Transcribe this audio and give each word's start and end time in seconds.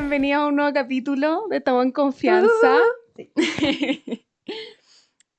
bienvenida 0.00 0.36
a 0.38 0.46
un 0.46 0.56
nuevo 0.56 0.72
capítulo 0.72 1.46
de 1.50 1.58
Estamos 1.58 1.84
en 1.84 1.92
Confianza. 1.92 2.78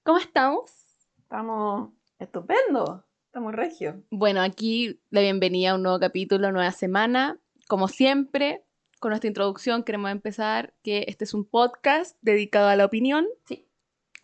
¿Cómo 0.03 0.19
estamos? 0.19 0.71
Estamos 1.17 1.89
estupendo. 2.19 3.03
Estamos 3.25 3.55
regio. 3.55 4.03
Bueno, 4.11 4.39
aquí 4.41 5.01
la 5.09 5.21
bienvenida 5.21 5.71
a 5.71 5.75
un 5.75 5.81
nuevo 5.81 5.99
capítulo, 5.99 6.51
nueva 6.51 6.71
semana. 6.71 7.39
Como 7.67 7.87
siempre, 7.87 8.63
con 8.99 9.09
nuestra 9.09 9.29
introducción 9.29 9.83
queremos 9.83 10.11
empezar 10.11 10.75
que 10.83 11.05
este 11.07 11.23
es 11.23 11.33
un 11.33 11.43
podcast 11.43 12.15
dedicado 12.21 12.67
a 12.67 12.75
la 12.75 12.85
opinión. 12.85 13.25
Sí. 13.47 13.67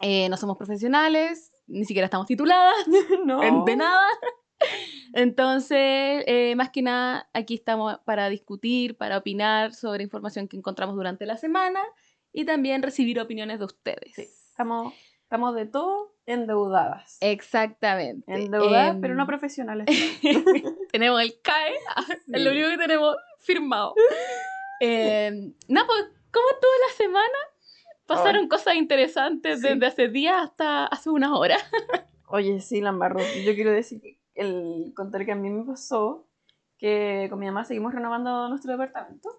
Eh, 0.02 0.30
no 0.30 0.38
somos 0.38 0.56
profesionales, 0.58 1.52
ni 1.66 1.86
siquiera 1.86 2.06
estamos 2.06 2.28
tituladas, 2.28 2.76
No. 3.26 3.66
de 3.66 3.76
nada. 3.76 4.06
Entonces, 5.14 6.24
eh, 6.28 6.54
más 6.56 6.70
que 6.70 6.82
nada, 6.82 7.30
aquí 7.34 7.56
estamos 7.56 7.98
para 8.06 8.30
discutir, 8.30 8.98
para 8.98 9.18
opinar 9.18 9.74
sobre 9.74 10.04
información 10.04 10.48
que 10.48 10.58
encontramos 10.58 10.96
durante 10.96 11.26
la 11.26 11.38
semana 11.38 11.80
y 12.34 12.46
también 12.46 12.84
recibir 12.84 13.20
opiniones 13.20 13.60
de 13.60 13.66
ustedes. 13.66 14.14
Sí. 14.16 14.22
Estamos, 14.50 14.94
estamos 15.24 15.56
de 15.56 15.66
todo 15.66 16.14
endeudadas. 16.26 17.18
Exactamente. 17.22 18.32
endeudadas, 18.34 18.96
Em, 18.96 19.02
pero 19.02 19.16
no 19.16 19.26
profesionales. 19.26 19.86
tenemos 20.92 21.22
el 21.22 21.40
CAE, 21.42 21.74
es 22.34 22.42
lo 22.44 22.52
único 22.52 22.70
que 22.70 22.78
tenemos 22.78 23.16
firmado. 23.40 23.94
Eh, 24.82 25.32
no, 25.68 25.86
pues, 25.88 26.06
¿cómo 26.32 26.46
estuvo 26.50 26.72
la 26.88 26.94
semana? 26.98 27.38
Pasaron 28.06 28.48
cosas 28.48 28.76
interesantes 28.76 29.62
Sí. 29.62 29.68
desde 29.68 29.86
hace 29.86 30.08
días 30.10 30.36
hasta 30.42 30.86
hace 30.86 31.10
unas 31.10 31.32
horas. 31.32 31.62
Oye, 32.28 32.60
sí, 32.62 32.82
Lambarro. 32.82 33.20
Yo 33.20 33.54
quiero 33.56 33.72
decir 33.72 34.02
que 34.02 34.18
el 34.38 34.94
contar 34.96 35.26
que 35.26 35.32
a 35.32 35.36
mí 35.36 35.50
me 35.50 35.64
pasó 35.66 36.28
que 36.78 37.28
con 37.30 37.40
mi 37.40 37.48
mamá 37.48 37.64
seguimos 37.66 37.94
renovando 37.94 38.48
nuestro 38.50 38.72
departamento. 38.72 39.30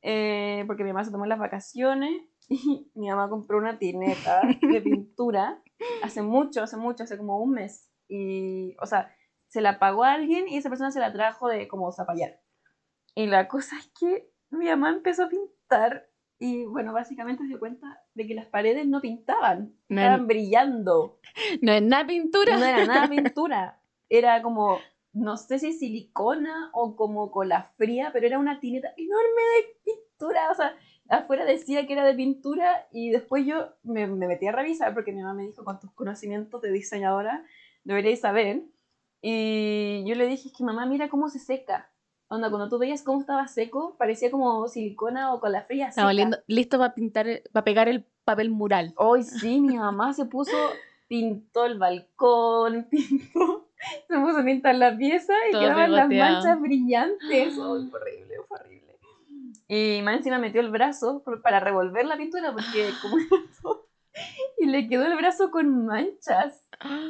eh, 0.00 0.64
porque 0.66 0.82
mi 0.84 0.92
mamá 0.92 1.04
se 1.04 1.10
tomó 1.12 1.26
las 1.26 1.38
vacaciones 1.38 2.10
y 2.48 2.90
mi 2.94 3.08
mamá 3.08 3.28
compró 3.28 3.58
una 3.58 3.78
tineta 3.78 4.40
de 4.60 4.80
pintura 4.82 5.62
hace 6.02 6.22
mucho, 6.22 6.62
hace 6.62 6.76
mucho, 6.76 7.04
hace 7.04 7.16
como 7.16 7.38
un 7.38 7.52
mes. 7.52 7.88
Y, 8.08 8.74
o 8.80 8.86
sea, 8.86 9.14
se 9.48 9.60
la 9.60 9.78
pagó 9.78 10.04
a 10.04 10.14
alguien 10.14 10.48
y 10.48 10.56
esa 10.56 10.68
persona 10.70 10.90
se 10.90 11.00
la 11.00 11.12
trajo 11.12 11.48
de 11.48 11.68
como 11.68 11.92
zapallar. 11.92 12.40
Y 13.14 13.26
la 13.26 13.46
cosa 13.48 13.76
es 13.78 13.92
que 13.98 14.30
mi 14.50 14.66
mamá 14.66 14.90
empezó 14.90 15.24
a 15.24 15.28
pintar 15.28 16.08
y, 16.38 16.64
bueno, 16.64 16.92
básicamente 16.92 17.42
se 17.44 17.48
dio 17.50 17.58
cuenta 17.60 18.02
de 18.14 18.26
que 18.26 18.34
las 18.34 18.46
paredes 18.46 18.86
no 18.88 19.00
pintaban, 19.00 19.76
No, 19.88 20.00
estaban 20.00 20.26
brillando. 20.26 21.20
No 21.62 21.72
es 21.72 21.82
nada 21.82 22.06
pintura. 22.06 22.58
No 22.58 22.64
era 22.64 22.84
nada 22.86 23.08
pintura. 23.08 23.81
Era 24.14 24.42
como, 24.42 24.78
no 25.14 25.36
sé 25.38 25.58
si 25.58 25.72
silicona 25.72 26.68
o 26.74 26.96
como 26.96 27.30
cola 27.30 27.72
fría, 27.78 28.10
pero 28.12 28.26
era 28.26 28.38
una 28.38 28.60
tineta 28.60 28.88
enorme 28.96 29.42
de 29.56 29.80
pintura. 29.84 30.50
O 30.50 30.54
sea, 30.54 30.74
afuera 31.08 31.44
decía 31.46 31.86
que 31.86 31.94
era 31.94 32.04
de 32.04 32.14
pintura 32.14 32.86
y 32.92 33.10
después 33.10 33.46
yo 33.46 33.70
me, 33.82 34.06
me 34.06 34.26
metí 34.26 34.46
a 34.46 34.52
revisar 34.52 34.92
porque 34.92 35.12
mi 35.12 35.22
mamá 35.22 35.34
me 35.34 35.46
dijo 35.46 35.64
con 35.64 35.80
tus 35.80 35.92
conocimientos 35.92 36.60
de 36.60 36.70
diseñadora 36.72 37.44
deberíais 37.84 38.20
saber. 38.20 38.64
Y 39.22 40.04
yo 40.06 40.14
le 40.14 40.26
dije, 40.26 40.48
es 40.48 40.54
que 40.56 40.64
mamá, 40.64 40.84
mira 40.84 41.08
cómo 41.08 41.28
se 41.28 41.38
seca. 41.38 41.90
Onda, 42.28 42.50
cuando 42.50 42.68
tú 42.68 42.78
veías 42.78 43.02
cómo 43.02 43.20
estaba 43.20 43.46
seco, 43.46 43.96
parecía 43.98 44.30
como 44.30 44.66
silicona 44.68 45.32
o 45.32 45.40
cola 45.40 45.62
fría. 45.62 45.90
Lindo- 46.12 46.42
listos 46.46 46.78
para 46.78 46.94
pintar, 46.94 47.26
para 47.52 47.64
pegar 47.64 47.88
el 47.88 48.04
papel 48.24 48.50
mural. 48.50 48.92
Hoy 48.96 49.22
sí, 49.22 49.60
mi 49.60 49.76
mamá 49.76 50.12
se 50.14 50.24
puso, 50.24 50.56
pintó 51.12 51.66
el 51.66 51.78
balcón, 51.78 52.84
pintó, 52.90 53.68
se 54.08 54.18
puso 54.18 54.38
a 54.38 54.44
pintar 54.44 54.74
la 54.76 54.96
pieza 54.96 55.34
y 55.46 55.52
Todo 55.52 55.60
quedaban 55.60 55.92
las 55.92 56.08
manchas 56.08 56.58
brillantes. 56.58 57.58
Oh, 57.58 57.78
fue 57.90 58.00
horrible, 58.00 58.34
fue 58.48 58.58
horrible. 58.58 58.98
Y 59.68 60.00
más 60.02 60.16
encima 60.16 60.38
metió 60.38 60.62
el 60.62 60.70
brazo 60.70 61.22
para 61.42 61.60
revolver 61.60 62.06
la 62.06 62.16
pintura 62.16 62.52
porque 62.54 62.92
como 63.02 63.18
era 63.18 63.28
todo- 63.62 63.88
y 64.58 64.66
le 64.66 64.88
quedó 64.88 65.04
el 65.04 65.16
brazo 65.16 65.50
con 65.50 65.84
manchas. 65.84 66.64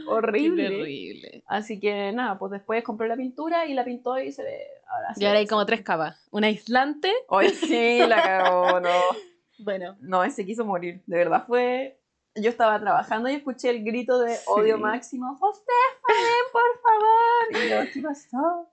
Horrible. 0.09 0.65
Qué 0.65 0.71
terrible. 0.71 1.44
Así 1.47 1.78
que 1.78 2.10
nada, 2.12 2.41
pues 2.41 2.50
después 2.50 2.82
compró 2.82 3.06
la 3.06 3.16
pintura 3.16 3.66
y 3.66 3.75
la 3.75 3.84
pintó 3.84 4.19
y 4.19 4.32
se 4.32 4.43
ve. 4.43 4.66
Ahora 4.88 5.12
Y 5.16 5.25
ahora 5.25 5.38
hay 5.38 5.47
como 5.47 5.65
tres 5.65 5.82
capas. 5.82 6.26
Una 6.32 6.49
aislante. 6.49 7.12
Hoy 7.28 7.50
sí, 7.50 7.99
la 8.00 8.21
cagó, 8.21 8.81
no. 8.81 8.88
Bueno. 9.59 9.97
No, 10.00 10.25
ese 10.25 10.44
quiso 10.44 10.65
morir. 10.65 11.03
De 11.06 11.16
verdad 11.19 11.44
fue. 11.47 12.01
Yo 12.34 12.48
estaba 12.48 12.81
trabajando 12.81 13.28
y 13.28 13.34
escuché 13.34 13.70
el 13.70 13.84
grito 13.84 14.19
de 14.19 14.37
odio 14.47 14.76
Sí. 14.76 14.82
máximo. 14.82 15.34
¡Stephanie, 15.37 16.43
por 16.53 16.62
favor! 16.82 17.65
Y 17.65 17.69
yo, 17.70 17.93
¿qué 17.93 18.00
pasó? 18.00 18.69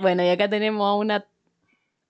Bueno, 0.00 0.22
y 0.24 0.28
acá 0.28 0.48
tenemos 0.48 0.86
a 0.86 0.94
una... 0.94 1.26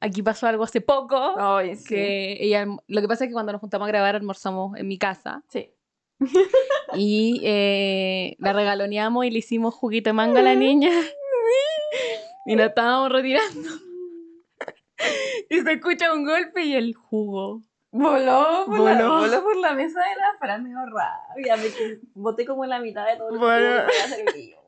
Aquí 0.01 0.23
pasó 0.23 0.47
algo 0.47 0.65
hace 0.65 0.81
poco. 0.83 1.35
Sí. 1.77 1.85
que 1.89 2.37
ella... 2.41 2.67
Lo 2.89 3.01
que 3.01 3.09
pasa 3.09 3.25
es 3.25 3.29
que 3.29 3.33
cuando 3.35 3.53
nos 3.53 3.61
juntamos 3.61 3.87
a 3.87 3.89
grabar 3.91 4.17
almorzamos 4.17 4.77
en 4.77 4.87
mi 4.89 4.99
casa. 4.99 5.43
Sí. 5.49 5.73
Y 6.95 7.41
eh, 7.45 8.37
la 8.39 8.53
regaloneamos 8.53 9.27
y 9.27 9.31
le 9.31 9.39
hicimos 9.41 9.75
juguito 9.75 10.09
de 10.11 10.15
mango 10.15 10.39
a 10.39 10.43
la 10.43 10.55
niña. 10.55 10.91
Y 12.47 12.55
nos 12.55 12.69
estábamos 12.69 13.11
retirando. 13.11 13.69
Y 15.51 15.61
se 15.61 15.73
escucha 15.73 16.13
un 16.13 16.25
golpe 16.25 16.65
y 16.65 16.75
el 16.75 16.95
jugo. 16.95 17.63
Voló 17.99 18.65
por, 18.67 18.81
La, 18.81 18.93
Voló. 18.95 19.19
voló 19.21 19.43
por 19.43 19.57
la 19.57 19.73
mesa 19.73 20.01
de 20.01 20.17
la 20.17 20.39
Fran, 20.39 20.63
me 20.63 20.69
dio 20.71 20.79
rabia. 20.87 21.57
Me 21.57 21.69
que- 21.71 22.01
boté 22.15 22.45
como 22.45 22.65
la 22.67 22.79
mitad 22.81 23.07
de 23.07 23.17
todo 23.17 23.31
el 23.31 23.39
Bueno. 23.39 23.87
que 23.87 24.55
weón. 24.55 24.67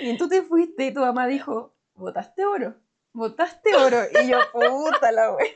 Y 0.00 0.16
tú 0.16 0.28
te 0.28 0.42
fuiste 0.42 0.86
y 0.86 0.94
tu 0.94 1.00
mamá 1.00 1.26
dijo, 1.26 1.74
¿botaste 1.94 2.44
oro? 2.46 2.74
¿Botaste 3.12 3.74
oro? 3.76 3.98
Y 4.22 4.28
yo, 4.28 4.38
puta 4.52 5.12
la 5.12 5.32
wea. 5.34 5.46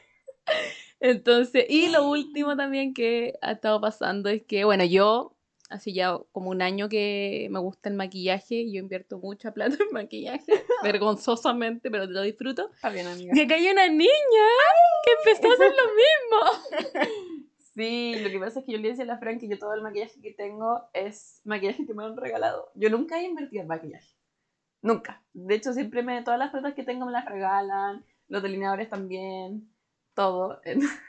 Entonces, 1.00 1.66
y 1.68 1.88
lo 1.88 2.08
último 2.08 2.56
también 2.56 2.94
que 2.94 3.34
ha 3.42 3.52
estado 3.52 3.80
pasando 3.80 4.28
es 4.28 4.42
que, 4.44 4.64
bueno, 4.64 4.84
yo 4.84 5.36
hace 5.72 5.92
ya 5.92 6.18
como 6.32 6.50
un 6.50 6.62
año 6.62 6.88
que 6.88 7.48
me 7.50 7.58
gusta 7.58 7.88
el 7.88 7.94
maquillaje 7.96 8.56
y 8.56 8.74
yo 8.74 8.80
invierto 8.80 9.18
mucha 9.18 9.52
plata 9.52 9.76
en 9.82 9.92
maquillaje, 9.92 10.52
vergonzosamente, 10.82 11.90
pero 11.90 12.06
lo 12.06 12.22
disfruto. 12.22 12.70
Está 12.74 12.90
bien, 12.90 13.06
amiga. 13.06 13.32
Y 13.34 13.40
acá 13.40 13.54
hay 13.54 13.68
una 13.68 13.88
niña 13.88 14.48
que 15.04 15.30
empezó 15.30 15.50
a 15.50 15.54
hacer 15.54 15.72
lo 15.72 15.86
mismo. 15.94 17.42
Sí, 17.74 18.16
lo 18.22 18.28
que 18.28 18.38
pasa 18.38 18.60
es 18.60 18.66
que 18.66 18.72
yo 18.72 18.76
le 18.76 18.88
decía 18.88 19.04
a 19.04 19.06
la 19.06 19.16
Fran 19.16 19.38
que 19.38 19.48
yo 19.48 19.58
todo 19.58 19.72
el 19.72 19.80
maquillaje 19.80 20.20
que 20.20 20.34
tengo 20.34 20.82
es 20.92 21.40
maquillaje 21.44 21.86
que 21.86 21.94
me 21.94 22.04
han 22.04 22.18
regalado. 22.18 22.70
Yo 22.74 22.90
nunca 22.90 23.18
he 23.18 23.24
invertido 23.24 23.62
en 23.62 23.68
maquillaje. 23.68 24.14
Nunca. 24.82 25.22
De 25.32 25.54
hecho, 25.54 25.72
siempre 25.72 26.02
me, 26.02 26.22
todas 26.22 26.38
las 26.38 26.50
paletas 26.50 26.74
que 26.74 26.82
tengo 26.82 27.06
me 27.06 27.12
las 27.12 27.24
regalan, 27.24 28.04
los 28.28 28.42
delineadores 28.42 28.90
también, 28.90 29.72
todo. 30.12 30.60
Entonces... 30.64 31.00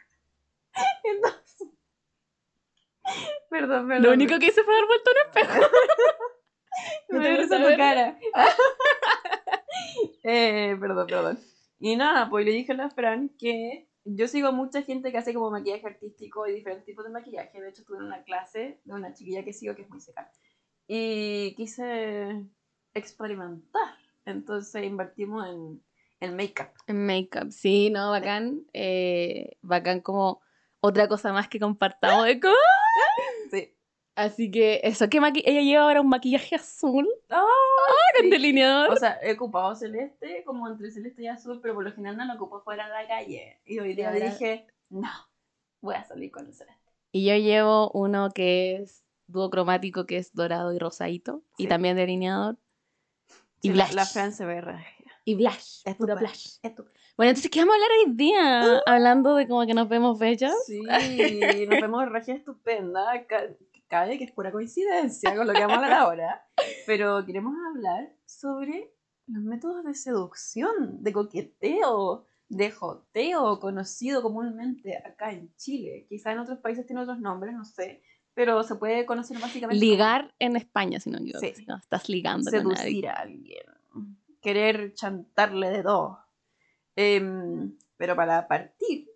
Perdón, 3.49 3.87
perdón. 3.87 4.03
Lo 4.03 4.11
único 4.13 4.39
que 4.39 4.47
hice 4.47 4.63
fue 4.63 4.73
dar 4.73 4.85
vuelta 4.85 5.09
a 5.09 5.13
un 5.13 5.27
espejo. 5.27 5.71
Me 7.09 7.19
Me 7.19 7.29
da 7.29 7.37
gusta 7.37 7.57
risa 7.57 7.69
tu 7.71 7.77
cara. 7.77 8.19
eh, 10.23 10.75
perdón, 10.79 11.07
perdón. 11.07 11.39
Y 11.79 11.95
nada, 11.95 12.29
pues 12.29 12.45
le 12.45 12.51
dije 12.51 12.71
a 12.71 12.75
la 12.75 12.89
Fran 12.89 13.29
que 13.37 13.87
yo 14.05 14.27
sigo 14.27 14.47
a 14.47 14.51
mucha 14.51 14.81
gente 14.81 15.11
que 15.11 15.17
hace 15.17 15.33
como 15.33 15.51
maquillaje 15.51 15.85
artístico 15.85 16.47
y 16.47 16.53
diferentes 16.53 16.85
tipos 16.85 17.05
de 17.05 17.11
maquillaje. 17.11 17.61
De 17.61 17.69
hecho, 17.69 17.83
tuve 17.83 17.97
una 17.97 18.23
clase 18.23 18.81
de 18.83 18.93
una 18.93 19.13
chiquilla 19.13 19.43
que 19.43 19.53
sigo 19.53 19.75
que 19.75 19.83
es 19.83 19.89
muy 19.89 19.99
seca. 20.01 20.31
Y 20.87 21.53
quise 21.55 22.45
experimentar. 22.93 23.95
Entonces 24.25 24.83
invertimos 24.83 25.47
en, 25.47 25.83
en 26.19 26.35
make-up. 26.35 26.69
En 26.87 27.05
make-up, 27.05 27.51
sí, 27.51 27.89
no, 27.89 28.11
bacán. 28.11 28.65
eh, 28.73 29.57
bacán 29.61 30.01
como 30.01 30.41
otra 30.79 31.07
cosa 31.07 31.31
más 31.33 31.47
que 31.47 31.59
compartamos 31.59 32.25
de. 32.25 32.39
Sí. 33.51 33.75
Así 34.15 34.51
que 34.51 34.79
eso, 34.83 35.09
que 35.09 35.17
ella 35.17 35.61
lleva 35.61 35.83
ahora 35.83 36.01
un 36.01 36.09
maquillaje 36.09 36.55
azul 36.55 37.07
¡Ah! 37.29 37.43
con 38.15 38.25
Sí. 38.25 38.29
delineador. 38.29 38.91
O 38.91 38.95
sea, 38.95 39.17
he 39.23 39.33
ocupado 39.33 39.75
celeste, 39.75 40.43
como 40.45 40.67
entre 40.67 40.91
celeste 40.91 41.23
y 41.23 41.27
azul, 41.27 41.59
pero 41.61 41.73
por 41.73 41.83
lo 41.83 41.91
general 41.91 42.17
no 42.17 42.25
lo 42.25 42.33
ocupo 42.35 42.61
fuera 42.61 42.85
de 42.87 42.93
la 42.93 43.07
calle. 43.07 43.59
Y 43.65 43.79
hoy 43.79 43.95
día 43.95 44.09
ahora- 44.11 44.29
dije, 44.29 44.67
no, 44.89 45.09
voy 45.81 45.95
a 45.95 46.03
salir 46.03 46.31
con 46.31 46.45
el 46.45 46.53
celeste. 46.53 46.79
Y 47.11 47.25
yo 47.25 47.35
llevo 47.37 47.89
uno 47.91 48.29
que 48.33 48.75
es 48.75 49.03
duocromático, 49.27 50.05
que 50.05 50.17
es 50.17 50.33
dorado 50.33 50.73
y 50.73 50.79
rosadito. 50.79 51.43
Y 51.57 51.65
también 51.67 51.95
delineador. 51.95 52.57
Y 53.61 53.69
Sí, 53.69 53.73
la- 53.73 53.85
blush. 53.85 53.95
La 53.95 54.05
Fran 54.05 54.31
se 54.33 54.45
ve. 54.45 54.61
Y 55.25 55.35
blush. 55.35 55.81
Es 55.85 55.95
puro 55.95 56.13
tu 56.15 56.19
blush. 56.19 56.57
Es 56.61 56.75
tu- 56.75 56.85
Bueno, 57.15 57.29
entonces, 57.29 57.51
¿qué 57.51 57.59
vamos 57.59 57.73
a 57.73 57.75
hablar 57.75 57.89
hoy 58.07 58.13
día? 58.15 58.81
Hablando 58.87 59.35
de 59.35 59.47
como 59.47 59.65
que 59.67 59.73
nos 59.75 59.87
vemos 59.87 60.17
bellas. 60.17 60.53
Sí, 60.65 60.81
nos 60.81 61.81
vemos 61.81 62.09
regia 62.09 62.33
estupenda. 62.35 63.25
Ca- 63.27 63.49
Cabe 63.87 64.17
que 64.17 64.23
es 64.23 64.31
pura 64.31 64.51
coincidencia 64.51 65.35
con 65.35 65.45
lo 65.45 65.53
que 65.53 65.59
vamos 65.59 65.77
a 65.77 65.79
hablar 65.83 65.93
ahora. 65.93 66.47
Pero 66.87 67.23
queremos 67.25 67.53
hablar 67.69 68.11
sobre 68.25 68.91
los 69.27 69.43
métodos 69.43 69.83
de 69.85 69.93
seducción, 69.93 71.03
de 71.03 71.13
coqueteo, 71.13 72.25
de 72.49 72.71
joteo, 72.71 73.59
conocido 73.59 74.23
comúnmente 74.23 74.97
acá 74.97 75.31
en 75.31 75.55
Chile. 75.57 76.07
Quizá 76.09 76.31
en 76.31 76.39
otros 76.39 76.57
países 76.59 76.87
tiene 76.87 77.03
otros 77.03 77.19
nombres, 77.19 77.53
no 77.53 77.63
sé. 77.65 78.01
Pero 78.33 78.63
se 78.63 78.73
puede 78.75 79.05
conocer 79.05 79.37
básicamente 79.39 79.79
como 79.79 79.91
Ligar 79.91 80.33
en 80.39 80.55
España, 80.55 80.99
si 80.99 81.11
no 81.11 81.19
equivoco. 81.19 81.45
Sí. 81.45 81.53
si 81.53 81.65
no, 81.67 81.77
estás 81.77 82.09
ligando 82.09 82.49
con 82.49 82.59
alguien. 82.61 82.75
seducir 82.77 83.07
a 83.09 83.13
alguien. 83.13 83.63
Querer 84.41 84.93
chantarle 84.95 85.69
de 85.69 85.83
todo. 85.83 86.19
Em, 86.95 87.75
Pero 87.97 88.15
para 88.15 88.47
partir 88.47 89.09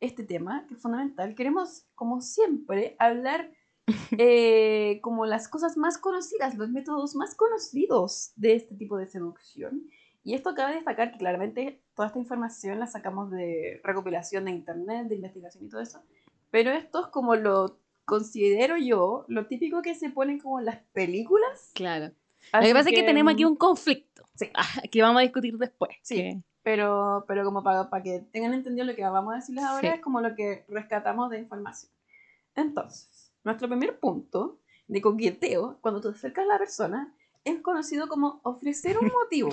este 0.00 0.22
tema, 0.24 0.64
que 0.68 0.74
es 0.74 0.80
fundamental, 0.82 1.34
queremos, 1.34 1.86
como 1.94 2.20
siempre, 2.20 2.94
hablar 2.98 3.50
eh, 4.18 5.00
como 5.02 5.26
las 5.26 5.48
cosas 5.48 5.76
más 5.76 5.98
conocidas, 5.98 6.56
los 6.56 6.70
métodos 6.70 7.14
más 7.14 7.34
conocidos 7.34 8.32
de 8.36 8.54
este 8.54 8.74
tipo 8.74 8.96
de 8.96 9.06
seducción. 9.06 9.88
Y 10.24 10.34
esto 10.34 10.54
cabe 10.54 10.74
destacar 10.74 11.12
que 11.12 11.18
claramente 11.18 11.82
toda 11.94 12.08
esta 12.08 12.18
información 12.18 12.78
la 12.78 12.86
sacamos 12.86 13.30
de 13.30 13.80
recopilación 13.82 14.44
de 14.44 14.50
internet, 14.50 15.08
de 15.08 15.14
investigación 15.16 15.64
y 15.64 15.68
todo 15.68 15.80
eso. 15.80 16.02
Pero 16.50 16.70
esto 16.70 17.06
es 17.06 17.06
como 17.08 17.34
lo 17.34 17.78
considero 18.04 18.76
yo, 18.76 19.24
lo 19.28 19.46
típico 19.46 19.80
que 19.82 19.94
se 19.94 20.10
ponen 20.10 20.38
como 20.38 20.58
en 20.60 20.66
las 20.66 20.78
películas. 20.92 21.70
Claro. 21.74 22.12
Lo 22.52 22.60
que 22.60 22.72
pasa 22.72 22.90
es 22.90 22.94
que 22.94 23.02
tenemos 23.02 23.32
aquí 23.32 23.44
un 23.44 23.56
conflicto. 23.56 24.28
Sí. 24.34 24.50
que 24.90 25.02
vamos 25.02 25.20
a 25.20 25.22
discutir 25.22 25.56
después. 25.56 25.96
Sí. 26.02 26.16
que- 26.16 26.42
Pero, 26.68 27.24
pero 27.26 27.44
como 27.46 27.62
para, 27.62 27.88
para 27.88 28.02
que 28.02 28.18
tengan 28.30 28.52
entendido 28.52 28.84
lo 28.86 28.94
que 28.94 29.02
vamos 29.02 29.32
a 29.32 29.36
decirles 29.36 29.64
ahora, 29.64 29.80
Sí. 29.80 29.86
es 29.96 30.00
como 30.02 30.20
lo 30.20 30.34
que 30.34 30.66
rescatamos 30.68 31.30
de 31.30 31.38
información. 31.38 31.90
Entonces, 32.54 33.32
nuestro 33.42 33.68
primer 33.68 33.98
punto 33.98 34.58
de 34.86 35.00
coqueteo, 35.00 35.78
cuando 35.80 36.02
te 36.02 36.08
acercas 36.08 36.44
a 36.44 36.48
la 36.48 36.58
persona, 36.58 37.14
es 37.42 37.62
conocido 37.62 38.06
como 38.06 38.40
ofrecer 38.42 38.98
un 38.98 39.06
motivo. 39.22 39.48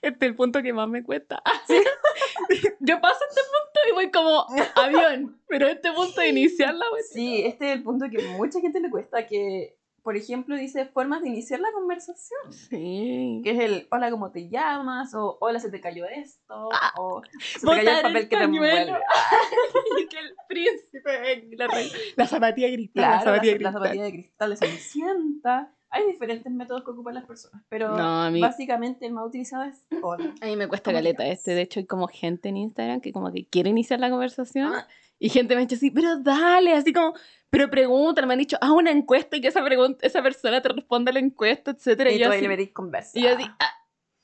Este 0.00 0.24
es 0.24 0.30
el 0.30 0.36
punto 0.36 0.62
que 0.62 0.72
más 0.72 0.88
me 0.88 1.04
cuesta. 1.04 1.42
Yo 2.80 2.98
paso 3.02 3.20
este 3.28 3.42
punto 3.42 3.80
y 3.90 3.92
voy 3.92 4.10
como 4.10 4.46
avión, 4.76 5.38
pero 5.48 5.68
este 5.68 5.92
punto 5.92 6.18
de 6.22 6.28
iniciar 6.30 6.74
la 6.76 6.86
cuestión- 6.88 7.26
Sí, 7.26 7.42
este 7.44 7.72
es 7.72 7.76
el 7.76 7.82
punto 7.82 8.06
que 8.10 8.26
mucha 8.38 8.58
gente 8.60 8.80
le 8.80 8.88
cuesta, 8.88 9.26
que, 9.26 9.76
por 10.02 10.16
ejemplo, 10.16 10.56
dice 10.56 10.86
formas 10.86 11.22
de 11.22 11.28
iniciar 11.28 11.60
la 11.60 11.72
conversación. 11.72 12.40
Sí. 12.52 13.40
Que 13.44 13.50
es 13.52 13.58
el 13.60 13.88
hola, 13.90 14.10
¿cómo 14.10 14.30
te 14.30 14.48
llamas? 14.48 15.14
O 15.14 15.38
hola, 15.40 15.58
se 15.60 15.70
te 15.70 15.80
cayó 15.80 16.06
esto. 16.06 16.68
Ah, 16.72 16.92
o 16.98 17.22
se 17.38 17.60
te 17.60 17.66
cayó 17.66 17.90
el 17.90 17.96
papel 18.02 18.16
el 18.16 18.28
que 18.28 18.36
te 18.36 18.42
envuelve. 18.44 18.92
y 20.02 20.06
que 20.08 20.18
el 20.18 20.34
príncipe, 20.48 21.56
la, 21.56 21.68
la 22.16 22.26
zapatilla 22.26 22.68
gristal, 22.68 22.92
Claro, 23.04 23.14
la 23.16 23.20
zapatilla 23.24 23.52
la, 23.52 23.58
la 23.58 23.70
gristal. 23.70 23.72
zapatilla 23.72 24.04
de 24.04 24.12
cristal 24.12 24.50
de 24.50 24.56
Cenicienta. 24.56 25.74
Hay 25.92 26.06
diferentes 26.06 26.50
métodos 26.52 26.84
que 26.84 26.90
ocupan 26.92 27.14
las 27.14 27.24
personas, 27.24 27.62
pero 27.68 27.96
No, 27.96 28.30
mí, 28.30 28.40
básicamente 28.40 29.06
el 29.06 29.12
más 29.12 29.26
utilizado 29.26 29.64
es 29.64 29.84
hola. 30.02 30.32
a 30.40 30.46
mí 30.46 30.56
me 30.56 30.68
cuesta 30.68 30.90
¿cómo 30.90 30.98
te 30.98 31.02
caleta 31.04 31.26
este. 31.26 31.52
De 31.54 31.62
hecho, 31.62 31.80
hay 31.80 31.86
como 31.86 32.06
gente 32.08 32.48
en 32.48 32.56
Instagram 32.56 33.00
que 33.00 33.12
como 33.12 33.32
que 33.32 33.46
quiere 33.46 33.70
iniciar 33.70 33.98
la 34.00 34.08
conversación 34.10 34.72
Ah. 34.72 34.86
y 35.18 35.28
gente 35.30 35.54
me 35.54 35.62
ha 35.62 35.64
dicho 35.64 35.76
así, 35.76 35.90
pero 35.90 36.18
dale, 36.18 36.72
así 36.74 36.92
como, 36.92 37.14
pero 37.50 37.68
pregunta, 37.70 38.24
me 38.24 38.34
han 38.34 38.38
dicho, 38.38 38.56
haz 38.60 38.70
una 38.70 38.90
encuesta 38.92 39.36
y 39.36 39.40
que 39.40 39.48
esa, 39.48 39.64
pregunta, 39.64 40.06
esa 40.06 40.22
persona 40.22 40.62
te 40.62 40.68
responda 40.68 41.10
a 41.10 41.14
la 41.14 41.20
encuesta, 41.20 41.72
etcétera. 41.72 42.12
Y, 42.12 42.16
Y, 42.16 42.18
yo 42.20 42.30
así, 42.30 42.46
le 42.46 42.72
conversa. 42.72 43.18
y 43.18 43.22
yo 43.22 43.30
así, 43.34 43.44
ah, 43.58 43.72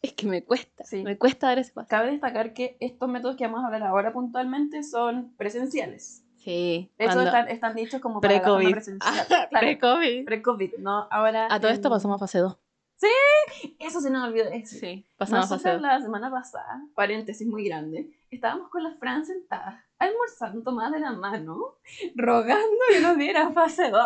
es 0.02 0.12
que 0.12 0.26
me 0.28 0.44
cuesta, 0.44 0.84
Sí. 0.84 1.02
me 1.02 1.18
cuesta 1.18 1.48
dar 1.48 1.58
ese 1.58 1.72
paso. 1.72 1.88
Cabe 1.88 2.12
destacar 2.12 2.52
que 2.54 2.76
estos 2.78 3.08
métodos 3.08 3.36
que 3.36 3.44
vamos 3.44 3.62
a 3.64 3.66
hablar 3.66 3.82
ahora 3.82 4.12
puntualmente 4.12 4.84
son 4.84 5.34
presenciales. 5.36 6.22
Sí, 6.46 6.92
De 6.96 7.04
hecho, 7.06 7.20
están, 7.22 7.48
están 7.48 7.74
dichos 7.74 8.00
como 8.00 8.20
para 8.20 8.34
pre-COVID. 8.40 8.76
Ah, 9.00 9.24
Claro, 9.28 9.48
Pre-COVID. 9.50 10.24
pre-COVID, 10.24 10.74
¿no? 10.78 11.08
Ahora... 11.10 11.48
A 11.50 11.58
todo 11.60 11.72
esto 11.72 11.88
en- 11.88 11.92
pasamos 11.94 12.14
a 12.16 12.18
fase 12.20 12.38
2. 12.38 12.56
Eso 13.80 14.00
se 14.00 14.10
nos 14.10 14.28
olvidó 14.28 14.48
decir. 14.48 14.78
Sí, 14.80 15.06
pasamos 15.16 15.46
a 15.46 15.48
fase 15.48 15.68
Nosotros 15.68 15.82
2. 15.82 15.82
la 15.82 16.00
semana 16.00 16.30
pasada, 16.30 16.82
paréntesis 16.94 17.46
muy 17.48 17.64
grande, 17.68 18.10
estábamos 18.30 18.68
con 18.70 18.82
la 18.84 18.94
Fran 18.94 19.24
sentada, 19.26 19.84
almorzando 19.98 20.62
tomadas 20.62 20.92
de 20.92 21.00
la 21.00 21.12
mano, 21.12 21.78
rogando 22.14 22.78
que 22.90 23.00
nos 23.00 23.16
diera 23.18 23.50
fase 23.50 23.90
2. 23.90 24.00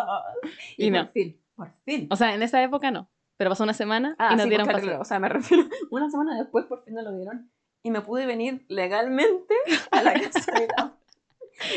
Y, 0.77 0.87
Y 0.87 0.91
por 0.91 0.99
no. 0.99 1.07
fin, 1.11 1.39
por 1.55 1.71
fin. 1.85 2.07
O 2.11 2.15
sea, 2.15 2.33
en 2.33 2.41
esa 2.43 2.61
época 2.63 2.89
no, 2.91 3.07
pero 3.37 3.51
pasó 3.51 3.63
una 3.63 3.73
semana 3.73 4.15
Ah, 4.19 4.31
y 4.33 4.35
nos 4.35 4.43
sí, 4.43 4.49
dieron 4.49 4.65
fase 4.67 4.81
claro, 4.81 5.01
O 5.01 5.05
sea, 5.05 5.19
me 5.19 5.29
refiero, 5.29 5.63
una 5.91 6.09
semana 6.09 6.37
después 6.39 6.65
por 6.65 6.83
fin 6.83 6.95
nos 6.95 7.03
lo 7.03 7.11
dieron 7.15 7.51
y 7.83 7.91
me 7.91 8.01
pude 8.01 8.25
venir 8.25 8.65
legalmente 8.67 9.53
a 9.91 10.01
la 10.01 10.13
casa 10.31 10.51
de 10.53 10.67
la... 10.75 10.97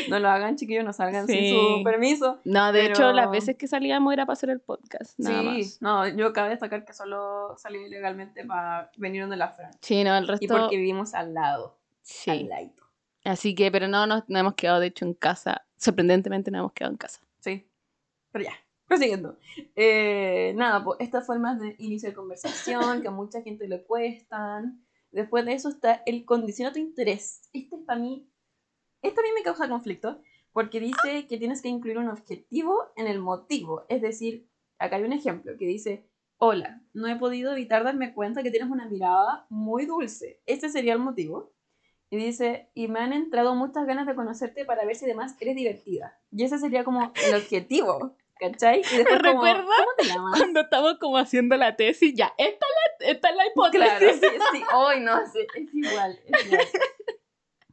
No 0.09 0.19
lo 0.19 0.29
hagan, 0.29 0.55
chiquillos, 0.55 0.83
no 0.85 0.93
salgan 0.93 1.27
sin 1.27 1.53
su 1.53 1.83
permiso. 1.83 2.39
No, 2.45 2.71
de 2.71 2.81
Pero- 2.81 2.93
hecho, 2.93 3.11
las 3.13 3.29
veces 3.31 3.55
que 3.57 3.67
salíamos 3.67 4.13
era 4.13 4.25
para 4.25 4.33
hacer 4.33 4.49
el 4.49 4.59
podcast, 4.61 5.17
nada 5.19 5.41
sí, 5.41 5.47
más. 5.59 5.81
no, 5.81 6.07
yo 6.07 6.33
cabe 6.33 6.49
destacar 6.49 6.85
que 6.85 6.93
solo 6.93 7.55
salí 7.57 7.89
legalmente 7.89 8.45
para 8.45 8.91
venir 8.97 9.21
donde 9.21 9.37
la 9.37 9.49
Fran. 9.49 9.71
Sí, 9.81 10.03
no, 10.03 10.15
el 10.15 10.23
Y 10.23 10.27
resto. 10.27 10.57
porque 10.57 10.77
vivimos 10.77 11.13
al 11.13 11.33
lado, 11.33 11.77
al 11.77 11.99
Sí. 12.03 12.43
ladito. 12.43 12.83
Así 13.23 13.55
que, 13.55 13.71
pero 13.71 13.87
no, 13.87 14.05
no, 14.05 14.23
no 14.27 14.39
hemos 14.39 14.53
quedado, 14.53 14.79
de 14.79 14.87
hecho, 14.87 15.03
en 15.05 15.13
casa. 15.15 15.65
Sorprendentemente, 15.77 16.51
no 16.51 16.59
hemos 16.59 16.73
quedado 16.73 16.91
en 16.93 16.97
casa. 16.97 17.21
Sí. 17.39 17.67
Pero 18.31 18.45
ya, 18.45 18.53
prosiguiendo. 18.87 19.37
Eh, 19.75 20.53
nada, 20.55 20.83
pues 20.83 20.99
estas 20.99 21.25
formas 21.25 21.59
de 21.59 21.75
iniciar 21.79 22.13
conversación 22.13 23.01
que 23.01 23.07
a 23.07 23.11
mucha 23.11 23.41
gente 23.41 23.67
le 23.67 23.83
cuestan. 23.83 24.85
Después 25.11 25.45
de 25.45 25.53
eso 25.53 25.69
está 25.69 26.03
el 26.05 26.23
condiciona 26.25 26.71
tu 26.71 26.79
interés. 26.79 27.49
Este 27.53 27.75
es 27.77 27.81
para 27.83 27.99
mí, 27.99 28.27
esto 29.07 29.21
a 29.21 29.23
mí 29.23 29.29
me 29.35 29.43
causa 29.43 29.69
conflicto 29.69 30.19
porque 30.51 30.79
dice 30.79 31.27
que 31.27 31.37
tienes 31.37 31.61
que 31.61 31.67
incluir 31.67 31.97
un 31.97 32.07
objetivo 32.07 32.91
en 32.95 33.07
el 33.07 33.19
motivo. 33.19 33.85
Es 33.89 34.01
decir, 34.01 34.47
acá 34.79 34.95
hay 34.95 35.03
un 35.03 35.13
ejemplo 35.13 35.53
que 35.57 35.65
dice, 35.65 36.07
hola, 36.37 36.81
no 36.93 37.07
he 37.07 37.17
podido 37.17 37.51
evitar 37.51 37.83
darme 37.83 38.13
cuenta 38.13 38.41
que 38.41 38.51
tienes 38.51 38.69
una 38.69 38.87
mirada 38.87 39.45
muy 39.49 39.85
dulce. 39.85 40.41
Este 40.45 40.69
sería 40.69 40.93
el 40.93 40.99
motivo. 40.99 41.53
Y 42.09 42.17
dice, 42.17 42.69
y 42.73 42.87
me 42.87 42.99
han 42.99 43.13
entrado 43.13 43.55
muchas 43.55 43.85
ganas 43.85 44.07
de 44.07 44.15
conocerte 44.15 44.63
para 44.63 44.85
ver 44.85 44.95
si 44.95 45.05
además 45.05 45.35
eres 45.39 45.55
divertida. 45.55 46.17
Y 46.31 46.43
ese 46.43 46.57
sería 46.57 46.83
como 46.83 47.11
el 47.27 47.35
objetivo, 47.35 48.15
¿cachai? 48.39 48.79
Y 48.79 48.97
después 48.97 49.19
como, 49.19 49.43
recuerda 49.43 49.63
¿cómo 49.63 49.91
te 49.97 50.05
llamas? 50.05 50.39
Cuando 50.39 50.61
estamos 50.61 50.97
como 50.99 51.17
haciendo 51.17 51.57
la 51.57 51.75
tesis, 51.75 52.13
ya, 52.15 52.33
esta 52.37 52.65
es 52.65 53.01
la, 53.01 53.11
esta 53.11 53.29
es 53.29 53.35
la 53.35 53.47
hipótesis. 53.47 53.97
Claro, 53.99 54.13
sí, 54.13 54.27
sí. 54.53 54.63
Hoy 54.73 54.99
no, 55.01 55.17
sí, 55.27 55.39
es 55.55 55.73
igual, 55.73 56.19
es 56.27 56.45
igual. 56.45 56.67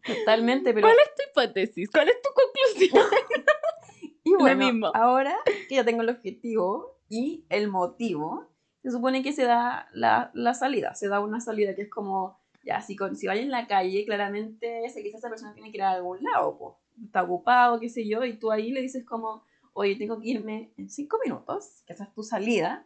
Totalmente, 0.06 0.72
pero 0.75 0.87
¿Cuál 0.88 0.96
es 1.04 1.14
tu 1.14 1.22
hipótesis? 1.31 1.90
¿Cuál 1.90 2.08
es 2.08 2.16
tu 2.22 2.28
conclusión? 2.34 3.06
y 4.25 4.34
bueno, 4.34 4.64
mismo. 4.66 4.90
ahora 4.94 5.37
que 5.69 5.75
ya 5.76 5.84
tengo 5.84 6.02
el 6.02 6.08
objetivo 6.10 6.99
y 7.08 7.44
el 7.49 7.69
motivo, 7.69 8.49
se 8.82 8.90
supone 8.90 9.22
que 9.22 9.32
se 9.32 9.44
da 9.44 9.88
la, 9.93 10.31
la 10.34 10.54
salida, 10.54 10.94
se 10.94 11.08
da 11.08 11.20
una 11.20 11.40
salida 11.40 11.75
que 11.75 11.82
es 11.82 11.90
como, 11.90 12.38
ya, 12.64 12.81
si, 12.81 12.96
con, 12.96 13.16
si 13.16 13.26
vaya 13.26 13.43
en 13.43 13.50
la 13.50 13.66
calle, 13.66 14.04
claramente 14.04 14.88
sé 14.90 15.02
que 15.02 15.10
esa 15.10 15.28
persona 15.28 15.54
tiene 15.54 15.70
que 15.70 15.76
ir 15.78 15.82
a 15.82 15.93
algún 15.93 16.22
lado, 16.22 16.56
pues, 16.58 16.75
está 17.05 17.22
ocupado, 17.22 17.78
qué 17.78 17.88
sé 17.88 18.06
yo, 18.08 18.25
y 18.25 18.34
tú 18.38 18.50
ahí 18.50 18.70
le 18.72 18.81
dices 18.82 19.05
como, 19.05 19.44
oye, 19.72 19.94
tengo 19.96 20.20
que 20.20 20.29
irme 20.31 20.72
en 20.77 20.88
cinco 20.91 21.19
minutos, 21.24 21.82
que 21.86 21.93
esa 21.93 22.05
es 22.05 22.12
tu 22.15 22.22
salida, 22.22 22.84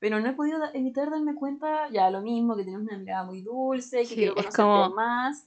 pero 0.00 0.20
no 0.20 0.28
he 0.28 0.32
podido 0.34 0.58
evitar 0.74 1.10
darme 1.10 1.34
cuenta, 1.34 1.88
ya, 1.90 2.10
lo 2.10 2.20
mismo, 2.20 2.56
que 2.56 2.64
tienes 2.64 2.82
una 2.82 2.98
mirada 2.98 3.24
muy 3.24 3.40
dulce, 3.42 4.00
que 4.00 4.06
Sí, 4.06 4.14
quiero 4.16 4.34
conocerte 4.34 4.62
como- 4.62 4.90
más. 4.90 5.46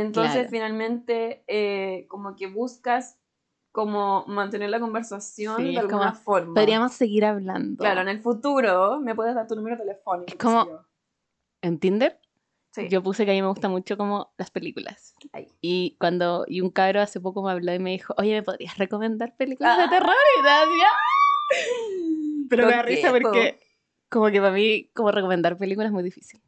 Entonces, 0.00 0.32
Claro. 0.34 0.48
finalmente, 0.50 1.44
eh, 1.46 2.06
como 2.08 2.34
que 2.36 2.46
buscas 2.46 3.18
como 3.72 4.24
mantener 4.26 4.70
la 4.70 4.80
conversación 4.80 5.56
Sí, 5.58 5.72
de 5.72 5.78
alguna 5.78 6.10
como, 6.10 6.14
forma. 6.14 6.54
Podríamos 6.54 6.92
seguir 6.92 7.24
hablando. 7.24 7.82
Claro, 7.82 8.00
en 8.00 8.08
el 8.08 8.20
futuro 8.20 8.98
me 9.00 9.14
puedes 9.14 9.34
dar 9.34 9.46
tu 9.46 9.54
número 9.56 9.76
telefónico. 9.76 10.26
Es 10.32 10.36
como-. 10.36 10.80
En 11.62 11.78
Tinder, 11.78 12.18
Sí. 12.70 12.88
yo 12.88 13.02
puse 13.02 13.24
que 13.24 13.30
a 13.32 13.34
mí 13.34 13.42
me 13.42 13.48
gustan 13.48 13.70
mucho 13.70 13.96
como 13.96 14.32
las 14.36 14.50
películas. 14.50 15.14
Ahí. 15.32 15.48
Y 15.60 15.96
cuando 15.98 16.44
y 16.46 16.60
un 16.60 16.70
cabro 16.70 17.00
hace 17.00 17.20
poco 17.20 17.42
me 17.42 17.50
habló 17.52 17.72
y 17.74 17.78
me 17.78 17.90
dijo, 17.90 18.14
oye, 18.18 18.32
¿me 18.34 18.42
podrías 18.42 18.76
recomendar 18.78 19.36
películas 19.36 19.76
Ah. 19.78 19.82
de 19.82 19.88
terror? 19.88 20.10
Y 20.42 20.46
así, 20.46 20.80
"Ah". 20.84 22.46
Pero 22.48 22.66
me 22.66 22.72
da 22.72 22.82
risa 22.82 23.10
porque 23.10 23.60
como 24.08 24.26
que 24.30 24.40
para 24.40 24.52
mí 24.52 24.90
como 24.94 25.10
recomendar 25.10 25.56
películas 25.58 25.88
es 25.88 25.92
muy 25.92 26.02
difícil. 26.02 26.40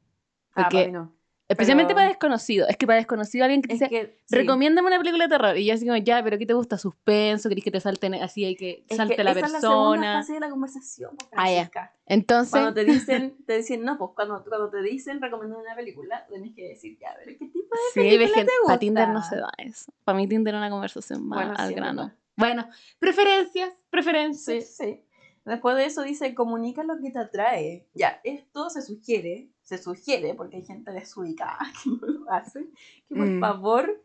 Ah, 0.55 0.63
Porque- 0.65 0.77
para 0.79 0.87
mí 0.87 0.93
no. 0.93 1.13
Especialmente 1.51 1.89
Pero- 1.89 1.97
para 1.97 2.09
desconocidos. 2.09 2.69
Es 2.71 2.77
que 2.77 2.87
para 2.87 2.99
desconocido 2.99 3.45
alguien 3.45 3.61
que 3.61 3.69
te 3.69 3.75
dice, 3.75 3.89
que, 3.89 4.17
sí. 4.25 4.37
recomiéndame 4.37 4.87
una 4.89 4.99
película 4.99 5.25
de 5.25 5.31
terror. 5.31 5.57
Y 5.59 5.67
yo 5.67 5.75
así 5.75 5.85
como, 5.85 5.97
ya, 5.99 6.23
pero 6.23 6.39
¿qué 6.39 6.47
te 6.47 6.55
gusta? 6.55 6.79
¿Suspenso? 6.79 7.49
¿Querés 7.49 7.65
que 7.65 7.71
te 7.73 7.81
salten 7.81 8.15
así? 8.15 8.45
Hay 8.45 8.55
que 8.57 8.85
Es 8.89 8.97
salte 8.97 9.17
que 9.17 9.25
la 9.25 9.33
esa 9.33 9.47
es 9.47 9.53
la 9.53 9.61
segunda 9.61 9.91
persona. 9.91 10.21
fase 10.21 10.33
de 10.35 10.41
la 10.41 10.49
conversación, 10.51 11.17
pues, 11.17 11.29
Ah, 11.37 11.51
ya. 11.51 11.71
Entonces, 12.07 12.53
Cuando 12.53 12.73
te 12.75 12.85
dicen, 12.85 13.37
te 13.47 13.57
dicen, 13.59 13.85
no, 13.85 13.99
pues 13.99 14.13
cuando, 14.15 14.43
cuando 14.45 14.71
te 14.71 14.81
dicen 14.83 15.21
recomendar 15.21 15.59
una 15.59 15.75
película, 15.75 16.25
tienes 16.29 16.55
que 16.55 16.69
decir, 16.69 16.97
ya, 17.01 17.15
pero 17.25 17.37
¿qué 17.39 17.47
tipo 17.47 17.59
de 17.75 17.91
sí, 17.95 18.01
película 18.17 18.29
te 18.29 18.45
para 18.47 18.59
gusta? 18.63 18.79
Tinder 18.79 19.09
no 19.09 19.23
se 19.23 19.37
da 19.37 19.51
eso. 19.59 19.93
Para 20.05 20.17
mí 20.19 20.29
Tinder 20.29 20.55
es 20.55 20.59
una 20.59 20.71
conversación 20.71 21.27
más 21.27 21.39
Bueno, 21.39 21.55
al 21.59 21.69
sí, 21.69 21.75
grano. 21.75 22.03
verdad. 22.03 22.17
Bueno, 22.37 22.69
preferencias, 22.99 23.73
preferencias. 23.91 24.67
Sí, 24.67 24.85
sí. 24.85 25.03
Después 25.45 25.75
de 25.77 25.87
eso 25.87 26.03
dice, 26.03 26.35
comunica 26.35 26.85
lo 26.85 26.99
que 27.01 27.11
te 27.11 27.19
atrae. 27.19 27.87
Ya, 27.95 28.21
esto 28.25 28.71
se 28.71 28.83
sugiere, 28.83 29.49
se 29.71 29.79
sugiere, 29.83 30.35
porque 30.35 30.57
hay 30.57 30.65
gente 30.65 30.91
desubicada 30.91 31.59
que 31.85 31.91
no 31.91 32.07
lo 32.07 32.31
hace, 32.33 32.67
que 33.09 33.15
por 33.15 33.27
Mm. 33.27 33.41
favor 33.41 34.05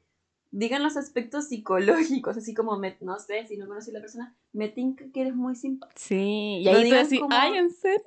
digan 0.51 0.83
los 0.83 0.95
aspectos 0.95 1.47
psicológicos, 1.49 2.37
así 2.37 2.53
como, 2.53 2.77
me- 2.77 2.95
no 3.01 3.17
sé, 3.19 3.45
si 3.47 3.57
no 3.57 3.67
conoces 3.67 3.89
a 3.89 3.97
la 3.97 3.99
persona, 4.01 4.35
me 4.53 4.69
tinca 4.69 5.03
que 5.11 5.21
eres 5.21 5.35
muy 5.35 5.55
simpática. 5.55 5.99
Sí, 5.99 6.59
y 6.61 6.67
ahí 6.67 6.89
tú 6.89 6.95
decís, 6.95 7.19
como- 7.19 7.35
ay, 7.35 7.57
¿en 7.57 7.71
serio? 7.71 8.03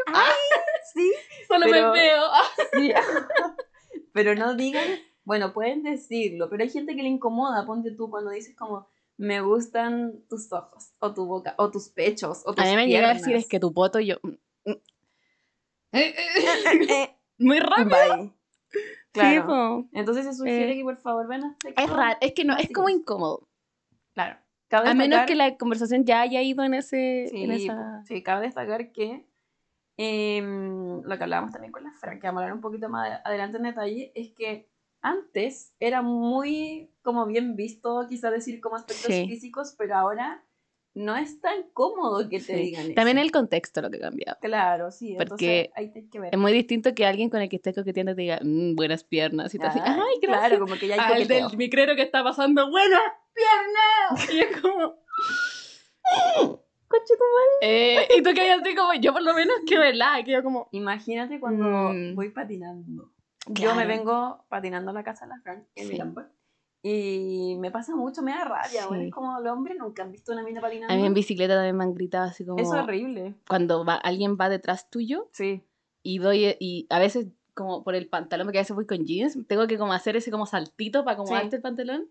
Sí, 0.95 1.13
Solo 1.49 1.67
pero- 1.69 1.93
me 1.93 1.99
veo. 1.99 2.23
Ah. 2.23 2.49
sí. 2.73 2.93
pero 4.13 4.35
no 4.37 4.55
digan, 4.55 4.87
bueno, 5.25 5.53
pueden 5.53 5.83
decirlo, 5.83 6.49
pero 6.49 6.63
hay 6.63 6.71
gente 6.71 6.95
que 6.97 7.03
le 7.03 7.09
incomoda, 7.09 7.67
ponte 7.67 7.91
tú 7.91 8.09
cuando 8.09 8.31
dices 8.31 8.55
como, 8.57 8.87
me 9.19 9.41
gustan 9.41 10.23
tus 10.29 10.51
ojos, 10.53 10.93
o 11.01 11.13
tu 11.13 11.27
boca, 11.27 11.55
o 11.59 11.71
tus 11.73 11.89
pechos, 11.89 12.43
o 12.47 12.55
tus 12.55 12.65
A 12.65 12.69
mí 12.69 12.77
me 12.77 12.87
llega 12.87 13.07
a 13.11 13.15
decir, 13.15 13.25
piernas". 13.27 13.45
es 13.45 13.49
que 13.51 13.59
tu 13.61 13.75
poto, 13.75 13.99
yo... 13.99 14.15
mm, 14.23 14.71
mm. 14.71 14.77
Eh, 15.93 17.18
Muy 17.39 17.61
rápido. 17.61 17.89
Bye. 18.17 18.33
Claro. 19.13 19.89
Entonces 19.93 20.25
se 20.27 20.35
sugiere 20.35 20.73
Eh. 20.73 20.77
que 20.77 20.83
por 20.85 20.97
favor 20.99 21.27
vean 21.29 21.45
aspectos. 21.45 21.85
Es 21.85 21.91
raro, 21.91 22.17
es 22.21 22.33
que 22.35 22.45
no, 22.45 22.57
es 22.57 22.69
como 22.73 22.89
incómodo. 22.89 23.49
Claro. 24.15 24.39
Cabe 24.69 24.91
A 24.91 24.95
menos 24.95 25.23
que 25.27 25.35
la 25.35 25.57
conversación 25.57 26.05
ya 26.05 26.21
haya 26.21 26.43
ido 26.43 26.63
en 26.63 26.75
ese. 26.75 27.29
Sí, 27.31 27.45
en 27.45 27.53
esa... 27.53 28.03
sí, 28.05 28.23
cabe 28.23 28.47
destacar 28.47 28.93
que 28.93 29.25
em, 29.97 31.03
lo 31.03 31.17
que 31.17 31.23
hablábamos 31.25 31.53
también 31.53 31.73
con 31.73 31.83
la 31.85 31.93
Fran, 31.93 32.21
que 32.21 32.27
vamos 32.27 32.41
a 32.41 32.45
hablar 32.45 32.55
un 32.55 32.61
poquito 32.61 32.89
más 32.89 33.21
adelante 33.25 33.57
en 33.57 33.63
detalle, 33.65 34.13
es 34.15 34.31
que 34.33 34.69
antes 35.01 35.75
era 35.81 36.03
muy 36.03 36.91
como 37.03 37.25
bien 37.27 37.57
visto 37.57 38.07
quizás 38.09 38.31
decir 38.33 38.61
como 38.61 38.77
aspectos 38.77 39.07
Sí. 39.07 39.27
físicos, 39.27 39.75
pero 39.79 39.97
ahora 39.97 40.45
no 40.99 41.17
es 41.17 41.41
tan 41.41 41.63
cómodo 41.73 42.29
que 42.29 42.39
te 42.39 42.45
Sí. 42.45 42.53
digan 42.55 42.85
eso. 42.87 42.95
También 42.95 43.19
el 43.19 43.31
contexto 43.31 43.81
lo 43.81 43.91
que 43.91 43.97
ha 43.99 44.01
cambiado. 44.01 44.39
Claro, 44.41 44.91
sí, 44.91 45.15
Porque 45.17 45.71
entonces 45.71 45.71
ahí 45.77 45.93
hay 45.95 46.09
que 46.09 46.21
ver. 46.21 46.35
Es 46.35 46.39
muy 46.41 46.53
distinto 46.53 46.95
que 46.95 47.07
alguien 47.07 47.31
con 47.31 47.41
el 47.41 47.49
que 47.49 47.57
estés 47.57 47.75
coqueteando 47.75 48.15
te 48.15 48.23
diga, 48.23 48.41
"Mm, 48.43 48.75
buenas 48.75 49.05
piernas. 49.05 49.55
Y 49.55 49.59
tú 49.59 49.67
así, 49.67 49.79
Ay, 49.83 49.93
ay, 49.95 50.19
gracias. 50.21 50.49
Claro, 50.49 50.59
como 50.67 50.79
que 50.79 50.89
ya 50.89 50.95
hay 50.95 51.01
Al 51.01 51.13
coqueteo. 51.15 51.49
del 51.49 51.57
micrero 51.59 51.95
que 51.97 52.03
está 52.03 52.23
pasando, 52.25 52.71
buenas 52.71 53.01
piernas. 53.35 54.35
Y 54.35 54.41
es 54.41 54.61
como. 54.61 54.95
Conche 56.89 57.15
tu 57.17 57.25
madre. 57.25 57.59
Eh, 58.01 58.09
y 58.19 58.23
tú 58.23 58.31
que 58.35 58.51
así 58.51 58.75
como, 58.75 58.95
yo 58.95 59.13
por 59.13 59.23
lo 59.23 59.35
menos 59.35 59.57
que 59.67 59.79
verdad, 59.79 60.25
que 60.25 60.33
yo 60.33 60.43
como. 60.43 60.69
Imagínate 60.73 61.39
cuando 61.39 61.65
Mm. 61.93 62.15
voy 62.15 62.31
patinando. 62.31 63.13
Yo 63.51 63.75
me 63.75 63.87
vengo 63.87 64.45
patinando 64.49 64.91
a 64.91 64.95
la 64.95 65.05
casa 65.05 65.27
de 65.27 65.31
la 65.31 65.41
Fran, 65.43 65.67
en 65.75 65.89
mi 65.89 65.95
Sí. 65.95 65.99
Y 66.83 67.57
me 67.59 67.71
pasa 67.71 67.95
mucho, 67.97 68.23
me 68.23 68.31
da 68.33 68.45
rabia. 68.45 68.87
bueno, 68.87 69.03
Sí. 69.03 69.09
es 69.09 69.15
como 69.15 69.41
los 69.41 69.53
hombres 69.53 69.77
nunca 69.79 70.03
han 70.05 70.13
visto 70.13 70.33
una 70.33 70.43
mina 70.45 70.61
patinando. 70.61 70.95
A 70.95 70.97
mí 70.97 71.05
en 71.05 71.15
bicicleta 71.15 71.55
también 71.55 71.77
me 71.77 71.85
han 71.85 71.95
gritado 71.95 72.25
así 72.25 72.45
como. 72.47 72.61
Es 72.61 72.69
horrible. 72.71 73.35
Cuando 73.49 73.85
va, 73.85 73.95
alguien 73.97 74.37
va 74.41 74.49
detrás 74.49 74.89
tuyo 74.89 75.29
Sí. 75.33 75.65
y 76.03 76.19
doy. 76.19 76.57
Y 76.61 76.87
a 76.91 76.99
veces, 77.01 77.27
como 77.55 77.83
por 77.83 77.95
el 77.97 78.09
pantalón, 78.09 78.47
porque 78.47 78.59
a 78.59 78.63
veces 78.63 78.77
voy 78.77 78.87
con 78.87 79.05
jeans, 79.07 79.37
tengo 79.49 79.67
que 79.67 79.77
como 79.77 79.93
hacer 79.93 80.17
ese 80.17 80.31
como 80.31 80.47
saltito 80.47 81.05
para 81.05 81.15
acomodarte 81.15 81.51
Sí. 81.51 81.57
el 81.57 81.63
pantalón. 81.63 82.09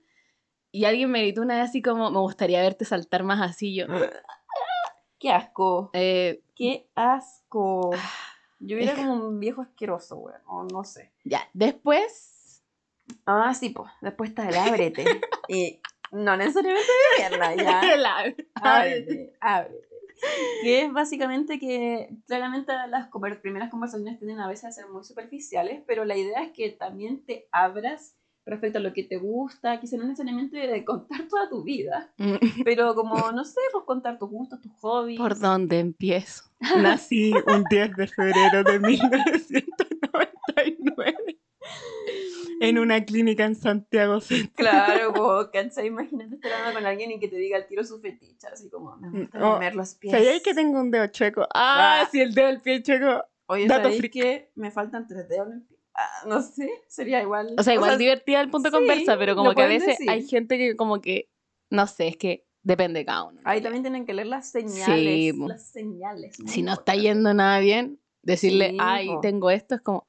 Y 0.74 0.84
alguien 0.84 1.10
me 1.10 1.22
gritó 1.22 1.42
una 1.42 1.56
vez 1.60 1.70
así 1.70 1.82
como, 1.82 2.12
me 2.12 2.20
gustaría 2.20 2.62
verte 2.62 2.84
saltar 2.84 3.24
más 3.24 3.42
así. 3.42 3.74
Yo, 3.74 3.86
Qué 5.20 5.32
asco. 5.32 5.90
eh, 5.94 6.42
Qué 6.56 6.88
asco. 6.94 7.92
Ah, 7.96 8.10
Yo 8.60 8.78
era 8.78 8.96
como 8.96 9.14
un 9.14 9.40
viejo 9.40 9.62
asqueroso, 9.62 10.18
weón. 10.18 10.42
O 10.46 10.64
no 10.66 10.84
sé. 10.84 11.12
ya, 11.24 11.40
después. 11.54 12.34
Ah, 13.26 13.54
sí, 13.54 13.70
pues. 13.70 13.90
Después 14.02 14.30
está 14.32 14.48
el 14.50 14.56
ábrete. 14.56 15.06
y 15.50 15.80
no 16.12 16.38
necesariamente 16.38 16.88
de 17.18 17.58
ya. 17.64 17.98
la- 17.98 18.34
ábrete, 18.56 19.34
ábrete. 19.40 19.88
Que 20.64 20.82
es 20.84 20.92
básicamente 20.92 21.60
que 21.60 22.10
claramente 22.26 22.74
las 22.90 23.08
primeras 23.42 23.70
conversaciones 23.70 24.18
tienden 24.18 24.40
a 24.40 24.48
veces 24.48 24.66
a 24.66 24.72
ser 24.72 24.88
muy 24.90 25.04
superficiales, 25.04 25.84
pero 25.86 26.06
la 26.06 26.18
idea 26.18 26.42
es 26.44 26.52
que 26.54 26.72
también 26.72 27.24
te 27.24 27.48
abras 27.52 28.16
respecto 28.44 28.80
a 28.80 28.82
lo 28.82 28.94
que 28.94 29.04
te 29.04 29.18
gusta, 29.18 29.80
quizá 29.80 29.98
no 29.98 30.06
necesariamente 30.06 30.58
de 30.58 30.86
contar 30.86 31.28
toda 31.28 31.50
tu 31.50 31.64
vida, 31.64 32.14
pero 32.64 32.96
como, 32.96 33.32
no 33.34 33.44
sé, 33.44 33.60
pues 33.74 33.84
contar 33.84 34.18
tus 34.18 34.30
gustos, 34.30 34.62
tus 34.62 34.72
hobbies. 34.80 35.20
¿Por 35.20 35.38
dónde 35.38 35.80
empiezo? 35.80 36.46
Nací 36.78 37.34
un 37.46 37.66
10 37.70 37.96
de 37.96 38.08
febrero 38.08 38.64
de 38.64 38.80
1999 38.80 39.97
en 42.60 42.80
una 42.80 43.04
clínica 43.06 43.46
en 43.46 43.56
Santiago 43.56 44.20
Centro. 44.22 44.52
Claro, 44.56 45.14
como, 45.14 45.52
¿cachai? 45.52 45.88
Imagínate 45.88 46.36
estar 46.36 46.52
hablando 46.54 46.80
con 46.80 46.86
alguien 46.88 47.12
y 47.12 47.20
que 47.20 47.28
te 47.28 47.38
diga 47.38 47.58
al 47.58 47.68
tiro 47.68 47.84
su 47.84 48.00
fetiche, 48.00 48.48
así 48.48 48.70
como, 48.70 48.96
me 48.98 49.10
gusta 49.22 49.38
Oh, 49.40 49.54
lamer 49.54 49.76
los 49.76 49.96
pies. 49.96 50.12
¿Sabías 50.14 50.42
que 50.42 50.54
tengo 50.54 50.80
un 50.80 50.92
dedo 50.92 51.08
chueco? 51.08 51.42
Ah, 51.54 52.02
Ah. 52.04 52.10
sí, 52.12 52.20
el 52.22 52.34
dedo 52.34 52.48
del 52.48 52.62
pie 52.62 52.82
chueco. 52.84 53.24
Oye, 53.48 53.68
¿sabéis 53.68 54.10
que 54.12 54.52
me 54.56 54.72
faltan 54.72 55.08
tres 55.08 55.28
dedos 55.30 55.48
en 55.48 55.54
el 55.54 55.62
pie? 55.64 55.78
Ah, 55.94 56.24
no 56.28 56.42
sé, 56.42 56.70
sería 56.88 57.22
igual. 57.22 57.56
O 57.58 57.64
sea, 57.64 57.74
igual 57.74 57.98
divertida 57.98 58.42
el 58.42 58.50
punto 58.52 58.70
de 58.70 58.72
sí, 58.72 58.78
conversa, 58.78 59.18
pero 59.18 59.36
como 59.36 59.54
que 59.56 59.64
a 59.64 59.68
veces 59.68 59.88
decir. 59.98 60.10
hay 60.10 60.22
gente 60.28 60.58
que 60.58 60.76
como 60.76 61.02
que, 61.02 61.30
no 61.72 61.88
sé, 61.88 62.10
es 62.10 62.18
que 62.18 62.46
depende 62.62 63.00
de 63.00 63.06
cada 63.06 63.24
uno. 63.24 63.42
Ahí 63.46 63.62
también 63.62 63.82
tienen 63.84 64.06
que 64.06 64.14
leer 64.14 64.28
las 64.28 64.52
señales. 64.52 64.86
Sí, 64.86 65.34
las 65.48 65.70
señales. 65.72 66.36
Si 66.46 66.62
no 66.62 66.74
está 66.74 66.94
yendo 66.96 67.34
nada 67.34 67.60
bien, 67.60 68.00
decirle, 68.22 68.72
Sí, 68.72 68.78
ay, 68.80 69.08
po. 69.08 69.22
tengo 69.22 69.50
esto, 69.50 69.74
es 69.76 69.82
como, 69.82 70.08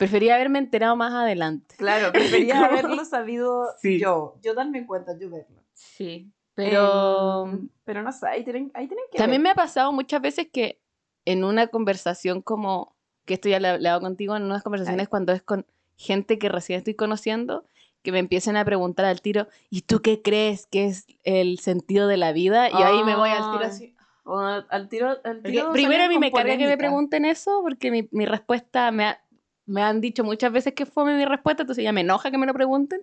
prefería 0.00 0.34
haberme 0.36 0.58
enterado 0.58 0.96
más 0.96 1.12
adelante. 1.12 1.74
Claro, 1.76 2.10
prefería 2.12 2.64
haberlo 2.64 3.04
sabido 3.04 3.66
Sí. 3.82 4.00
yo. 4.00 4.36
Yo 4.42 4.54
darme 4.54 4.86
cuenta, 4.86 5.12
yo 5.18 5.28
verlo. 5.28 5.60
Sí, 5.74 6.32
pero... 6.54 7.44
Em, 7.46 7.68
pero 7.84 8.02
no 8.02 8.10
sé, 8.10 8.26
ahí 8.26 8.42
tienen, 8.42 8.70
ahí 8.74 8.86
tienen 8.88 9.04
que 9.12 9.18
También 9.18 9.42
ver. 9.42 9.48
me 9.48 9.50
ha 9.50 9.54
pasado 9.54 9.92
muchas 9.92 10.22
veces 10.22 10.48
que 10.50 10.80
en 11.26 11.44
una 11.44 11.66
conversación 11.66 12.40
como, 12.40 12.96
que 13.26 13.34
esto 13.34 13.48
ya 13.50 13.60
lo 13.60 13.66
he 13.68 13.70
hablado 13.72 14.00
contigo, 14.00 14.34
en 14.36 14.44
unas 14.44 14.62
conversaciones 14.62 15.08
cuando 15.08 15.32
es 15.34 15.42
con 15.42 15.66
gente 15.96 16.38
que 16.38 16.48
recién 16.48 16.78
estoy 16.78 16.94
conociendo, 16.94 17.66
que 18.02 18.10
me 18.12 18.18
empiecen 18.20 18.56
a 18.56 18.64
preguntar 18.64 19.04
al 19.04 19.20
tiro, 19.20 19.48
¿y 19.68 19.82
tú 19.82 20.00
qué 20.00 20.22
crees 20.22 20.66
que 20.66 20.86
es 20.86 21.06
el 21.24 21.58
sentido 21.58 22.08
de 22.08 22.16
la 22.16 22.32
vida? 22.32 22.70
Y 22.70 22.82
ahí 22.82 23.04
me 23.04 23.16
voy 23.16 23.28
al 23.30 23.50
tiro 23.50 23.64
así. 23.66 23.94
O 24.24 24.38
al 24.38 24.88
tiro, 24.88 25.10
al 25.24 25.36
Porque 25.42 25.50
tiro 25.52 25.72
primero 25.72 26.04
a 26.04 26.08
mí 26.08 26.18
me 26.18 26.30
carga 26.32 26.56
que 26.56 26.66
me 26.66 26.78
pregunten 26.78 27.24
eso, 27.26 27.60
porque 27.62 27.90
mi, 27.90 28.08
mi 28.12 28.24
respuesta 28.26 28.90
me, 28.92 29.04
ha- 29.04 29.22
me 29.70 29.82
han 29.82 30.00
dicho 30.00 30.24
muchas 30.24 30.52
veces 30.52 30.74
que 30.74 30.84
fue 30.86 31.04
mi 31.14 31.24
respuesta, 31.24 31.62
entonces 31.62 31.84
ya 31.84 31.92
me 31.92 32.00
enoja 32.00 32.30
que 32.30 32.38
me 32.38 32.46
lo 32.46 32.52
pregunten. 32.54 33.00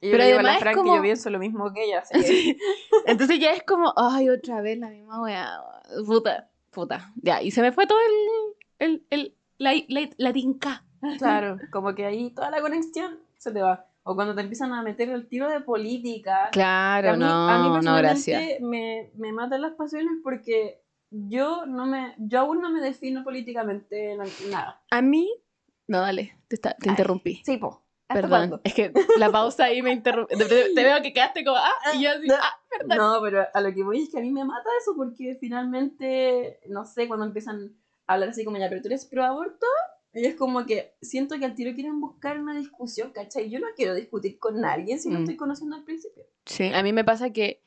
Y 0.00 0.08
yo 0.08 0.12
pero 0.12 0.18
le 0.18 0.26
digo 0.26 0.38
a 0.40 0.42
la 0.42 0.50
además 0.54 0.68
es 0.70 0.76
como- 0.76 0.96
yo 0.96 1.02
pienso 1.02 1.30
lo 1.30 1.38
mismo 1.38 1.72
que 1.72 1.84
ella. 1.84 2.00
así 2.00 2.12
que- 2.56 2.58
Entonces 3.06 3.38
ya 3.38 3.52
es 3.52 3.62
como, 3.62 3.92
ay, 3.96 4.28
otra 4.28 4.60
vez 4.60 4.78
la 4.78 4.88
misma 4.90 5.22
weá. 5.22 5.60
Puta, 6.06 6.50
puta. 6.70 7.12
Ya, 7.22 7.40
y 7.42 7.50
se 7.50 7.62
me 7.62 7.72
fue 7.72 7.86
todo 7.86 7.98
el, 8.78 8.86
el, 8.90 9.06
el 9.10 9.34
la, 9.58 9.72
la, 9.88 10.08
la 10.18 10.32
tinca. 10.32 10.84
Claro, 11.18 11.58
como 11.72 11.94
que 11.94 12.04
ahí 12.04 12.30
toda 12.30 12.50
la 12.50 12.60
conexión 12.60 13.18
se 13.38 13.50
te 13.52 13.62
va. 13.62 13.86
O 14.02 14.14
cuando 14.14 14.34
te 14.34 14.42
empiezan 14.42 14.72
a 14.74 14.82
meter 14.82 15.08
el 15.08 15.26
tiro 15.26 15.48
de 15.48 15.60
política. 15.60 16.50
Claro, 16.52 17.10
a 17.10 17.12
mí, 17.14 17.18
no, 17.20 17.48
a 17.48 17.58
mí 17.78 17.84
no, 17.86 17.96
gracias. 17.96 18.60
Me, 18.60 19.10
me 19.16 19.32
matan 19.32 19.62
las 19.62 19.72
pasiones 19.72 20.12
porque 20.22 20.82
yo 21.10 21.64
no 21.64 21.86
me, 21.86 22.14
yo 22.18 22.40
aún 22.40 22.60
no 22.60 22.70
me 22.70 22.80
defino 22.80 23.24
políticamente 23.24 24.12
en 24.12 24.18
nada. 24.50 24.82
A 24.90 25.00
mí, 25.00 25.32
no, 25.86 26.00
dale, 26.00 26.36
te, 26.48 26.56
está- 26.56 26.76
te 26.76 26.88
interrumpí. 26.88 27.42
Sí, 27.44 27.56
po. 27.58 27.82
¿Hasta 28.06 28.20
Perdón, 28.20 28.30
cuándo? 28.50 28.60
es 28.64 28.74
que 28.74 28.92
la 29.16 29.30
pausa 29.32 29.64
ahí 29.64 29.80
me 29.80 29.90
interrumpió. 29.90 30.36
Te, 30.36 30.74
veo 30.74 31.00
que 31.02 31.12
quedaste 31.14 31.42
como, 31.42 31.56
ah, 31.56 31.72
y 31.94 32.02
yo 32.02 32.10
así, 32.10 32.26
No. 32.26 32.34
ah, 32.38 32.60
perdón. 32.70 32.96
No, 32.98 33.18
pero 33.22 33.46
a 33.52 33.60
lo 33.62 33.72
que 33.72 33.82
voy 33.82 34.02
es 34.02 34.10
que 34.10 34.18
a 34.18 34.20
mí 34.20 34.30
me 34.30 34.44
mata 34.44 34.68
eso 34.80 34.92
porque 34.94 35.36
finalmente, 35.40 36.60
no 36.68 36.84
sé, 36.84 37.08
cuando 37.08 37.24
empiezan 37.26 37.74
a 38.06 38.12
hablar 38.14 38.28
así 38.30 38.44
como 38.44 38.58
ya, 38.58 38.68
pero 38.68 38.82
tú 38.82 38.88
eres 38.88 39.06
pro 39.06 39.24
aborto, 39.24 39.66
y 40.12 40.26
es 40.26 40.36
como 40.36 40.64
que 40.66 40.94
siento 41.00 41.38
que 41.38 41.44
al 41.46 41.54
tiro 41.54 41.72
quieren 41.74 42.00
buscar 42.00 42.38
una 42.38 42.54
discusión, 42.56 43.10
¿cachai? 43.12 43.50
Yo 43.50 43.58
no 43.58 43.66
quiero 43.74 43.94
discutir 43.94 44.38
con 44.38 44.60
nadie 44.60 44.98
si 44.98 45.08
no 45.08 45.18
Mm. 45.18 45.22
estoy 45.22 45.36
conociendo 45.36 45.76
al 45.76 45.84
principio. 45.84 46.24
Sí, 46.44 46.70
a 46.74 46.82
mí 46.82 46.92
me 46.92 47.04
pasa 47.04 47.30
que 47.30 47.62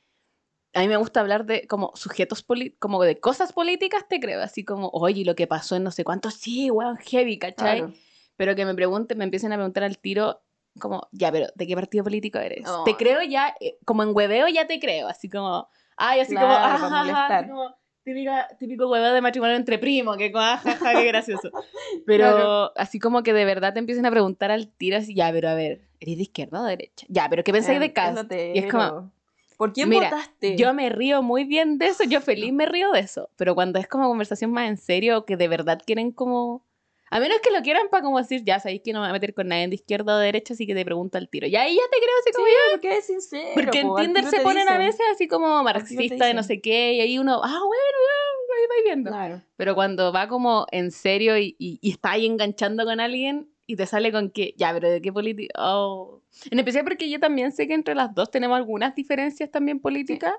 a 0.74 0.82
mí 0.82 0.88
me 0.88 0.98
gusta 0.98 1.20
hablar 1.22 1.46
de 1.46 1.66
como 1.68 1.92
sujetos 1.96 2.46
como 2.78 3.04
de 3.04 3.20
cosas 3.20 3.52
políticas, 3.54 4.08
te 4.08 4.20
creo, 4.20 4.42
así 4.42 4.64
como, 4.64 4.90
oye, 4.94 5.26
lo 5.26 5.36
que 5.36 5.48
pasó 5.48 5.76
en 5.76 5.84
no 5.84 5.90
sé 5.92 6.04
cuánto, 6.04 6.30
sí, 6.30 6.70
weón, 6.70 6.98
heavy, 6.98 7.40
¿cachai? 7.40 7.80
Claro. 7.80 7.94
Pero 8.38 8.56
que 8.56 8.66
me 8.66 8.74
pregunten, 8.76 9.18
me 9.18 9.24
empiecen 9.26 9.52
a 9.52 9.56
preguntar 9.56 9.84
al 9.84 9.98
tiro, 9.98 10.42
como, 10.80 11.08
ya, 11.12 11.32
pero 11.32 11.48
¿de 11.56 11.68
qué 11.68 11.76
partido 11.76 12.04
político 12.04 12.38
eres? 12.40 12.68
Oh. 12.68 12.84
Te 12.84 12.96
creo 12.96 13.22
ya, 13.24 13.56
eh, 13.60 13.78
como 13.84 14.04
en 14.04 14.16
hueveo 14.16 14.48
ya 14.48 14.68
te 14.68 14.80
creo, 14.80 15.08
así 15.08 15.30
como, 15.30 15.68
ay, 15.98 16.20
así 16.22 16.36
como, 16.36 16.48
Claro, 16.48 16.64
ah, 16.66 17.28
así 17.40 17.50
como, 17.50 17.76
típica- 18.04 18.48
típico 18.60 18.88
hueveo 18.90 19.12
de 19.14 19.22
matrimonio 19.22 19.56
entre 19.56 19.80
primos, 19.80 20.16
que 20.18 20.32
ah, 20.36 20.58
ja, 20.64 20.76
ja, 20.78 20.94
qué 20.94 21.06
gracioso. 21.06 21.52
Pero 22.06 22.18
Claro. 22.20 22.72
así 22.76 23.00
como 23.00 23.24
que 23.24 23.34
de 23.34 23.44
verdad 23.46 23.74
te 23.74 23.80
empiecen 23.80 24.06
a 24.06 24.12
preguntar 24.12 24.52
al 24.52 24.68
tiro, 24.70 24.98
así, 24.98 25.14
ya, 25.16 25.32
pero 25.32 25.50
a 25.50 25.56
ver, 25.56 25.82
¿eres 26.00 26.18
de 26.18 26.24
izquierda 26.24 26.62
o 26.62 26.64
de 26.64 26.70
derecha? 26.72 27.06
Ya, 27.10 27.28
pero 27.30 27.44
¿qué 27.44 27.52
pensáis 27.52 27.78
Eh, 27.78 27.82
de 27.82 27.94
Cast? 27.94 28.32
eso 28.32 28.42
Y 28.54 28.60
es 28.60 28.72
como. 28.72 29.12
¿Por 29.58 29.74
quién 29.74 29.90
Mira, 29.90 30.12
votaste? 30.12 30.56
Yo 30.56 30.72
me 30.76 30.88
río 30.90 31.24
muy 31.24 31.44
bien 31.44 31.80
de 31.80 31.88
eso, 31.88 32.04
yo 32.04 32.22
feliz 32.22 32.54
me 32.54 32.68
río 32.68 32.92
de 32.92 33.00
eso, 33.00 33.30
pero 33.38 33.56
cuando 33.56 33.80
es 33.80 33.88
como 33.88 34.08
conversación 34.08 34.52
más 34.52 34.70
en 34.70 34.78
serio, 34.78 35.26
que 35.26 35.36
de 35.36 35.48
verdad 35.48 35.82
quieren 35.84 36.12
como... 36.12 36.64
A 37.10 37.20
menos 37.20 37.40
que 37.42 37.52
lo 37.52 37.62
quieran 37.62 37.88
para 37.90 38.04
como 38.04 38.18
decir, 38.18 38.44
ya 38.44 38.60
sabéis 38.60 38.82
que 38.84 38.92
no 38.94 39.00
me 39.00 39.06
voy 39.08 39.10
a 39.12 39.14
meter 39.14 39.34
con 39.34 39.48
nadie 39.48 39.68
de 39.68 39.76
izquierda 39.76 40.16
o 40.16 40.18
de 40.18 40.26
derecha, 40.26 40.54
así 40.54 40.68
que 40.68 40.76
te 40.76 40.84
pregunto 40.84 41.18
al 41.18 41.30
tiro. 41.30 41.48
Y 41.48 41.56
ahí 41.56 41.76
ya 41.76 41.82
te 41.92 41.98
creo 41.98 42.16
así 42.22 42.30
Sí, 42.30 42.34
como 42.36 42.48
ya. 42.48 42.72
porque 42.74 42.98
es 42.98 43.06
sincero. 43.06 43.52
Porque 43.54 43.80
en 43.80 43.88
po, 43.88 43.96
Tinder 43.96 44.24
se 44.26 44.42
ponen 44.42 44.68
a 44.70 44.78
veces 44.78 45.02
así 45.14 45.28
como 45.28 45.64
marxista 45.64 46.26
de 46.26 46.34
no 46.34 46.44
sé 46.44 46.60
qué, 46.62 46.94
y 46.94 47.02
ahí 47.02 47.18
uno, 47.18 47.40
ah, 47.44 47.60
bueno, 47.66 47.98
ya, 48.08 48.56
ahí 48.60 48.68
vais 48.70 48.84
viendo. 48.84 49.10
Claro. 49.12 49.42
Pero 49.56 49.76
cuando 49.76 50.12
va 50.12 50.28
como 50.28 50.66
en 50.72 50.92
serio 50.92 51.38
y, 51.38 51.56
y, 51.60 51.80
y 51.82 51.92
está 51.92 52.12
ahí 52.12 52.26
enganchando 52.26 52.84
con 52.86 53.00
alguien 53.00 53.50
y 53.66 53.76
te 53.76 53.86
sale 53.86 54.12
con 54.12 54.30
que, 54.32 54.54
ya, 54.58 54.74
pero 54.74 54.90
¿de 54.90 55.02
qué 55.02 55.12
política? 55.14 55.54
Oh. 55.58 56.22
En 56.52 56.60
especial 56.60 56.84
porque 56.84 57.10
yo 57.10 57.20
también 57.20 57.52
sé 57.52 57.68
que 57.68 57.74
entre 57.74 57.96
las 57.96 58.14
dos 58.14 58.32
tenemos 58.32 58.58
algunas 58.58 58.96
diferencias 58.96 59.50
también 59.52 59.80
políticas 59.80 60.34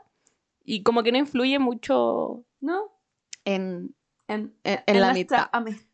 y 0.64 0.82
como 0.82 1.02
que 1.02 1.12
no 1.12 1.18
influye 1.18 1.58
mucho 1.58 2.44
¿No? 2.60 2.92
en, 3.44 3.94
En, 4.28 4.54
en, 4.64 4.82
en 4.86 5.00
la 5.00 5.12
mitad. 5.14 5.48
amistad. 5.52 5.87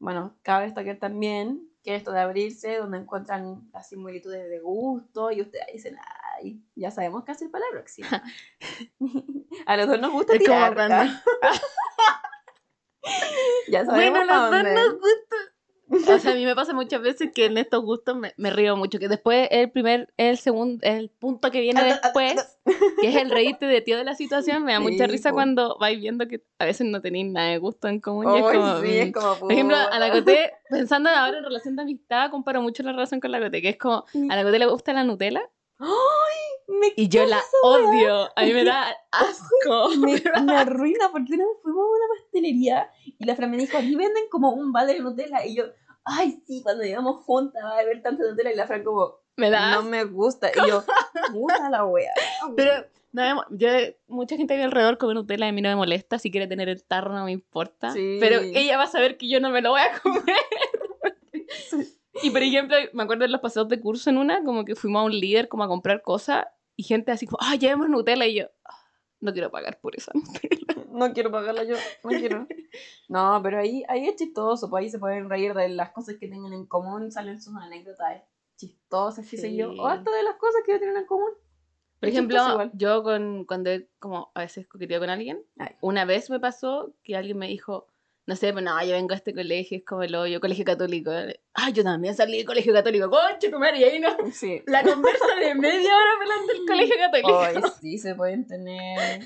Bueno, 0.00 0.36
cabe 0.42 0.64
destacar 0.66 0.96
también 0.98 1.68
que 1.82 1.94
esto 1.96 2.12
de 2.12 2.20
abrirse, 2.20 2.76
donde 2.76 2.98
encuentran 2.98 3.68
las 3.72 3.88
similitudes 3.88 4.48
de 4.48 4.60
gusto 4.60 5.30
y 5.32 5.40
ustedes 5.40 5.66
dicen, 5.72 5.96
ay, 6.36 6.62
ya 6.76 6.90
sabemos 6.90 7.24
qué 7.24 7.32
hacer 7.32 7.50
para 7.50 7.64
la 7.66 7.70
próxima. 7.72 8.22
a 9.66 9.76
los 9.76 9.86
dos 9.88 10.00
nos 10.00 10.12
gusta 10.12 10.34
Es 10.34 10.38
como 10.46 10.54
tirar. 10.54 10.74
cuando- 10.74 11.12
ya 13.68 13.84
sabemos 13.84 14.18
Bueno, 14.26 14.32
pa' 14.32 14.50
los 14.50 14.50
dos 14.50 14.74
nos 14.74 14.92
gusta. 15.00 15.36
O 15.90 15.98
sea, 16.18 16.32
a 16.32 16.34
mí 16.34 16.44
me 16.44 16.54
pasa 16.54 16.72
muchas 16.74 17.00
veces 17.00 17.30
que 17.34 17.46
en 17.46 17.58
estos 17.58 17.82
gustos 17.82 18.16
me, 18.16 18.34
me 18.36 18.50
río 18.50 18.76
mucho. 18.76 18.98
Que 18.98 19.08
después 19.08 19.48
el 19.50 19.70
primer, 19.70 20.12
el 20.16 20.38
segundo, 20.38 20.78
el 20.82 21.10
punto 21.10 21.50
que 21.50 21.60
viene 21.60 21.82
después, 21.84 22.58
que 23.00 23.08
es 23.08 23.16
el 23.16 23.30
reírte 23.30 23.66
de 23.66 23.80
ti 23.80 23.92
de 23.92 24.04
la 24.04 24.14
situación, 24.14 24.64
me 24.64 24.72
da 24.72 24.80
mucha 24.80 25.06
risa 25.06 25.30
po. 25.30 25.36
cuando 25.36 25.78
vais 25.78 25.98
viendo 25.98 26.28
que 26.28 26.42
a 26.58 26.64
veces 26.64 26.86
no 26.86 27.00
tenéis 27.00 27.30
nada 27.32 27.48
de 27.48 27.58
gusto 27.58 27.88
en 27.88 28.00
común. 28.00 28.26
y 28.34 28.38
es 28.38 28.42
como, 28.42 28.80
sí, 28.80 28.98
es 28.98 29.12
como, 29.12 29.38
Por 29.38 29.52
ejemplo, 29.52 29.76
a 29.76 29.98
la. 29.98 30.10
Coté, 30.10 30.52
pensando 30.70 31.10
ahora 31.10 31.38
en 31.38 31.44
relación 31.44 31.76
de 31.76 31.82
amistad, 31.82 32.30
comparo 32.30 32.62
mucho 32.62 32.82
la 32.82 32.92
relación 32.92 33.20
con 33.20 33.32
la 33.32 33.40
Coté, 33.40 33.62
que 33.62 33.70
es 33.70 33.78
como, 33.78 34.04
a 34.30 34.36
la 34.36 34.42
Coté 34.42 34.58
le 34.58 34.66
gusta 34.66 34.92
la 34.92 35.04
Nutella 35.04 35.42
Me, 35.80 36.92
y 36.96 37.08
yo 37.08 37.24
la 37.24 37.40
odio. 37.62 38.28
A 38.36 38.44
mí 38.44 38.52
me 38.52 38.64
da 38.64 38.94
asco. 39.10 39.88
me, 39.98 40.22
me 40.42 40.56
arruina 40.56 41.10
porque 41.10 41.34
una 41.34 41.44
vez 41.44 41.56
fuimos 41.62 41.84
a 41.84 41.88
una 41.88 42.20
pastelería 42.20 42.90
y 43.18 43.24
la 43.24 43.36
Fran 43.36 43.50
me 43.50 43.56
dijo, 43.56 43.78
aquí 43.78 43.94
venden 43.94 44.24
como 44.30 44.50
un 44.50 44.72
balde 44.72 44.94
de 44.94 45.00
Nutella. 45.00 45.44
Y 45.46 45.56
yo, 45.56 45.64
ay, 46.04 46.42
sí, 46.46 46.62
cuando 46.62 46.84
llegamos 46.84 47.24
juntas 47.24 47.62
va 47.64 47.76
a 47.76 47.80
haber 47.80 48.02
tanta 48.02 48.24
Nutella. 48.24 48.52
Y 48.52 48.56
la 48.56 48.66
Fran 48.66 48.84
como, 48.84 49.20
Me 49.36 49.50
da 49.50 49.76
no 49.76 49.82
me 49.82 50.04
gusta. 50.04 50.50
Y 50.50 50.68
yo, 50.68 50.84
puta 51.32 51.70
la 51.70 51.84
wea. 51.84 52.12
Pero 52.56 52.86
no 53.12 53.44
yo, 53.50 53.68
mucha 54.06 54.36
gente 54.36 54.54
a 54.54 54.56
mi 54.58 54.64
alrededor 54.64 54.98
come 54.98 55.14
Nutella 55.14 55.46
y 55.46 55.48
a 55.48 55.52
mí 55.52 55.62
no 55.62 55.70
me 55.70 55.76
molesta. 55.76 56.18
Si 56.18 56.30
quiere 56.30 56.46
tener 56.46 56.68
el 56.68 56.84
tarro 56.84 57.14
no 57.14 57.24
me 57.24 57.32
importa. 57.32 57.92
Sí. 57.92 58.18
Pero 58.20 58.40
ella 58.40 58.76
va 58.76 58.84
a 58.84 58.88
saber 58.88 59.16
que 59.16 59.28
yo 59.28 59.40
no 59.40 59.50
me 59.50 59.62
lo 59.62 59.70
voy 59.70 59.80
a 59.80 59.98
comer. 60.00 60.36
Y 62.22 62.30
por 62.30 62.42
ejemplo, 62.42 62.76
me 62.92 63.02
acuerdo 63.02 63.22
de 63.24 63.28
los 63.30 63.40
paseos 63.40 63.68
de 63.68 63.80
curso 63.80 64.10
en 64.10 64.18
una, 64.18 64.42
como 64.44 64.64
que 64.64 64.74
fuimos 64.74 65.00
a 65.00 65.04
un 65.04 65.12
líder 65.18 65.48
como 65.48 65.64
a 65.64 65.68
comprar 65.68 66.02
cosas 66.02 66.46
y 66.76 66.82
gente 66.84 67.10
así 67.12 67.26
como, 67.26 67.38
ah, 67.40 67.54
llevemos 67.56 67.88
Nutella 67.88 68.26
y 68.26 68.36
yo, 68.36 68.46
"Ah, 68.64 68.74
no 69.20 69.32
quiero 69.32 69.50
pagar 69.50 69.80
por 69.80 69.96
esa 69.96 70.12
Nutella. 70.14 70.86
No 70.90 71.12
quiero 71.12 71.30
pagarla 71.30 71.64
yo, 71.64 71.76
no 72.04 72.10
quiero. 72.10 72.46
No, 73.08 73.40
pero 73.42 73.58
ahí, 73.60 73.84
ahí 73.88 74.08
es 74.08 74.16
chistoso, 74.16 74.68
pues 74.68 74.82
ahí 74.84 74.90
se 74.90 74.98
pueden 74.98 75.28
reír 75.28 75.54
de 75.54 75.68
las 75.68 75.90
cosas 75.92 76.16
que 76.18 76.26
tengan 76.28 76.52
en 76.52 76.66
común, 76.66 77.12
salen 77.12 77.40
sus 77.40 77.54
anécdotas 77.56 78.22
chistosas, 78.56 79.28
qué 79.28 79.36
sé 79.36 79.54
yo, 79.54 79.72
Sí. 79.72 79.78
o 79.78 79.86
hasta 79.86 80.10
de 80.10 80.22
las 80.24 80.34
cosas 80.36 80.62
que 80.66 80.76
tienen 80.78 80.96
en 80.96 81.06
común. 81.06 81.30
Por 82.00 82.08
ejemplo, 82.08 82.70
yo 82.74 83.02
con, 83.02 83.44
cuando 83.44 83.70
como 83.98 84.30
a 84.34 84.40
veces 84.40 84.66
coqueteo 84.68 85.00
con 85.00 85.10
alguien, 85.10 85.44
Ay. 85.58 85.76
una 85.80 86.04
vez 86.04 86.30
me 86.30 86.38
pasó 86.40 86.94
que 87.02 87.16
alguien 87.16 87.38
me 87.38 87.48
dijo, 87.48 87.86
no 88.28 88.36
sé, 88.36 88.52
pero 88.52 88.60
no, 88.60 88.84
yo 88.84 88.92
vengo 88.92 89.14
a 89.14 89.16
este 89.16 89.32
colegio, 89.34 89.78
es 89.78 89.84
como 89.86 90.02
el 90.02 90.14
hoyo, 90.14 90.38
colegio 90.38 90.62
católico. 90.62 91.10
Ah, 91.54 91.70
yo 91.70 91.82
también 91.82 92.14
salí 92.14 92.36
del 92.36 92.44
colegio 92.46 92.74
católico, 92.74 93.08
conche 93.08 93.48
tu 93.48 93.58
madre, 93.58 93.78
y 93.78 93.84
ahí 93.84 93.98
no. 94.00 94.10
Sí. 94.32 94.62
La 94.66 94.82
conversa 94.82 95.24
de 95.40 95.54
media 95.54 95.96
hora 95.96 96.10
hablando 96.20 96.52
del 96.52 96.66
colegio 96.66 96.96
católico. 96.98 97.38
Ay, 97.40 97.72
sí, 97.80 97.96
se 97.96 98.14
pueden 98.14 98.46
tener. 98.46 99.22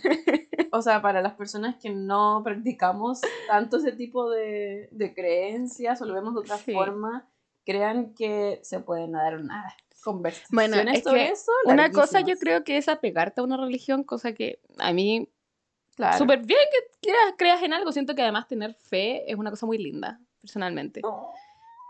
O 0.71 0.83
sea, 0.83 1.03
para 1.03 1.21
las 1.21 1.35
personas 1.35 1.75
que 1.83 1.91
no 1.91 2.43
practicamos 2.45 3.21
tanto 3.49 3.79
ese 3.79 3.91
tipo 3.91 4.31
de, 4.31 4.89
de 4.93 5.15
creencias 5.15 6.01
o 6.01 6.05
lo 6.07 6.15
vemos 6.15 6.35
de 6.35 6.41
otra 6.41 6.59
Sí. 6.59 6.73
forma, 6.73 7.29
crean 7.67 8.15
que 8.15 8.61
se 8.63 8.79
pueden 8.79 9.13
dar 9.13 9.37
unas 9.37 9.75
conversaciones 10.05 10.51
Bueno, 10.53 10.91
es 10.93 11.03
sobre 11.03 11.27
que 11.27 11.33
eso. 11.33 11.51
Una 11.65 11.91
cosa 11.91 12.21
yo 12.21 12.37
creo 12.37 12.63
que 12.63 12.77
es 12.77 12.89
apegarte 12.89 13.41
a 13.41 13.45
una 13.45 13.57
religión, 13.57 14.05
cosa 14.05 14.33
que 14.33 14.61
a 14.79 14.93
mí 14.93 15.29
Claro. 15.97 16.19
súper 16.19 16.45
bien 16.45 16.61
que 16.71 17.09
creas, 17.09 17.35
creas 17.37 17.63
en 17.63 17.73
algo. 17.73 17.93
Siento 17.93 18.15
que 18.15 18.23
además 18.23 18.49
tener 18.49 18.75
fe 18.75 19.31
es 19.31 19.37
una 19.37 19.51
cosa 19.51 19.67
muy 19.67 19.79
linda, 19.79 20.21
personalmente. 20.41 21.01
No. 21.03 21.33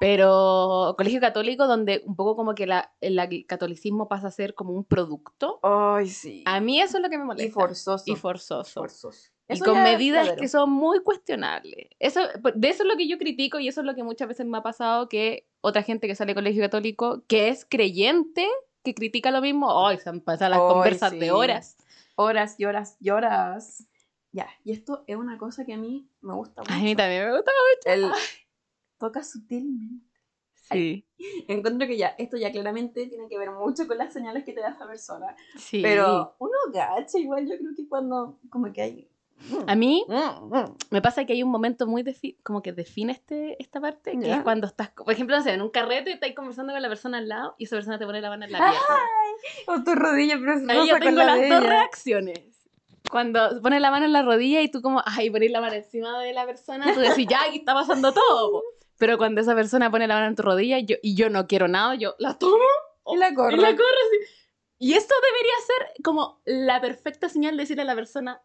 Pero 0.02 0.96
colegio 0.98 1.20
católico, 1.20 1.68
donde 1.68 2.02
un 2.04 2.16
poco 2.16 2.34
como 2.34 2.56
que 2.56 2.66
la, 2.66 2.92
el 3.00 3.46
catolicismo 3.46 4.08
pasa 4.08 4.26
a 4.26 4.30
ser 4.32 4.52
como 4.52 4.72
un 4.72 4.82
producto, 4.82 5.60
Ay, 5.62 6.08
sí. 6.08 6.42
a 6.44 6.58
mí 6.58 6.80
eso 6.80 6.96
es 6.96 7.04
lo 7.04 7.08
que 7.08 7.18
me 7.18 7.24
molesta. 7.24 7.48
Y 7.48 7.52
forzoso. 7.52 8.02
Y 8.06 8.16
forzoso. 8.16 8.80
forzoso. 8.80 9.30
Y 9.48 9.52
Eso 9.52 9.64
con 9.64 9.76
es 9.78 9.84
medidas 9.84 10.32
que 10.32 10.48
son 10.48 10.70
muy 10.70 11.04
cuestionables. 11.04 11.90
Eso, 12.00 12.20
de 12.52 12.68
eso 12.68 12.82
es 12.82 12.88
lo 12.88 12.96
que 12.96 13.06
yo 13.06 13.16
critico 13.16 13.60
y 13.60 13.68
eso 13.68 13.80
es 13.80 13.86
lo 13.86 13.94
que 13.94 14.02
muchas 14.02 14.26
veces 14.26 14.44
me 14.44 14.58
ha 14.58 14.62
pasado 14.64 15.08
que 15.08 15.46
otra 15.60 15.84
gente 15.84 16.08
que 16.08 16.16
sale 16.16 16.30
de 16.30 16.34
colegio 16.34 16.62
católico, 16.62 17.22
que 17.28 17.46
es 17.46 17.64
creyente, 17.64 18.48
que 18.82 18.94
critica 18.94 19.30
lo 19.30 19.40
mismo, 19.40 19.86
¡ay! 19.86 19.98
se 19.98 20.08
han 20.08 20.20
pasado 20.20 20.50
las 20.50 20.58
conversas 20.58 21.12
sí. 21.12 21.20
de 21.20 21.30
horas. 21.30 21.76
Horas 22.16 22.56
y 22.58 22.64
horas 22.64 22.96
y 22.98 23.10
horas. 23.10 23.86
Ya, 24.32 24.48
y 24.64 24.72
esto 24.72 25.04
es 25.06 25.16
una 25.16 25.36
cosa 25.38 25.64
que 25.64 25.74
a 25.74 25.76
mí 25.76 26.08
me 26.22 26.34
gusta 26.34 26.62
mucho. 26.62 26.72
A 26.72 26.78
mí 26.78 26.96
también 26.96 27.26
me 27.26 27.32
gusta. 27.36 27.50
El 27.84 28.10
toca 28.98 29.22
sutilmente. 29.22 30.06
Sí. 30.54 31.06
Encuentro 31.48 31.86
que 31.86 31.98
ya, 31.98 32.14
esto 32.18 32.36
ya 32.38 32.50
claramente 32.50 33.06
tiene 33.08 33.28
que 33.28 33.36
ver 33.38 33.50
mucho 33.50 33.86
con 33.86 33.98
las 33.98 34.12
señales 34.12 34.44
que 34.44 34.52
te 34.52 34.60
da 34.60 34.70
esa 34.70 34.86
persona. 34.86 35.36
Sí. 35.58 35.82
Pero 35.82 36.34
uno 36.38 36.52
gacha 36.72 37.18
igual, 37.18 37.46
yo 37.46 37.58
creo 37.58 37.72
que 37.76 37.86
cuando 37.88 38.38
como 38.48 38.72
que 38.72 38.82
hay... 38.82 39.08
A 39.66 39.74
mí 39.74 40.04
Mm, 40.08 40.54
mm. 40.56 40.76
me 40.90 41.02
pasa 41.02 41.24
que 41.26 41.32
hay 41.32 41.42
un 41.42 41.50
momento 41.50 41.86
muy 41.88 42.04
como 42.44 42.62
que 42.62 42.72
define 42.72 43.10
este, 43.12 43.60
esta 43.60 43.80
parte, 43.80 44.12
que 44.12 44.26
Ya. 44.28 44.36
es 44.36 44.42
cuando 44.44 44.68
estás, 44.68 44.90
por 44.90 45.10
ejemplo, 45.12 45.36
no 45.36 45.42
sé, 45.42 45.52
en 45.52 45.62
un 45.62 45.70
carrete 45.70 46.12
estás 46.12 46.30
conversando 46.32 46.72
con 46.72 46.80
la 46.80 46.88
persona 46.88 47.18
al 47.18 47.28
lado 47.28 47.54
y 47.58 47.64
esa 47.64 47.74
persona 47.76 47.98
te 47.98 48.06
pone 48.06 48.20
la 48.20 48.28
mano 48.30 48.44
en 48.46 48.52
la 48.52 48.58
pierna. 48.58 48.78
O 49.66 49.82
tu 49.82 49.94
rodilla, 49.96 50.38
pero 50.38 50.54
es 50.54 50.68
Ahí 50.68 50.86
yo 50.88 50.92
con 50.94 51.00
tengo 51.00 51.18
la 51.18 51.24
las 51.26 51.40
de 51.40 51.48
dos 51.48 51.58
ella. 51.60 51.68
reacciones. 51.70 52.51
Cuando 53.10 53.60
pones 53.62 53.80
la 53.80 53.90
mano 53.90 54.06
en 54.06 54.12
la 54.12 54.22
rodilla 54.22 54.60
y 54.62 54.70
tú 54.70 54.80
como, 54.80 55.02
ay, 55.04 55.30
pones 55.30 55.50
la 55.50 55.60
mano 55.60 55.74
encima 55.74 56.20
de 56.22 56.32
la 56.32 56.46
persona, 56.46 56.92
tú 56.94 57.00
decís, 57.00 57.26
ya, 57.28 57.42
aquí 57.48 57.58
está 57.58 57.74
pasando 57.74 58.12
todo. 58.12 58.52
po". 58.52 58.62
Pero 58.98 59.18
cuando 59.18 59.40
esa 59.40 59.54
persona 59.54 59.90
pone 59.90 60.06
la 60.06 60.14
mano 60.14 60.26
en 60.28 60.36
tu 60.36 60.42
rodilla 60.42 60.78
yo, 60.78 60.96
y 61.02 61.14
yo 61.16 61.28
no 61.28 61.46
quiero 61.46 61.66
nada, 61.68 61.94
yo 61.96 62.14
la 62.18 62.38
tomo 62.38 62.56
Y 63.12 63.16
la 63.16 63.34
corro. 63.34 63.56
y 63.56 63.60
la 63.60 63.70
corro 63.72 63.82
así. 64.08 64.32
Y 64.78 64.94
esto 64.94 65.14
debería 65.30 65.54
ser 65.66 66.02
como 66.04 66.40
la 66.44 66.80
perfecta 66.80 67.28
señal 67.28 67.56
de 67.56 67.62
decirle 67.64 67.82
a 67.82 67.86
la 67.86 67.94
persona, 67.94 68.42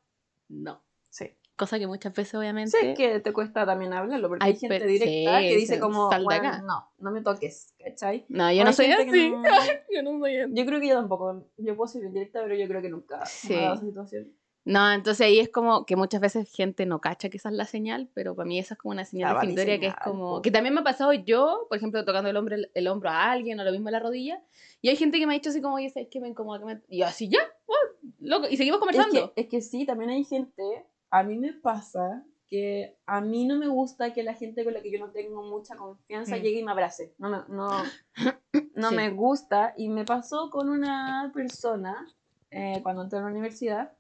no. 0.50 0.84
Sí. 1.10 1.32
Cosa 1.56 1.80
que 1.80 1.88
muchas 1.88 2.14
veces, 2.14 2.36
obviamente... 2.36 2.70
Sé 2.78 2.94
que 2.94 3.20
te 3.20 3.34
cuesta 3.34 3.66
también 3.66 3.92
hablarlo, 3.94 4.28
porque 4.30 4.46
Ay, 4.46 4.52
hay 4.54 4.60
gente 4.60 4.86
directa 4.86 5.40
sí, 5.40 5.48
que 5.50 5.56
dice 5.56 5.74
sí, 5.76 5.80
como, 5.80 6.10
"Bueno, 6.10 6.48
acá". 6.50 6.62
no, 6.62 6.92
no 7.00 7.10
me 7.12 7.22
toques, 7.22 7.74
¿cachai? 7.84 8.26
No, 8.30 8.52
yo 8.52 8.64
no 8.64 8.72
soy 8.74 8.92
así. 8.92 9.30
no- 9.32 9.44
Yo 9.92 10.04
no 10.04 10.20
soy 10.20 10.38
así. 10.38 10.52
Yo 10.54 10.66
creo 10.68 10.80
que 10.80 10.88
yo 10.88 10.96
tampoco, 10.96 11.48
yo 11.58 11.76
puedo 11.76 11.88
ser 11.88 12.02
bien 12.02 12.14
directa, 12.14 12.42
pero 12.44 12.54
yo 12.56 12.68
creo 12.68 12.82
que 12.84 12.90
nunca 12.90 13.26
Sí. 13.26 13.50
me 13.54 13.60
ha 13.60 13.62
dado 13.62 13.76
esa 13.76 13.86
situación. 13.86 14.32
No, 14.68 14.92
entonces 14.92 15.26
ahí 15.26 15.40
es 15.40 15.48
como 15.50 15.86
que 15.86 15.96
muchas 15.96 16.20
veces 16.20 16.52
gente 16.54 16.86
no 16.86 17.00
cacha 17.00 17.30
que 17.30 17.38
esa 17.38 17.48
es 17.50 17.56
la 17.56 17.66
señal, 17.66 18.10
pero 18.14 18.36
para 18.36 18.46
mí 18.48 18.60
esa 18.60 18.74
es 18.74 18.78
como 18.80 18.92
una 18.92 19.06
señal 19.06 19.34
vale, 19.34 19.48
definitoria 19.48 19.80
que 19.80 19.88
es 19.88 19.96
como... 20.04 20.42
Que 20.42 20.52
también 20.52 20.74
me 20.74 20.82
ha 20.82 20.84
pasado 20.84 21.14
yo, 21.14 21.68
por 21.70 21.78
ejemplo, 21.78 22.04
tocando 22.04 22.30
el, 22.30 22.36
hombro, 22.36 22.58
el 22.74 22.88
hombro 22.90 23.10
a 23.10 23.32
alguien 23.32 23.60
o 23.60 23.64
lo 23.64 23.72
mismo 23.72 23.88
en 23.88 23.94
la 23.94 24.00
rodilla, 24.00 24.44
y 24.82 24.90
hay 24.90 24.98
gente 24.98 25.20
que 25.20 25.26
me 25.26 25.34
ha 25.34 25.38
dicho 25.38 25.52
así 25.52 25.62
como, 25.62 25.76
oye, 25.76 25.90
¿sabes 25.90 26.10
qué 26.12 26.20
me 26.20 26.28
incomoda? 26.28 26.60
que 26.60 26.66
me-?" 26.66 26.82
Y 26.90 27.00
yo 27.00 27.06
así, 27.06 27.30
ya, 27.30 27.40
oh, 27.66 27.74
loco, 28.20 28.48
y 28.50 28.58
seguimos 28.58 28.80
Es 28.82 28.86
conversando. 28.86 29.34
que, 29.34 29.42
es 29.42 29.48
que 29.48 29.62
sí, 29.62 29.86
también 29.86 30.10
hay 30.10 30.26
gente, 30.26 30.86
a 31.12 31.24
mí 31.24 31.38
me 31.38 31.54
pasa 31.54 32.26
que 32.50 32.98
a 33.06 33.20
mí 33.22 33.46
no 33.46 33.58
me 33.58 33.68
gusta 33.68 34.14
que 34.14 34.24
la 34.24 34.34
gente 34.34 34.64
con 34.64 34.74
la 34.74 34.82
que 34.82 34.90
yo 34.92 35.00
no 35.00 35.12
tengo 35.12 35.44
mucha 35.44 35.76
confianza 35.76 36.38
Mm. 36.38 36.42
llegue 36.42 36.60
y 36.60 36.64
me 36.64 36.72
abrace. 36.72 37.14
No 37.18 37.30
me, 37.30 37.38
no, 37.50 37.84
no 38.76 38.90
Sí. 38.90 38.96
me 38.96 39.10
gusta. 39.12 39.74
Y 39.78 39.90
me 39.90 40.06
pasó 40.06 40.50
con 40.50 40.70
una 40.70 41.30
persona 41.34 42.08
eh, 42.52 42.80
cuando 42.84 43.02
entré 43.04 43.20
a 43.20 43.24
la 43.24 43.28
universidad 43.28 43.92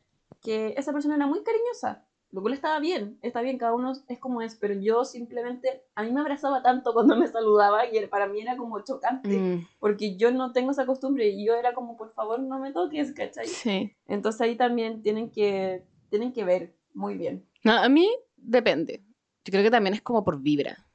que 0.41 0.73
esa 0.77 0.93
persona 0.93 1.15
era 1.15 1.27
muy 1.27 1.43
cariñosa. 1.43 2.03
Lo 2.31 2.41
cual 2.41 2.53
estaba 2.53 2.77
bien, 2.81 3.17
está 3.21 3.39
bien, 3.41 3.57
cada 3.57 3.73
uno 3.73 3.93
es 4.09 4.19
como 4.19 4.41
es, 4.41 4.55
pero 4.55 4.73
yo 4.73 5.05
simplemente, 5.05 5.85
a 5.95 6.03
mí 6.03 6.11
me 6.11 6.19
abrazaba 6.19 6.61
tanto 6.61 6.93
cuando 6.93 7.15
me 7.15 7.25
saludaba 7.27 7.85
y 7.85 8.05
para 8.07 8.27
mí 8.27 8.41
era 8.41 8.57
como 8.57 8.81
chocante, 8.83 9.29
Mm, 9.39 9.65
porque 9.79 10.17
yo 10.17 10.29
no 10.31 10.51
tengo 10.51 10.71
esa 10.71 10.85
costumbre 10.85 11.29
y 11.29 11.45
yo 11.45 11.55
era 11.55 11.73
como, 11.73 11.95
por 11.95 12.11
favor, 12.11 12.39
no 12.41 12.59
me 12.59 12.73
toques, 12.73 13.13
¿cachai? 13.13 13.47
sí. 13.47 13.95
Entonces 14.07 14.41
ahí 14.41 14.57
también 14.57 15.01
tienen 15.01 15.31
que, 15.31 15.85
tienen 16.09 16.33
que 16.33 16.43
ver 16.43 16.75
muy 16.93 17.15
bien. 17.17 17.47
No, 17.63 17.71
a 17.77 17.87
mí 17.87 18.09
depende. 18.35 19.01
Yo 19.45 19.51
creo 19.51 19.63
que 19.63 19.71
también 19.71 19.93
es 19.93 20.01
como 20.01 20.25
por 20.25 20.41
vibra. 20.41 20.85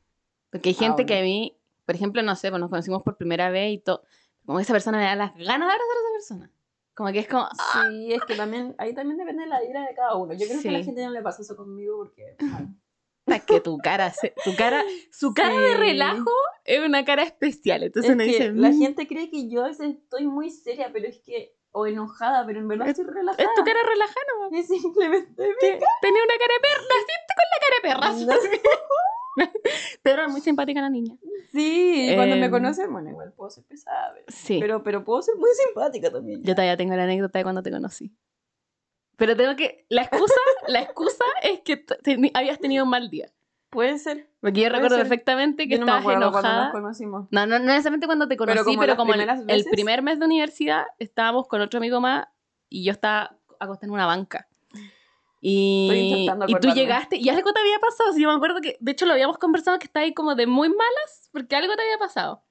Porque 0.51 0.69
hay 0.69 0.77
Ah, 0.81 0.85
gente 0.85 1.07
que 1.07 1.19
a 1.19 1.23
mí, 1.23 1.57
por 1.87 1.95
ejemplo, 1.95 2.23
no 2.23 2.37
sé, 2.37 2.51
pues 2.51 2.61
nos 2.61 2.69
conocimos 2.69 3.03
por 3.03 3.17
primera 3.17 3.49
vez 3.51 3.73
y 3.73 3.79
todo, 3.79 4.03
como 4.45 4.61
esa 4.61 4.75
persona 4.75 4.99
me 4.99 5.05
da 5.05 5.17
las 5.17 5.33
ganas 5.35 5.47
de 5.47 5.73
abrazar 5.73 5.81
a 5.81 6.01
esa 6.03 6.13
persona. 6.13 6.51
Como 6.95 7.11
que 7.13 7.21
es 7.21 7.29
como, 7.29 7.43
ah, 7.45 7.51
Sí, 7.89 8.13
es 8.13 8.23
que 8.25 8.35
también, 8.35 8.75
ahí 8.79 8.95
también 8.95 9.17
depende 9.19 9.45
de 9.45 9.49
la 9.49 9.61
vibra 9.61 9.87
de 9.87 9.95
cada 9.95 10.17
uno. 10.17 10.35
Yo 10.35 10.47
creo 10.47 10.61
que 10.61 10.69
a 10.69 10.73
la 10.73 10.79
Sí. 10.79 10.85
gente 10.85 11.05
no 11.05 11.11
le 11.11 11.23
pasa 11.23 11.43
eso 11.43 11.57
conmigo 11.57 11.97
porque... 11.99 12.37
bueno, 12.39 12.77
es 13.27 13.43
que 13.45 13.61
tu 13.61 13.79
cara, 13.79 14.11
se- 14.11 14.35
tu 14.45 14.55
cara, 14.57 14.83
su 15.11 15.33
cara 15.33 15.55
de 15.57 15.73
Sí. 15.73 15.79
relajo 15.79 16.31
es 16.65 16.81
una 16.81 17.05
cara 17.05 17.23
especial. 17.23 17.83
Entonces 17.85 18.11
es 18.11 18.17
que 18.19 18.25
dice, 18.25 18.53
la 18.53 18.71
"Mm, 18.71 18.79
gente 18.79 19.07
cree 19.09 19.31
que 19.31 19.49
yo 19.49 19.67
estoy 19.67 20.27
muy 20.27 20.51
seria, 20.51 20.91
pero 20.93 21.09
es 21.09 21.19
que... 21.21 21.57
O 21.75 21.87
enojada, 21.87 22.45
pero 22.45 22.59
en 22.61 22.69
verdad 22.69 22.89
Es- 22.89 22.99
estoy 22.99 23.15
relajada. 23.15 23.43
es 23.43 23.49
tu 23.55 23.65
cara 23.65 23.81
relajada, 23.83 24.27
nomás. 24.37 24.53
Es 24.61 24.67
simplemente... 24.69 25.33
Te- 25.35 25.81
Tenía 26.03 26.23
una 26.23 26.37
cara 26.39 26.55
de 26.55 26.61
perra, 26.61 26.83
naciste 26.91 27.33
con 27.39 27.47
la 27.49 27.59
cara 27.63 27.77
de 27.77 27.83
perra. 27.89 28.53
Pero 30.03 30.23
es 30.25 30.31
muy 30.31 30.41
simpática 30.41 30.81
la 30.81 30.91
niña. 30.91 31.17
Sí, 31.53 32.13
cuando 32.15 32.37
me 32.37 32.47
Em, 32.47 32.51
conocen, 32.51 32.93
bueno, 32.93 33.11
igual 33.11 33.33
puedo 33.33 33.51
ser 33.51 33.65
pesada, 33.65 34.13
pero, 34.15 34.25
Sí. 34.29 34.59
pero, 34.61 34.83
pero 34.83 35.05
puedo 35.05 35.21
ser 35.23 35.37
muy 35.37 35.51
simpática 35.67 36.11
también. 36.11 36.43
Yo 36.43 36.55
todavía 36.55 36.77
tengo 36.77 36.95
la 36.95 37.05
anécdota 37.05 37.39
de 37.39 37.43
cuando 37.45 37.63
te 37.63 37.71
conocí. 37.71 38.13
Pero 39.17 39.37
tengo 39.37 39.55
que. 39.57 39.85
La 39.89 40.03
excusa, 40.03 40.35
la 40.69 40.81
excusa 40.83 41.25
es 41.43 41.61
que 41.61 41.77
t- 41.77 41.99
teni- 42.03 42.31
habías 42.35 42.59
tenido 42.59 42.85
un 42.85 42.91
mal 42.91 43.11
día. 43.11 43.31
Puede 43.71 43.99
ser. 43.99 44.29
Porque 44.41 44.61
yo 44.63 44.69
recuerdo 44.69 44.97
ser. 44.97 45.05
perfectamente 45.07 45.67
que 45.69 45.75
Yo 45.75 45.81
no 45.81 45.87
me 45.87 45.93
estabas 45.93 46.03
acuerdo 46.03 46.31
cuando 46.33 46.49
nos 46.49 46.57
enojada. 46.57 46.73
conocimos. 46.73 47.29
No, 47.31 47.47
no, 47.47 47.59
no 47.59 47.65
necesariamente 47.67 48.07
cuando 48.07 48.29
te 48.29 48.37
conocí, 48.37 48.59
Pero 48.65 48.81
pero 48.81 48.97
como 48.97 49.15
las 49.15 49.41
el, 49.41 49.51
el 49.51 49.65
primer 49.65 50.03
mes 50.03 50.19
de 50.19 50.27
universidad 50.27 50.85
estábamos 50.99 51.47
con 51.49 51.61
otro 51.61 51.79
amigo 51.79 52.01
más 52.01 52.27
y 52.69 52.85
yo 52.85 52.93
estaba 52.93 53.37
acostada 53.61 53.87
en 53.87 53.93
una 53.95 54.07
banca. 54.07 54.47
Y, 55.45 56.29
y 56.47 56.55
tú 56.61 56.69
llegaste 56.71 57.17
y 57.17 57.29
algo 57.29 57.53
te 57.53 57.59
había 57.61 57.79
pasado. 57.81 58.13
Si 58.13 58.23
yo 58.23 58.29
me 58.29 58.37
acuerdo 58.37 58.61
que, 58.61 58.77
de 58.81 58.93
hecho, 58.93 59.07
lo 59.07 59.13
habíamos 59.13 59.39
conversado 59.39 59.79
que 59.81 59.87
estaba 59.87 60.05
ahí 60.05 60.15
como 60.15 60.37
de 60.37 60.47
muy 60.47 60.69
malas 60.69 61.29
porque 61.33 61.57
algo 61.57 61.75
te 61.75 61.83
había 61.83 61.99
pasado. 61.99 62.45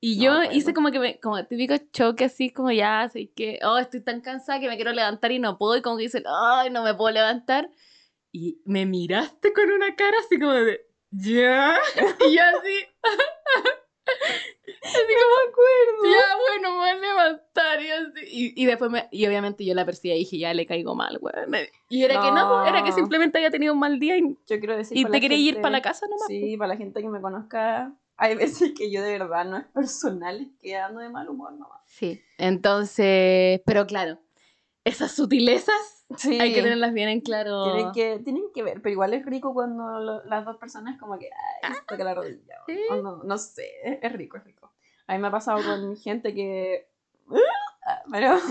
Y 0.00 0.16
No 0.16 0.22
yo 0.24 0.32
me 0.38 0.48
acuerdo. 0.48 0.56
hice 0.56 0.72
como 0.74 0.90
que 0.90 0.98
me, 0.98 1.20
como 1.20 1.44
típico 1.46 1.74
choque 1.92 2.24
así 2.24 2.50
como 2.50 2.72
ya, 2.72 3.02
así 3.02 3.28
que, 3.36 3.60
oh, 3.62 3.76
estoy 3.78 4.00
tan 4.02 4.22
cansada 4.22 4.60
que 4.60 4.68
me 4.68 4.76
quiero 4.76 4.92
levantar 4.92 5.30
y 5.30 5.38
no 5.38 5.58
puedo. 5.58 5.76
Y 5.76 5.82
como 5.82 5.98
que 5.98 6.04
dicen, 6.04 6.24
ay, 6.26 6.70
no 6.70 6.82
me 6.82 6.94
puedo 6.94 7.12
levantar. 7.12 7.70
Y 8.32 8.62
me 8.64 8.86
miraste 8.86 9.52
con 9.52 9.70
una 9.70 9.94
cara 9.94 10.16
así 10.24 10.38
como 10.40 10.52
de, 10.54 10.80
ya. 11.10 11.76
Y 12.30 12.34
yo 12.34 12.42
así, 12.42 12.86
así 14.82 15.14
como, 15.52 16.10
ya, 16.10 16.36
bueno, 16.36 16.70
me 16.70 16.76
voy 16.78 16.88
a 16.88 16.94
levantar. 16.94 17.82
Y, 17.82 17.90
así, 17.90 18.20
y, 18.30 18.62
y 18.62 18.66
después 18.66 18.90
me, 18.90 19.08
y 19.10 19.26
obviamente 19.26 19.64
yo 19.64 19.74
la 19.74 19.84
percibí 19.84 20.14
y 20.14 20.18
dije, 20.18 20.38
ya 20.38 20.54
le 20.54 20.66
caigo 20.66 20.94
mal, 20.94 21.18
güey. 21.18 21.34
Y 21.88 22.02
era 22.04 22.20
que 22.20 22.30
no, 22.30 22.66
era 22.66 22.82
que 22.82 22.92
simplemente 22.92 23.38
había 23.38 23.50
tenido 23.50 23.72
un 23.74 23.80
mal 23.80 23.98
día 23.98 24.16
y, 24.16 24.22
Yo 24.46 24.58
quiero 24.58 24.76
decir. 24.76 24.96
y 24.96 25.04
te 25.04 25.20
quería 25.20 25.38
ir 25.38 25.56
para 25.60 25.70
la 25.70 25.82
casa 25.82 26.06
nomás. 26.06 26.26
Sí, 26.26 26.56
para 26.56 26.68
la 26.68 26.76
gente 26.76 27.00
que 27.00 27.08
me 27.08 27.20
conozca, 27.20 27.94
hay 28.16 28.34
veces 28.34 28.72
que 28.76 28.90
yo 28.90 29.02
de 29.02 29.18
verdad 29.18 29.44
no 29.44 29.58
es 29.58 29.66
personal, 29.66 30.40
es 30.40 30.48
que 30.60 30.76
ando 30.76 31.00
de 31.00 31.08
mal 31.08 31.28
humor 31.28 31.52
nomás. 31.52 31.80
Sí, 31.86 32.22
entonces, 32.38 33.60
pero 33.66 33.86
claro, 33.86 34.18
esas 34.84 35.12
sutilezas 35.12 35.91
Sí. 36.16 36.38
hay 36.40 36.52
que 36.54 36.62
tenerlas 36.62 36.92
bien 36.92 37.08
en 37.08 37.20
claro. 37.20 37.64
Tienen 37.64 37.92
que, 37.92 38.18
tienen 38.24 38.44
que 38.54 38.62
ver, 38.62 38.80
pero 38.82 38.92
igual 38.92 39.14
es 39.14 39.24
rico 39.26 39.52
cuando 39.54 40.00
lo- 40.00 40.24
las 40.24 40.44
dos 40.44 40.56
personas 40.56 40.98
como 40.98 41.18
que, 41.18 41.30
ay, 41.62 41.74
se 41.74 41.80
toca 41.82 42.04
la 42.04 42.14
rodilla. 42.14 42.56
Sí. 42.66 42.78
o 42.90 42.96
no, 42.96 43.22
no 43.24 43.38
sé, 43.38 43.68
es, 43.84 43.98
es 44.02 44.12
rico, 44.12 44.36
es 44.36 44.44
rico. 44.44 44.72
A 45.06 45.14
mí 45.14 45.18
me 45.18 45.28
ha 45.28 45.30
pasado 45.30 45.62
con 45.62 45.96
gente 45.96 46.34
que... 46.34 46.88
Pero... 48.10 48.34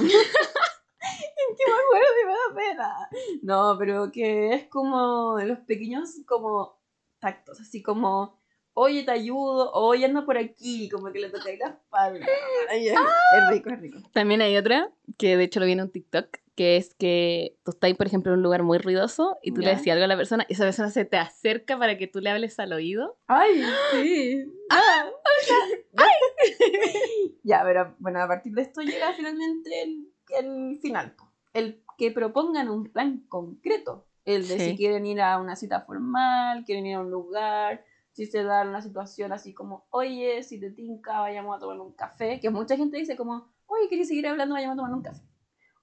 es 1.01 1.57
que 1.57 1.71
me 1.71 1.77
acuerdo 1.77 2.13
y 2.21 2.25
me 2.25 2.31
da 2.33 2.55
pena. 2.55 3.09
No, 3.43 3.75
pero 3.77 4.11
que 4.11 4.53
es 4.53 4.67
como 4.67 5.37
los 5.41 5.59
pequeños 5.59 6.09
como 6.25 6.79
tactos, 7.19 7.59
así 7.59 7.81
como, 7.81 8.39
oye, 8.73 9.03
te 9.03 9.11
ayudo, 9.11 9.71
oye, 9.73 10.05
ando 10.05 10.25
por 10.25 10.37
aquí, 10.37 10.89
como 10.89 11.11
que 11.11 11.19
le 11.19 11.29
tocáis 11.29 11.59
la 11.59 11.67
espalda. 11.69 12.25
Ay, 12.69 12.89
es, 12.89 12.93
es 12.93 13.49
rico, 13.49 13.69
es 13.69 13.79
rico. 13.79 13.99
También 14.13 14.41
hay 14.41 14.57
otra, 14.57 14.89
que 15.17 15.37
de 15.37 15.43
hecho 15.43 15.59
lo 15.59 15.65
vi 15.65 15.73
en 15.73 15.81
un 15.81 15.91
TikTok, 15.91 16.37
que 16.55 16.77
es 16.77 16.93
que 16.95 17.57
tú 17.63 17.71
estás, 17.71 17.93
por 17.95 18.07
ejemplo, 18.07 18.31
en 18.33 18.37
un 18.39 18.43
lugar 18.43 18.63
muy 18.63 18.77
ruidoso 18.77 19.37
y 19.41 19.51
tú 19.53 19.61
le 19.61 19.67
Ya. 19.67 19.75
decís 19.77 19.91
algo 19.93 20.03
a 20.05 20.07
la 20.07 20.17
persona 20.17 20.45
y 20.49 20.53
esa 20.53 20.63
persona 20.65 20.89
se 20.89 21.05
te 21.05 21.17
acerca 21.17 21.77
para 21.79 21.97
que 21.97 22.07
tú 22.07 22.19
le 22.19 22.29
hables 22.29 22.59
al 22.59 22.73
oído. 22.73 23.17
Ay, 23.27 23.63
sí. 23.91 24.45
ya, 27.43 27.61
pero 27.63 27.95
bueno, 27.99 28.21
a 28.21 28.27
partir 28.27 28.53
de 28.53 28.61
esto 28.63 28.81
llega 28.81 29.13
finalmente 29.13 29.81
el, 29.83 30.07
el 30.39 30.79
final. 30.81 31.15
El 31.53 31.83
que 31.97 32.11
propongan 32.11 32.69
un 32.69 32.85
plan 32.91 33.25
concreto. 33.27 34.07
El 34.25 34.47
de 34.47 34.59
Sí. 34.59 34.69
si 34.71 34.77
quieren 34.77 35.05
ir 35.05 35.19
a 35.21 35.39
una 35.39 35.55
cita 35.55 35.81
formal, 35.81 36.63
quieren 36.65 36.85
ir 36.85 36.95
a 36.95 36.99
un 37.01 37.09
lugar, 37.09 37.83
si 38.11 38.25
se 38.27 38.43
da 38.43 38.61
una 38.61 38.81
situación 38.81 39.31
así 39.33 39.53
como, 39.53 39.87
oye, 39.89 40.43
si 40.43 40.59
te 40.59 40.69
tinca, 40.69 41.19
vayamos 41.21 41.57
a 41.57 41.59
tomar 41.59 41.79
un 41.79 41.93
café. 41.93 42.39
Que 42.39 42.49
mucha 42.51 42.77
gente 42.77 42.97
dice 42.97 43.15
como, 43.17 43.47
oye, 43.65 43.87
¿quieres 43.89 44.07
seguir 44.07 44.27
hablando? 44.27 44.53
Vayamos 44.55 44.75
a 44.75 44.77
tomar 44.77 44.93
un 44.93 45.01
café. 45.01 45.21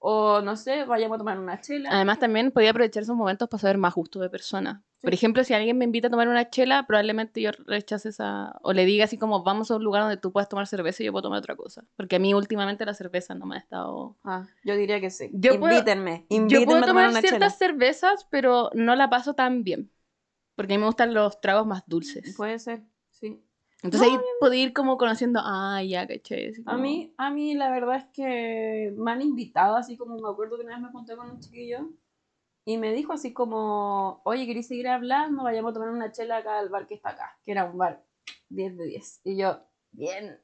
O 0.01 0.41
no 0.43 0.55
sé, 0.57 0.85
vayamos 0.85 1.17
a 1.17 1.19
tomar 1.19 1.39
una 1.39 1.61
chela. 1.61 1.91
Además, 1.93 2.19
también 2.19 2.51
podía 2.53 2.71
aprovechar 2.71 3.03
esos 3.03 3.17
momentos 3.17 3.49
para 3.49 3.61
saber 3.61 3.79
más 3.79 3.95
gusto 3.95 4.21
de 4.21 4.31
persona. 4.31 4.85
Por 5.01 5.11
Sí. 5.11 5.15
ejemplo, 5.15 5.45
si 5.45 5.55
alguien 5.55 5.79
me 5.79 5.85
invita 5.85 6.09
a 6.09 6.11
tomar 6.11 6.29
una 6.29 6.51
chela, 6.51 6.85
probablemente 6.87 7.41
yo 7.41 7.51
rechace 7.67 8.09
esa. 8.09 8.57
O 8.63 8.73
le 8.73 8.85
diga 8.85 9.05
así 9.05 9.17
como, 9.19 9.43
vamos 9.45 9.71
a 9.71 9.77
un 9.77 9.85
lugar 9.85 10.03
donde 10.03 10.17
tú 10.17 10.33
puedas 10.33 10.49
tomar 10.49 10.67
cerveza 10.67 11.03
y 11.03 11.07
yo 11.07 11.13
puedo 11.13 11.23
tomar 11.23 11.39
otra 11.39 11.55
cosa. 11.57 11.85
Porque 11.97 12.17
a 12.17 12.19
mí 12.19 12.35
últimamente 12.35 12.85
la 12.85 12.95
cerveza 12.95 13.35
no 13.35 13.47
me 13.47 13.57
ha 13.57 13.59
estado. 13.59 14.17
Ah, 14.25 14.47
yo 14.65 14.75
diría 14.77 15.01
que 15.01 15.11
sí. 15.11 15.31
Yo 15.33 15.59
puedo- 15.59 15.73
invítenme, 15.75 16.27
Yo 16.31 16.37
invítenme 16.37 16.65
puedo 16.67 16.79
a 16.79 16.81
tomar 16.87 16.89
tomar 17.05 17.11
una 17.11 17.21
ciertas 17.21 17.59
chela. 17.59 17.71
cervezas, 17.73 18.27
pero 18.31 18.71
no 18.75 18.97
la 18.97 19.09
paso 19.11 19.35
tan 19.35 19.63
bien. 19.63 19.91
Porque 20.57 20.75
a 20.75 20.77
mí 20.77 20.81
me 20.81 20.87
gustan 20.87 21.15
los 21.15 21.41
tragos 21.41 21.67
más 21.67 21.85
dulces. 21.87 22.35
Puede 22.37 22.59
ser. 22.59 22.83
Entonces 23.83 24.09
No, 24.09 24.15
ahí 24.19 24.21
puedo 24.41 24.55
ir 24.55 24.73
como 24.73 24.97
conociendo, 24.99 25.41
ah, 25.43 25.83
ya, 25.83 26.07
caché. 26.07 26.49
así 26.51 26.63
A 26.63 26.73
como- 26.73 26.83
mí, 26.83 27.15
a 27.17 27.31
mí 27.31 27.55
la 27.55 27.71
verdad 27.71 27.97
es 27.97 28.07
que 28.13 28.93
me 28.97 29.13
han 29.13 29.23
invitado, 29.23 29.77
así 29.77 29.97
como 29.97 30.17
me 30.17 30.29
acuerdo 30.29 30.57
que 30.57 30.65
una 30.65 30.75
vez 30.75 30.83
me 30.85 30.91
junté 30.91 31.17
con 31.17 31.31
un 31.31 31.39
chiquillo 31.41 31.89
y 32.65 32.77
me 32.77 32.93
dijo 32.93 33.13
así 33.13 33.33
como, 33.33 34.21
oye, 34.25 34.47
¿queréis 34.47 34.67
seguir 34.67 34.89
hablando? 34.89 35.45
Vayamos 35.45 35.71
a 35.71 35.75
tomar 35.75 35.91
una 35.91 36.11
chela 36.13 36.39
acá 36.39 36.59
al 36.59 36.69
bar 36.71 36.87
que 36.87 36.95
está 36.95 37.11
acá, 37.11 37.39
que 37.45 37.53
era 37.53 37.65
un 37.65 37.79
bar 37.79 38.05
10 38.49 38.77
de 38.77 38.85
10. 38.87 39.21
Y 39.25 39.37
yo, 39.37 39.61
bien, 39.93 40.39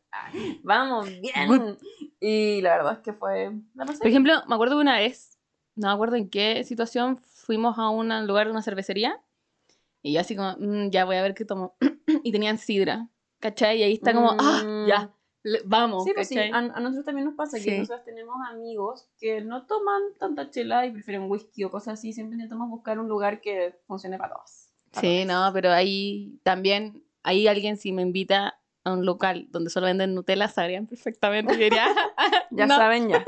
vamos, 0.62 1.09
bien. 1.20 1.77
Y 2.20 2.61
la 2.62 2.77
verdad 2.77 2.92
es 2.94 2.99
que 3.01 3.12
fue, 3.12 3.53
la 3.75 3.85
Por 3.85 4.07
ejemplo, 4.07 4.33
me 4.47 4.55
acuerdo 4.55 4.77
que 4.77 4.83
una 4.83 4.97
vez, 4.99 5.38
no 5.75 5.88
me 5.88 5.92
acuerdo 5.94 6.16
en 6.16 6.31
qué 6.31 6.62
situación, 6.64 7.18
fuimos 7.18 7.79
a 7.79 7.88
un 7.90 8.27
lugar, 8.29 8.49
una 8.49 8.62
cervecería, 8.62 9.20
y 10.03 10.12
yo 10.14 10.20
así 10.20 10.37
como, 10.37 10.55
"Mm, 10.59 10.90
ya 10.90 11.05
voy 11.05 11.16
a 11.16 11.23
ver 11.23 11.35
qué 11.35 11.44
tomo. 11.44 11.77
y 12.25 12.31
tenían 12.33 12.59
sidra, 12.59 13.09
¿cachai? 13.44 13.80
Y 13.80 13.83
ahí 13.83 13.92
está 13.92 14.14
como, 14.14 14.30
ah, 14.38 14.62
Mm. 14.64 14.87
ya, 14.88 15.11
le- 15.42 15.61
vamos, 15.66 16.04
Sí, 16.04 16.12
pues 16.14 16.28
sí, 16.28 16.38
a, 16.38 16.57
a 16.57 16.62
nosotros 16.80 17.04
también 17.04 17.26
nos 17.26 17.35
pasa 17.35 17.59
Sí. 17.59 17.64
que 17.66 17.78
nosotros 17.80 18.02
tenemos 18.07 18.37
amigos 18.48 19.07
que 19.20 19.42
no 19.42 19.66
toman 19.66 20.00
tanta 20.18 20.48
chela 20.50 20.87
y 20.87 20.92
prefieren 20.92 21.30
whisky 21.30 21.62
o 21.64 21.70
cosas 21.70 21.94
así. 21.98 22.14
Siempre 22.14 22.37
intentamos 22.37 22.70
buscar 22.70 22.98
un 22.98 23.07
lugar 23.07 23.42
que 23.42 23.78
funcione 23.87 24.16
para 24.16 24.35
todos. 24.37 24.70
para 24.92 25.00
Sí, 25.02 25.24
todos. 25.26 25.26
no, 25.46 25.52
pero 25.52 25.72
ahí 25.72 26.38
también, 26.42 27.04
ahí 27.22 27.46
alguien 27.48 27.76
si 27.76 27.92
me 27.92 28.00
invita 28.00 28.59
a 28.83 28.92
un 28.94 29.04
local 29.04 29.46
donde 29.50 29.68
solo 29.68 29.87
venden 29.87 30.14
Nutella, 30.14 30.48
sabrían 30.48 30.87
perfectamente. 30.87 31.52
Yo 31.59 31.64
diría, 31.64 31.87
Ya 32.50 32.66
no. 32.66 32.76
saben, 32.76 33.11
ya. 33.11 33.22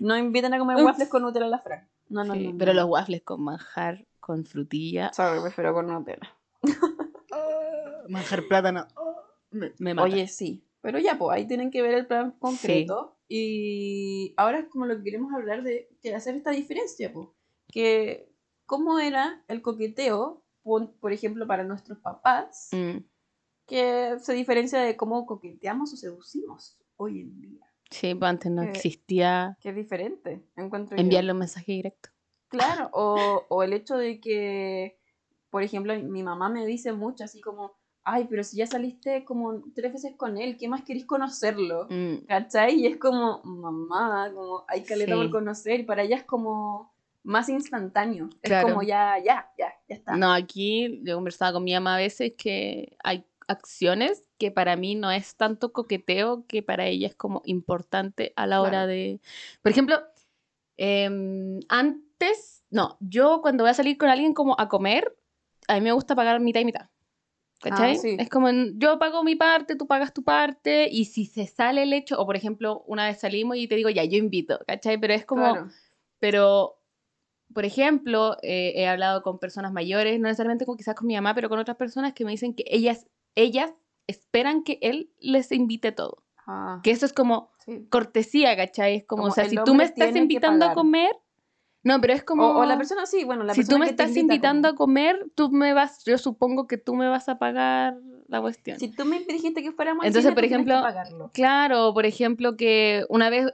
No 0.00 0.18
inviten 0.18 0.52
a 0.52 0.58
comer 0.58 0.76
waffles 0.84 1.08
con 1.08 1.22
Nutella 1.22 1.46
a 1.46 1.48
la 1.48 1.58
Fran. 1.60 1.88
No, 2.10 2.24
no, 2.24 2.34
Sí, 2.34 2.44
no, 2.48 2.52
no, 2.52 2.58
pero 2.58 2.74
los 2.74 2.84
waffles 2.84 3.22
con 3.22 3.42
manjar, 3.42 4.04
con 4.20 4.44
frutilla, 4.44 5.10
Sorry, 5.14 5.40
prefiero 5.40 5.72
con 5.72 5.86
Nutella. 5.86 6.28
manjar 8.08 8.42
plátano, 8.48 8.86
me, 9.52 9.72
me 9.78 9.94
mata. 9.94 10.04
Oye, 10.08 10.26
sí. 10.28 10.64
Pero 10.80 10.98
ya, 10.98 11.16
pues 11.16 11.36
ahí 11.36 11.46
tienen 11.46 11.70
que 11.70 11.80
ver 11.82 11.94
el 11.94 12.06
plan 12.06 12.32
concreto. 12.32 13.16
Y 13.28 14.34
ahora 14.36 14.58
es 14.60 14.68
como 14.68 14.84
lo 14.86 14.96
que 14.98 15.04
queremos 15.04 15.32
hablar 15.32 15.62
de 15.62 15.88
que 16.02 16.14
hacer 16.14 16.34
esta 16.34 16.50
diferencia, 16.50 17.12
pues. 17.12 17.28
Que 17.68 18.28
cómo 18.66 18.98
era 18.98 19.44
el 19.48 19.62
coqueteo, 19.62 20.44
por 20.62 21.12
ejemplo, 21.12 21.46
para 21.46 21.64
nuestros 21.64 21.98
papás, 21.98 22.68
Mm, 22.72 22.98
que 23.66 24.16
se 24.20 24.32
diferencia 24.34 24.80
de 24.80 24.96
cómo 24.96 25.24
coqueteamos 25.26 25.92
o 25.92 25.96
seducimos 25.96 26.78
hoy 26.96 27.20
en 27.20 27.40
día. 27.40 27.66
sí, 27.90 28.14
pues 28.14 28.28
antes 28.28 28.50
no 28.50 28.62
Que- 28.62 28.70
existía 28.70 29.56
Que 29.60 29.68
es 29.70 29.76
diferente, 29.76 30.44
encuentro 30.56 30.96
enviarle 30.98 31.32
un 31.32 31.38
mensaje 31.38 31.72
directo. 31.72 32.10
Claro, 32.48 32.90
o, 32.92 33.46
o 33.48 33.62
el 33.62 33.72
hecho 33.72 33.96
de 33.96 34.20
que, 34.20 34.98
por 35.50 35.62
ejemplo, 35.62 35.94
mi 36.02 36.22
mamá 36.22 36.48
me 36.48 36.66
dice 36.66 36.92
mucho 36.92 37.24
así 37.24 37.40
como, 37.40 37.78
ay, 38.04 38.26
pero 38.28 38.42
si 38.44 38.56
ya 38.56 38.66
saliste 38.66 39.24
como 39.24 39.62
tres 39.74 39.92
veces 39.92 40.14
con 40.16 40.36
él, 40.38 40.56
¿qué 40.56 40.68
más 40.68 40.82
querís 40.82 41.06
conocerlo? 41.06 41.86
Mm, 41.88 42.26
¿Cachai? 42.26 42.74
Y 42.80 42.86
es 42.86 42.96
como, 42.96 43.40
mamá, 43.44 44.30
como 44.34 44.64
hay 44.68 44.82
caleta 44.82 45.14
Sí. 45.14 45.18
por 45.20 45.30
conocer, 45.30 45.80
y 45.80 45.84
para 45.84 46.02
ella 46.02 46.16
es 46.16 46.24
como 46.24 46.92
más 47.22 47.48
instantáneo. 47.48 48.28
Es 48.42 48.52
como 48.64 48.82
ya, 48.82 49.16
ya, 49.24 49.50
ya, 49.56 49.72
ya 49.88 49.94
está. 49.96 50.16
No, 50.16 50.32
aquí 50.32 51.00
yo 51.04 51.14
conversaba 51.14 51.52
con 51.52 51.64
mi 51.64 51.72
mamá 51.72 51.94
a 51.94 51.98
veces 51.98 52.32
que 52.36 52.96
hay 53.04 53.24
acciones 53.46 54.24
que 54.38 54.50
para 54.50 54.76
mí 54.76 54.94
no 54.94 55.10
es 55.10 55.36
tanto 55.36 55.72
coqueteo, 55.72 56.44
que 56.46 56.62
para 56.62 56.86
ella 56.86 57.06
es 57.06 57.14
como 57.14 57.42
importante 57.44 58.32
a 58.36 58.46
la 58.46 58.60
hora 58.62 58.70
Claro. 58.70 58.86
de... 58.88 59.20
Por 59.62 59.70
ejemplo, 59.70 60.00
em, 60.76 61.60
antes, 61.68 62.64
no, 62.70 62.96
yo 63.00 63.40
cuando 63.42 63.64
voy 63.64 63.70
a 63.70 63.74
salir 63.74 63.98
con 63.98 64.08
alguien 64.08 64.34
como 64.34 64.58
a 64.58 64.68
comer, 64.68 65.16
a 65.68 65.74
mí 65.74 65.80
me 65.80 65.92
gusta 65.92 66.16
pagar 66.16 66.40
mitad 66.40 66.60
y 66.60 66.64
mitad. 66.64 66.88
¿Cachai? 67.62 67.92
Ah, 67.92 67.94
sí. 67.94 68.16
Es 68.18 68.28
como 68.28 68.48
en, 68.48 68.78
yo 68.80 68.98
pago 68.98 69.22
mi 69.22 69.36
parte, 69.36 69.76
tú 69.76 69.86
pagas 69.86 70.12
tu 70.12 70.24
parte, 70.24 70.88
y 70.90 71.04
si 71.04 71.26
se 71.26 71.46
sale 71.46 71.84
el 71.84 71.92
hecho, 71.92 72.20
o 72.20 72.26
por 72.26 72.36
ejemplo, 72.36 72.82
una 72.86 73.06
vez 73.06 73.20
salimos 73.20 73.56
y 73.56 73.68
te 73.68 73.76
digo, 73.76 73.88
ya, 73.88 74.04
yo 74.04 74.18
invito, 74.18 74.58
¿cachai? 74.66 74.98
Pero 74.98 75.14
es 75.14 75.24
como, 75.24 75.42
Claro. 75.52 75.68
pero, 76.18 76.80
por 77.54 77.64
ejemplo, 77.64 78.36
eh, 78.42 78.72
he 78.74 78.88
hablado 78.88 79.22
con 79.22 79.38
personas 79.38 79.72
mayores, 79.72 80.18
no 80.18 80.24
necesariamente 80.26 80.66
con, 80.66 80.76
quizás 80.76 80.96
con 80.96 81.06
mi 81.06 81.14
mamá, 81.14 81.34
pero 81.34 81.48
con 81.48 81.58
otras 81.60 81.76
personas 81.76 82.14
que 82.14 82.24
me 82.24 82.32
dicen 82.32 82.54
que 82.54 82.64
ellas, 82.66 83.06
ellas 83.36 83.72
esperan 84.08 84.64
que 84.64 84.78
él 84.82 85.10
les 85.20 85.52
invite 85.52 85.92
todo. 85.92 86.24
Ah, 86.44 86.80
Que 86.82 86.90
eso 86.90 87.06
es 87.06 87.12
como 87.12 87.52
sí. 87.64 87.86
cortesía, 87.88 88.56
¿cachai? 88.56 88.96
Es 88.96 89.04
como, 89.04 89.22
Como 89.22 89.30
o 89.32 89.34
sea, 89.34 89.48
si 89.48 89.56
tú 89.64 89.76
me 89.76 89.84
estás 89.84 90.16
invitando 90.16 90.66
a 90.66 90.74
comer, 90.74 91.12
no, 91.84 92.00
pero 92.00 92.12
es 92.12 92.22
como... 92.22 92.46
O, 92.46 92.58
o 92.60 92.64
la 92.64 92.76
persona, 92.76 93.06
sí, 93.06 93.24
bueno, 93.24 93.44
la 93.44 93.54
si 93.54 93.64
tú 93.64 93.78
me 93.78 93.86
que 93.86 93.90
estás 93.90 94.08
invita 94.08 94.34
invitando 94.34 94.68
a 94.68 94.74
comer. 94.74 95.18
comer, 95.18 95.32
tú 95.34 95.50
me 95.50 95.74
vas, 95.74 96.04
yo 96.04 96.16
supongo 96.18 96.66
que 96.66 96.76
tú 96.78 96.94
me 96.94 97.08
vas 97.08 97.28
a 97.28 97.38
pagar 97.38 97.96
la 98.28 98.40
cuestión. 98.40 98.78
Si 98.78 98.88
tú 98.88 99.04
me 99.04 99.20
dijiste 99.20 99.62
que 99.62 99.72
fuéramos 99.72 100.06
Entonces, 100.06 100.30
cine, 100.30 100.34
por 100.34 100.42
que 100.42 100.46
ejemplo, 100.46 100.74
pagarlo. 100.80 101.30
Claro, 101.34 101.92
por 101.92 102.06
ejemplo, 102.06 102.56
que 102.56 103.04
una 103.08 103.30
vez 103.30 103.52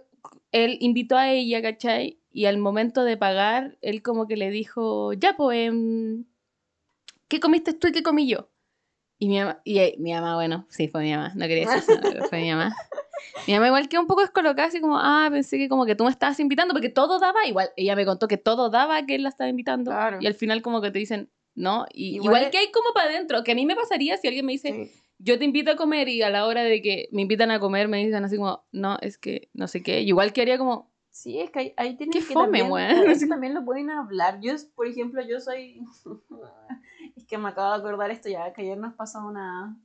él 0.52 0.76
invitó 0.80 1.16
a 1.16 1.30
ella, 1.30 1.62
¿cachai? 1.62 2.20
Y 2.30 2.44
al 2.44 2.58
momento 2.58 3.04
de 3.04 3.16
pagar, 3.16 3.78
él 3.80 4.02
como 4.02 4.26
que 4.26 4.36
le 4.36 4.50
dijo, 4.50 5.12
ya, 5.14 5.36
pues, 5.36 5.68
em, 5.68 6.24
¿qué 7.28 7.40
comiste 7.40 7.72
tú 7.72 7.88
y 7.88 7.92
qué 7.92 8.02
comí 8.02 8.28
yo? 8.28 8.50
Y 9.18 9.28
mi 9.28 9.40
mamá, 9.40 9.60
y 9.64 9.78
eh, 9.78 9.96
mi 9.98 10.12
mamá, 10.12 10.36
bueno, 10.36 10.66
sí, 10.68 10.86
fue 10.86 11.02
mi 11.02 11.10
mamá, 11.10 11.32
no 11.34 11.46
quería 11.48 11.68
decir 11.68 11.98
eso, 12.00 12.28
fue 12.28 12.40
mi 12.40 12.50
mamá. 12.50 12.76
Mi 13.46 13.54
mamá 13.54 13.66
igual 13.68 13.88
quedó 13.88 14.00
un 14.02 14.06
poco 14.06 14.20
descolocada, 14.22 14.68
así 14.68 14.80
como, 14.80 14.98
ah, 14.98 15.28
pensé 15.30 15.58
que 15.58 15.68
como 15.68 15.86
que 15.86 15.94
tú 15.94 16.04
me 16.04 16.10
estabas 16.10 16.38
invitando, 16.40 16.74
porque 16.74 16.88
todo 16.88 17.18
daba, 17.18 17.46
igual, 17.46 17.70
ella 17.76 17.96
me 17.96 18.04
contó 18.04 18.28
que 18.28 18.36
todo 18.36 18.70
daba 18.70 19.04
que 19.06 19.14
él 19.14 19.22
la 19.22 19.28
estaba 19.30 19.48
invitando. 19.50 19.90
Claro. 19.90 20.18
Y 20.20 20.26
al 20.26 20.34
final 20.34 20.62
como 20.62 20.80
que 20.80 20.90
te 20.90 20.98
dicen, 20.98 21.30
no, 21.54 21.86
y 21.92 22.16
Igual 22.16 22.24
igual, 22.36 22.50
que 22.50 22.58
hay 22.58 22.70
como 22.70 22.92
para 22.94 23.10
adentro, 23.10 23.42
que 23.44 23.52
a 23.52 23.54
mí 23.54 23.66
me 23.66 23.74
pasaría 23.74 24.16
si 24.16 24.28
alguien 24.28 24.46
me 24.46 24.52
dice, 24.52 24.72
Sí. 24.72 25.00
yo 25.18 25.38
te 25.38 25.44
invito 25.44 25.72
a 25.72 25.76
comer 25.76 26.08
y 26.08 26.22
a 26.22 26.30
la 26.30 26.46
hora 26.46 26.62
de 26.62 26.80
que 26.82 27.08
me 27.12 27.22
invitan 27.22 27.50
a 27.50 27.58
comer 27.58 27.88
me 27.88 27.98
dicen 27.98 28.24
así 28.24 28.36
como, 28.36 28.64
no, 28.70 28.96
es 29.00 29.18
que 29.18 29.50
no 29.54 29.66
sé 29.66 29.82
qué, 29.82 30.02
y 30.02 30.08
igual 30.08 30.32
que 30.32 30.42
haría 30.42 30.58
como, 30.58 30.90
Sí, 31.10 31.40
es 31.40 31.50
que 31.50 31.58
ahí, 31.58 31.74
ahí 31.76 31.96
tienen 31.96 32.12
que 32.12 32.20
fome, 32.20 32.60
también, 32.60 33.10
eso 33.10 33.26
también 33.28 33.52
lo 33.52 33.64
pueden 33.64 33.90
hablar. 33.90 34.38
Yo, 34.40 34.52
por 34.76 34.86
ejemplo, 34.86 35.20
yo 35.26 35.40
soy... 35.40 35.80
es 37.16 37.24
que 37.26 37.38
me 37.38 37.48
acabo 37.48 37.72
de 37.72 37.78
acordar 37.78 38.10
esto 38.12 38.28
ya, 38.28 38.52
que 38.52 38.62
ayer 38.62 38.78
nos 38.78 38.94
pasó 38.94 39.26
una, 39.26 39.76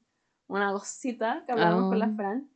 una 0.48 0.72
cosita 0.74 1.44
que 1.48 1.54
hablamos 1.54 1.90
con 1.90 1.98
la 1.98 2.06
Ah. 2.06 2.14
Fran, 2.16 2.50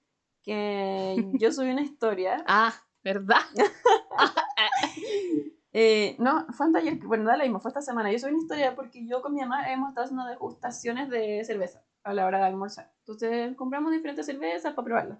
que 0.47 1.29
yo 1.33 1.51
subí 1.51 1.69
una 1.69 1.81
historia. 1.81 2.43
ah, 2.47 2.73
¿verdad? 3.03 3.41
Eh, 5.79 6.15
no, 6.17 6.47
fue 6.53 6.65
anteayer, 6.65 6.97
bueno, 7.05 7.25
da 7.25 7.37
lo 7.37 7.43
mismo, 7.43 7.59
fue 7.59 7.69
esta 7.69 7.83
semana. 7.83 8.11
Yo 8.11 8.17
subí 8.17 8.31
una 8.31 8.41
historia 8.41 8.75
porque 8.75 9.05
yo 9.05 9.21
con 9.21 9.35
mi 9.35 9.41
mamá 9.41 9.71
hemos 9.71 9.89
estado 9.89 10.05
haciendo 10.05 10.25
degustaciones 10.25 11.07
de 11.07 11.43
cerveza 11.45 11.83
a 12.03 12.15
la 12.15 12.25
hora 12.25 12.39
de 12.39 12.45
almorzar. 12.45 12.91
Entonces 13.01 13.55
compramos 13.55 13.91
diferentes 13.91 14.25
cervezas 14.25 14.73
para 14.73 14.85
probarlas. 14.85 15.19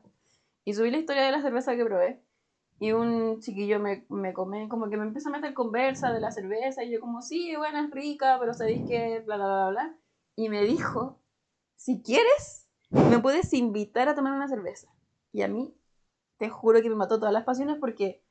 Y 0.65 0.73
subí 0.73 0.89
la 0.89 0.97
historia 0.97 1.25
de 1.25 1.31
la 1.31 1.43
cerveza 1.43 1.75
que 1.75 1.85
probé. 1.85 2.23
Y 2.79 2.91
un 2.91 3.39
chiquillo 3.39 3.79
me, 3.79 4.07
me 4.09 4.33
come, 4.33 4.67
como 4.67 4.89
que 4.89 4.97
me 4.97 5.03
empieza 5.03 5.29
a 5.29 5.33
meter 5.33 5.53
conversa 5.53 6.11
de 6.11 6.21
la 6.21 6.31
cerveza. 6.31 6.83
Y 6.83 6.91
yo, 6.91 7.01
como, 7.01 7.21
sí, 7.21 7.55
buena, 7.55 7.85
es 7.85 7.91
rica, 7.91 8.37
pero 8.39 8.55
sabéis 8.55 8.81
que, 8.87 9.19
bla, 9.27 9.35
bla, 9.35 9.45
bla, 9.45 9.69
bla. 9.69 9.97
Y 10.35 10.49
me 10.49 10.63
dijo, 10.63 11.21
si 11.75 12.01
quieres, 12.01 12.67
me 12.89 13.19
puedes 13.19 13.53
invitar 13.53 14.09
a 14.09 14.15
tomar 14.15 14.33
una 14.33 14.47
cerveza. 14.47 14.87
Y 15.31 15.41
a 15.41 15.47
mí, 15.47 15.75
te 16.37 16.49
juro 16.49 16.81
que 16.81 16.89
me 16.89 16.95
mató 16.95 17.17
todas 17.17 17.33
las 17.33 17.43
pasiones 17.43 17.77
porque 17.79 18.23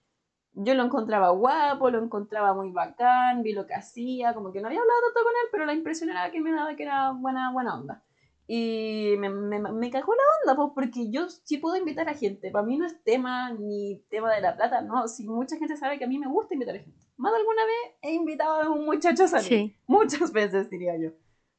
yo 0.53 0.75
lo 0.75 0.85
encontraba 0.85 1.31
guapo, 1.31 1.91
lo 1.91 2.03
encontraba 2.03 2.55
muy 2.55 2.71
bacán, 2.71 3.43
vi 3.43 3.53
lo 3.53 3.67
que 3.67 3.75
hacía, 3.75 4.33
como 4.33 4.53
que 4.53 4.61
no 4.61 4.69
había 4.69 4.81
hablado 4.81 5.01
tanto 5.03 5.21
con 5.23 5.33
él, 5.33 5.49
pero 5.53 5.67
la 5.67 5.75
impresión 5.75 6.11
era 6.11 6.31
que 6.31 6.41
me 6.41 6.53
daba 6.53 6.75
que 6.77 6.83
era 6.83 7.11
buena, 7.13 7.53
buena 7.53 7.79
onda. 7.79 8.03
Y 8.49 9.17
me, 9.19 9.29
me, 9.29 9.59
me 9.59 9.91
cagó 9.91 10.15
la 10.15 10.23
onda, 10.41 10.57
pues, 10.57 10.73
porque 10.75 11.11
yo 11.11 11.29
sí 11.29 11.59
puedo 11.59 11.77
invitar 11.77 12.09
a 12.09 12.15
gente. 12.15 12.51
Para 12.53 12.65
mí 12.65 12.79
no 12.79 12.87
es 12.87 13.03
tema 13.03 13.51
ni 13.53 14.05
tema 14.09 14.33
de 14.33 14.41
la 14.41 14.55
plata, 14.55 14.83
no. 14.83 15.09
Si 15.09 15.25
mucha 15.25 15.57
gente 15.57 15.77
sabe 15.77 15.99
que 15.99 16.05
a 16.05 16.09
mí 16.09 16.19
me 16.19 16.29
gusta 16.29 16.55
invitar 16.55 16.77
a 16.77 16.79
gente. 16.79 17.07
Más 17.17 17.33
de 17.33 17.39
alguna 17.39 17.65
vez 17.65 17.95
he 18.03 18.15
invitado 18.15 18.63
a 18.63 18.71
un 18.71 18.85
muchacho 18.87 19.25
a 19.25 19.29
salir. 19.29 19.49
Sí. 19.49 19.77
Muchas 19.87 20.33
veces, 20.33 20.71
diría 20.71 20.97
yo. 20.97 21.11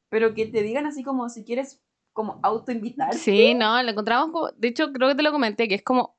Pero 0.08 0.32
que 0.32 0.46
te 0.46 0.62
digan 0.62 0.86
así 0.86 1.02
como 1.02 1.28
si 1.28 1.44
quieres 1.44 1.82
como 2.18 2.40
autoinvitar. 2.42 3.14
Sí, 3.14 3.54
no, 3.54 3.80
lo 3.80 3.90
encontramos 3.90 4.32
como, 4.32 4.48
de 4.50 4.66
hecho 4.68 4.92
creo 4.92 5.08
que 5.08 5.14
te 5.14 5.22
lo 5.22 5.30
comenté, 5.30 5.68
que 5.68 5.76
es 5.76 5.82
como 5.84 6.18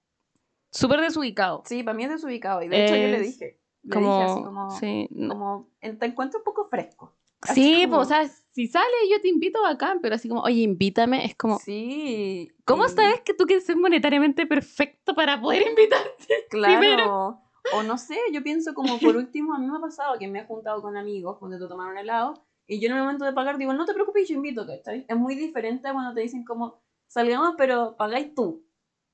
súper 0.72 1.02
desubicado. 1.02 1.62
Sí, 1.66 1.84
para 1.84 1.96
mí 1.98 2.06
es 2.06 2.10
desubicado. 2.12 2.62
Y 2.64 2.70
de 2.70 2.86
hecho 2.86 2.96
yo 2.96 3.08
le 3.08 3.20
dije. 3.20 3.60
Le 3.84 3.94
como, 3.94 4.18
dije 4.18 4.32
así 4.32 4.44
como... 4.44 4.70
sí, 4.80 5.08
no. 5.12 5.30
como 5.34 5.70
te 5.82 6.06
encuentro 6.06 6.40
un 6.40 6.44
poco 6.46 6.68
fresco. 6.70 7.16
Así 7.42 7.54
Sí, 7.62 7.84
como- 7.86 7.98
pues, 7.98 8.08
o 8.08 8.10
sea, 8.10 8.28
si 8.52 8.68
sale 8.68 8.86
yo 9.12 9.20
te 9.22 9.28
invito 9.28 9.62
bacán, 9.62 10.00
pero 10.02 10.16
así 10.16 10.28
como, 10.30 10.42
oye, 10.42 10.62
invítame, 10.62 11.26
es 11.26 11.36
como, 11.36 11.60
Sí. 11.60 12.50
¿cómo 12.66 12.88
sabes 12.88 13.22
que 13.22 13.34
tú 13.34 13.46
quieres 13.46 13.66
ser 13.66 13.76
monetariamente 13.78 14.46
perfecto 14.46 15.14
para 15.16 15.40
poder 15.42 15.64
invitarte? 15.70 16.46
Claro. 16.50 16.80
primero? 16.80 17.42
O 17.74 17.84
no 17.84 17.98
sé, 17.98 18.18
yo 18.32 18.42
pienso 18.42 18.74
como 18.74 18.98
por 19.00 19.16
último, 19.18 19.54
a 19.54 19.60
mí 19.60 19.68
me 19.68 19.78
ha 19.78 19.82
pasado 19.82 20.18
que 20.18 20.28
me 20.28 20.40
he 20.40 20.46
juntado 20.46 20.82
con 20.82 20.96
amigos 20.98 21.38
cuando 21.40 21.60
te 21.60 21.68
tomaron 21.68 21.98
helado 21.98 22.46
y 22.70 22.80
yo 22.80 22.88
en 22.88 22.98
el 22.98 23.02
momento 23.02 23.26
de 23.26 23.34
pagar 23.34 23.58
digo, 23.58 23.74
no 23.74 23.86
te 23.86 23.96
preocupes, 23.96 24.30
yo 24.30 24.36
invito, 24.36 24.66
¿cachai? 24.68 25.04
Es 25.08 25.18
muy 25.18 25.34
diferente 25.34 25.88
a 25.88 25.94
cuando 25.94 26.14
te 26.14 26.22
dicen 26.22 26.46
como, 26.46 26.80
salgamos 27.08 27.56
pero 27.58 27.98
pagáis 27.98 28.36
tú. 28.36 28.64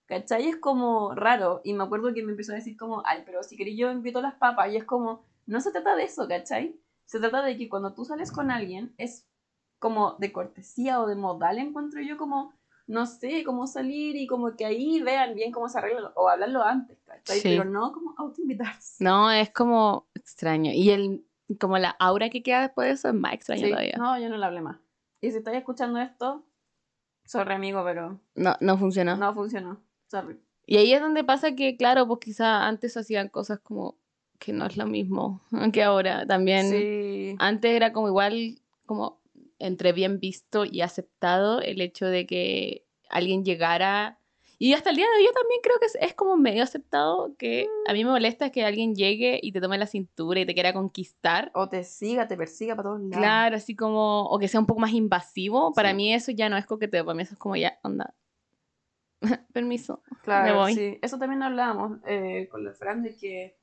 ¿Cachai? 0.08 0.50
Es 0.50 0.58
como 0.58 1.16
raro. 1.16 1.62
Y 1.64 1.74
me 1.74 1.86
acuerdo 1.86 2.14
que 2.14 2.22
me 2.22 2.32
empezó 2.32 2.52
a 2.52 2.56
decir 2.56 2.76
como, 2.78 3.02
ay, 3.06 3.24
pero 3.26 3.42
si 3.44 3.56
queréis 3.56 3.80
yo 3.80 3.92
invito 3.92 4.22
las 4.22 4.36
papas. 4.36 4.72
Y 4.72 4.76
es 4.76 4.84
como, 4.84 5.24
no 5.48 5.62
se 5.62 5.72
trata 5.72 5.96
de 5.96 6.04
eso, 6.04 6.28
¿cachai? 6.28 6.80
Se 7.06 7.20
trata 7.20 7.42
de 7.42 7.58
que 7.58 7.70
cuando 7.70 7.94
tú 7.94 8.04
sales 8.04 8.32
con 8.32 8.52
alguien 8.52 8.94
es 8.98 9.26
como 9.80 10.16
de 10.20 10.34
cortesía 10.34 11.02
o 11.02 11.08
de 11.08 11.16
modal, 11.16 11.58
encuentro 11.58 12.02
yo 12.02 12.18
como, 12.18 12.54
no 12.88 13.06
sé, 13.06 13.44
cómo 13.46 13.68
salir 13.68 14.18
y 14.18 14.28
como 14.28 14.56
que 14.56 14.66
ahí 14.66 15.02
vean 15.02 15.34
bien 15.34 15.52
cómo 15.52 15.70
se 15.70 15.78
arregla 15.78 16.12
o 16.16 16.28
hablarlo 16.28 16.62
antes, 16.62 17.00
¿cachai? 17.06 17.40
Sí. 17.40 17.50
Pero 17.50 17.64
no 17.64 17.94
como 17.94 18.14
autoinvitarse. 18.18 19.04
No, 19.04 19.32
es 19.32 19.50
como 19.52 20.08
extraño. 20.14 20.72
Y 20.74 20.90
el, 20.90 21.26
como 21.60 21.78
la 21.78 21.90
aura 22.00 22.30
que 22.30 22.42
queda 22.44 22.62
después 22.62 22.88
de 22.88 22.94
eso 22.94 23.08
es 23.10 23.14
más 23.14 23.34
extraño 23.34 23.64
Sí, 23.66 23.70
todavía. 23.70 23.96
No, 23.98 24.20
yo 24.20 24.30
no 24.30 24.38
le 24.38 24.46
hablé 24.46 24.62
más. 24.62 24.78
Y 25.22 25.32
si 25.32 25.38
estáis 25.38 25.58
escuchando 25.58 26.00
esto, 26.00 26.44
sorry 27.26 27.54
amigo, 27.54 27.84
pero 27.84 28.20
No, 28.36 28.56
no 28.60 28.78
funcionó. 28.78 29.16
no 29.18 29.34
funcionó. 29.34 29.82
Sorry. 30.10 30.40
Y 30.66 30.78
ahí 30.78 30.94
es 30.94 31.02
donde 31.02 31.24
pasa 31.24 31.56
que, 31.56 31.78
claro, 31.78 32.08
pues 32.08 32.20
quizá 32.22 32.68
antes 32.68 32.98
hacían 32.98 33.30
cosas 33.30 33.60
como 33.60 33.98
que 34.40 34.52
no 34.54 34.66
es 34.66 34.78
lo 34.78 34.86
mismo 34.88 35.42
que 35.74 35.84
ahora. 35.84 36.26
También 36.26 36.66
Sí. 36.70 37.36
antes 37.40 37.72
era 37.72 37.94
como 37.94 38.08
igual, 38.08 38.60
como 38.86 39.22
entre 39.60 39.94
bien 39.94 40.20
visto 40.20 40.66
y 40.66 40.82
aceptado 40.82 41.62
el 41.62 41.80
hecho 41.82 42.06
de 42.08 42.26
que 42.26 42.86
alguien 43.10 43.46
llegara. 43.46 44.20
Y 44.58 44.74
hasta 44.74 44.90
el 44.90 44.96
día 44.96 45.06
de 45.06 45.18
hoy 45.20 45.26
yo 45.26 45.32
también 45.34 45.60
creo 45.62 45.78
que 45.80 45.86
es, 45.88 45.98
es 46.00 46.14
como 46.14 46.38
medio 46.38 46.64
aceptado 46.64 47.36
que 47.38 47.68
a 47.88 47.94
mí 47.94 48.04
me 48.06 48.12
molesta 48.12 48.52
que 48.52 48.64
alguien 48.64 48.96
llegue 48.96 49.40
y 49.42 49.52
te 49.52 49.60
tome 49.62 49.78
la 49.78 49.86
cintura 49.88 50.40
y 50.40 50.46
te 50.46 50.54
quiera 50.54 50.72
conquistar. 50.74 51.52
O 51.54 51.68
te 51.70 51.84
siga, 51.84 52.28
te 52.28 52.38
persiga 52.38 52.76
para 52.76 52.90
todos 52.90 53.02
lados. 53.02 53.18
Claro, 53.18 53.56
así 53.58 53.76
como, 53.76 54.24
o 54.28 54.40
que 54.40 54.48
sea 54.48 54.60
un 54.60 54.66
poco 54.66 54.80
más 54.80 54.94
invasivo. 54.94 55.74
Para 55.74 55.90
Sí. 55.90 55.96
mí 55.96 56.14
eso 56.14 56.32
ya 56.32 56.48
no 56.50 56.58
es 56.58 56.66
coqueteo, 56.66 57.04
para 57.06 57.16
mí 57.16 57.24
eso 57.24 57.34
es 57.34 57.40
como 57.40 57.56
ya, 57.56 57.78
onda. 57.84 58.14
Permiso. 59.54 60.02
Claro, 60.24 60.46
Me 60.46 60.54
voy. 60.54 60.74
sí. 60.74 61.00
Eso 61.02 61.18
también 61.18 61.44
hablábamos 61.44 62.00
eh, 62.06 62.48
con 62.52 62.64
la 62.64 62.74
Fran 62.74 63.02
de 63.04 63.16
que, 63.16 63.58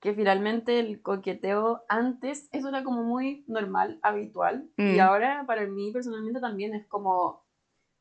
que 0.00 0.14
finalmente 0.14 0.78
el 0.80 1.02
coqueteo 1.02 1.84
antes, 1.88 2.48
eso 2.52 2.68
era 2.68 2.84
como 2.84 3.02
muy 3.02 3.44
normal, 3.48 3.98
habitual. 4.02 4.68
Y 4.76 4.82
Mm. 4.82 5.00
ahora 5.00 5.44
para 5.46 5.66
mí 5.66 5.92
personalmente 5.92 6.40
también 6.40 6.74
es 6.74 6.86
como, 6.86 7.44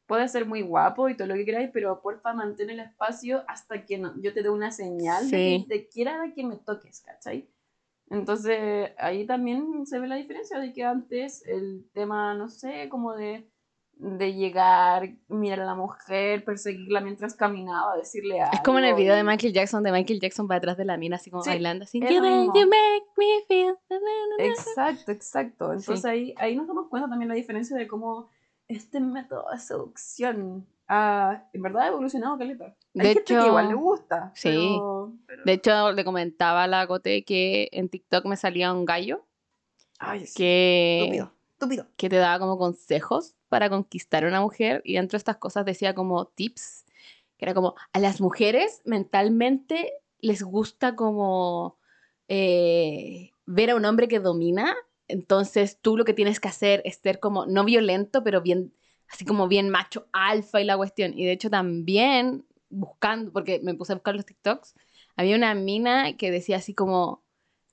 puede 0.08 0.28
ser 0.30 0.46
muy 0.46 0.62
guapo 0.62 1.10
y 1.10 1.16
todo 1.18 1.28
lo 1.28 1.36
que 1.36 1.46
queráis, 1.46 1.70
pero 1.74 2.02
porfa 2.02 2.34
mantén 2.34 2.70
el 2.70 2.80
espacio 2.80 3.44
hasta 3.48 3.86
que 3.86 3.98
no- 3.98 4.14
yo 4.22 4.34
te 4.34 4.42
dé 4.42 4.50
una 4.50 4.72
señal 4.72 5.30
de 5.30 5.38
Sí. 5.38 5.66
que 5.68 5.76
te 5.78 5.88
quiera 5.90 6.22
de 6.22 6.34
que 6.34 6.44
me 6.46 6.56
toques, 6.56 7.02
¿cachai? 7.02 7.50
Entonces 8.10 8.92
ahí 8.98 9.26
también 9.26 9.86
se 9.86 10.00
ve 10.00 10.08
la 10.08 10.16
diferencia 10.16 10.60
de 10.60 10.72
que 10.74 10.84
antes 10.84 11.46
el 11.46 11.90
tema, 11.94 12.34
no 12.34 12.50
sé, 12.50 12.88
como 12.90 13.14
de 13.16 13.48
de 14.00 14.36
llegar, 14.36 15.10
mirar 15.28 15.62
a 15.62 15.66
la 15.66 15.74
mujer, 15.74 16.46
perseguirla 16.46 17.02
mientras 17.02 17.34
caminaba, 17.34 17.98
decirle 17.98 18.40
algo. 18.40 18.54
Es 18.54 18.62
como 18.62 18.78
en 18.78 18.86
el 18.86 18.94
video 18.94 19.16
de 19.16 19.24
Michael 19.24 19.54
Jackson, 19.54 19.82
de 19.82 19.92
Michael 19.92 20.20
Jackson 20.20 20.48
va 20.48 20.54
detrás 20.54 20.78
de 20.78 20.86
la 20.86 20.98
mina, 20.98 21.16
así 21.16 21.32
como 21.32 21.42
Sí, 21.42 21.50
bailando, 21.50 21.82
así. 21.84 22.00
"You 22.00 22.06
make- 22.06 22.22
mismo. 22.22 22.54
you 22.54 22.68
make 22.68 23.06
me 23.18 23.26
feel 23.48 23.76
na, 23.90 23.96
na, 23.98 24.06
na, 24.06 24.38
na". 24.38 24.44
Exacto, 24.52 25.12
exacto. 25.12 25.66
Entonces 25.74 26.02
Sí. 26.02 26.08
ahí, 26.08 26.36
ahí 26.38 26.56
nos 26.56 26.68
damos 26.68 26.90
cuenta 26.90 27.10
también 27.10 27.28
la 27.30 27.34
diferencia 27.34 27.76
de 27.76 27.88
cómo 27.88 28.30
este 28.68 29.00
método 29.00 29.46
de 29.52 29.60
seducción 29.60 30.68
ha, 30.88 31.48
en 31.54 31.62
verdad, 31.62 31.84
ha 31.84 31.88
evolucionado, 31.88 32.38
caleta. 32.38 32.66
Hay 32.66 32.76
De 32.94 33.04
gente 33.14 33.20
hecho- 33.34 33.42
que 33.42 33.48
igual 33.48 33.68
le 33.70 33.74
gusta. 33.76 34.32
Sí. 34.36 34.50
pero- 34.50 35.14
pero- 35.26 35.44
De 35.46 35.52
hecho, 35.54 35.92
le 35.92 36.06
comentaba 36.06 36.64
a 36.64 36.68
la 36.68 36.86
Gote 36.86 37.24
que 37.26 37.70
en 37.72 37.90
TikTok 37.90 38.26
me 38.26 38.38
salía 38.38 38.72
un 38.74 38.86
gallo 38.86 39.26
Ay, 40.00 40.26
sí, 40.28 40.34
que, 40.38 41.00
estúpido, 41.02 41.34
estúpido. 41.54 41.88
que 41.98 42.10
te 42.10 42.16
daba 42.18 42.40
como 42.40 42.58
consejos 42.58 43.36
para 43.50 43.70
conquistar 43.70 44.24
a 44.24 44.28
una 44.28 44.42
mujer 44.42 44.82
y 44.86 44.94
dentro 44.96 45.16
de 45.16 45.20
estas 45.20 45.38
cosas 45.38 45.66
decía 45.66 45.94
como 45.96 46.26
tips, 46.28 46.86
que 47.38 47.46
era 47.46 47.54
como 47.54 47.76
a 47.94 48.00
las 48.00 48.20
mujeres 48.22 48.82
mentalmente 48.86 49.92
les 50.20 50.42
gusta 50.44 50.96
como 50.96 51.78
eh, 52.30 53.32
ver 53.46 53.70
a 53.72 53.76
un 53.76 53.86
hombre 53.86 54.08
que 54.08 54.20
domina, 54.20 54.76
entonces 55.08 55.80
tú 55.82 55.98
lo 55.98 56.06
que 56.06 56.14
tienes 56.14 56.40
que 56.40 56.48
hacer 56.48 56.82
es 56.86 56.98
ser 56.98 57.20
como 57.20 57.46
no 57.46 57.64
violento, 57.64 58.24
pero 58.24 58.42
bien, 58.42 58.74
así 59.10 59.26
como 59.26 59.48
bien 59.48 59.70
macho 59.70 60.08
alfa 60.12 60.62
y 60.62 60.66
la 60.66 60.78
cuestión. 60.78 61.18
Y 61.18 61.26
de 61.26 61.32
hecho 61.32 61.50
también 61.50 62.46
buscando, 62.70 63.32
porque 63.32 63.60
me 63.64 63.74
puse 63.74 63.94
a 63.94 63.96
buscar 63.96 64.16
los 64.16 64.26
TikToks, 64.26 64.76
había 65.16 65.36
una 65.36 65.56
mina 65.56 66.18
que 66.18 66.32
decía 66.32 66.58
así 66.58 66.74
como 66.74 67.24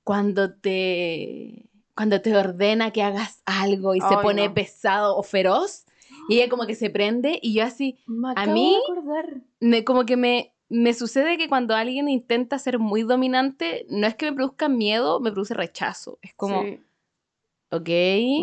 cuando 0.04 0.54
te 0.54 1.68
cuando 1.94 2.20
te 2.20 2.36
ordena 2.36 2.90
que 2.90 3.02
hagas 3.02 3.40
algo 3.46 3.94
y 3.94 4.00
se 4.00 4.16
pone 4.22 4.48
no. 4.48 4.54
pesado 4.54 5.16
o 5.16 5.22
feroz 5.22 5.84
y 6.28 6.38
ella 6.40 6.48
como 6.48 6.66
que 6.66 6.74
se 6.74 6.90
prende 6.90 7.38
y 7.40 7.54
yo 7.54 7.64
así 7.64 7.98
Me 8.06 8.32
A 8.34 8.46
mí- 8.46 8.76
me, 9.60 9.84
como 9.84 10.04
que 10.04 10.16
me 10.16 10.50
me 10.68 10.94
sucede 10.94 11.36
que 11.38 11.48
cuando 11.48 11.74
alguien 11.76 12.08
intenta 12.08 12.58
ser 12.58 12.78
muy 12.78 13.02
dominante 13.02 13.86
no 13.90 14.06
es 14.06 14.14
que 14.16 14.30
me 14.30 14.36
produzca 14.36 14.68
miedo 14.68 15.20
me 15.20 15.30
produce 15.30 15.54
rechazo 15.54 16.18
es 16.22 16.34
como 16.34 16.62
Sí. 16.62 16.80
Ok. 17.76 17.88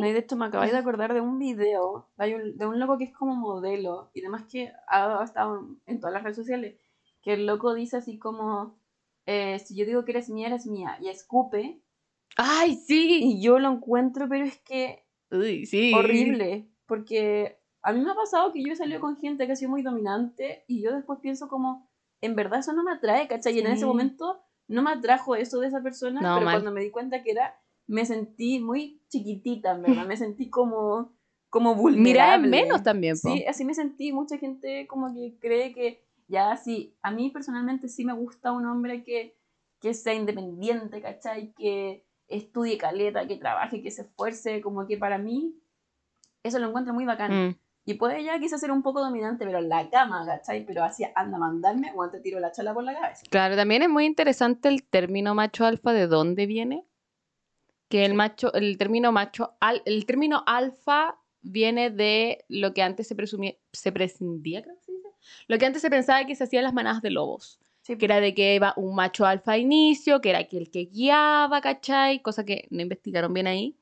No, 0.02 0.08
y 0.08 0.14
de 0.14 0.20
hecho 0.20 0.36
me 0.36 0.46
acabáis 0.46 0.72
de 0.72 0.78
acordar 0.84 1.14
de 1.14 1.22
un 1.22 1.40
video 1.40 2.08
un- 2.18 2.58
de 2.58 2.66
un 2.66 2.80
loco 2.80 2.98
que 2.98 3.06
es 3.06 3.14
como 3.14 3.36
modelo 3.36 4.10
y 4.14 4.22
demás 4.22 4.44
que 4.50 4.72
ha 4.88 5.22
estado 5.24 5.68
en 5.86 6.00
todas 6.00 6.14
las 6.14 6.24
redes 6.24 6.38
sociales, 6.38 6.80
que 7.22 7.34
el 7.34 7.46
loco 7.46 7.74
dice 7.74 7.98
así 7.98 8.18
como, 8.18 8.78
eh, 9.26 9.60
si 9.60 9.76
yo 9.76 9.86
digo 9.86 10.06
que 10.06 10.12
eres 10.12 10.30
mía, 10.30 10.48
eres 10.48 10.66
mía, 10.66 10.98
y 11.02 11.10
escupe, 11.10 11.82
ay 12.38 12.76
sí. 12.76 13.20
Y 13.24 13.42
yo 13.42 13.60
lo 13.60 13.72
encuentro, 13.72 14.28
pero 14.30 14.46
es 14.46 14.60
que 14.62 15.06
Uy, 15.32 15.66
sí. 15.66 15.94
horrible, 15.96 16.70
porque 16.86 17.60
a 17.82 17.94
mí 17.94 18.02
me 18.02 18.12
ha 18.12 18.16
pasado 18.16 18.52
que 18.54 18.64
yo 18.64 18.74
he 18.74 18.76
salido 18.76 19.00
con 19.00 19.18
gente 19.18 19.46
que 19.46 19.54
ha 19.54 19.56
sido 19.56 19.72
muy 19.72 19.82
dominante 19.82 20.64
y 20.68 20.82
yo 20.82 20.94
después 20.94 21.20
pienso 21.22 21.48
como, 21.48 21.90
en 22.22 22.36
verdad 22.36 22.60
eso 22.60 22.74
no 22.74 22.84
me 22.84 22.92
atrae, 22.92 23.28
¿cachai? 23.28 23.56
Y 23.56 23.60
en 23.60 23.68
ese 23.68 23.86
momento 23.86 24.42
no 24.68 24.82
me 24.84 24.92
atrajo 24.92 25.36
eso 25.36 25.60
de 25.60 25.68
esa 25.68 25.82
persona, 25.82 26.22
No, 26.22 26.34
pero 26.36 26.46
mal. 26.46 26.56
cuando 26.56 26.72
me 26.72 26.82
di 26.82 26.92
cuenta 26.92 27.24
que 27.24 27.32
era, 27.32 27.60
me 27.88 28.06
sentí 28.06 28.60
muy 28.60 29.01
chiquitita, 29.12 29.74
en 29.74 29.84
verdad, 29.84 30.06
me 30.08 30.18
sentí 30.18 30.50
como, 30.50 31.14
como 31.50 31.76
vulnerable. 31.76 32.12
Mirar 32.12 32.44
en 32.44 32.50
menos 32.50 32.84
también, 32.84 33.16
po. 33.22 33.32
Sí, 33.32 33.46
así 33.46 33.66
me 33.66 33.76
sentí. 33.76 34.12
Mucha 34.12 34.38
gente 34.38 34.88
como 34.88 35.14
que 35.14 35.38
cree 35.40 35.74
que 35.74 36.04
ya 36.28 36.56
sí, 36.58 36.96
a 37.02 37.12
mí 37.12 37.30
personalmente 37.30 37.90
sí 37.90 38.06
me 38.06 38.14
gusta 38.14 38.52
un 38.54 38.66
hombre 38.66 39.04
que, 39.04 39.38
que 39.80 39.94
sea 39.94 40.14
independiente, 40.14 41.02
¿cachai? 41.02 41.54
Que 41.54 42.08
estudie 42.28 42.78
caleta, 42.78 43.28
que 43.28 43.36
trabaje, 43.36 43.84
que 43.84 43.92
se 43.92 44.04
esfuerce, 44.04 44.62
como 44.62 44.88
que 44.88 44.98
para 44.98 45.18
mí 45.18 45.62
eso 46.44 46.58
lo 46.60 46.70
encuentro 46.70 46.94
muy 46.94 47.06
bacán. 47.06 47.50
Mm. 47.50 47.56
Y 47.84 47.96
puede 47.96 48.24
ya 48.24 48.40
quizás 48.40 48.62
ser 48.62 48.72
un 48.72 48.84
poco 48.84 49.02
dominante, 49.02 49.44
pero 49.46 49.58
en 49.58 49.68
la 49.68 49.90
cama, 49.90 50.24
¿cachai? 50.26 50.66
Pero 50.66 50.84
así 50.84 51.04
anda 51.16 51.38
a 51.38 51.40
mandarme 51.40 51.92
o 51.96 52.10
te 52.10 52.20
tiro 52.20 52.40
la 52.40 52.52
chala 52.52 52.74
por 52.74 52.84
la 52.84 52.94
cabeza. 52.94 53.24
Claro, 53.30 53.56
también 53.56 53.82
es 53.82 53.90
muy 53.90 54.06
interesante 54.06 54.70
el 54.70 54.84
término 54.88 55.34
macho 55.34 55.66
alfa, 55.66 55.92
¿de 55.92 56.08
dónde 56.08 56.46
viene? 56.46 56.86
Que 57.92 58.06
el 58.06 58.14
macho, 58.16 58.52
el 58.54 58.78
término 58.78 59.12
macho, 59.12 59.54
al- 59.60 59.84
el 59.86 60.06
término 60.06 60.44
alfa 60.48 61.20
viene 61.42 61.90
de 61.92 62.44
lo 62.48 62.74
que 62.74 62.82
antes 62.82 63.08
se 63.08 63.16
presumía, 63.16 63.54
se 63.72 63.92
prescindía, 63.92 64.62
creo 64.64 64.76
que 64.78 64.84
se 64.84 64.92
dice, 64.94 65.10
lo 65.48 65.58
que 65.58 65.66
antes 65.66 65.82
se 65.82 65.90
pensaba 65.90 66.26
que 66.26 66.36
se 66.36 66.44
hacían 66.46 66.64
las 66.64 66.74
manadas 66.74 67.02
de 67.02 67.12
lobos, 67.12 67.60
Sí, 67.84 67.98
que 67.98 68.06
era 68.06 68.20
de 68.20 68.36
que 68.36 68.54
iba 68.56 68.74
un 68.78 68.94
macho 68.94 69.26
alfa 69.26 69.54
a 69.54 69.58
inicio, 69.58 70.22
que 70.22 70.30
era 70.30 70.38
aquel 70.40 70.70
que 70.70 70.86
guiaba, 70.86 71.62
¿cachai? 71.62 72.22
Cosa 72.22 72.46
que 72.46 72.68
no 72.70 72.80
investigaron 72.84 73.34
bien 73.34 73.48
ahí. 73.48 73.76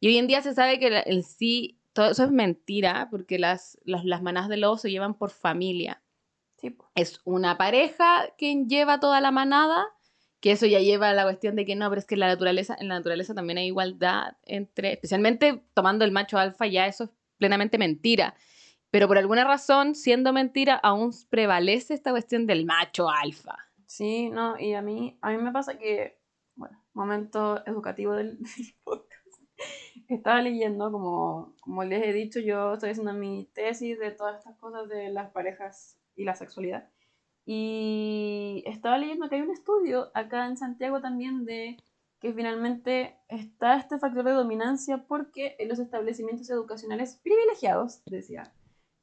Y 0.00 0.08
hoy 0.08 0.18
en 0.18 0.26
día 0.26 0.42
se 0.42 0.54
sabe 0.54 0.80
que 0.80 0.90
la- 0.90 1.04
en 1.06 1.22
sí, 1.22 1.78
todo 1.92 2.10
eso 2.10 2.24
es 2.24 2.32
mentira, 2.32 3.06
porque 3.12 3.38
las, 3.38 3.78
las, 3.84 4.04
las 4.04 4.22
manadas 4.22 4.48
de 4.48 4.56
lobos 4.56 4.80
se 4.80 4.90
llevan 4.90 5.14
por 5.14 5.30
familia 5.30 6.02
sí, 6.56 6.76
es 6.96 7.20
una 7.24 7.56
pareja 7.56 8.26
quien 8.36 8.68
lleva 8.68 8.98
toda 8.98 9.20
la 9.20 9.30
manada, 9.30 9.86
que 10.44 10.52
eso 10.52 10.66
ya 10.66 10.80
lleva 10.80 11.08
a 11.08 11.14
la 11.14 11.22
cuestión 11.22 11.56
de 11.56 11.64
que 11.64 11.74
no, 11.74 11.88
pero 11.88 12.00
es 12.00 12.04
que 12.04 12.16
en 12.16 12.20
la 12.20 12.26
naturaleza, 12.26 12.76
en 12.78 12.88
la 12.88 12.96
naturaleza 12.96 13.32
también 13.32 13.56
hay 13.56 13.68
igualdad 13.68 14.36
entre, 14.42 14.92
especialmente 14.92 15.62
tomando 15.72 16.04
el 16.04 16.12
macho 16.12 16.36
alfa, 16.36 16.66
ya 16.66 16.86
eso 16.86 17.04
es 17.04 17.10
plenamente 17.38 17.78
mentira. 17.78 18.34
Pero 18.90 19.08
por 19.08 19.16
alguna 19.16 19.44
razón, 19.44 19.94
siendo 19.94 20.34
mentira, 20.34 20.74
aún 20.74 21.12
prevalece 21.30 21.94
esta 21.94 22.10
cuestión 22.10 22.46
del 22.46 22.66
macho 22.66 23.08
alfa. 23.08 23.56
Sí, 23.86 24.28
no, 24.28 24.60
y 24.60 24.74
a 24.74 24.82
mí, 24.82 25.16
a 25.22 25.30
mí 25.30 25.38
me 25.38 25.50
pasa 25.50 25.78
que, 25.78 26.20
bueno, 26.56 26.78
momento 26.92 27.64
educativo 27.66 28.12
del, 28.12 28.36
del 28.42 28.74
podcast. 28.84 29.26
Estaba 30.10 30.42
leyendo, 30.42 30.92
como, 30.92 31.56
como 31.62 31.84
les 31.84 32.04
he 32.04 32.12
dicho, 32.12 32.38
yo 32.38 32.74
estoy 32.74 32.90
haciendo 32.90 33.14
mi 33.14 33.48
tesis 33.54 33.98
de 33.98 34.10
todas 34.10 34.40
estas 34.40 34.58
cosas 34.58 34.90
de 34.90 35.08
las 35.08 35.30
parejas 35.30 35.98
y 36.14 36.24
la 36.24 36.34
sexualidad. 36.34 36.90
Y 37.46 38.62
estaba 38.66 38.98
leyendo 38.98 39.28
que 39.28 39.36
hay 39.36 39.42
un 39.42 39.50
estudio 39.50 40.10
acá 40.14 40.46
en 40.46 40.56
Santiago 40.56 41.00
también 41.00 41.44
de 41.44 41.76
que 42.20 42.32
finalmente 42.32 43.18
está 43.28 43.76
este 43.76 43.98
factor 43.98 44.24
de 44.24 44.32
dominancia 44.32 45.04
porque 45.06 45.56
en 45.58 45.68
los 45.68 45.78
establecimientos 45.78 46.48
educacionales 46.48 47.20
privilegiados, 47.22 48.02
decía, 48.06 48.50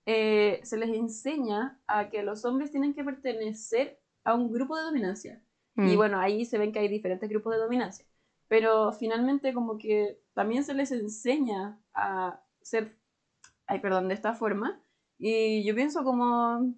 eh, 0.08 0.60
se 0.64 0.78
les 0.78 0.90
enseña 0.90 1.80
a 1.86 2.10
que 2.10 2.24
los 2.24 2.44
hombres 2.46 2.72
tienen 2.72 2.96
que 2.96 3.04
pertenecer 3.04 4.00
a 4.24 4.34
un 4.34 4.52
grupo 4.52 4.76
de 4.76 4.84
dominancia. 4.84 5.44
Y 5.76 5.94
Mm. 5.94 5.98
bueno, 5.98 6.20
ahí 6.20 6.46
se 6.46 6.58
ven 6.58 6.72
que 6.72 6.80
hay 6.80 6.88
diferentes 6.88 7.30
grupos 7.30 7.54
de 7.54 7.60
dominancia. 7.60 8.06
Pero 8.48 8.92
finalmente 8.92 9.54
como 9.54 9.78
que 9.78 10.20
también 10.34 10.64
se 10.64 10.74
les 10.74 10.92
enseña 10.92 11.80
a 11.94 12.44
ser, 12.62 12.98
ay, 13.68 13.80
perdón, 13.80 14.08
de 14.08 14.16
esta 14.16 14.34
forma. 14.34 14.82
Y 15.18 15.64
yo 15.64 15.76
pienso 15.76 16.04
como, 16.04 16.74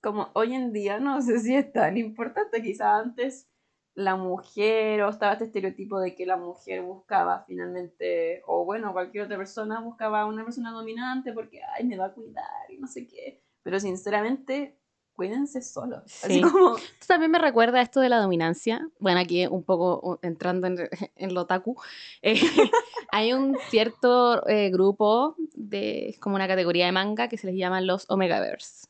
como 0.00 0.30
hoy 0.34 0.54
en 0.54 0.72
día, 0.72 0.98
no 1.00 1.20
sé 1.22 1.40
si 1.40 1.54
es 1.54 1.72
tan 1.72 1.96
importante, 1.96 2.62
quizá 2.62 2.96
antes 2.98 3.48
la 3.94 4.14
mujer, 4.14 5.02
o 5.02 5.08
estaba 5.08 5.32
este 5.32 5.46
estereotipo 5.46 5.98
de 5.98 6.14
que 6.14 6.24
la 6.24 6.36
mujer 6.36 6.82
buscaba 6.82 7.42
finalmente, 7.48 8.42
o 8.46 8.64
bueno, 8.64 8.92
cualquier 8.92 9.24
otra 9.24 9.36
persona 9.36 9.80
buscaba 9.80 10.20
a 10.20 10.26
una 10.26 10.44
persona 10.44 10.70
dominante 10.70 11.32
porque, 11.32 11.60
ay, 11.76 11.84
me 11.84 11.96
va 11.98 12.06
a 12.06 12.12
cuidar 12.14 12.44
y 12.70 12.78
no 12.78 12.86
sé 12.86 13.08
qué. 13.08 13.42
Pero 13.64 13.80
sinceramente, 13.80 14.78
cuídense 15.14 15.60
solos. 15.62 16.04
Así 16.22 16.34
Sí. 16.34 16.40
como, 16.42 16.76
Esto 16.76 17.06
también 17.08 17.32
me 17.32 17.40
recuerda 17.40 17.80
a 17.80 17.82
esto 17.82 17.98
de 18.00 18.08
la 18.08 18.20
dominancia. 18.20 18.88
Bueno, 19.00 19.18
aquí 19.18 19.48
un 19.48 19.64
poco 19.64 19.98
uh, 20.00 20.18
entrando 20.22 20.68
en, 20.68 20.76
en 21.16 21.34
lo 21.34 21.40
otaku. 21.40 21.76
Eh, 22.22 22.34
hay 23.10 23.32
un 23.32 23.56
cierto 23.68 24.46
eh, 24.48 24.70
grupo, 24.70 25.34
de, 25.54 26.10
es 26.10 26.20
como 26.20 26.36
una 26.36 26.46
categoría 26.46 26.86
de 26.86 26.92
manga 26.92 27.26
que 27.26 27.36
se 27.36 27.48
les 27.48 27.56
llaman 27.56 27.88
los 27.88 28.08
Omegaverse. 28.08 28.86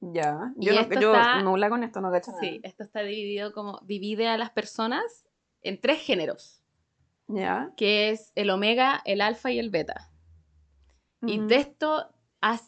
Ya, 0.00 0.52
Y 0.58 0.66
yo, 0.66 0.74
no, 0.74 0.80
esto 0.80 1.00
yo 1.00 1.14
está- 1.14 1.42
nula 1.42 1.68
con 1.68 1.82
esto, 1.84 2.00
no 2.00 2.10
cacho 2.10 2.30
nada. 2.32 2.40
Sí, 2.42 2.60
esto 2.62 2.82
está 2.84 3.00
dividido 3.02 3.52
como, 3.52 3.80
divide 3.84 4.28
a 4.28 4.36
las 4.38 4.50
personas 4.50 5.26
en 5.62 5.80
tres 5.80 6.00
géneros, 6.00 6.62
Ya. 7.28 7.72
que 7.76 8.10
es 8.10 8.32
el 8.34 8.50
omega, 8.50 9.02
el 9.04 9.20
alfa 9.20 9.50
y 9.50 9.58
el 9.58 9.70
beta. 9.70 10.10
Y 11.22 11.38
de 11.40 11.56
esto, 11.56 12.06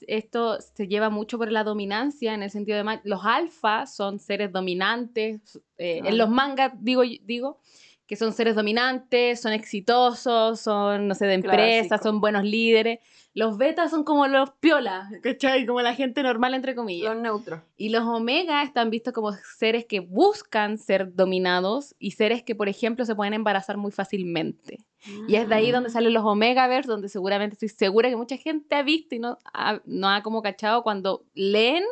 esto 0.08 0.58
se 0.60 0.88
lleva 0.88 1.10
mucho 1.10 1.38
por 1.38 1.52
la 1.52 1.62
dominancia, 1.62 2.34
en 2.34 2.42
el 2.42 2.50
sentido 2.50 2.82
de 2.82 3.00
los 3.04 3.24
alfa 3.24 3.86
son 3.86 4.18
seres 4.18 4.50
dominantes, 4.52 5.60
eh, 5.76 6.00
Ah. 6.02 6.08
en 6.08 6.18
los 6.18 6.28
mangas 6.30 6.72
digo, 6.80 7.02
digo 7.02 7.60
que 8.08 8.16
son 8.16 8.32
seres 8.32 8.56
dominantes, 8.56 9.38
son 9.38 9.52
exitosos, 9.52 10.58
son, 10.60 11.08
no 11.08 11.14
sé, 11.14 11.26
de 11.26 11.34
empresas, 11.34 12.00
son 12.02 12.22
buenos 12.22 12.42
líderes. 12.42 13.00
Los 13.34 13.58
betas 13.58 13.90
son 13.90 14.02
como 14.02 14.26
los 14.26 14.50
piolas, 14.60 15.12
¿cachai? 15.22 15.66
Como 15.66 15.82
la 15.82 15.94
gente 15.94 16.22
normal, 16.22 16.54
entre 16.54 16.74
comillas. 16.74 17.12
Los 17.12 17.22
neutros. 17.22 17.60
Y 17.76 17.90
los 17.90 18.04
omega 18.04 18.62
están 18.62 18.88
vistos 18.88 19.12
como 19.12 19.32
seres 19.58 19.84
que 19.84 20.00
buscan 20.00 20.78
ser 20.78 21.14
dominados 21.14 21.94
y 21.98 22.12
seres 22.12 22.42
que, 22.42 22.54
por 22.54 22.70
ejemplo, 22.70 23.04
se 23.04 23.14
pueden 23.14 23.34
embarazar 23.34 23.76
muy 23.76 23.92
fácilmente. 23.92 24.78
Y 25.28 25.36
es 25.36 25.46
de 25.46 25.54
ahí 25.54 25.70
donde 25.70 25.90
salen 25.90 26.14
los 26.14 26.24
Omegaverse, 26.24 26.88
donde 26.88 27.10
seguramente 27.10 27.54
estoy 27.54 27.68
segura 27.68 28.08
que 28.08 28.16
mucha 28.16 28.38
gente 28.38 28.74
ha 28.74 28.82
visto 28.82 29.16
y 29.16 29.18
no 29.18 29.36
ha, 29.52 29.82
no 29.84 30.08
ha 30.08 30.22
como 30.22 30.40
cachado 30.40 30.82
cuando 30.82 31.26
leen 31.34 31.84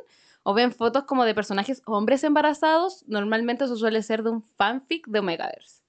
o 0.44 0.54
ven 0.54 0.72
fotos 0.72 1.04
como 1.04 1.26
de 1.26 1.34
personajes 1.34 1.82
hombres 1.84 2.24
embarazados. 2.24 3.04
Normalmente 3.06 3.64
eso 3.66 3.76
suele 3.76 4.02
ser 4.02 4.22
de 4.22 4.30
un 4.30 4.42
fanfic 4.56 5.06
de 5.08 5.18
Omegaverse. 5.18 5.85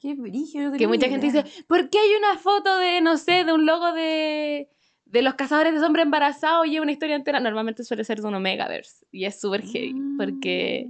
Qué 0.00 0.14
brillo. 0.14 0.72
Que 0.72 0.86
mucha 0.86 1.08
gente 1.08 1.26
dice, 1.26 1.44
¿por 1.66 1.90
qué 1.90 1.98
hay 1.98 2.14
una 2.16 2.38
foto 2.38 2.76
de, 2.78 3.00
no 3.00 3.16
sé, 3.16 3.44
de 3.44 3.52
un 3.52 3.66
logo 3.66 3.92
de, 3.92 4.70
de 5.04 5.22
los 5.22 5.34
cazadores 5.34 5.72
de 5.72 5.80
sombra 5.80 6.02
embarazados 6.02 6.66
y 6.66 6.76
es 6.76 6.82
una 6.82 6.92
historia 6.92 7.16
entera? 7.16 7.40
Normalmente 7.40 7.84
suele 7.84 8.04
ser 8.04 8.20
de 8.20 8.28
un 8.28 8.34
Omegaverse. 8.34 9.06
Y 9.10 9.24
es 9.24 9.40
súper 9.40 9.62
heavy, 9.62 9.94
porque 10.16 10.86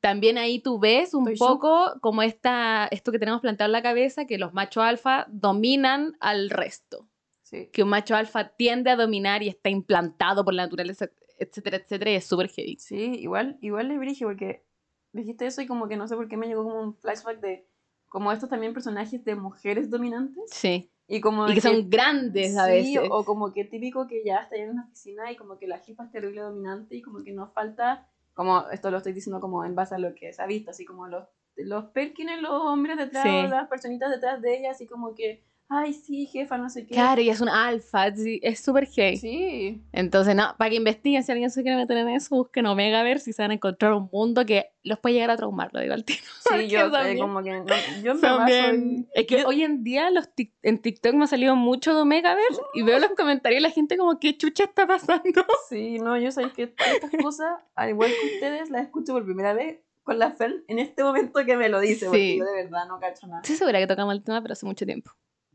también 0.00 0.38
ahí 0.38 0.60
tú 0.60 0.78
ves 0.78 1.14
un 1.14 1.30
poco 1.38 1.98
como 2.00 2.22
esta, 2.22 2.88
esto 2.90 3.12
que 3.12 3.18
tenemos 3.18 3.40
plantado 3.40 3.68
en 3.68 3.72
la 3.72 3.82
cabeza, 3.82 4.26
que 4.26 4.38
los 4.38 4.54
machos 4.54 4.82
alfa 4.82 5.26
dominan 5.28 6.16
al 6.20 6.50
resto. 6.50 7.06
Sí. 7.42 7.68
Que 7.72 7.82
un 7.82 7.88
macho 7.88 8.14
alfa 8.14 8.48
tiende 8.48 8.90
a 8.90 8.96
dominar 8.96 9.42
y 9.42 9.48
está 9.48 9.70
implantado 9.70 10.44
por 10.44 10.54
la 10.54 10.62
naturaleza, 10.62 11.10
etcétera, 11.38 11.78
etcétera, 11.78 12.12
y 12.12 12.14
es 12.14 12.24
súper 12.24 12.48
heavy. 12.48 12.76
Sí, 12.78 13.16
igual, 13.18 13.58
igual 13.60 13.88
le 13.88 13.98
brillo 13.98 14.28
porque 14.28 14.64
dijiste 15.12 15.46
eso 15.46 15.60
y 15.60 15.66
como 15.66 15.88
que 15.88 15.96
no 15.96 16.06
sé 16.06 16.14
por 16.14 16.28
qué 16.28 16.36
me 16.36 16.46
llegó 16.46 16.62
como 16.62 16.80
un 16.80 16.94
flashback 16.94 17.40
de 17.40 17.66
como 18.10 18.30
estos 18.32 18.50
también 18.50 18.74
personajes 18.74 19.24
de 19.24 19.34
mujeres 19.36 19.88
dominantes 19.88 20.44
Sí. 20.50 20.90
y 21.08 21.20
como 21.22 21.46
Y 21.46 21.48
de 21.50 21.54
que 21.54 21.60
son 21.62 21.88
grandes 21.88 22.56
a 22.58 22.66
sí, 22.66 22.72
veces. 22.96 23.08
o 23.10 23.24
como 23.24 23.52
que 23.54 23.64
típico 23.64 24.06
que 24.06 24.22
ya 24.24 24.40
está 24.42 24.56
en 24.56 24.70
una 24.70 24.84
oficina 24.84 25.32
y 25.32 25.36
como 25.36 25.56
que 25.58 25.66
la 25.66 25.78
jefa 25.78 26.04
es 26.04 26.10
terrible 26.12 26.42
dominante 26.42 26.94
y 26.96 27.00
como 27.02 27.24
que 27.24 27.32
nos 27.32 27.52
falta 27.54 28.06
como 28.34 28.68
esto 28.70 28.90
lo 28.90 28.98
estoy 28.98 29.12
diciendo 29.14 29.40
como 29.40 29.64
en 29.64 29.74
base 29.74 29.94
a 29.94 29.98
lo 29.98 30.14
que 30.14 30.32
se 30.32 30.42
ha 30.42 30.46
visto 30.46 30.70
así 30.70 30.84
como 30.84 31.06
los 31.08 31.24
los 31.56 31.84
Perkins 31.86 32.40
los 32.42 32.52
hombres 32.52 32.96
detrás 32.98 33.24
Sí. 33.24 33.48
las 33.48 33.68
personitas 33.68 34.10
detrás 34.10 34.40
de 34.42 34.58
ella 34.58 34.70
así 34.72 34.86
como 34.86 35.14
que 35.14 35.42
ay 35.72 35.92
sí 35.94 36.26
jefa 36.26 36.58
no 36.58 36.68
sé 36.68 36.84
qué 36.86 36.94
Claro, 36.94 37.20
y 37.22 37.30
es 37.30 37.40
un 37.40 37.48
alfa, 37.48 38.14
sí, 38.14 38.40
es 38.42 38.58
súper 38.60 38.86
heavy. 38.86 39.16
sí 39.16 39.82
Entonces, 39.92 40.34
no, 40.34 40.54
para 40.58 40.68
que 40.70 40.76
investiguen, 40.76 41.22
si 41.22 41.30
alguien 41.32 41.48
se 41.50 41.62
quiere 41.62 41.76
meter 41.76 41.96
en 41.96 42.08
eso, 42.08 42.34
busquen 42.36 42.66
Omega 42.66 43.02
ver 43.04 43.20
si 43.20 43.32
se 43.32 43.40
van 43.42 43.52
a 43.52 43.54
encontrar 43.54 43.92
un 43.94 44.08
mundo 44.12 44.44
que 44.44 44.72
los 44.82 44.98
puede 44.98 45.14
llegar 45.14 45.30
a 45.30 45.36
traumar, 45.36 45.70
lo 45.72 45.80
digo 45.80 45.94
al 45.94 46.04
tiro. 46.04 46.20
sí 46.40 46.48
Porque 46.48 46.68
yo 46.68 46.86
eh, 46.98 47.18
como 47.18 47.42
que 47.42 47.52
no, 47.60 47.64
yo 48.02 48.14
bien- 48.14 48.20
soy 48.20 49.06
Es 49.14 49.26
que 49.26 49.40
yo- 49.42 49.48
hoy 49.48 49.62
en 49.62 49.84
día 49.84 50.10
los 50.10 50.26
tic- 50.34 50.52
en 50.62 50.78
TikTok 50.78 51.14
me 51.14 51.24
ha 51.24 51.28
salido 51.28 51.54
mucho 51.54 51.94
de 51.94 52.00
Omegaverse 52.02 52.60
y 52.74 52.82
veo 52.82 52.98
los 52.98 53.10
comentarios 53.10 53.60
y 53.60 53.62
la 53.62 53.70
gente 53.70 53.96
como, 53.96 54.18
¿qué 54.18 54.36
chucha 54.36 54.64
está 54.64 54.86
pasando? 54.86 55.22
Sí, 55.68 55.98
no, 56.00 56.18
yo 56.18 56.32
sé 56.32 56.50
que 56.56 56.64
estas 56.64 57.10
cosas, 57.22 57.52
al 57.76 57.90
igual 57.90 58.10
que 58.20 58.26
ustedes, 58.34 58.70
las 58.70 58.82
escucho 58.82 59.12
por 59.12 59.24
primera 59.24 59.52
vez 59.54 59.78
con 60.02 60.18
la 60.18 60.32
Fern 60.32 60.64
en 60.66 60.80
este 60.80 61.04
momento 61.04 61.44
que 61.46 61.56
me 61.56 61.68
lo 61.68 61.78
dice, 61.78 62.06
porque 62.06 62.18
Sí. 62.32 62.38
yo 62.38 62.44
de 62.44 62.54
verdad 62.64 62.88
no 62.88 62.98
cacho 62.98 63.28
nada. 63.28 63.42
Estoy 63.42 63.54
segura 63.56 63.78
que 63.78 63.86
tocamos 63.86 64.14
el 64.14 64.24
tema, 64.24 64.42
pero 64.42 64.52
hace 64.54 64.66
mucho 64.66 64.84
tiempo. 64.84 65.12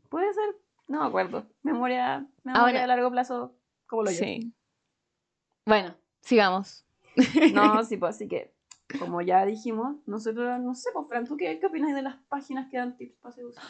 Puede 0.08 0.32
ser, 0.34 0.56
no 0.88 1.00
me 1.00 1.06
acuerdo. 1.06 1.46
Memoria, 1.62 2.26
memoria 2.44 2.62
Ahora- 2.62 2.84
a 2.84 2.86
largo 2.86 3.10
plazo, 3.10 3.54
como 3.86 4.02
lo 4.04 4.10
yo. 4.10 4.18
Sí. 4.18 4.52
Bueno, 5.64 5.94
sigamos. 6.20 6.84
No, 7.54 7.82
sí, 7.84 7.96
pues 7.96 8.14
así 8.16 8.28
que, 8.28 8.52
como 8.98 9.20
ya 9.22 9.44
dijimos, 9.46 9.96
nosotros, 10.06 10.60
no 10.60 10.74
sé, 10.74 10.90
pues 10.92 11.06
Fran, 11.08 11.26
¿tú 11.26 11.36
qué, 11.36 11.58
qué 11.58 11.66
opinas 11.66 11.94
de 11.94 12.02
las 12.02 12.16
páginas 12.28 12.68
que 12.70 12.76
dan 12.76 12.96
tips 12.96 13.16
para 13.20 13.34
seducir? 13.34 13.62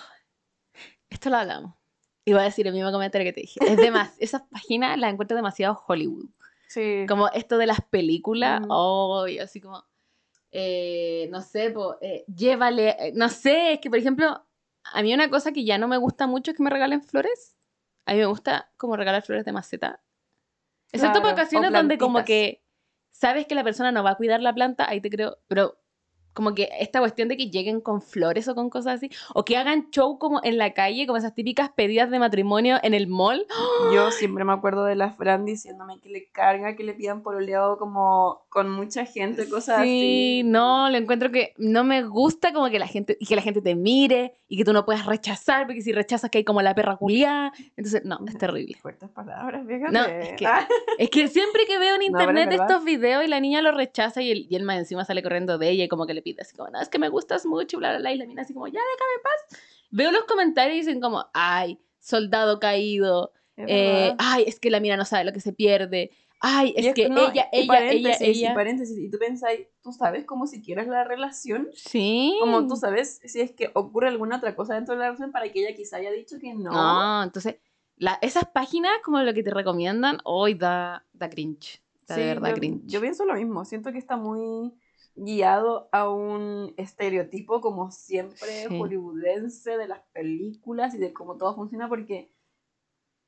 Esto 1.09 1.30
lo 1.30 1.37
hablamos. 1.37 1.74
Iba 2.24 2.41
a 2.41 2.45
decir 2.45 2.66
el 2.66 2.74
mismo 2.74 2.91
comentario 2.91 3.24
que 3.24 3.32
te 3.32 3.41
dije. 3.43 3.61
Es 3.64 3.76
demás, 3.76 4.14
esas 4.18 4.43
páginas 4.43 4.99
las 4.99 5.12
encuentro 5.12 5.37
demasiado 5.37 5.80
Hollywood. 5.87 6.26
Sí. 6.68 7.07
Como 7.09 7.28
esto 7.28 7.57
de 7.59 7.66
las 7.66 7.80
películas, 7.80 8.61
Mm. 8.62 8.66
oh, 8.70 9.28
y 9.28 9.39
así 9.39 9.61
como, 9.61 9.84
eh, 10.51 11.28
no 11.30 11.41
sé, 11.41 11.70
po, 11.70 11.97
eh, 12.01 12.24
llévale, 12.26 12.91
eh, 12.99 13.12
no 13.14 13.28
sé, 13.28 13.74
es 13.74 13.80
que 13.80 13.89
por 13.89 13.99
ejemplo, 14.01 14.45
a 14.93 15.03
mí 15.03 15.12
una 15.14 15.30
cosa 15.30 15.53
que 15.53 15.64
ya 15.64 15.78
no 15.78 15.89
me 15.89 15.97
gusta 15.97 16.26
mucho 16.26 16.51
es 16.51 16.57
que 16.57 16.62
me 16.62 16.70
regalen 16.70 17.03
flores. 17.03 17.57
A 18.05 18.12
mí 18.12 18.18
me 18.18 18.26
gusta 18.26 18.70
como 18.76 18.97
regalar 18.97 19.22
flores 19.22 19.45
de 19.45 19.53
maceta. 19.53 20.03
Excepto 20.93 21.20
por 21.20 21.22
Claro, 21.22 21.37
o 21.37 21.41
ocasiones 21.41 21.72
donde 21.72 21.99
como 21.99 22.24
que 22.24 22.64
sabes 23.11 23.47
que 23.47 23.55
la 23.55 23.64
persona 23.64 23.93
no 23.93 24.03
va 24.03 24.11
a 24.11 24.16
cuidar 24.16 24.41
la 24.41 24.55
planta, 24.55 24.89
ahí 24.89 25.01
te 25.01 25.11
creo, 25.11 25.39
pero 25.49 25.78
como 26.37 26.55
que 26.55 26.68
esta 26.78 27.01
cuestión 27.01 27.28
de 27.28 27.37
que 27.39 27.49
lleguen 27.51 27.80
con 27.80 28.03
flores 28.03 28.47
o 28.47 28.55
con 28.55 28.68
cosas 28.68 28.97
así, 28.97 29.11
o 29.34 29.45
que 29.45 29.57
hagan 29.57 29.89
show 29.91 30.18
como 30.18 30.41
en 30.45 30.59
la 30.59 30.74
calle, 30.74 31.07
como 31.07 31.16
esas 31.16 31.34
típicas 31.34 31.70
pedidas 31.74 32.11
de 32.11 32.18
matrimonio 32.18 32.76
en 32.82 32.93
el 32.93 33.07
mall. 33.07 33.47
Yo 33.95 34.11
siempre 34.11 34.45
me 34.45 34.53
acuerdo 34.53 34.84
de 34.84 34.95
la 34.97 35.11
Fran 35.12 35.45
diciéndome 35.47 35.99
que 36.01 36.11
le 36.11 36.28
carga 36.30 36.76
que 36.76 36.84
le 36.84 36.93
pidan 36.93 37.22
pololeado 37.22 37.78
como 37.78 38.43
con 38.51 38.70
mucha 38.70 39.07
gente, 39.07 39.49
cosas 39.49 39.82
Sí, 39.82 40.41
así. 40.41 40.43
no, 40.45 40.91
lo 40.91 40.97
encuentro 40.99 41.30
que 41.32 41.55
no 41.57 41.84
me 41.84 42.03
gusta 42.03 42.53
como 42.53 42.68
que 42.70 42.78
la 42.78 42.87
gente, 42.87 43.16
y 43.18 43.26
que 43.26 43.34
la 43.37 43.43
gente 43.43 43.62
te 43.62 43.74
mire, 43.74 44.34
y 44.49 44.57
que 44.59 44.64
tú 44.64 44.72
no 44.72 44.84
puedas 44.84 45.07
rechazar, 45.07 45.66
porque 45.66 45.80
si 45.82 45.93
rechazas 45.93 46.30
que 46.30 46.39
hay 46.39 46.45
como 46.45 46.61
la 46.62 46.74
perra 46.74 46.97
culiada. 46.97 47.53
Entonces, 47.76 48.05
no, 48.05 48.18
es 48.28 48.37
terrible. 48.39 48.76
Fuertes 48.80 49.11
palabras, 49.11 49.66
fíjate. 49.66 49.93
No, 49.93 50.05
es 50.05 50.34
que- 50.34 50.47
Ah, 50.47 50.66
Es 50.99 51.11
que 51.11 51.28
siempre 51.28 51.62
que 51.66 51.78
veo 51.78 51.95
en 51.95 52.01
No, 52.01 52.07
internet 52.07 52.49
verdad. 52.51 52.66
estos 52.70 52.84
videos 52.84 53.24
y 53.24 53.28
la 53.28 53.41
niña 53.41 53.62
lo 53.62 53.72
rechaza 53.72 54.22
y 54.22 54.30
él, 54.30 54.47
y 54.49 54.55
él 54.57 54.62
más 54.62 54.78
encima 54.78 55.05
sale 55.05 55.22
corriendo 55.22 55.59
de 55.59 55.70
ella 55.70 55.84
y 55.84 55.89
como 55.89 56.07
que 56.07 56.14
le 56.14 56.22
pide 56.33 56.43
así 56.43 56.57
como, 56.57 56.70
no, 56.70 56.81
es 56.81 56.89
que 56.89 56.99
me 56.99 57.09
gustas 57.09 57.47
mucho, 57.47 57.79
bla, 57.79 57.91
bla, 57.91 57.99
bla, 58.01 58.12
y 58.12 58.18
la 58.18 58.27
mina 58.27 58.43
así 58.43 58.53
como, 58.53 58.66
ya, 58.66 58.81
déjame 58.81 59.12
en 59.16 59.22
paz. 59.22 59.61
Veo 59.91 60.11
los 60.12 60.24
comentarios 60.24 60.74
y 60.77 60.79
dicen 60.81 61.01
como, 61.01 61.27
ay, 61.33 61.79
soldado 62.01 62.59
caído, 62.59 63.33
es 63.57 63.66
eh, 63.68 64.14
ay, 64.18 64.45
es 64.47 64.59
que 64.61 64.70
la 64.70 64.81
mina 64.81 64.97
no 64.97 65.05
sabe 65.05 65.24
lo 65.24 65.33
que 65.33 65.41
se 65.41 65.53
pierde, 65.53 66.11
ay, 66.41 66.74
es, 66.77 66.87
Y 66.87 66.93
que 66.95 67.09
no, 67.09 67.31
ella, 67.31 67.49
ella, 67.51 67.51
ella, 67.53 67.66
paréntesis, 67.68 68.20
y 68.37 68.41
ella. 68.41 68.55
paréntesis, 68.55 68.99
y 68.99 69.11
tú 69.11 69.18
pensáis, 69.18 69.66
tú 69.83 69.93
sabes 69.93 70.24
cómo 70.24 70.47
si 70.47 70.61
quieres 70.62 70.89
la 70.89 71.05
relación, 71.05 71.68
Sí. 71.74 72.37
como 72.41 72.66
tú 72.66 72.77
sabes 72.77 73.20
si 73.24 73.41
es 73.41 73.53
que 73.53 73.70
ocurre 73.74 74.09
alguna 74.09 74.37
otra 74.39 74.55
cosa 74.57 74.74
dentro 74.74 74.95
de 74.95 74.99
la 75.01 75.07
relación 75.07 75.33
para 75.33 75.51
que 75.51 75.61
ella 75.61 75.74
quizá 75.77 75.97
haya 75.99 76.11
dicho 76.11 76.37
que 76.41 76.53
no. 76.55 76.70
No, 76.72 77.22
entonces, 77.22 77.57
la- 77.97 78.18
esas 78.20 78.45
páginas 78.53 78.93
como 79.05 79.20
lo 79.22 79.33
que 79.33 79.43
te 79.43 79.51
recomiendan, 79.51 80.18
hoy 80.24 80.55
da, 80.55 81.07
da 81.14 81.31
cringe. 81.31 81.81
Da 82.07 82.14
de 82.16 82.22
Sí, 82.22 82.29
verdad 82.29 82.51
yo, 82.51 82.55
cringe. 82.57 82.83
yo 82.87 83.01
pienso 83.01 83.24
lo 83.24 83.35
mismo, 83.35 83.64
siento 83.64 83.91
que 83.91 83.99
está 83.99 84.16
muy 84.16 84.72
guiado 85.17 85.89
a 85.93 86.09
un 86.09 86.75
estereotipo 86.77 87.61
como 87.61 87.91
siempre 87.91 88.69
Sí. 88.69 88.79
hollywoodense 88.79 89.77
de 89.79 89.89
las 89.89 90.01
películas 90.12 90.95
y 90.95 90.99
de 90.99 91.12
cómo 91.12 91.37
todo 91.37 91.55
funciona 91.55 91.89
porque 91.89 92.31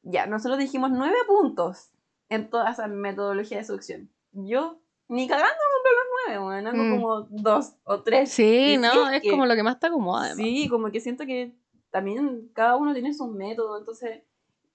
ya, 0.02 0.26
nosotros 0.26 0.58
dijimos 0.58 0.90
nueve 0.90 1.16
puntos 1.26 1.90
en 2.28 2.48
toda 2.50 2.70
esa 2.70 2.86
metodología 2.88 3.58
de 3.58 3.64
seducción. 3.64 4.10
Yo 4.32 4.78
ni 5.08 5.26
cagando 5.26 5.48
compré 5.48 5.92
los 5.94 6.06
nueve, 6.26 6.44
bueno, 6.44 6.72
Mm. 6.72 6.90
como 6.90 7.20
dos 7.30 7.72
o 7.84 8.02
tres. 8.02 8.30
Sí, 8.30 8.74
Y 8.74 8.76
¿no? 8.76 9.08
Es, 9.10 9.22
que- 9.22 9.30
como 9.30 9.46
lo 9.46 9.54
que 9.54 9.62
más 9.62 9.80
te 9.80 9.86
acomoda, 9.86 10.20
además. 10.26 10.36
Sí, 10.44 10.68
como 10.68 10.90
que 10.90 11.00
siento 11.00 11.24
que 11.26 11.54
también 11.90 12.50
cada 12.52 12.76
uno 12.76 12.92
tiene 12.92 13.14
su 13.14 13.26
método, 13.28 13.78
entonces, 13.78 14.22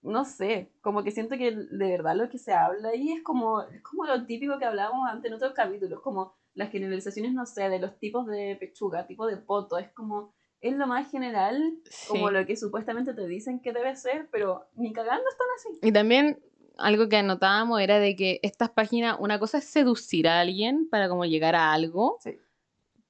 no 0.01 0.26
sé, 0.26 0.72
como 0.82 1.03
que 1.03 1.11
siento 1.11 1.38
que 1.38 1.51
de 1.55 1.91
verdad 1.91 2.16
lo 2.16 2.28
que 2.30 2.39
se 2.39 2.51
habla 2.53 2.89
ahí 2.89 3.11
es 3.14 3.24
como, 3.24 3.61
es 3.61 3.82
como 3.84 4.05
lo 4.05 4.26
típico 4.26 4.57
que 4.57 4.66
hablábamos 4.66 5.07
antes 5.07 5.30
en 5.30 5.36
otros 5.36 5.53
capítulos, 5.53 6.01
como 6.01 6.34
las 6.56 6.72
generalizaciones, 6.72 7.34
no 7.34 7.45
sé, 7.45 7.70
de 7.70 7.80
los 7.80 7.97
tipos 7.99 8.28
de 8.28 8.56
pechuga, 8.60 9.08
tipo 9.08 9.26
de 9.28 9.38
poto, 9.38 9.78
es 9.78 9.89
como, 9.91 10.34
es 10.62 10.76
lo 10.76 10.88
más 10.88 11.10
general, 11.12 11.80
como 12.08 12.28
Sí. 12.30 12.34
lo 12.34 12.45
que 12.45 12.56
supuestamente 12.56 13.14
te 13.14 13.26
dicen 13.28 13.60
que 13.60 13.74
debe 13.74 13.95
ser, 13.95 14.30
pero 14.32 14.68
ni 14.76 14.93
cagando 14.93 15.24
están 15.30 15.47
así. 15.58 15.80
Y 15.88 15.91
también 15.91 16.39
algo 16.78 17.10
que 17.10 17.18
anotábamos 17.18 17.82
era 17.82 17.99
de 17.99 18.16
que 18.16 18.39
estas 18.43 18.70
páginas, 18.70 19.18
una 19.20 19.39
cosa 19.39 19.58
es 19.60 19.66
seducir 19.66 20.28
a 20.28 20.39
alguien 20.39 20.88
para 20.89 21.10
como 21.10 21.26
llegar 21.26 21.56
a 21.56 21.74
algo, 21.74 22.18
Sí. 22.22 22.38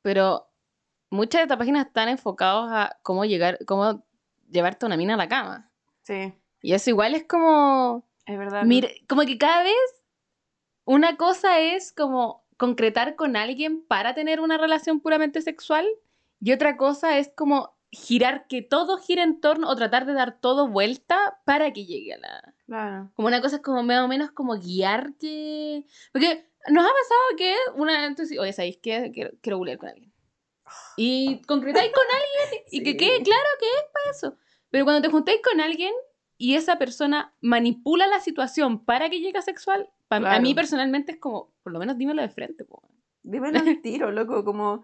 pero 0.01 0.49
muchas 1.09 1.39
de 1.39 1.43
estas 1.43 1.57
páginas 1.57 1.87
están 1.87 2.09
enfocadas 2.09 2.69
a 2.71 2.99
cómo 3.03 3.23
llegar, 3.25 3.59
cómo 3.65 4.05
llevarte 4.49 4.85
a 4.85 4.87
una 4.87 4.97
mina 4.97 5.13
a 5.13 5.17
la 5.17 5.27
cama. 5.29 5.71
Sí, 6.01 6.33
Y 6.61 6.73
eso 6.73 6.89
igual 6.89 7.13
es 7.15 7.25
como, 7.25 8.05
es 8.25 8.37
verdad. 8.37 8.63
mira, 8.65 8.89
como 9.07 9.21
que 9.23 9.37
cada 9.37 9.63
vez 9.63 9.75
una 10.85 11.15
cosa 11.17 11.59
es 11.59 11.93
como 11.93 12.42
concretar 12.57 13.15
con 13.15 13.35
alguien 13.35 13.83
para 13.85 14.13
tener 14.13 14.39
una 14.39 14.57
relación 14.57 14.99
puramente 14.99 15.41
sexual 15.41 15.87
y 16.39 16.51
otra 16.51 16.77
cosa 16.77 17.17
es 17.17 17.31
como 17.35 17.75
girar 17.93 18.47
que 18.47 18.61
todo 18.61 18.97
gire 18.97 19.21
en 19.21 19.39
torno 19.39 19.69
o 19.69 19.75
tratar 19.75 20.05
de 20.05 20.13
dar 20.13 20.39
todo 20.39 20.67
vuelta 20.67 21.39
para 21.45 21.71
que 21.71 21.85
llegue 21.85 22.13
a 22.13 22.17
la... 22.17 22.53
Claro. 22.65 23.11
Como 23.15 23.27
una 23.27 23.41
cosa 23.41 23.57
es 23.57 23.61
como 23.61 23.83
más 23.83 24.03
o 24.03 24.07
menos 24.07 24.31
como 24.31 24.57
guiar 24.57 25.13
que... 25.19 25.85
Porque 26.11 26.49
nos 26.69 26.83
ha 26.83 26.89
pasado 26.89 27.37
que 27.37 27.55
una... 27.75 28.05
Entonces, 28.05 28.37
oye, 28.39 28.51
¿sabéis 28.51 28.77
qué? 28.81 29.11
Quiero, 29.13 29.31
quiero 29.41 29.57
bulear 29.57 29.77
con 29.77 29.89
alguien. 29.89 30.11
Y 30.97 31.41
concretáis 31.43 31.91
con 31.91 32.03
alguien 32.03 32.63
y 32.71 32.83
que 32.83 32.97
quede 32.97 33.21
claro 33.21 33.49
que 33.59 33.65
es 33.65 33.85
para 33.93 34.11
eso. 34.11 34.37
Pero 34.69 34.85
cuando 34.85 35.01
te 35.01 35.11
juntáis 35.11 35.39
con 35.43 35.61
alguien 35.61 35.93
y 36.43 36.55
esa 36.55 36.77
persona 36.77 37.33
manipula 37.39 38.05
la 38.07 38.19
situación 38.19 38.83
para 38.83 39.09
que 39.09 39.21
llegue 39.21 39.37
a 39.37 39.41
sexual, 39.41 39.89
pa- 40.09 40.17
a 40.17 40.19
mí 40.19 40.49
Claro. 40.51 40.55
personalmente 40.55 41.13
es 41.13 41.17
como, 41.17 41.53
por 41.63 41.71
lo 41.71 41.79
menos 41.79 41.97
dímelo 41.97 42.21
de 42.21 42.27
frente. 42.27 42.65
po. 42.65 42.83
Dímelo 43.23 43.59
al 43.59 43.65
tiro, 43.81 44.11
loco, 44.11 44.43
como 44.43 44.83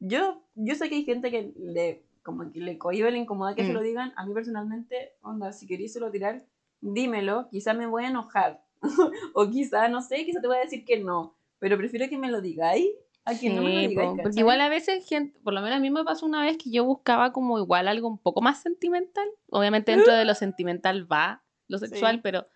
yo, 0.00 0.42
yo 0.54 0.74
sé 0.74 0.88
que 0.88 0.94
hay 0.96 1.04
gente 1.04 1.30
que 1.30 1.52
le, 1.58 2.02
como 2.22 2.50
que 2.50 2.60
le 2.60 2.78
cohibe, 2.78 3.10
le 3.10 3.18
incomoda 3.18 3.54
que 3.54 3.64
se 3.64 3.72
Mm. 3.72 3.74
lo 3.74 3.82
digan, 3.82 4.12
a 4.16 4.24
mí 4.24 4.32
personalmente, 4.32 5.12
onda, 5.20 5.52
si 5.52 5.66
queréis 5.66 5.92
se 5.92 6.00
lo 6.00 6.10
tirar, 6.10 6.46
dímelo, 6.80 7.48
quizá 7.50 7.74
me 7.74 7.86
voy 7.86 8.04
a 8.04 8.08
enojar, 8.08 8.64
o 9.34 9.50
quizá, 9.50 9.88
no 9.88 10.00
sé, 10.00 10.24
quizá 10.24 10.40
te 10.40 10.46
voy 10.46 10.56
a 10.56 10.60
decir 10.60 10.86
que 10.86 11.00
no, 11.00 11.36
pero 11.58 11.76
prefiero 11.76 12.08
que 12.08 12.16
me 12.16 12.30
lo 12.30 12.40
digáis 12.40 12.88
a 13.24 13.34
que 13.38 13.48
no 13.50 13.62
me 13.62 13.72
lo 13.72 13.80
Sí, 13.80 13.86
digáis, 13.88 14.08
po, 14.08 14.12
porque 14.16 14.22
¿cachai? 14.24 14.40
igual 14.40 14.60
a 14.60 14.68
veces, 14.68 15.08
gente, 15.08 15.38
por 15.40 15.54
lo 15.54 15.62
menos 15.62 15.76
a 15.76 15.80
mí 15.80 15.90
me 15.90 16.04
pasó 16.04 16.26
una 16.26 16.42
vez 16.42 16.58
que 16.58 16.70
yo 16.70 16.84
buscaba 16.84 17.32
como 17.32 17.58
igual 17.58 17.88
algo 17.88 18.08
un 18.08 18.18
poco 18.18 18.40
más 18.42 18.60
sentimental. 18.60 19.26
Obviamente 19.50 19.92
dentro 19.92 20.12
de 20.14 20.24
lo 20.24 20.34
sentimental 20.34 21.10
va 21.10 21.42
lo 21.68 21.78
sexual, 21.78 22.16
Sí. 22.16 22.20
pero 22.22 22.46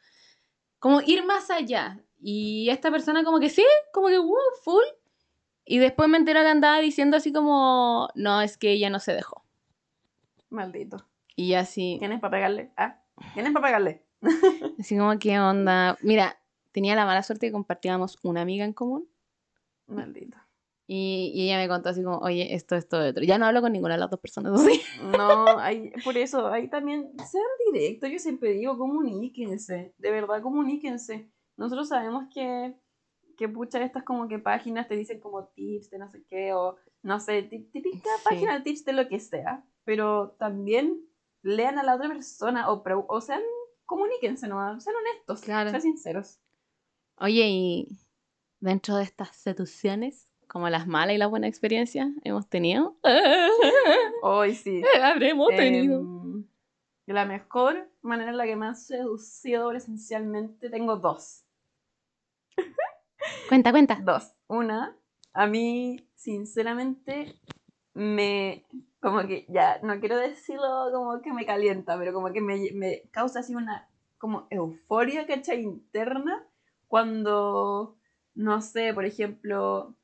como 0.79 1.01
ir 1.01 1.25
más 1.25 1.51
allá. 1.51 2.01
Y 2.21 2.69
esta 2.71 2.91
persona 2.91 3.25
como 3.25 3.41
que 3.41 3.49
sí, 3.49 3.65
como 3.93 4.09
que, 4.09 4.19
uh, 4.19 4.35
full. 4.63 4.85
Y 5.65 5.79
después 5.79 6.09
me 6.09 6.19
entero 6.19 6.41
que 6.41 6.49
andaba 6.49 6.79
diciendo 6.81 7.17
así 7.17 7.33
como, 7.33 8.09
no, 8.15 8.41
es 8.43 8.57
que 8.59 8.73
ella 8.73 8.91
no 8.91 8.99
se 9.01 9.13
dejó. 9.13 9.45
Maldito. 10.51 11.07
Y 11.37 11.55
así, 11.55 11.97
¿Tienes 11.99 12.21
para 12.21 12.31
pegarle? 12.33 12.73
¿Ah? 12.77 13.01
¿Tienes 13.35 13.53
para 13.53 13.67
pegarle? 13.67 14.03
así 14.81 14.97
como, 14.99 15.19
¿qué 15.19 15.39
onda? 15.39 15.97
Mira, 16.03 16.41
tenía 16.73 16.95
la 16.97 17.05
mala 17.07 17.23
suerte 17.23 17.47
que 17.47 17.53
compartíamos 17.53 18.19
una 18.23 18.41
amiga 18.43 18.65
en 18.65 18.73
común. 18.73 19.09
Maldito. 19.87 20.37
Y, 20.91 21.33
y 21.35 21.43
ella 21.45 21.59
me 21.59 21.69
contó 21.69 21.91
así 21.91 22.03
como, 22.03 22.17
oye, 22.19 22.55
esto, 22.55 22.75
esto, 22.75 22.99
otro. 22.99 23.23
Ya 23.23 23.37
no 23.37 23.45
hablo 23.45 23.61
con 23.61 23.73
ninguna 23.73 23.95
de 23.95 24.01
las 24.01 24.09
dos 24.11 24.21
personas 24.21 24.53
así. 24.67 24.81
No, 24.99 25.59
hay, 25.59 25.91
por 26.03 26.17
eso, 26.17 26.47
ahí 26.49 26.69
también, 26.71 27.13
sean 27.31 27.45
directos, 27.71 28.11
yo 28.11 28.19
siempre 28.19 28.53
digo, 28.53 28.79
comuníquense, 28.79 29.93
de 29.99 30.11
verdad, 30.11 30.41
comuníquense. 30.43 31.31
Nosotros 31.59 31.89
sabemos 31.89 32.25
que, 32.33 32.75
que 33.37 33.51
pucha, 33.51 33.85
estas 33.85 34.03
como 34.03 34.29
que 34.29 34.39
páginas 34.39 34.89
te 34.89 34.97
dicen 34.97 35.21
como 35.21 35.45
tips 35.49 35.91
de 35.91 35.99
no 35.99 36.09
sé 36.09 36.25
qué, 36.27 36.55
o 36.55 36.77
no 37.03 37.21
sé, 37.21 37.43
tí- 37.43 37.65
típica 37.71 38.09
Sí. 38.17 38.23
página 38.25 38.55
de 38.57 38.65
tips 38.65 38.85
de 38.87 38.93
lo 38.95 39.09
que 39.09 39.21
sea, 39.21 39.65
pero 39.85 40.37
también 40.39 41.05
lean 41.43 41.79
a 41.79 41.83
la 41.83 41.97
otra 41.97 42.09
persona, 42.09 42.71
o, 42.71 43.21
sean, 43.21 43.43
comuníquense 43.85 44.49
nomás, 44.49 44.83
sean 44.83 44.97
honestos, 44.97 45.43
Claro. 45.43 45.69
sean 45.69 45.83
sinceros. 45.83 46.41
Oye, 47.19 47.47
y 47.47 47.89
dentro 48.61 48.97
de 48.97 49.03
estas 49.05 49.37
seducciones, 49.37 50.28
como 50.49 50.69
las 50.69 50.87
malas 50.87 51.15
y 51.15 51.19
las 51.19 51.31
buenas 51.31 51.49
experiencias 51.49 52.09
hemos 52.25 52.49
tenido, 52.49 52.97
Hoy 54.23 54.55
sí. 54.55 54.83
habremos 55.03 55.49
tenido. 55.51 56.01
Em, 56.01 56.45
la 57.07 57.25
mejor 57.25 57.89
manera 58.03 58.31
en 58.31 58.37
la 58.37 58.45
que 58.45 58.57
me 58.57 58.67
han 58.67 58.77
seducido 58.77 59.69
presencialmente, 59.69 60.69
tengo 60.71 60.97
dos. 60.97 61.45
Cuenta, 63.49 63.71
cuenta. 63.71 64.01
Dos. 64.03 64.35
Una, 64.47 64.97
a 65.33 65.47
mí, 65.47 66.09
sinceramente, 66.15 67.35
me. 67.95 68.67
Como 69.01 69.21
que 69.27 69.47
ya, 69.49 69.79
no 69.83 70.01
quiero 70.01 70.17
decirlo 70.17 70.91
como 70.93 71.23
que 71.23 71.33
me 71.33 71.47
calienta, 71.47 71.97
pero 71.97 72.13
como 72.13 72.33
que 72.33 72.41
me, 72.41 72.73
me 72.73 73.03
causa 73.11 73.41
así 73.41 73.55
una. 73.55 73.89
Como 74.19 74.49
euforia, 74.51 75.27
¿cachai? 75.27 75.63
Interna. 75.63 76.47
Cuando. 76.89 77.97
No 78.35 78.61
sé, 78.61 78.93
por 78.95 79.05
ejemplo. 79.05 79.95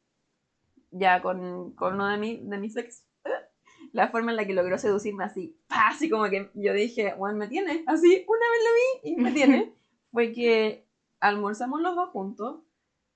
Ya 0.97 1.21
con, 1.23 1.75
con 1.75 1.95
uno 1.95 2.09
de, 2.09 2.19
mi, 2.19 2.41
de 2.49 2.59
mis 2.59 2.77
ex. 2.77 3.05
La 3.93 4.09
forma 4.09 4.31
en 4.31 4.37
la 4.37 4.47
que 4.47 4.55
logró 4.55 4.79
seducirme 4.79 5.25
así. 5.25 5.59
¡pah! 5.69 5.89
Así 5.89 6.09
como 6.09 6.25
que 6.31 6.51
yo 6.55 6.73
dije, 6.73 7.15
bueno, 7.15 7.37
me 7.39 7.49
tiene. 7.49 7.85
Así, 7.87 8.25
una 8.29 8.47
vez 8.51 8.61
lo 8.65 8.75
vi 9.11 9.13
y 9.13 9.17
me 9.17 9.33
tiene. 9.33 9.75
Fue 10.13 10.33
que 10.33 10.89
almorzamos 11.21 11.81
los 11.81 11.95
dos 11.97 12.11
juntos 12.11 12.61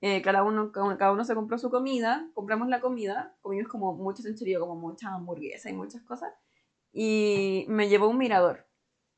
eh, 0.01 0.21
cada, 0.21 0.43
uno, 0.43 0.71
cada 0.71 1.11
uno- 1.11 1.25
se 1.25 1.35
compró 1.35 1.57
su 1.57 1.69
comida, 1.69 2.29
compramos 2.33 2.69
la 2.69 2.79
comida, 2.79 3.35
comimos 3.41 3.67
como 3.69 3.93
mucho 3.95 4.23
sencherío, 4.23 4.59
como 4.61 4.75
mucha 4.75 5.13
hamburguesa 5.13 5.69
y 5.69 5.73
muchas 5.73 6.01
cosas, 6.03 6.33
y 6.93 7.65
me 7.67 7.89
llevó 7.89 8.07
un 8.07 8.17
mirador. 8.17 8.65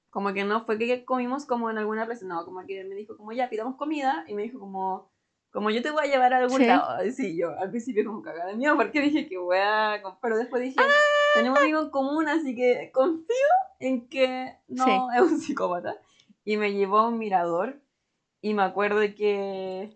Como 0.09 0.33
que 0.33 0.43
no 0.43 0.65
fue 0.65 0.77
que 0.79 1.05
comimos 1.05 1.45
como 1.45 1.69
en 1.69 1.77
alguna 1.77 2.05
plaza, 2.05 2.25
no, 2.25 2.43
como 2.45 2.65
que 2.65 2.83
me 2.83 2.95
dijo 2.95 3.15
como 3.17 3.31
ya 3.31 3.49
pidamos 3.49 3.75
comida 3.77 4.25
y 4.27 4.33
me 4.33 4.43
dijo 4.43 4.59
como, 4.59 5.10
como 5.51 5.69
yo 5.69 5.81
te 5.81 5.91
voy 5.91 6.05
a 6.05 6.07
llevar 6.09 6.33
a 6.33 6.37
algún 6.39 6.57
Sí. 6.59 6.65
lado. 6.65 6.97
Sí, 7.11 7.37
yo 7.37 7.57
al 7.59 7.69
principio 7.69 8.05
como 8.05 8.21
cagada 8.21 8.47
de 8.51 8.55
miedo 8.55 8.75
porque 8.77 9.01
dije 9.01 9.27
que 9.27 9.37
wea, 9.37 10.01
pero 10.21 10.37
después 10.37 10.61
dije, 10.63 10.77
Ah. 10.79 10.87
tenemos 11.35 11.59
amigos 11.59 11.85
en 11.85 11.89
común, 11.91 12.27
así 12.27 12.55
que 12.55 12.89
confío 12.93 13.35
en 13.79 14.07
que 14.07 14.55
no 14.67 14.85
Sí. 14.85 14.91
es 15.15 15.21
un 15.21 15.39
psicópata. 15.39 15.95
Y 16.45 16.57
me 16.57 16.73
llevó 16.73 16.99
a 16.99 17.07
un 17.09 17.17
mirador 17.19 17.79
y 18.41 18.53
me 18.53 18.63
acuerdo 18.63 18.99
que, 19.01 19.95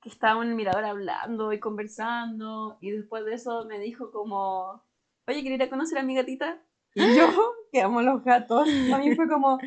que 0.00 0.08
estábamos 0.08 0.44
en 0.44 0.50
el 0.50 0.56
mirador 0.56 0.84
hablando 0.84 1.52
y 1.52 1.58
conversando 1.60 2.78
y 2.80 2.90
después 2.90 3.24
de 3.24 3.34
eso 3.34 3.64
me 3.66 3.78
dijo 3.78 4.10
como, 4.10 4.82
oye, 5.26 5.40
¿quieres 5.42 5.58
ir 5.58 5.62
a 5.64 5.68
conocer 5.70 5.98
a 5.98 6.02
mi 6.02 6.14
gatita? 6.14 6.58
Y 6.94 7.16
yo, 7.16 7.26
que 7.72 7.82
amo 7.82 8.02
los 8.02 8.22
gatos, 8.24 8.68
a 8.92 8.98
mí 8.98 9.14
fue 9.14 9.28
como, 9.30 9.58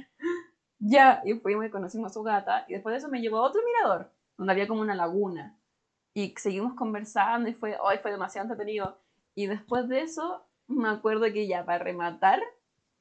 ya, 0.79 1.21
y 1.25 1.33
fuimos 1.35 1.65
y 1.65 1.69
conocimos 1.69 2.11
a 2.11 2.13
su 2.13 2.23
gata 2.23 2.65
y 2.67 2.73
después 2.73 2.93
de 2.93 2.97
eso 2.99 3.09
me 3.09 3.19
llevó 3.21 3.37
a 3.39 3.47
otro 3.49 3.61
mirador 3.65 4.11
donde 4.37 4.53
había 4.53 4.67
como 4.67 4.81
una 4.81 4.95
laguna 4.95 5.59
y 6.13 6.33
seguimos 6.37 6.73
conversando 6.75 7.49
y 7.49 7.53
fue, 7.53 7.77
hoy 7.81 7.97
fue 8.01 8.11
demasiado 8.11 8.45
entretenido. 8.45 8.97
Y 9.35 9.47
después 9.47 9.89
de 9.89 10.01
eso 10.01 10.45
me 10.67 10.89
acuerdo 10.89 11.25
que 11.31 11.45
ya 11.45 11.65
para 11.65 11.83
rematar 11.83 12.41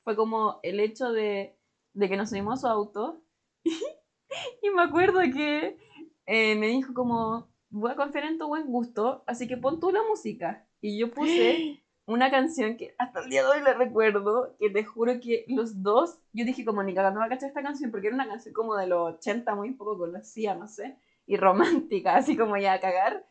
fue 0.02 0.16
como 0.16 0.58
el 0.62 0.80
hecho 0.80 1.12
de, 1.12 1.56
de 1.94 2.08
que 2.08 2.16
nos 2.16 2.30
subimos 2.30 2.58
a 2.58 2.60
su 2.60 2.66
auto 2.66 3.22
y 3.64 4.70
me 4.70 4.82
acuerdo 4.82 5.20
que 5.20 5.78
eh, 6.26 6.56
me 6.56 6.66
dijo 6.66 6.92
como, 6.92 7.48
voy 7.70 7.92
a 7.92 7.96
confiar 7.96 8.24
en 8.24 8.38
tu 8.38 8.48
buen 8.48 8.66
gusto, 8.66 9.22
así 9.26 9.46
que 9.46 9.56
pon 9.56 9.80
tú 9.80 9.90
la 9.90 10.02
música. 10.02 10.66
Y 10.80 10.98
yo 10.98 11.10
puse 11.10 11.82
una 12.06 12.30
canción 12.30 12.76
que 12.76 12.94
hasta 12.98 13.20
el 13.20 13.30
día 13.30 13.42
de 13.42 13.48
hoy 13.48 13.60
la 13.62 13.74
recuerdo, 13.74 14.56
que 14.58 14.70
te 14.70 14.84
juro 14.84 15.20
que 15.20 15.44
los 15.48 15.82
dos, 15.82 16.18
yo 16.32 16.44
dije 16.44 16.64
como, 16.64 16.82
ni 16.82 16.94
cagando 16.94 17.20
va 17.20 17.26
a 17.26 17.28
cachar 17.28 17.48
esta 17.48 17.62
canción, 17.62 17.92
porque 17.92 18.08
era 18.08 18.16
una 18.16 18.28
canción 18.28 18.52
como 18.52 18.74
de 18.76 18.88
los 18.88 19.14
80, 19.16 19.54
muy 19.54 19.72
poco 19.72 19.98
conocida, 19.98 20.54
no 20.54 20.66
sé, 20.66 20.98
y 21.26 21.36
romántica, 21.36 22.16
así 22.16 22.36
como 22.36 22.56
ya 22.56 22.74
a 22.74 22.80
cagar. 22.80 23.24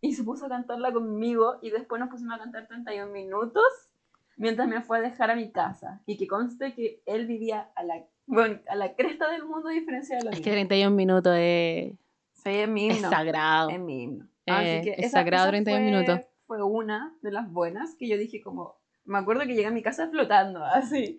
Y 0.00 0.12
se 0.14 0.22
puso 0.24 0.46
a 0.46 0.48
cantarla 0.48 0.92
conmigo 0.92 1.56
y 1.62 1.70
después 1.70 1.98
nos 2.00 2.10
pusimos 2.10 2.34
a 2.34 2.38
cantar 2.38 2.66
31 2.68 3.10
minutos 3.12 3.64
mientras 4.36 4.68
me 4.68 4.82
fue 4.82 4.98
a 4.98 5.00
dejar 5.00 5.30
a 5.30 5.36
mi 5.36 5.50
casa. 5.50 6.02
Y 6.06 6.16
que 6.16 6.26
conste 6.26 6.74
que 6.74 7.02
él 7.06 7.26
vivía 7.26 7.70
a 7.74 7.82
la, 7.82 8.04
bueno, 8.26 8.60
a 8.68 8.76
la 8.76 8.94
cresta 8.94 9.30
del 9.30 9.44
mundo 9.44 9.68
a 9.68 9.72
diferencia 9.72 10.18
de 10.18 10.28
Es 10.30 10.40
que 10.40 10.50
31 10.50 10.94
minutos 10.94 11.34
es, 11.38 11.92
Sí, 12.34 12.50
es 12.50 12.68
mi 12.68 12.88
es 12.90 12.96
himno. 12.98 13.10
sagrado. 13.10 13.70
Es 13.70 13.80
mi 13.80 14.02
himno. 14.02 14.24
Eh, 14.46 14.52
Así 14.52 14.84
que 14.84 14.90
es 14.92 15.06
esa- 15.06 15.18
sagrado 15.18 15.44
esa 15.46 15.50
31 15.52 15.80
fue- 15.80 15.90
minutos. 15.90 16.20
Fue 16.46 16.62
una 16.62 17.12
de 17.22 17.32
las 17.32 17.50
buenas 17.50 17.94
que 17.96 18.06
yo 18.06 18.16
dije 18.16 18.40
como... 18.40 18.76
Me 19.04 19.18
acuerdo 19.18 19.42
que 19.42 19.54
llegué 19.54 19.66
a 19.66 19.70
mi 19.72 19.82
casa 19.82 20.08
flotando, 20.08 20.62
así. 20.64 21.18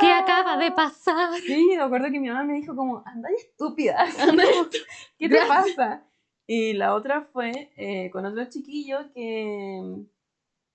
¿Qué 0.00 0.12
acaba 0.12 0.56
de 0.58 0.72
pasar? 0.72 1.34
Sí, 1.40 1.74
me 1.76 1.82
acuerdo 1.82 2.10
que 2.10 2.20
mi 2.20 2.28
mamá 2.28 2.44
me 2.44 2.54
dijo 2.54 2.76
como, 2.76 3.02
anda 3.06 3.30
estúpida. 3.30 4.04
Anda 4.20 4.44
¿Qué 5.18 5.28
te 5.28 5.38
pasa? 5.46 6.04
Y 6.46 6.74
la 6.74 6.94
otra 6.94 7.22
fue 7.22 7.72
eh, 7.76 8.10
con 8.10 8.26
otro 8.26 8.44
chiquillo 8.46 9.10
que, 9.14 10.04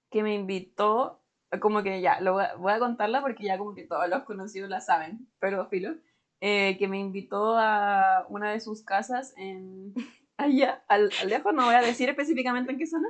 que 0.09 0.23
me 0.23 0.33
invitó, 0.33 1.21
como 1.59 1.83
que 1.83 2.01
ya, 2.01 2.19
lo 2.21 2.33
voy 2.33 2.43
a, 2.45 2.55
voy 2.55 2.73
a 2.73 2.79
contarla 2.79 3.21
porque 3.21 3.43
ya 3.43 3.59
como 3.59 3.75
que 3.75 3.85
todos 3.85 4.09
los 4.09 4.23
conocidos 4.23 4.69
la 4.69 4.81
saben, 4.81 5.27
pero 5.39 5.67
filo, 5.67 5.95
eh, 6.41 6.75
que 6.79 6.87
me 6.87 6.97
invitó 6.97 7.55
a 7.57 8.25
una 8.29 8.51
de 8.51 8.59
sus 8.59 8.81
casas 8.81 9.33
en 9.37 9.93
allá, 10.37 10.83
al, 10.87 11.11
al 11.21 11.29
lejos, 11.29 11.53
no 11.53 11.65
voy 11.65 11.75
a 11.75 11.81
decir 11.81 12.09
específicamente 12.09 12.71
en 12.71 12.79
qué 12.79 12.87
zona. 12.87 13.09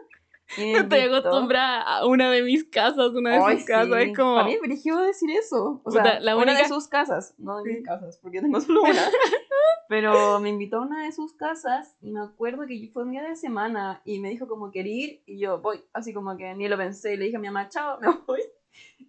Y 0.58 0.62
me 0.74 0.80
Estoy 0.80 1.00
acostumbrada 1.02 1.82
a 1.82 2.06
una 2.08 2.30
de 2.32 2.42
mis 2.42 2.64
casas, 2.66 3.12
una 3.14 3.32
de 3.32 3.38
Ay, 3.44 3.58
sus 3.58 3.66
casas. 3.68 4.02
sí. 4.04 4.10
Es 4.10 4.18
como. 4.18 4.36
Para 4.36 4.48
mí 4.48 4.54
es 4.54 4.62
brígido 4.62 5.02
decir 5.02 5.30
eso. 5.32 5.82
O 5.84 5.92
sea, 5.92 6.04
Puta, 6.04 6.20
la 6.20 6.36
una 6.36 6.46
de 6.48 6.52
única- 6.60 6.68
sus 6.68 6.88
casas, 6.88 7.34
no 7.38 7.62
de 7.62 7.74
mis 7.74 7.86
casas, 7.86 8.18
porque 8.22 8.38
yo 8.38 8.42
tengo 8.44 8.60
solo 8.62 8.82
una. 8.82 8.92
Pero 9.88 10.40
me 10.40 10.50
invitó 10.50 10.78
a 10.78 10.82
una 10.82 11.04
de 11.06 11.12
sus 11.12 11.34
casas 11.34 11.96
y 12.02 12.12
me 12.12 12.22
acuerdo 12.22 12.68
que 12.68 12.90
fue 12.94 13.04
un 13.04 13.12
día 13.12 13.24
de 13.24 13.36
semana 13.36 14.02
y 14.06 14.20
me 14.20 14.30
dijo 14.30 14.48
como 14.48 14.70
quería 14.72 15.06
ir 15.06 15.24
y 15.26 15.40
yo 15.40 15.60
voy, 15.60 15.82
así 15.94 16.14
como 16.14 16.38
que 16.38 16.54
ni 16.54 16.68
lo 16.68 16.78
pensé 16.78 17.16
y 17.16 17.18
le 17.18 17.26
dije 17.26 17.38
a 17.38 17.40
mi 17.40 17.48
mamá, 17.48 17.70
chao, 17.70 18.00
me 18.00 18.08
voy. 18.28 18.42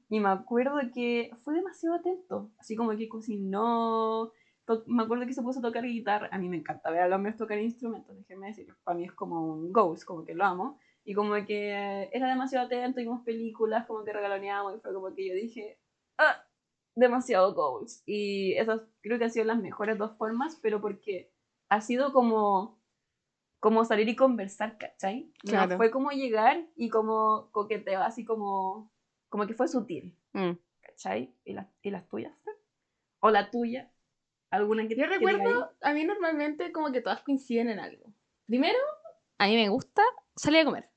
Y 0.08 0.20
me 0.20 0.30
acuerdo 0.30 0.78
que 0.94 1.30
fue 1.42 1.54
demasiado 1.54 1.96
atento, 1.96 2.50
así 2.58 2.74
como 2.76 2.96
que 2.96 3.08
cocinó, 3.08 4.32
me 4.86 5.02
acuerdo 5.02 5.26
que 5.26 5.34
se 5.34 5.42
puso 5.42 5.58
a 5.58 5.62
tocar 5.62 5.84
guitarra, 5.84 6.28
a 6.32 6.38
mí 6.38 6.48
me 6.48 6.56
encanta 6.56 6.90
ver 6.90 7.02
a 7.02 7.08
los 7.08 7.16
hombres 7.16 7.36
tocar 7.36 7.58
instrumentos, 7.58 8.16
déjenme 8.16 8.46
decir, 8.48 8.74
para 8.82 8.96
mí 8.96 9.04
es 9.04 9.12
como 9.12 9.44
un 9.52 9.72
ghost, 9.72 10.04
como 10.04 10.24
que 10.24 10.34
lo 10.34 10.44
amo. 10.44 10.78
Y 11.10 11.14
como 11.14 11.34
que 11.44 12.08
era 12.12 12.28
demasiado 12.28 12.66
atento, 12.66 13.00
vimos 13.00 13.24
películas, 13.24 13.84
como 13.88 14.04
que 14.04 14.12
regaloneábamos 14.12 14.76
y 14.76 14.80
fue 14.80 14.94
como 14.94 15.12
que 15.12 15.26
yo 15.26 15.34
dije, 15.34 15.80
ah, 16.18 16.46
demasiado 16.94 17.52
goals. 17.52 18.04
Y 18.06 18.52
esas 18.52 18.82
creo 19.00 19.18
que 19.18 19.24
han 19.24 19.32
sido 19.32 19.44
las 19.44 19.58
mejores 19.58 19.98
dos 19.98 20.16
formas, 20.16 20.60
pero 20.62 20.80
porque 20.80 21.32
ha 21.68 21.80
sido 21.80 22.12
como, 22.12 22.80
como 23.58 23.84
salir 23.84 24.08
y 24.08 24.14
conversar, 24.14 24.78
¿cachai? 24.78 25.32
Claro. 25.40 25.72
No 25.72 25.76
fue 25.78 25.90
como 25.90 26.12
llegar 26.12 26.64
y 26.76 26.90
como 26.90 27.50
coqueteo, 27.50 28.02
así 28.02 28.24
como, 28.24 28.92
como 29.30 29.48
que 29.48 29.54
fue 29.54 29.66
sutil, 29.66 30.16
Mm. 30.32 30.52
¿cachai? 30.80 31.34
¿Y, 31.44 31.54
las 31.54 31.66
y 31.82 31.90
las 31.90 32.08
tuyas? 32.08 32.34
¿O 33.18 33.30
la 33.30 33.50
tuya? 33.50 33.90
¿Alguna 34.52 34.86
que 34.86 34.94
Yo 34.94 35.06
recuerdo, 35.06 35.72
a 35.80 35.92
mí 35.92 36.04
normalmente 36.04 36.70
como 36.70 36.92
que 36.92 37.00
todas 37.00 37.22
coinciden 37.22 37.68
en 37.68 37.80
algo. 37.80 38.14
Primero, 38.46 38.78
a 39.38 39.48
mí 39.48 39.56
me 39.56 39.70
gusta 39.70 40.04
salir 40.36 40.60
a 40.60 40.64
comer. 40.66 40.89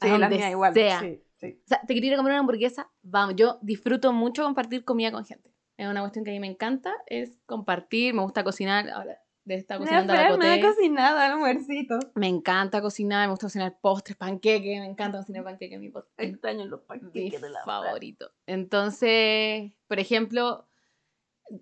Ahí? 0.00 0.10
a 0.10 0.14
Sí, 0.14 0.20
la 0.20 0.26
donde 0.26 0.36
mía 0.36 0.50
igual. 0.50 0.74
sea. 0.74 1.00
Sí, 1.00 1.22
sí. 1.36 1.60
O 1.64 1.68
sea, 1.68 1.80
te 1.86 1.94
quería 1.94 2.08
ir 2.08 2.14
a 2.14 2.16
comer 2.18 2.32
una 2.32 2.40
hamburguesa, 2.40 2.90
vamos. 3.02 3.36
Yo 3.36 3.58
disfruto 3.62 4.12
mucho 4.12 4.44
compartir 4.44 4.84
comida 4.84 5.12
con 5.12 5.24
gente. 5.24 5.52
Es 5.76 5.88
una 5.88 6.00
cuestión 6.00 6.24
que 6.24 6.30
a 6.30 6.34
mí 6.34 6.40
me 6.40 6.46
encanta, 6.46 6.94
es 7.06 7.38
compartir, 7.46 8.14
me 8.14 8.22
gusta 8.22 8.42
cocinar. 8.44 8.88
Ahora, 8.88 9.18
de 9.44 9.54
estar 9.54 9.78
cocinando 9.78 10.12
a 10.12 10.16
la 10.16 10.36
no 10.36 10.44
he 10.44 10.60
cocinado 10.60 11.18
almuercito. 11.18 11.98
Me 12.14 12.26
encanta 12.28 12.80
cocinar, 12.82 13.28
me 13.28 13.32
gusta 13.32 13.46
cocinar 13.46 13.78
postres, 13.80 14.16
panqueques, 14.16 14.80
me 14.80 14.86
encanta 14.86 15.18
cocinar 15.18 15.44
panqueques, 15.44 15.78
mi 15.78 15.88
postre. 15.88 16.26
Extraño 16.26 16.64
los 16.66 16.80
mi 16.80 16.86
panqueques 16.86 17.40
de 17.40 17.50
la 17.50 17.62
favorito. 17.62 18.32
Entonces, 18.46 19.72
por 19.86 20.00
ejemplo, 20.00 20.66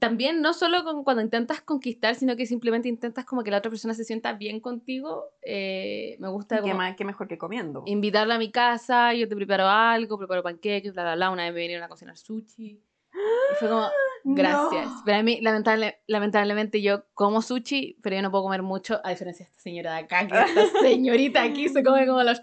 también 0.01 0.41
no 0.41 0.55
solo 0.55 0.83
con, 0.85 1.05
cuando 1.05 1.23
intentas 1.23 1.61
conquistar, 1.61 2.15
sino 2.15 2.37
que 2.37 2.47
simplemente 2.47 2.89
intentas 2.89 3.25
como 3.25 3.43
que 3.43 3.51
la 3.51 3.59
otra 3.59 3.71
persona 3.71 3.95
se 3.95 4.05
sienta 4.05 4.33
bien 4.33 4.61
contigo, 4.61 5.31
eh, 5.43 6.17
me 6.21 6.29
gusta 6.29 6.57
¿Qué, 6.57 6.63
como 6.63 6.75
más, 6.75 6.97
qué 6.97 7.05
mejor 7.05 7.29
que 7.29 7.39
comiendo? 7.39 7.83
invitarla 7.87 8.37
a 8.37 8.39
mi 8.39 8.51
casa, 8.51 9.13
yo 9.15 9.29
te 9.29 9.37
preparo 9.37 9.67
algo, 9.69 10.19
preparo 10.19 10.43
panqueques, 10.43 10.93
bla, 10.95 11.03
bla, 11.03 11.15
bla, 11.17 11.31
una 11.31 11.45
vez 11.45 11.55
me 11.55 11.61
vinieron 11.61 11.85
a 11.85 11.89
cocinar 11.89 12.17
sushi. 12.17 12.81
Y 13.13 13.55
fue 13.59 13.69
como, 13.69 13.89
gracias. 14.25 14.87
No. 14.87 15.03
Pero 15.05 15.19
a 15.19 15.23
mí, 15.23 15.41
lamentable, 15.41 16.01
lamentablemente, 16.07 16.81
yo 16.81 17.05
como 17.15 17.43
sushi, 17.43 17.99
pero 18.03 18.17
yo 18.17 18.23
no 18.23 18.31
puedo 18.31 18.45
comer 18.45 18.63
mucho, 18.63 19.01
a 19.05 19.11
diferencia 19.11 19.45
de 19.45 19.51
esta 19.51 19.63
señora 19.63 19.93
de 19.93 19.99
acá, 20.01 20.27
que 20.27 20.35
esta 20.39 20.79
señorita 20.81 21.43
aquí 21.43 21.69
se 21.69 21.85
come 21.85 22.07
como 22.07 22.23
los 22.23 22.43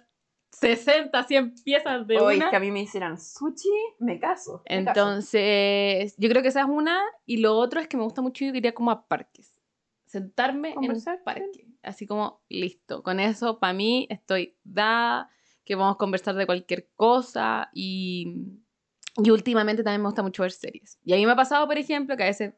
60, 0.51 1.23
100 1.23 1.55
piezas 1.63 2.05
de 2.07 2.19
Hoy 2.19 2.37
una. 2.37 2.49
que 2.49 2.55
a 2.55 2.59
mí 2.59 2.71
me 2.71 2.81
hicieran 2.81 3.19
sushi, 3.19 3.69
me 3.99 4.19
caso. 4.19 4.63
me 4.69 4.85
caso. 4.85 4.99
Entonces, 4.99 6.15
yo 6.17 6.29
creo 6.29 6.41
que 6.41 6.49
esa 6.49 6.61
es 6.61 6.67
una. 6.67 7.01
Y 7.25 7.37
lo 7.37 7.55
otro 7.55 7.79
es 7.79 7.87
que 7.87 7.97
me 7.97 8.03
gusta 8.03 8.21
mucho 8.21 8.45
ir 8.45 8.73
como 8.73 8.91
a 8.91 9.07
parques. 9.07 9.55
Sentarme 10.05 10.73
en 10.81 10.91
un 10.91 11.03
parque. 11.23 11.67
Así 11.81 12.05
como, 12.05 12.43
listo. 12.49 13.01
Con 13.01 13.19
eso, 13.19 13.59
para 13.59 13.73
mí, 13.73 14.07
estoy 14.09 14.57
da, 14.63 15.29
que 15.63 15.75
vamos 15.75 15.95
a 15.95 15.97
conversar 15.97 16.35
de 16.35 16.45
cualquier 16.45 16.89
cosa. 16.95 17.69
Y, 17.73 18.35
y 19.23 19.29
últimamente 19.29 19.83
también 19.83 20.01
me 20.01 20.07
gusta 20.09 20.21
mucho 20.21 20.43
ver 20.43 20.51
series. 20.51 20.99
Y 21.03 21.13
a 21.13 21.15
mí 21.15 21.25
me 21.25 21.31
ha 21.31 21.37
pasado, 21.37 21.65
por 21.65 21.77
ejemplo, 21.77 22.17
que 22.17 22.23
a 22.23 22.27
veces... 22.27 22.53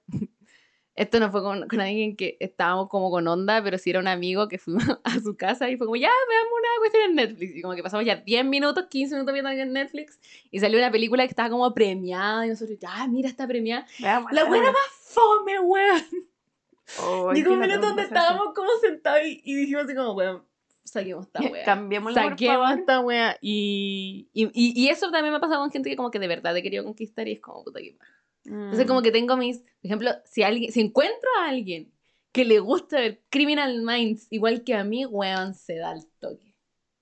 Esto 0.95 1.19
no 1.19 1.31
fue 1.31 1.41
con, 1.41 1.67
con 1.67 1.81
alguien 1.81 2.15
que 2.15 2.37
estábamos 2.39 2.87
como 2.87 3.09
con 3.09 3.27
onda, 3.27 3.63
pero 3.63 3.79
sí 3.79 3.89
era 3.89 3.99
un 3.99 4.07
amigo 4.07 4.47
que 4.47 4.59
fuimos 4.59 4.83
a 5.03 5.19
su 5.19 5.35
casa 5.35 5.69
y 5.69 5.77
fue 5.77 5.87
como, 5.87 5.95
ya, 5.95 6.11
veamos 6.29 6.53
una 6.59 6.69
cuestión 6.79 7.03
en 7.09 7.15
Netflix. 7.15 7.55
Y 7.55 7.61
como 7.61 7.75
que 7.75 7.83
pasamos 7.83 8.05
ya 8.05 8.17
10 8.17 8.45
minutos, 8.45 8.85
15 8.89 9.15
minutos 9.15 9.33
viendo 9.33 9.49
en 9.49 9.73
Netflix 9.73 10.19
y 10.51 10.59
salió 10.59 10.77
una 10.77 10.91
película 10.91 11.23
que 11.23 11.29
estaba 11.29 11.49
como 11.49 11.73
premiada 11.73 12.45
y 12.45 12.49
nosotros, 12.49 12.77
ya, 12.79 13.07
mira, 13.07 13.27
está 13.27 13.47
premiada. 13.47 13.87
Veamos, 13.99 14.31
La 14.31 14.43
buena 14.45 14.71
más 14.71 14.87
fome, 14.99 15.59
weón. 15.59 16.03
Qué 17.33 17.33
minuto 17.33 17.55
ladrón 17.55 17.81
donde 17.81 18.03
estábamos 18.03 18.53
como 18.53 18.69
sentados 18.81 19.21
y, 19.25 19.41
y 19.43 19.55
dijimos 19.55 19.85
así 19.85 19.95
como, 19.95 20.13
weón, 20.13 20.43
saquemos 20.83 21.25
esta 21.25 21.41
weá. 21.41 21.63
Cambiémoslo, 21.65 22.21
por 22.21 22.31
Saquemos 22.31 22.71
esta 22.71 22.99
weá. 22.99 23.37
Y, 23.41 24.29
y, 24.33 24.45
y, 24.53 24.79
y 24.79 24.89
eso 24.89 25.09
también 25.11 25.31
me 25.31 25.37
ha 25.37 25.41
pasado 25.41 25.61
con 25.61 25.71
gente 25.71 25.89
que 25.89 25.95
como 25.95 26.11
que 26.11 26.19
de 26.19 26.27
verdad 26.27 26.55
he 26.55 26.61
querido 26.61 26.83
conquistar 26.83 27.27
y 27.27 27.33
es 27.33 27.39
como, 27.39 27.63
puta 27.63 27.79
que 27.79 27.97
paja. 28.43 28.55
Entonces 28.65 28.85
Mm. 28.85 28.87
como 28.87 29.01
que 29.01 29.11
tengo 29.11 29.37
mis, 29.37 29.59
por 29.59 29.67
ejemplo, 29.83 30.11
si 30.25 30.43
alguien, 30.43 30.71
si 30.71 30.81
encuentro 30.81 31.29
a 31.39 31.49
alguien 31.49 31.91
que 32.31 32.45
le 32.45 32.59
gusta 32.59 32.99
ver 32.99 33.21
Criminal 33.29 33.81
Minds 33.83 34.27
igual 34.31 34.63
que 34.63 34.73
a 34.75 34.83
mí, 34.83 35.05
weón, 35.05 35.53
se 35.53 35.75
da 35.75 35.93
el 35.93 36.05
toque. 36.19 36.55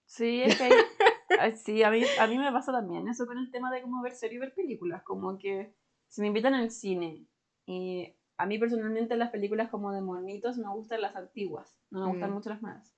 Sí, 0.06 0.42
es 0.42 0.58
que 0.58 0.64
hay- 0.64 0.72
ay, 1.40 1.54
sí, 1.56 1.84
a 1.84 1.90
mí, 1.92 2.04
a 2.20 2.28
mí 2.28 2.38
me 2.38 2.52
pasa 2.52 2.72
también 2.72 3.08
eso 3.08 3.26
con 3.26 3.38
el 3.38 3.50
tema 3.52 3.72
de 3.72 3.82
cómo 3.82 4.02
ver 4.02 4.14
series 4.14 4.36
y 4.38 4.40
ver 4.40 4.54
películas. 4.54 5.04
Como 5.04 5.38
que 5.38 5.74
si 6.08 6.22
me 6.22 6.28
invitan 6.28 6.54
al 6.54 6.70
cine 6.70 7.26
y 7.66 8.14
a 8.38 8.46
mí 8.46 8.58
personalmente 8.60 9.16
las 9.16 9.30
películas 9.30 9.70
como 9.70 9.92
de 9.94 10.02
monitos 10.02 10.58
me 10.58 10.68
gustan 10.70 11.02
las 11.02 11.16
antiguas, 11.16 11.78
no 11.92 12.02
me 12.02 12.08
gustan 12.10 12.32
Mm. 12.32 12.34
mucho 12.34 12.50
las 12.50 12.62
nuevas. 12.62 12.94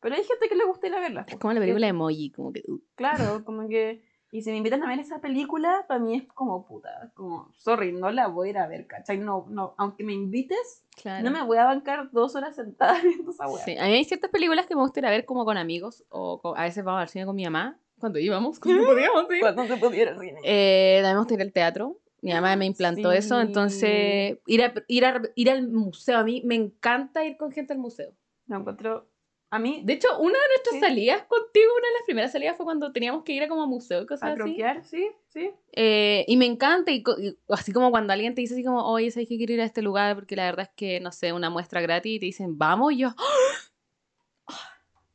Pero 0.00 0.14
hay 0.14 0.22
gente 0.24 0.48
que 0.48 0.54
le 0.54 0.64
gusta 0.64 0.86
ir 0.86 0.94
a 0.94 1.00
verlas. 1.00 1.26
Es 1.28 1.38
como 1.38 1.54
la 1.54 1.60
película 1.60 1.86
de 1.86 1.90
Emoji, 1.90 2.30
como 2.30 2.52
que... 2.52 2.62
uh, 2.68 2.78
Claro, 2.94 3.44
como 3.44 3.66
que... 3.68 4.04
Y 4.34 4.42
si 4.42 4.50
me 4.50 4.56
invitan 4.56 4.82
a 4.82 4.88
ver 4.88 4.98
esa 4.98 5.20
película, 5.20 5.84
para 5.86 6.00
mí 6.00 6.16
es 6.16 6.24
como 6.32 6.66
puta, 6.66 7.12
como, 7.14 7.52
sorry, 7.56 7.92
no 7.92 8.10
la 8.10 8.26
voy 8.26 8.48
a 8.48 8.50
ir 8.50 8.58
a 8.58 8.66
ver, 8.66 8.88
¿cachai? 8.88 9.16
No, 9.18 9.46
no, 9.48 9.74
aunque 9.78 10.02
me 10.02 10.12
invites, 10.12 10.82
Claro. 11.00 11.22
no 11.22 11.30
me 11.30 11.40
voy 11.44 11.56
a 11.58 11.66
bancar 11.66 12.10
dos 12.10 12.34
horas 12.34 12.56
sentada 12.56 12.98
viendo 13.04 13.30
esa 13.30 13.46
weá. 13.46 13.64
Sí, 13.64 13.78
a 13.78 13.84
mí 13.84 13.92
hay 13.92 14.04
ciertas 14.04 14.30
películas 14.32 14.66
que 14.66 14.74
me 14.74 14.80
gusta 14.82 14.98
ir 14.98 15.06
a 15.06 15.10
ver 15.10 15.24
como 15.24 15.44
con 15.44 15.56
amigos 15.56 16.02
o 16.08 16.40
con- 16.40 16.58
a 16.58 16.64
veces 16.64 16.82
vamos 16.82 17.00
al 17.02 17.08
cine 17.08 17.26
con 17.26 17.36
mi 17.36 17.44
mamá 17.44 17.78
cuando 18.00 18.18
íbamos, 18.18 18.58
cuando 18.58 18.84
podíamos 18.84 19.30
ir. 19.30 19.38
Cuando 19.40 19.68
se 19.68 19.76
pudiera 19.76 20.10
el 20.10 20.18
cine. 20.18 20.40
Eh, 20.42 20.96
también 20.96 21.14
me 21.14 21.18
gusta 21.20 21.34
ir 21.34 21.40
al 21.42 21.52
teatro. 21.52 21.98
Mi 22.20 22.32
mamá 22.32 22.56
me 22.56 22.66
implantó 22.66 23.12
eso, 23.12 23.40
entonces 23.40 24.38
ir, 24.46 24.64
a, 24.64 24.74
ir, 24.88 25.04
a- 25.06 25.22
ir 25.36 25.48
al 25.50 25.68
museo, 25.68 26.18
a 26.18 26.24
mí 26.24 26.42
me 26.44 26.56
encanta 26.56 27.24
ir 27.24 27.36
con 27.36 27.52
gente 27.52 27.72
al 27.72 27.78
museo. 27.78 28.10
Lo 28.48 28.56
encuentro, 28.58 29.06
a 29.54 29.58
mí, 29.60 29.82
De 29.84 29.92
hecho, 29.92 30.08
una 30.18 30.36
de 30.38 30.48
nuestras 30.48 30.74
Sí. 30.74 30.80
salidas 30.80 31.22
contigo, 31.24 31.66
una 31.78 31.86
de 31.88 31.94
las 31.94 32.02
primeras 32.06 32.32
salidas 32.32 32.56
fue 32.56 32.64
cuando 32.66 32.90
teníamos 32.92 33.22
que 33.22 33.32
ir 33.32 33.42
a 33.44 33.48
como 33.48 33.62
a 33.62 33.66
museo 33.66 34.02
y 34.02 34.06
cosas 34.06 34.30
a 34.30 34.32
así. 34.32 34.42
croquear, 34.42 34.84
sí, 34.84 35.08
sí. 35.28 35.50
Eh, 35.72 36.24
y 36.26 36.36
me 36.36 36.46
encanta, 36.46 36.90
y, 36.90 37.04
así 37.48 37.72
como 37.72 37.90
cuando 37.92 38.12
alguien 38.12 38.34
te 38.34 38.40
dice 38.40 38.54
así 38.54 38.64
como, 38.64 38.84
oye, 38.84 39.10
¿sabes 39.12 39.28
que 39.28 39.36
quiero 39.36 39.52
ir 39.52 39.60
a 39.60 39.64
este 39.64 39.82
lugar? 39.82 40.16
Porque 40.16 40.34
la 40.34 40.44
verdad 40.46 40.66
es 40.68 40.74
que, 40.76 40.98
no 41.00 41.12
sé, 41.12 41.32
una 41.32 41.50
muestra 41.50 41.80
gratis 41.80 42.16
y 42.16 42.18
te 42.18 42.26
dicen, 42.26 42.58
vamos, 42.58 42.92
y 42.94 42.98
yo. 42.98 43.10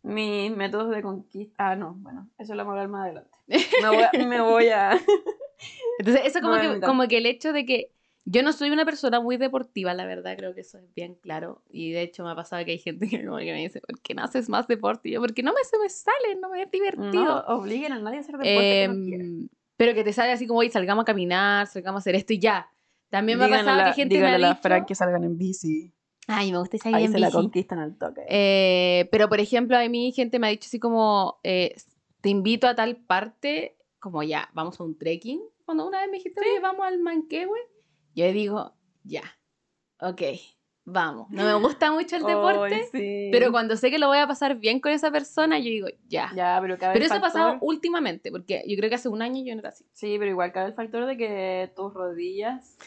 Mis 0.02 0.50
métodos 0.56 0.90
de 0.96 1.02
conquista, 1.02 1.72
ah, 1.72 1.76
no, 1.76 1.96
bueno, 2.00 2.30
eso 2.38 2.56
lo 2.56 2.64
vamos 2.64 2.78
a 2.78 2.84
hablar 2.84 2.88
más 2.90 3.04
adelante. 3.06 3.32
Me 3.82 3.90
voy 3.90 4.04
a, 4.04 4.12
me 4.26 4.40
voy 4.42 4.68
a... 4.70 4.98
Entonces, 6.00 6.22
eso 6.26 6.40
como, 6.42 6.56
No, 6.56 6.74
que, 6.76 6.80
como 6.80 7.08
que 7.10 7.18
el 7.18 7.26
hecho 7.26 7.52
de 7.52 7.66
que 7.66 7.92
yo 8.32 8.44
no 8.44 8.54
soy 8.54 8.70
una 8.70 8.86
persona 8.86 9.20
muy 9.20 9.38
deportiva, 9.38 9.94
la 9.94 10.06
verdad, 10.06 10.36
creo 10.38 10.54
que 10.54 10.62
eso 10.62 10.78
es 10.78 10.94
bien 10.94 11.16
claro. 11.16 11.64
Y 11.70 11.92
de 11.92 12.04
hecho 12.04 12.24
me 12.24 12.30
ha 12.32 12.36
pasado 12.36 12.64
que 12.64 12.72
hay 12.72 12.78
gente 12.78 13.08
que, 13.08 13.26
como 13.26 13.38
que 13.38 13.52
me 13.54 13.62
dice, 13.62 13.82
¿por 13.82 14.00
qué 14.02 14.14
no 14.14 14.24
haces 14.24 14.50
más 14.50 14.68
deporte? 14.68 15.10
Y 15.10 15.14
yo, 15.14 15.20
porque 15.22 15.42
no 15.42 15.52
me, 15.54 15.64
se 15.64 15.80
me 15.80 15.90
sale, 15.90 16.36
no 16.40 16.50
me 16.50 16.62
es 16.62 16.70
divertido. 16.72 17.10
No 17.48 17.56
obliguen 17.56 17.92
a 17.94 18.00
nadie 18.00 18.18
a 18.18 18.22
hacer 18.22 18.38
deporte 18.38 18.70
que 18.70 18.88
no 18.88 19.04
quiera. 19.04 19.24
Em, 19.24 19.48
pero 19.78 19.94
que 19.96 20.04
te 20.04 20.14
sale 20.14 20.32
así 20.32 20.46
como, 20.46 20.60
oye, 20.60 20.70
salgamos 20.70 21.04
a 21.04 21.06
caminar, 21.06 21.66
salgamos 21.68 22.00
a 22.00 22.04
hacer 22.04 22.16
esto 22.16 22.34
y 22.34 22.40
ya. 22.40 22.70
También 23.10 23.40
me 23.40 23.46
ha 23.46 23.50
pasado 23.50 23.78
la- 23.78 23.86
que 23.86 23.94
gente 23.94 24.20
me 24.22 24.28
ha 24.28 24.38
dicho, 24.38 24.56
Fran 24.62 24.86
que 24.86 24.94
salgan 24.94 25.24
en 25.24 25.38
bici. 25.38 25.92
ay, 26.28 26.52
me 26.52 26.60
gusta 26.60 26.78
esa 26.78 26.90
Ahí 26.90 27.06
en 27.06 27.12
se 27.12 27.20
la 27.20 27.28
bici". 27.28 27.38
conquistan 27.38 27.80
al 27.80 27.98
toque. 27.98 28.22
Eh, 28.30 29.08
pero, 29.12 29.28
por 29.30 29.40
ejemplo, 29.40 29.76
a 29.76 29.90
mí 29.90 30.12
gente 30.12 30.38
me 30.38 30.46
ha 30.46 30.50
dicho 30.52 30.68
así 30.68 30.80
como, 30.80 31.40
eh, 31.44 31.76
te 32.22 32.30
invito 32.30 32.68
a 32.68 32.76
tal 32.76 32.98
parte, 32.98 33.78
como 34.00 34.22
ya, 34.22 34.50
vamos 34.54 34.80
a 34.80 34.84
un 34.84 34.96
trekking. 34.98 35.42
Cuando 35.66 35.88
una 35.88 36.02
vez 36.02 36.10
me 36.12 36.18
dijiste, 36.18 36.40
oye, 36.42 36.60
vamos 36.60 36.86
al 36.86 37.00
Manquehue, 37.00 37.58
yo 38.16 38.32
digo, 38.34 38.74
ya, 39.04 39.24
ok, 40.00 40.22
vamos. 40.86 41.30
No 41.30 41.44
me 41.44 41.54
gusta 41.56 41.92
mucho 41.92 42.16
el 42.18 42.24
deporte, 42.26 42.88
sí. 42.92 43.30
pero 43.32 43.52
cuando 43.52 43.76
sé 43.78 43.92
que 43.92 44.00
lo 44.00 44.08
voy 44.08 44.18
a 44.18 44.28
pasar 44.28 44.56
bien 44.58 44.80
con 44.80 44.92
esa 44.92 45.12
persona, 45.12 45.58
yo 45.60 45.66
digo, 45.66 45.88
ya. 46.08 46.32
Ya, 46.36 46.58
pero 46.62 46.78
cabe 46.78 46.94
Pero 46.94 47.06
el 47.06 47.12
eso 47.12 47.16
ha 47.20 47.22
pasado 47.22 47.52
factor- 47.54 47.68
últimamente, 47.68 48.32
porque 48.32 48.64
yo 48.68 48.76
creo 48.78 48.90
que 48.90 48.96
hace 48.96 49.10
un 49.10 49.22
año 49.22 49.44
yo 49.46 49.54
no 49.56 49.60
era 49.60 49.70
así. 49.70 49.86
Sí, 49.94 50.16
pero 50.20 50.32
igual 50.32 50.52
cabe 50.52 50.68
el 50.68 50.74
factor 50.74 51.06
de 51.06 51.18
que 51.18 51.72
tus 51.76 51.94
rodillas... 51.94 52.78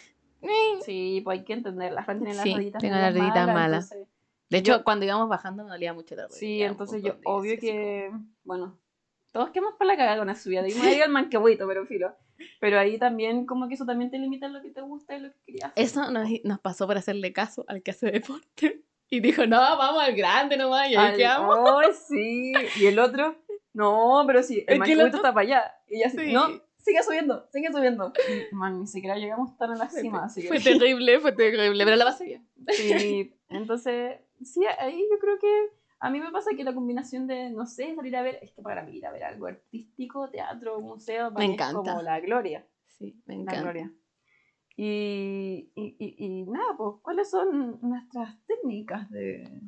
Sí, 0.84 1.20
pues 1.22 1.38
hay 1.38 1.44
que 1.44 1.52
entender. 1.52 1.92
La 1.92 2.02
Fran 2.04 2.18
tiene 2.18 2.34
las 2.34 2.42
Sí, 2.42 2.52
rodillitas 2.52 2.80
tengo 2.82 2.96
las 2.96 3.14
rodillitas 3.14 3.46
malas, 3.46 3.54
malas. 3.54 3.92
entonces- 3.92 4.14
De 4.50 4.58
hecho, 4.58 4.72
Yo- 4.78 4.84
cuando 4.84 5.04
íbamos 5.06 5.28
bajando 5.28 5.62
me 5.64 5.70
dolía 5.70 5.92
mucho 5.94 6.16
la 6.16 6.22
rodilla. 6.24 6.38
Sí, 6.38 6.62
entonces 6.62 7.00
yo, 7.02 7.12
de 7.14 7.20
obvio 7.24 7.52
como- 7.52 7.60
que, 7.60 8.10
bueno, 8.44 8.78
todos 9.30 9.50
quedamos 9.50 9.74
para 9.78 9.92
la 9.92 9.96
cagada 9.96 10.18
con 10.18 10.26
la 10.26 10.34
subida. 10.34 10.62
Dimos 10.62 10.82
ahí 10.98 11.00
al 11.00 11.10
manquehuito, 11.10 11.66
pero 11.68 11.86
filo. 11.86 12.12
Pero 12.60 12.78
ahí 12.78 12.98
también, 12.98 13.46
como 13.46 13.68
que 13.68 13.74
eso 13.74 13.84
también 13.86 14.10
te 14.10 14.18
limita 14.18 14.46
en 14.46 14.52
lo 14.54 14.62
que 14.62 14.70
te 14.70 14.80
gusta 14.80 15.16
y 15.16 15.20
lo 15.20 15.30
que 15.30 15.38
querías. 15.46 15.70
hacer. 15.72 15.84
Eso 15.84 16.10
nos, 16.10 16.28
nos 16.44 16.60
pasó 16.60 16.86
por 16.86 16.96
hacerle 16.96 17.32
caso 17.32 17.64
al 17.68 17.82
que 17.82 17.90
hace 17.92 18.10
deporte. 18.10 18.82
Y 19.10 19.20
dijo, 19.20 19.46
no, 19.46 19.58
vamos 19.60 20.02
al 20.02 20.14
grande 20.14 20.56
nomás. 20.56 20.90
Y 20.90 20.96
ahí 20.96 21.08
Al- 21.10 21.16
quedamos. 21.16 21.58
Ay, 21.84 21.92
sí. 22.08 22.52
Y 22.80 22.86
el 22.86 22.98
otro, 22.98 23.36
no, 23.74 24.24
pero 24.26 24.42
sí, 24.42 24.64
el 24.66 24.82
el 24.82 25.00
otro- 25.00 25.16
está 25.18 25.34
para 25.34 25.40
allá. 25.46 25.74
Y 25.88 26.02
así, 26.02 26.16
Sí. 26.18 26.32
no, 26.32 26.48
sigue 26.78 27.02
subiendo, 27.02 27.46
sigue 27.52 27.70
subiendo. 27.70 28.12
Y, 28.50 28.54
man, 28.54 28.80
ni 28.80 28.86
siquiera 28.86 29.16
llegamos 29.16 29.56
tan 29.58 29.72
a 29.72 29.76
la 29.76 29.88
Fue, 29.88 30.00
cima, 30.00 30.24
así 30.24 30.42
que... 30.42 30.48
fue 30.48 30.60
terrible, 30.60 31.20
fue 31.20 31.32
terrible, 31.32 31.84
pero 31.84 31.96
la 31.96 32.04
pasé 32.06 32.24
bien. 32.24 32.48
Sí, 32.68 33.34
entonces, 33.50 34.18
sí, 34.42 34.62
ahí 34.78 35.04
yo 35.10 35.18
creo 35.18 35.38
que 35.38 35.68
a 36.04 36.10
mí 36.10 36.20
me 36.20 36.30
pasa 36.32 36.50
que 36.56 36.64
la 36.64 36.74
combinación 36.74 37.26
de, 37.26 37.50
no 37.50 37.64
sé, 37.66 37.94
salir 37.94 38.16
a 38.16 38.22
ver, 38.22 38.38
es 38.42 38.50
que 38.52 38.60
para 38.62 38.82
mí 38.82 38.96
ir 38.96 39.06
a 39.06 39.12
ver 39.12 39.24
algo 39.24 39.46
artístico, 39.46 40.28
teatro, 40.30 40.80
museo, 40.80 41.32
para 41.32 41.44
Me 41.46 41.48
mí 41.48 41.54
es 41.54 41.60
encanta. 41.60 41.74
como 41.92 42.02
la 42.02 42.20
gloria, 42.20 42.66
Sí, 42.86 43.22
me 43.26 43.36
la 43.36 43.42
encanta. 43.42 43.62
gloria. 43.62 43.92
Y, 44.76 45.70
y, 45.74 45.96
y, 45.98 46.14
y 46.18 46.42
nada, 46.46 46.76
pues, 46.76 46.96
¿cuáles 47.02 47.30
son 47.30 47.78
nuestras 47.82 48.34
técnicas 48.46 49.08
de, 49.10 49.60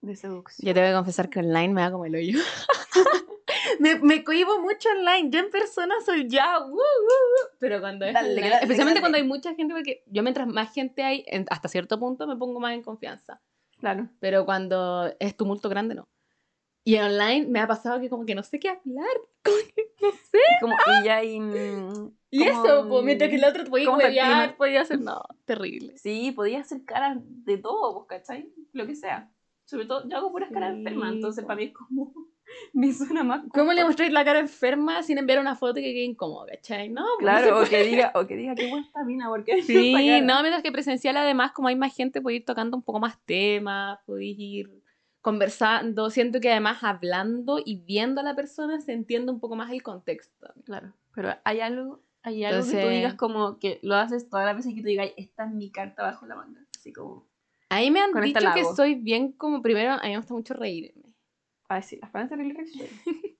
de 0.00 0.16
seducción? 0.16 0.66
Yo 0.66 0.74
te 0.74 0.80
voy 0.80 0.88
a 0.90 0.94
confesar 0.96 1.28
que 1.28 1.38
online 1.40 1.68
me 1.74 1.80
da 1.82 1.90
como 1.92 2.06
el 2.06 2.14
hoyo. 2.16 2.38
me, 3.78 3.96
me 4.00 4.24
cohibo 4.24 4.58
mucho 4.60 4.88
online. 4.90 5.30
Yo 5.30 5.40
en 5.40 5.50
persona 5.50 5.94
soy 6.04 6.28
ya. 6.28 6.58
uh, 6.60 6.70
uh, 6.72 6.76
uh, 6.76 7.56
pero 7.60 7.80
cuando 7.80 8.04
es 8.06 8.14
Dale, 8.14 8.30
online- 8.30 8.50
dale, 8.50 8.62
especialmente 8.62 9.00
dale. 9.00 9.00
cuando 9.00 9.18
hay 9.18 9.24
mucha 9.24 9.54
gente, 9.54 9.74
porque 9.74 10.02
yo 10.06 10.22
mientras 10.22 10.46
más 10.48 10.72
gente 10.72 11.02
hay, 11.02 11.24
en- 11.26 11.46
hasta 11.50 11.68
cierto 11.68 11.98
punto 12.00 12.26
me 12.26 12.36
pongo 12.36 12.58
más 12.58 12.74
en 12.74 12.82
confianza. 12.82 13.40
Claro. 13.78 14.08
Pero 14.20 14.44
cuando 14.44 15.12
es 15.18 15.36
tumulto 15.36 15.68
grande, 15.68 15.94
no. 15.94 16.08
Y 16.84 16.96
online 16.96 17.46
me 17.48 17.60
ha 17.60 17.66
pasado 17.66 18.00
que 18.00 18.08
como 18.08 18.24
que 18.24 18.34
no 18.34 18.42
sé 18.42 18.58
qué 18.58 18.70
hablar. 18.70 19.06
Como 19.44 19.56
que 19.74 19.92
no 20.00 20.10
sé. 20.12 20.38
Como, 20.60 20.74
y 20.74 21.04
ya 21.04 21.16
hay... 21.16 21.38
mm, 21.40 22.12
Y 22.30 22.42
eso, 22.44 22.86
pues, 22.88 23.04
mientras 23.04 23.30
que 23.30 23.36
el 23.36 23.44
otro 23.44 23.64
podía 23.64 23.86
¿cómo 23.86 23.98
está 24.00 24.08
el 24.08 24.16
huevear, 24.16 24.56
podía 24.56 24.80
hacer, 24.82 25.00
no, 25.00 25.22
terrible. 25.44 25.96
Sí, 25.98 26.32
podía 26.32 26.60
hacer 26.60 26.84
caras 26.84 27.18
de 27.20 27.58
todo, 27.58 27.94
pues, 28.06 28.20
¿cachai? 28.20 28.52
Lo 28.72 28.86
que 28.86 28.94
sea. 28.94 29.30
Sobre 29.64 29.86
todo, 29.86 30.08
yo 30.08 30.16
hago 30.16 30.32
puras 30.32 30.50
caras 30.50 30.72
Sí, 30.74 30.78
enfermas, 30.80 31.12
entonces 31.12 31.44
para 31.44 31.56
mí 31.56 31.64
es 31.64 31.72
como... 31.74 32.12
Me 32.72 32.92
suena 32.92 33.22
más... 33.22 33.42
¿Cómo 33.52 33.72
le 33.72 33.84
mostráis 33.84 34.12
la 34.12 34.24
cara 34.24 34.38
enferma 34.38 35.02
sin 35.02 35.18
enviar 35.18 35.38
una 35.38 35.54
foto 35.56 35.74
que 35.74 35.82
quede 35.82 36.04
incómoda, 36.04 36.52
cachai? 36.52 36.88
No, 36.88 37.04
pues, 37.18 37.26
no 37.32 37.40
Claro, 37.40 37.60
o 37.60 37.64
que 37.64 37.82
diga, 37.84 38.12
o 38.14 38.26
que 38.26 38.36
diga 38.36 38.54
qué 38.54 38.68
buena 38.68 38.86
está 38.86 39.04
mina, 39.04 39.28
porque 39.28 39.62
Sí, 39.62 39.92
no, 40.22 40.40
mientras 40.42 40.62
que 40.62 40.72
presencial 40.72 41.16
además, 41.16 41.52
como 41.52 41.68
hay 41.68 41.76
más 41.76 41.94
gente, 41.94 42.20
podéis 42.20 42.40
ir 42.40 42.46
tocando 42.46 42.76
un 42.76 42.82
poco 42.82 43.00
más 43.00 43.18
temas, 43.24 43.98
podéis 44.06 44.36
ir 44.38 44.70
conversando. 45.20 46.10
Siento 46.10 46.40
que 46.40 46.50
además 46.50 46.82
hablando 46.82 47.60
y 47.64 47.76
viendo 47.76 48.20
a 48.20 48.24
la 48.24 48.34
persona 48.34 48.80
se 48.80 48.92
entiende 48.92 49.32
un 49.32 49.40
poco 49.40 49.56
más 49.56 49.70
el 49.70 49.82
contexto. 49.82 50.52
Claro, 50.64 50.94
pero 51.14 51.34
hay 51.44 51.60
algo, 51.60 52.00
hay 52.22 52.44
algo 52.44 52.64
que 52.64 52.70
tú 52.70 52.76
Entonces- 52.76 52.96
digas 52.96 53.14
como 53.14 53.58
que 53.58 53.78
lo 53.82 53.96
haces 53.96 54.28
todas 54.28 54.46
las 54.46 54.56
veces 54.56 54.74
que 54.74 54.80
tú 54.80 54.88
digas, 54.88 55.10
esta 55.16 55.44
es 55.44 55.52
mi 55.52 55.70
carta 55.70 56.02
bajo 56.02 56.26
la 56.26 56.36
manga. 56.36 56.60
Así 56.76 56.92
como, 56.92 57.26
Ahí 57.70 57.90
me 57.90 58.00
han 58.00 58.12
dicho 58.22 58.40
que 58.54 58.64
soy 58.64 58.94
bien 58.94 59.32
como, 59.32 59.60
primero, 59.60 59.92
a 59.92 60.02
mí 60.02 60.10
me 60.10 60.16
gusta 60.16 60.32
mucho 60.32 60.54
reírme. 60.54 61.07
A 61.68 61.76
decir, 61.76 62.00
las 62.00 62.28
terrible 62.28 62.54
reacción. 62.54 62.88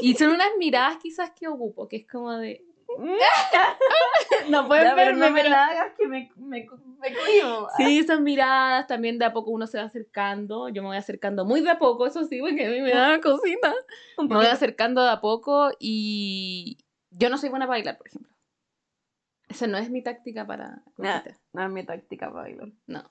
Y 0.00 0.14
son 0.14 0.30
unas 0.30 0.50
miradas 0.56 0.98
quizás 0.98 1.32
que 1.32 1.48
ocupo, 1.48 1.88
que 1.88 1.96
es 1.96 2.06
como 2.06 2.32
de... 2.36 2.64
no 4.48 4.66
pueden 4.68 4.84
pero 4.84 4.96
verme, 4.96 5.26
no 5.26 5.30
me 5.32 5.42
pero- 5.42 5.54
hagas 5.54 5.92
que 5.96 6.06
me, 6.06 6.30
me, 6.36 6.66
me 7.00 7.12
cohibo. 7.14 7.68
Sí, 7.76 7.98
esas 7.98 8.20
miradas 8.20 8.86
también 8.86 9.18
de 9.18 9.24
a 9.24 9.32
poco 9.32 9.50
uno 9.50 9.66
se 9.66 9.78
va 9.78 9.84
acercando. 9.84 10.68
Yo 10.68 10.82
me 10.82 10.88
voy 10.88 10.96
acercando 10.96 11.44
muy 11.44 11.60
de 11.60 11.70
a 11.70 11.78
poco, 11.78 12.06
eso 12.06 12.24
sí, 12.24 12.40
porque 12.40 12.66
a 12.66 12.70
mí 12.70 12.80
me 12.80 12.90
da 12.92 13.20
cosita. 13.20 13.74
Me 14.18 14.34
voy 14.36 14.46
acercando 14.46 15.02
de 15.04 15.10
a 15.10 15.20
poco 15.20 15.70
y 15.78 16.78
yo 17.10 17.28
no 17.28 17.36
soy 17.36 17.50
buena 17.50 17.66
para 17.66 17.78
bailar, 17.78 17.98
por 17.98 18.06
ejemplo. 18.08 18.32
Esa 19.48 19.66
no 19.66 19.76
es 19.78 19.90
mi 19.90 20.02
táctica 20.02 20.46
para 20.46 20.82
coquetear. 20.94 21.36
No 21.52 21.64
es 21.64 21.70
mi 21.70 21.84
táctica 21.84 22.30
para 22.30 22.42
bailar. 22.42 22.68
No, 22.86 23.10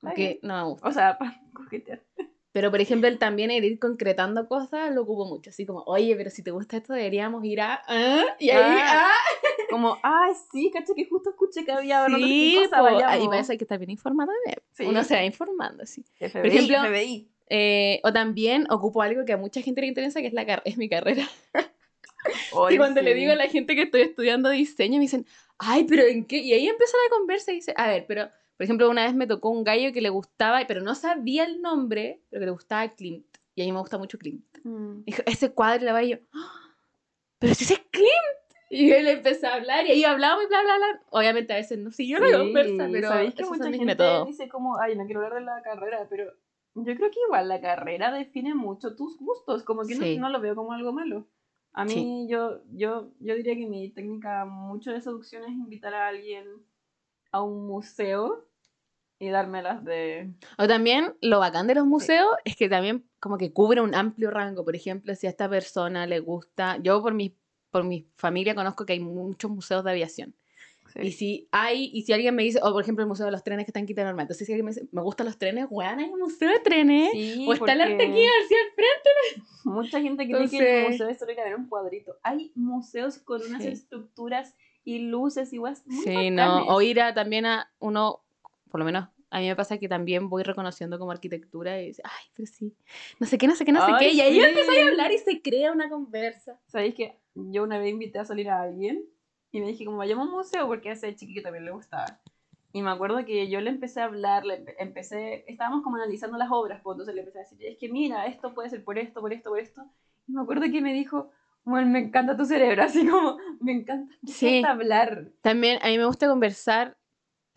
porque 0.00 0.38
no 0.42 0.56
me 0.56 0.62
gusta. 0.70 0.88
O 0.88 0.92
sea, 0.92 1.18
para 1.18 1.40
coquetear. 1.52 2.02
Pero, 2.58 2.72
por 2.72 2.80
ejemplo, 2.80 3.06
el 3.08 3.18
también 3.20 3.52
el 3.52 3.64
ir 3.64 3.78
concretando 3.78 4.48
cosas 4.48 4.92
lo 4.92 5.02
ocupo 5.02 5.26
mucho. 5.26 5.50
Así 5.50 5.64
como, 5.64 5.84
oye, 5.86 6.16
pero 6.16 6.28
si 6.28 6.42
te 6.42 6.50
gusta 6.50 6.78
esto, 6.78 6.92
deberíamos 6.92 7.44
ir 7.44 7.60
a... 7.60 7.80
¿ah? 7.86 8.24
Y 8.40 8.50
ahí, 8.50 8.80
Ah, 8.82 9.12
¡ah! 9.12 9.12
Como, 9.70 9.96
ay, 10.02 10.32
sí, 10.50 10.68
caché 10.74 10.92
que 10.96 11.04
justo 11.04 11.30
escuché 11.30 11.64
que 11.64 11.70
había 11.70 12.04
Sí, 12.06 12.58
cosa, 12.60 12.78
po, 12.78 12.82
vayamos. 12.82 13.48
y 13.48 13.52
hay 13.52 13.58
que 13.58 13.62
estar 13.62 13.78
bien 13.78 13.92
informado. 13.92 14.32
Sí. 14.72 14.86
Uno 14.86 15.04
se 15.04 15.14
va 15.14 15.22
informando, 15.22 15.86
sí. 15.86 16.04
FBI, 16.18 16.48
ejemplo, 16.48 16.78
FBI. 16.88 17.28
Eh, 17.48 18.00
o 18.02 18.12
también 18.12 18.66
ocupo 18.72 19.02
algo 19.02 19.24
que 19.24 19.34
a 19.34 19.36
mucha 19.36 19.62
gente 19.62 19.80
le 19.82 19.86
interesa, 19.86 20.20
que 20.20 20.26
es, 20.26 20.32
la 20.32 20.42
es 20.64 20.76
mi 20.78 20.88
carrera. 20.88 21.28
Y 22.72 22.76
cuando 22.76 23.00
le 23.00 23.12
sí. 23.12 23.20
digo 23.20 23.32
a 23.32 23.36
la 23.36 23.46
gente 23.46 23.76
que 23.76 23.82
estoy 23.82 24.00
estudiando 24.02 24.50
diseño, 24.50 24.96
me 24.96 25.02
dicen, 25.02 25.24
ay, 25.58 25.84
pero 25.84 26.02
¿en 26.02 26.24
qué? 26.24 26.38
Y 26.38 26.52
ahí 26.54 26.66
empieza 26.66 26.96
la 27.04 27.16
conversa 27.16 27.52
y 27.52 27.54
dice, 27.54 27.72
a 27.76 27.86
ver, 27.86 28.04
pero, 28.08 28.28
por 28.58 28.64
ejemplo, 28.64 28.90
una 28.90 29.04
vez 29.04 29.14
me 29.14 29.26
tocó 29.26 29.48
un 29.50 29.62
gallo 29.64 29.92
que 29.92 30.00
le 30.02 30.10
gustaba, 30.10 30.60
pero 30.66 30.82
no 30.82 30.94
sabía 30.94 31.44
el 31.44 31.62
nombre, 31.62 32.20
pero 32.28 32.40
que 32.40 32.46
le 32.46 32.52
gustaba 32.52 32.88
Klimt. 32.88 33.24
Y 33.54 33.62
a 33.62 33.64
mí 33.64 33.72
me 33.72 33.78
gusta 33.78 33.98
mucho 33.98 34.18
Klimt. 34.18 34.44
Mm. 34.64 35.04
Dijo, 35.04 35.22
ese 35.26 35.52
cuadro, 35.54 35.86
la 35.92 36.02
y 36.02 36.10
yo, 36.10 36.16
"Ah, 36.34 36.74
pero 37.38 37.54
si 37.54 37.64
ese 37.64 37.74
es 37.74 37.80
Klimt. 37.90 38.08
Y 38.70 38.90
él 38.90 39.06
empezó 39.08 39.46
a 39.46 39.54
hablar 39.54 39.86
y 39.86 39.92
ahí 39.92 40.04
hablábamos 40.04 40.44
y 40.44 40.48
bla, 40.48 40.60
bla, 40.62 40.76
bla. 40.76 41.02
Obviamente 41.10 41.54
a 41.54 41.56
veces 41.56 41.78
no 41.78 41.90
siguió 41.90 42.18
la 42.18 42.26
Sí, 42.26 42.32
conversa, 42.32 42.88
pero 42.92 43.08
sabéis 43.08 43.34
que 43.34 43.44
mucha 43.46 43.64
gente 43.64 43.84
métodos. 43.86 44.26
dice 44.26 44.48
como, 44.50 44.78
ay, 44.78 44.94
no 44.96 45.06
quiero 45.06 45.20
hablar 45.24 45.38
de 45.40 45.46
la 45.46 45.62
carrera, 45.62 46.06
pero 46.10 46.24
yo 46.74 46.94
creo 46.96 47.10
que 47.10 47.20
igual 47.26 47.48
la 47.48 47.60
carrera 47.62 48.12
define 48.12 48.54
mucho 48.54 48.94
tus 48.94 49.18
gustos, 49.18 49.62
como 49.62 49.86
que 49.86 49.94
no- 49.94 50.20
no, 50.20 50.28
lo 50.30 50.40
veo 50.40 50.54
como 50.54 50.72
algo 50.72 50.92
malo. 50.92 51.26
A 51.72 51.84
mí, 51.84 51.92
Sí. 51.94 52.26
yo, 52.28 52.60
yo, 52.72 53.12
yo 53.20 53.34
diría 53.36 53.54
que 53.54 53.66
mi 53.66 53.88
técnica 53.90 54.44
mucho 54.44 54.90
de 54.90 55.00
seducción 55.00 55.44
es 55.44 55.50
invitar 55.50 55.94
a 55.94 56.08
alguien 56.08 56.44
a 57.30 57.42
un 57.42 57.66
museo 57.66 58.47
y 59.18 59.28
dármelas 59.28 59.84
de... 59.84 60.30
O 60.58 60.66
también 60.68 61.14
lo 61.20 61.38
bacán 61.40 61.66
de 61.66 61.74
los 61.74 61.86
museos 61.86 62.28
es 62.44 62.56
que 62.56 62.68
también 62.68 63.04
como 63.20 63.36
que 63.38 63.52
cubre 63.52 63.80
un 63.80 63.94
amplio 63.94 64.30
rango. 64.30 64.64
Por 64.64 64.76
ejemplo, 64.76 65.14
si 65.14 65.26
a 65.26 65.30
esta 65.30 65.48
persona 65.48 66.06
le 66.06 66.20
gusta, 66.20 66.78
yo 66.82 67.02
por 67.02 67.14
mis 67.14 67.32
por 67.70 67.84
mi 67.84 68.06
familia 68.16 68.54
conozco 68.54 68.86
que 68.86 68.94
hay 68.94 69.00
muchos 69.00 69.50
museos 69.50 69.84
de 69.84 69.90
aviación. 69.90 70.34
Sí. 70.94 71.00
Y 71.02 71.12
si 71.12 71.48
hay, 71.52 71.90
y 71.92 72.00
si 72.02 72.14
alguien 72.14 72.34
me 72.34 72.42
dice, 72.42 72.60
o 72.62 72.72
por 72.72 72.82
ejemplo 72.82 73.02
el 73.02 73.08
Museo 73.08 73.26
de 73.26 73.32
los 73.32 73.44
Trenes 73.44 73.66
que 73.66 73.70
está 73.70 73.78
en 73.78 73.84
Quinta 73.84 74.04
Normal, 74.04 74.22
entonces 74.24 74.46
si 74.46 74.52
alguien 74.54 74.64
me 74.64 74.70
dice, 74.72 74.88
me 74.90 75.02
gustan 75.02 75.26
los 75.26 75.36
trenes, 75.36 75.66
weón, 75.68 75.98
hay 75.98 76.08
un 76.08 76.18
museo 76.18 76.48
de 76.48 76.60
trenes. 76.60 77.10
Sí, 77.12 77.44
o 77.46 77.52
está 77.52 77.72
el 77.74 77.78
porque 77.80 77.92
Artequía 77.92 78.30
García 78.40 78.56
al 78.64 78.74
frente. 78.74 79.50
Mucha 79.64 80.00
gente 80.00 80.24
cree 80.26 80.48
que 80.48 80.56
el 80.58 80.64
Entonces- 80.64 80.90
museo 80.92 81.08
es 81.10 81.18
solo 81.18 81.32
ir 81.32 81.40
a 81.40 81.44
ver 81.44 81.56
un 81.56 81.68
cuadrito. 81.68 82.16
Hay 82.22 82.52
museos 82.54 83.18
con 83.18 83.42
unas 83.42 83.62
Sí. 83.62 83.68
estructuras 83.68 84.54
y 84.82 85.00
luces 85.00 85.52
y 85.52 85.58
guas 85.58 85.82
muy 85.86 86.02
Sí, 86.04 86.30
no. 86.30 86.42
bacanes. 86.46 86.68
O 86.70 86.80
ir 86.80 87.02
a, 87.02 87.12
también 87.12 87.44
a 87.44 87.70
uno, 87.80 88.22
por 88.70 88.80
lo 88.80 88.84
menos 88.86 89.08
a 89.30 89.40
mí 89.40 89.46
me 89.48 89.56
pasa 89.56 89.76
que 89.78 89.88
también 89.88 90.28
voy 90.30 90.42
reconociendo 90.42 90.98
como 90.98 91.10
arquitectura 91.10 91.80
y 91.80 91.88
dice, 91.88 92.02
ay, 92.04 92.26
pero 92.34 92.46
sí, 92.46 92.74
no 93.20 93.26
sé 93.26 93.36
qué, 93.38 93.46
no 93.46 93.54
sé 93.54 93.64
qué, 93.64 93.72
no 93.72 93.80
sé 93.84 93.92
Ay, 93.92 93.98
qué. 93.98 94.12
Y 94.14 94.20
ahí 94.20 94.34
sí. 94.34 94.40
empezáis 94.40 94.80
a 94.80 94.86
hablar 94.88 95.12
y 95.12 95.18
se 95.18 95.42
crea 95.42 95.72
una 95.72 95.88
conversa. 95.90 96.58
¿Sabéis 96.66 96.94
que 96.94 97.18
yo 97.34 97.62
una 97.64 97.78
vez 97.78 97.90
invité 97.90 98.18
a 98.18 98.24
salir 98.24 98.48
a 98.50 98.62
alguien 98.62 99.04
y 99.52 99.60
me 99.60 99.66
dije 99.68 99.84
como 99.84 99.98
vayamos 99.98 100.26
a 100.26 100.28
un 100.30 100.34
museo 100.36 100.66
porque 100.66 100.90
a 100.90 100.92
ese 100.92 101.14
chiquito 101.14 101.42
también 101.42 101.64
le 101.64 101.70
gustaba. 101.72 102.20
Y 102.72 102.82
me 102.82 102.90
acuerdo 102.90 103.24
que 103.24 103.48
yo 103.48 103.60
le 103.62 103.70
empecé 103.70 104.00
a 104.02 104.04
hablar, 104.04 104.44
le 104.44 104.62
empe- 104.62 104.74
empecé, 104.78 105.44
estábamos 105.50 105.82
como 105.82 105.96
analizando 105.96 106.36
las 106.36 106.50
obras, 106.50 106.80
pues 106.82 106.94
entonces 106.94 107.14
le 107.14 107.22
empecé 107.22 107.38
a 107.38 107.42
decir, 107.42 107.58
es 107.64 107.78
que 107.78 107.88
mira, 107.88 108.26
esto 108.26 108.52
puede 108.52 108.68
ser 108.68 108.84
por 108.84 108.98
esto, 108.98 109.20
por 109.22 109.32
esto, 109.32 109.48
por 109.50 109.58
esto. 109.58 109.84
Y 110.26 110.32
me 110.32 110.42
acuerdo 110.42 110.66
que 110.70 110.82
me 110.82 110.92
dijo, 110.92 111.30
bueno, 111.64 111.86
me 111.88 111.98
encanta 111.98 112.36
tu 112.36 112.44
cerebro, 112.44 112.82
así 112.84 113.06
como, 113.08 113.38
me 113.60 113.72
encanta, 113.72 114.14
me 114.22 114.32
Sí. 114.32 114.58
encanta 114.58 114.70
hablar. 114.72 115.28
También 115.40 115.78
a 115.82 115.86
mí 115.88 115.96
me 115.96 116.04
gusta 116.04 116.28
conversar, 116.28 116.97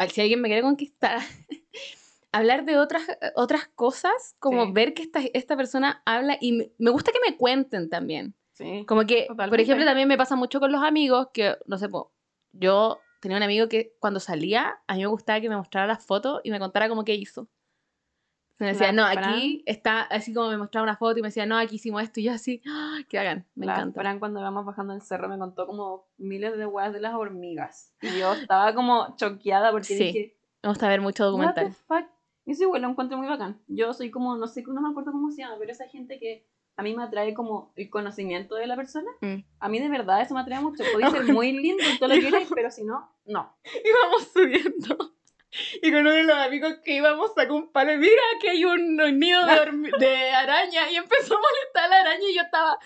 si 0.10 0.22
alguien 0.22 0.42
me 0.42 0.48
quiere 0.48 0.62
conquistar, 0.64 1.20
hablar 2.32 2.66
de 2.66 2.78
otras, 2.78 3.04
otras 3.36 3.68
cosas, 3.76 4.36
como 4.40 4.66
Sí. 4.68 4.72
ver 4.74 4.94
que 4.94 5.04
esta, 5.04 5.20
esta 5.34 5.56
persona 5.58 6.02
habla 6.06 6.38
y 6.40 6.54
me, 6.54 6.72
me 6.78 6.92
gusta 6.92 7.12
que 7.12 7.20
me 7.30 7.38
cuenten 7.38 7.90
también. 7.90 8.36
Sí. 8.54 8.86
Como 8.88 9.06
que, 9.06 9.28
por 9.28 9.60
ejemplo, 9.60 9.86
también 9.86 10.08
me 10.08 10.18
pasa 10.18 10.36
mucho 10.36 10.60
con 10.60 10.72
los 10.72 10.84
amigos 10.84 11.30
que, 11.34 11.56
no 11.66 11.78
sé, 11.78 11.88
yo 12.54 13.00
tenía 13.22 13.38
un 13.38 13.44
amigo 13.44 13.70
que 13.70 13.96
cuando 14.00 14.20
salía, 14.20 14.80
a 14.88 14.96
mí 14.96 15.02
me 15.02 15.08
gustaba 15.08 15.40
que 15.40 15.50
me 15.50 15.56
mostrara 15.56 15.88
las 15.88 16.06
fotos 16.06 16.42
y 16.44 16.52
me 16.52 16.60
contara 16.60 16.90
como 16.90 17.04
qué 17.06 17.16
hizo. 17.16 17.48
Me 18.62 18.68
decía, 18.68 18.92
no, 18.92 19.04
aquí 19.04 19.64
está, 19.66 20.02
así 20.02 20.34
como 20.34 20.50
me 20.50 20.58
mostraba 20.58 20.84
una 20.84 20.96
foto 20.96 21.18
y 21.18 21.22
me 21.24 21.30
decía, 21.30 21.48
no, 21.48 21.58
aquí 21.58 21.78
hicimos 21.78 22.04
esto 22.04 22.20
y 22.20 22.26
yo 22.26 22.32
así, 22.32 22.62
¡ah! 22.68 23.00
qué 23.10 23.18
hagan, 23.18 23.48
me 23.56 23.66
la 23.66 23.74
encanta. 23.74 24.00
Fran 24.00 24.20
cuando 24.20 24.40
íbamos 24.40 24.66
bajando 24.66 24.94
el 24.94 25.02
cerro 25.02 25.28
me 25.28 25.40
contó 25.40 25.66
como 25.66 26.08
miles 26.18 26.56
de 26.58 26.68
weas 26.68 26.94
de 26.94 27.00
las 27.02 27.16
hormigas. 27.16 27.94
Y 28.02 28.20
yo 28.20 28.34
estaba 28.36 28.76
como 28.76 29.16
choqueada 29.16 29.72
porque 29.72 29.88
Sí, 29.88 29.98
dije, 29.98 30.38
Me 30.62 30.70
gusta 30.70 30.88
ver 30.88 31.02
mucho 31.02 31.24
What 31.36 31.56
the 31.56 31.62
documental. 31.62 31.74
fuck? 31.88 32.06
Eso 32.46 32.64
igual 32.64 32.84
lo 32.84 32.90
encuentro 32.90 33.18
muy 33.18 33.28
bacán. 33.28 33.60
Yo 33.68 33.94
soy 33.94 34.12
como, 34.12 34.36
no 34.38 34.48
sé, 34.48 34.64
no 34.68 34.80
me 34.82 34.90
acuerdo 34.90 35.12
cómo 35.12 35.32
se 35.32 35.42
llama, 35.42 35.56
pero 35.60 35.72
esa 35.72 35.88
gente 35.88 36.20
que 36.20 36.48
a 36.78 36.84
mí 36.84 36.96
me 36.96 37.04
atrae 37.04 37.34
como 37.34 37.74
el 37.76 37.90
conocimiento 37.90 38.56
de 38.56 38.68
la 38.68 38.76
persona. 38.76 39.10
Mm. 39.22 39.44
A 39.60 39.70
mí 39.70 39.80
de 39.80 39.90
verdad 39.90 40.22
eso 40.22 40.34
me 40.34 40.42
atrae 40.42 40.60
mucho. 40.60 40.84
Puede 40.94 41.10
ser 41.12 41.34
muy 41.34 41.52
lindo 41.52 41.84
y 41.84 41.98
todo 41.98 42.10
lo 42.10 42.16
que 42.16 42.22
quieras, 42.22 42.50
pero 42.54 42.72
si 42.72 42.84
no, 42.84 43.12
no. 43.26 43.56
íbamos 43.86 44.28
subiendo. 44.34 45.14
Y 45.82 45.92
con 45.92 46.02
uno 46.02 46.12
de 46.12 46.24
los 46.24 46.38
amigos 46.38 46.76
que 46.84 46.94
íbamos 46.96 47.34
sacó 47.36 47.56
un 47.56 47.72
palo 47.72 47.92
y 47.94 47.98
mira 47.98 48.22
que 48.42 48.50
hay 48.52 48.64
un, 48.66 49.00
un 49.02 49.20
nido 49.20 49.46
de, 49.46 49.92
de 50.00 50.30
araña 50.32 50.90
y 50.92 50.96
empezó 50.96 51.36
a 51.36 51.42
molestar 51.42 51.84
a 51.84 51.88
la 51.90 52.00
araña 52.02 52.30
y 52.30 52.36
yo 52.36 52.42
estaba, 52.42 52.80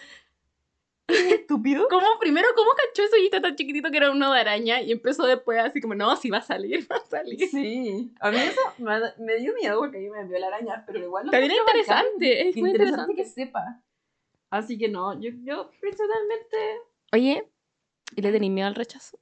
¿Estúpido? 1.07 1.87
¿cómo 1.89 2.07
primero 2.19 2.47
cómo 2.55 2.71
cachó 2.71 3.03
ese 3.03 3.17
hoyito 3.17 3.39
tan 3.39 3.55
chiquitito 3.55 3.91
que 3.91 3.97
era 3.97 4.09
uno 4.11 4.33
de 4.33 4.39
araña? 4.39 4.81
Y 4.81 4.91
empezó 4.91 5.25
después 5.27 5.59
así 5.59 5.79
como, 5.79 5.93
no, 5.93 6.15
sí 6.15 6.29
va 6.31 6.39
a 6.39 6.41
salir, 6.41 6.87
va 6.91 6.97
a 6.97 7.05
salir. 7.05 7.47
Sí. 7.49 8.11
A 8.19 8.31
mí 8.31 8.37
eso 8.37 8.59
me, 8.79 8.99
me 9.19 9.35
dio 9.37 9.53
miedo 9.53 9.79
porque 9.79 9.97
a 9.97 9.99
mí 10.01 10.09
me 10.09 10.23
vio 10.25 10.39
la 10.39 10.47
araña, 10.47 10.83
pero 10.87 10.99
igual 10.99 11.25
lo 11.27 11.31
También 11.31 11.51
es 11.51 11.57
encuentro 11.59 11.81
bacán. 11.83 12.05
interesante, 12.15 12.49
es 12.49 12.55
muy 12.57 12.69
Interesante 12.71 13.11
interesante. 13.11 13.15
que 13.15 13.25
sepa. 13.25 13.81
Así 14.49 14.77
que 14.77 14.87
no, 14.89 15.19
yo, 15.19 15.29
yo 15.43 15.69
personalmente... 15.79 16.57
Oye, 17.11 17.47
¿y 18.15 18.21
le 18.21 18.31
tenéis 18.31 18.51
miedo 18.51 18.67
al 18.67 18.75
rechazo? 18.75 19.19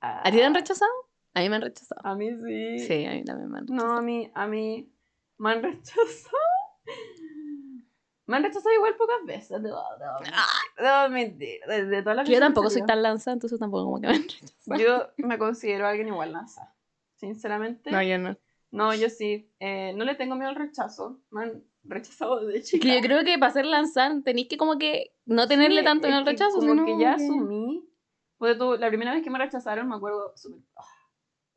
¿A 0.00 0.22
ti 0.30 0.36
te 0.38 0.44
han 0.44 0.54
rechazado? 0.54 0.90
A 1.34 1.40
mí 1.40 1.48
me 1.48 1.56
han 1.56 1.62
rechazado. 1.62 2.00
A 2.04 2.14
mí 2.14 2.30
sí. 2.46 2.78
Sí, 2.80 3.04
a 3.06 3.12
mí 3.12 3.24
también 3.24 3.50
me 3.50 3.58
han 3.58 3.66
rechazado. 3.66 3.88
No, 3.92 3.98
a 3.98 4.02
mí, 4.02 4.30
a 4.34 4.46
mí 4.46 4.92
me 5.38 5.50
han 5.50 5.62
rechazado. 5.62 6.36
Me 8.26 8.36
han 8.36 8.42
rechazado 8.42 8.74
igual 8.74 8.94
pocas 8.96 9.16
veces, 9.26 9.62
debo, 9.62 9.80
debo 9.98 10.20
mentir. 10.20 10.34
Debo 10.78 11.08
mentir. 11.08 11.60
De, 11.66 11.84
de 11.86 12.02
todas 12.02 12.16
las 12.16 12.28
Yo 12.28 12.38
tampoco 12.38 12.68
soy 12.68 12.84
tan 12.84 13.02
lanza, 13.02 13.32
entonces 13.32 13.58
tampoco 13.58 13.84
como 13.84 14.00
que 14.00 14.06
me 14.08 14.14
han 14.16 14.22
rechazado. 14.22 14.78
Yo 14.78 15.26
me 15.26 15.38
considero 15.38 15.86
alguien 15.86 16.08
igual 16.08 16.32
lanza. 16.32 16.74
Sinceramente. 17.16 17.90
No, 17.90 18.02
yo 18.02 18.18
no. 18.18 18.36
No, 18.70 18.94
yo 18.94 19.08
sí. 19.08 19.50
Eh, 19.60 19.94
no 19.96 20.04
le 20.04 20.14
tengo 20.14 20.34
miedo 20.34 20.50
al 20.50 20.56
rechazo. 20.56 21.20
Me 21.30 21.44
han 21.44 21.64
rechazado 21.84 22.40
desde 22.44 22.58
Es 22.58 22.68
chica. 22.68 22.86
que 22.86 22.94
yo 22.96 23.00
creo 23.00 23.24
que 23.24 23.38
para 23.38 23.52
ser 23.52 23.64
lanzar 23.64 24.12
tenéis 24.22 24.48
que 24.48 24.58
como 24.58 24.76
que 24.78 25.14
no 25.24 25.48
tenerle 25.48 25.80
Sí, 25.80 25.84
tanto 25.86 26.06
en 26.06 26.12
el 26.14 26.26
rechazo. 26.26 26.58
Como 26.58 26.72
sino 26.72 26.84
que 26.84 26.98
ya 26.98 27.14
asumí. 27.14 27.88
Pues 28.36 28.58
tú, 28.58 28.76
la 28.76 28.88
primera 28.88 29.14
vez 29.14 29.24
que 29.24 29.30
me 29.30 29.38
rechazaron 29.38 29.88
me 29.88 29.96
acuerdo 29.96 30.32
súper. 30.36 30.60
ah, 30.76 30.82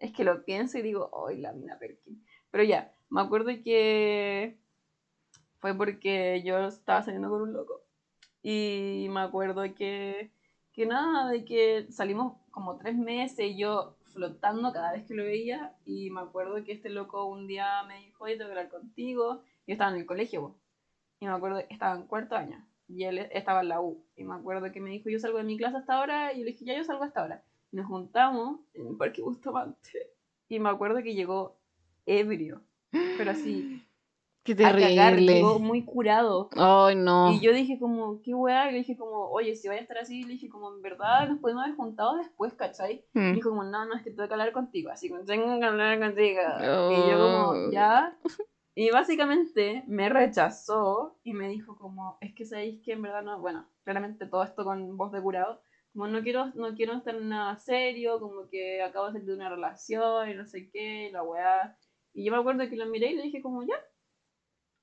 es 0.02 0.12
que 0.12 0.24
lo 0.24 0.44
pienso 0.44 0.78
y 0.78 0.82
digo, 0.82 1.10
¡ay, 1.28 1.38
la 1.38 1.54
mina 1.54 1.78
Perkin! 1.78 2.26
Pero 2.50 2.64
ya, 2.64 2.94
me 3.10 3.22
acuerdo 3.22 3.52
que 3.64 4.58
fue 5.60 5.76
porque 5.76 6.42
yo 6.44 6.68
estaba 6.68 7.04
saliendo 7.04 7.30
con 7.30 7.44
un 7.44 7.54
loco. 7.54 7.82
Y 8.42 9.08
me 9.12 9.22
acuerdo 9.22 9.64
que, 9.76 10.32
que 10.74 10.86
nada, 10.88 11.30
de 11.30 11.46
que 11.46 11.88
salimos 11.92 12.38
como 12.50 12.78
tres 12.78 12.98
meses 12.98 13.52
y 13.52 13.58
yo 13.58 13.96
flotando 14.14 14.74
cada 14.74 14.92
vez 14.92 15.06
que 15.06 15.14
lo 15.14 15.24
veía. 15.24 15.76
Y 15.86 16.10
me 16.10 16.22
acuerdo 16.22 16.64
que 16.64 16.74
este 16.74 16.90
loco 16.90 17.26
un 17.26 17.48
día 17.48 17.84
me 17.88 18.00
dijo, 18.00 18.24
oye, 18.24 18.38
tengo 18.38 18.50
que 18.52 18.60
hablar 18.60 18.72
contigo. 18.72 19.44
Yo 19.68 19.74
estaba 19.74 19.92
en 19.92 19.98
el 19.98 20.08
colegio, 20.08 20.42
po. 20.42 20.60
y 21.20 21.28
me 21.28 21.34
acuerdo 21.34 21.60
estaba 21.70 21.96
en 21.96 22.08
cuarto 22.08 22.36
año. 22.36 22.68
Y 22.88 23.04
él 23.04 23.20
estaba 23.20 23.62
en 23.62 23.70
la 23.70 23.82
U. 23.82 24.04
Y 24.16 24.24
me 24.24 24.34
acuerdo 24.34 24.72
que 24.72 24.82
me 24.82 24.90
dijo, 24.90 25.10
yo 25.10 25.20
salgo 25.20 25.38
de 25.38 25.44
mi 25.44 25.58
clase 25.58 25.78
hasta 25.78 25.94
ahora. 25.94 26.34
Y 26.34 26.40
yo 26.40 26.46
le 26.46 26.52
dije, 26.52 26.66
ya 26.66 26.76
yo 26.76 26.84
salgo 26.84 27.04
hasta 27.04 27.22
ahora. 27.22 27.44
Y 27.72 27.78
nos 27.78 27.88
juntamos 27.88 28.60
en 28.74 28.88
el 28.88 28.96
Parque 28.98 29.22
Bustamante. 29.22 30.12
Y 30.50 30.60
me 30.60 30.70
acuerdo 30.70 31.02
que 31.02 31.14
llegó 31.14 31.58
ebrio. 32.06 32.62
Pero 33.18 33.32
así, 33.32 33.86
Qué 34.44 34.54
a 34.54 34.56
cagar, 34.72 35.12
terrible. 35.12 35.36
llegó 35.36 35.60
muy 35.60 35.86
curado. 35.86 36.50
Ay, 36.58 36.96
no. 36.96 37.32
Y 37.32 37.40
yo 37.42 37.54
dije 37.54 37.78
como, 37.80 38.22
qué 38.24 38.34
weá, 38.34 38.68
y 38.70 38.72
le 38.74 38.80
dije 38.80 38.98
como, 38.98 39.30
oye, 39.30 39.56
si 39.56 39.68
vaya 39.68 39.80
a 39.80 39.84
estar 39.84 40.00
así, 40.00 40.24
le 40.24 40.34
dije 40.34 40.50
como, 40.50 40.74
en 40.74 40.82
verdad 40.82 41.30
nos 41.30 41.40
podemos 41.40 41.64
haber 41.64 41.76
juntado 41.76 42.16
después, 42.18 42.54
¿cachai? 42.56 43.06
Y 43.14 43.20
Mm. 43.20 43.34
dijo 43.36 43.50
como, 43.52 43.64
no, 43.64 43.86
no, 43.86 43.94
es 43.96 44.02
que 44.02 44.10
tengo 44.12 44.28
que 44.28 44.34
hablar 44.34 44.52
contigo, 44.52 44.90
así 44.90 45.10
como, 45.10 45.24
tengo 45.24 45.60
que 45.60 45.66
hablar 45.66 46.00
contigo. 46.00 46.42
Y 46.90 47.08
yo 47.10 47.20
como, 47.20 47.50
Oh. 47.52 47.72
ya. 47.72 48.18
Y 48.74 48.90
básicamente 48.90 49.84
me 49.88 50.10
rechazó 50.10 51.18
y 51.24 51.34
me 51.34 51.48
dijo 51.50 51.78
como, 51.78 52.18
es 52.22 52.34
que 52.34 52.46
sabéis 52.46 52.82
que 52.84 52.94
en 52.94 53.04
verdad 53.04 53.22
no, 53.22 53.40
bueno, 53.40 53.68
claramente 53.84 54.26
todo 54.26 54.44
esto 54.44 54.64
con 54.64 54.98
voz 54.98 55.12
de 55.12 55.22
curado, 55.22 55.62
como 55.94 56.08
no 56.08 56.22
quiero, 56.22 56.52
no 56.56 56.74
quiero 56.76 56.94
estar 56.94 57.16
en 57.16 57.30
nada 57.30 57.58
serio, 57.58 58.20
como 58.20 58.48
que 58.50 58.82
acabo 58.82 59.08
de 59.08 59.14
salir 59.14 59.28
de 59.28 59.36
una 59.36 59.50
relación 59.50 60.30
y 60.30 60.34
no 60.34 60.46
sé 60.46 60.70
qué, 60.70 61.08
y 61.10 61.12
la 61.12 61.24
weá. 61.24 61.78
Y 62.14 62.26
yo 62.26 62.32
me 62.32 62.38
acuerdo 62.38 62.70
que 62.70 62.76
lo 62.76 62.86
miré 62.86 63.12
y 63.12 63.16
le 63.16 63.24
dije 63.24 63.42
como, 63.42 63.64
ya, 63.64 63.76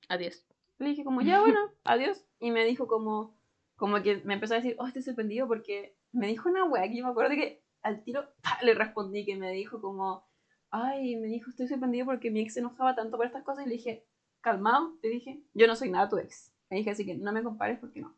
Adiós. 0.09 0.43
le 0.79 0.89
dije 0.89 1.03
como, 1.03 1.21
ya 1.21 1.39
bueno, 1.39 1.59
adiós. 1.83 2.25
Y 2.39 2.51
me 2.51 2.65
dijo 2.65 2.87
como, 2.87 3.37
como 3.75 4.01
que 4.01 4.17
me 4.25 4.33
empezó 4.33 4.55
a 4.55 4.57
decir, 4.57 4.75
oh, 4.79 4.87
estoy 4.87 5.03
sorprendido 5.03 5.47
porque 5.47 5.95
me 6.11 6.27
dijo 6.27 6.49
una 6.49 6.65
wea 6.65 6.89
que 6.89 6.97
yo 6.97 7.03
me 7.05 7.11
acuerdo 7.11 7.35
que 7.35 7.63
al 7.83 8.03
tiro 8.03 8.27
¡pa! 8.41 8.57
le 8.63 8.73
respondí 8.73 9.25
que 9.25 9.35
me 9.35 9.51
dijo 9.51 9.79
como, 9.81 10.27
ay, 10.71 11.15
me 11.17 11.27
dijo, 11.27 11.49
estoy 11.51 11.67
sorprendido 11.67 12.05
porque 12.05 12.31
mi 12.31 12.41
ex 12.41 12.55
se 12.55 12.59
enojaba 12.59 12.95
tanto 12.95 13.17
por 13.17 13.25
estas 13.27 13.43
cosas. 13.43 13.65
Y 13.65 13.69
le 13.69 13.75
dije, 13.75 14.05
calmado, 14.41 14.97
te 15.01 15.09
dije, 15.09 15.43
yo 15.53 15.67
no 15.67 15.75
soy 15.75 15.89
nada 15.91 16.09
tu 16.09 16.17
ex. 16.17 16.51
Me 16.69 16.77
dije 16.77 16.89
así 16.89 17.05
que 17.05 17.15
no 17.15 17.31
me 17.31 17.43
compares 17.43 17.79
porque 17.79 18.01
no. 18.01 18.15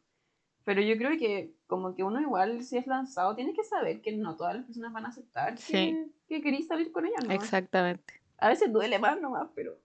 Pero 0.64 0.82
yo 0.82 0.96
creo 0.98 1.18
que 1.18 1.56
como 1.68 1.96
que 1.96 2.04
uno 2.04 2.22
igual 2.22 2.64
si 2.64 2.78
es 2.78 2.86
lanzado 2.88 3.36
tiene 3.36 3.54
que 3.54 3.64
saber 3.64 4.02
que 4.02 4.12
no 4.16 4.36
todas 4.36 4.56
las 4.56 4.66
personas 4.66 4.94
van 4.94 5.06
a 5.06 5.10
aceptar 5.10 5.56
que, 5.56 5.62
Sí. 5.62 6.12
que 6.28 6.42
querís 6.42 6.68
salir 6.68 6.92
con 6.92 7.06
ellas, 7.06 7.26
¿no? 7.26 7.34
Exactamente. 7.34 8.22
A 8.38 8.50
veces 8.50 8.72
duele 8.72 9.00
más 9.00 9.20
nomás, 9.20 9.50
pero, 9.56 9.80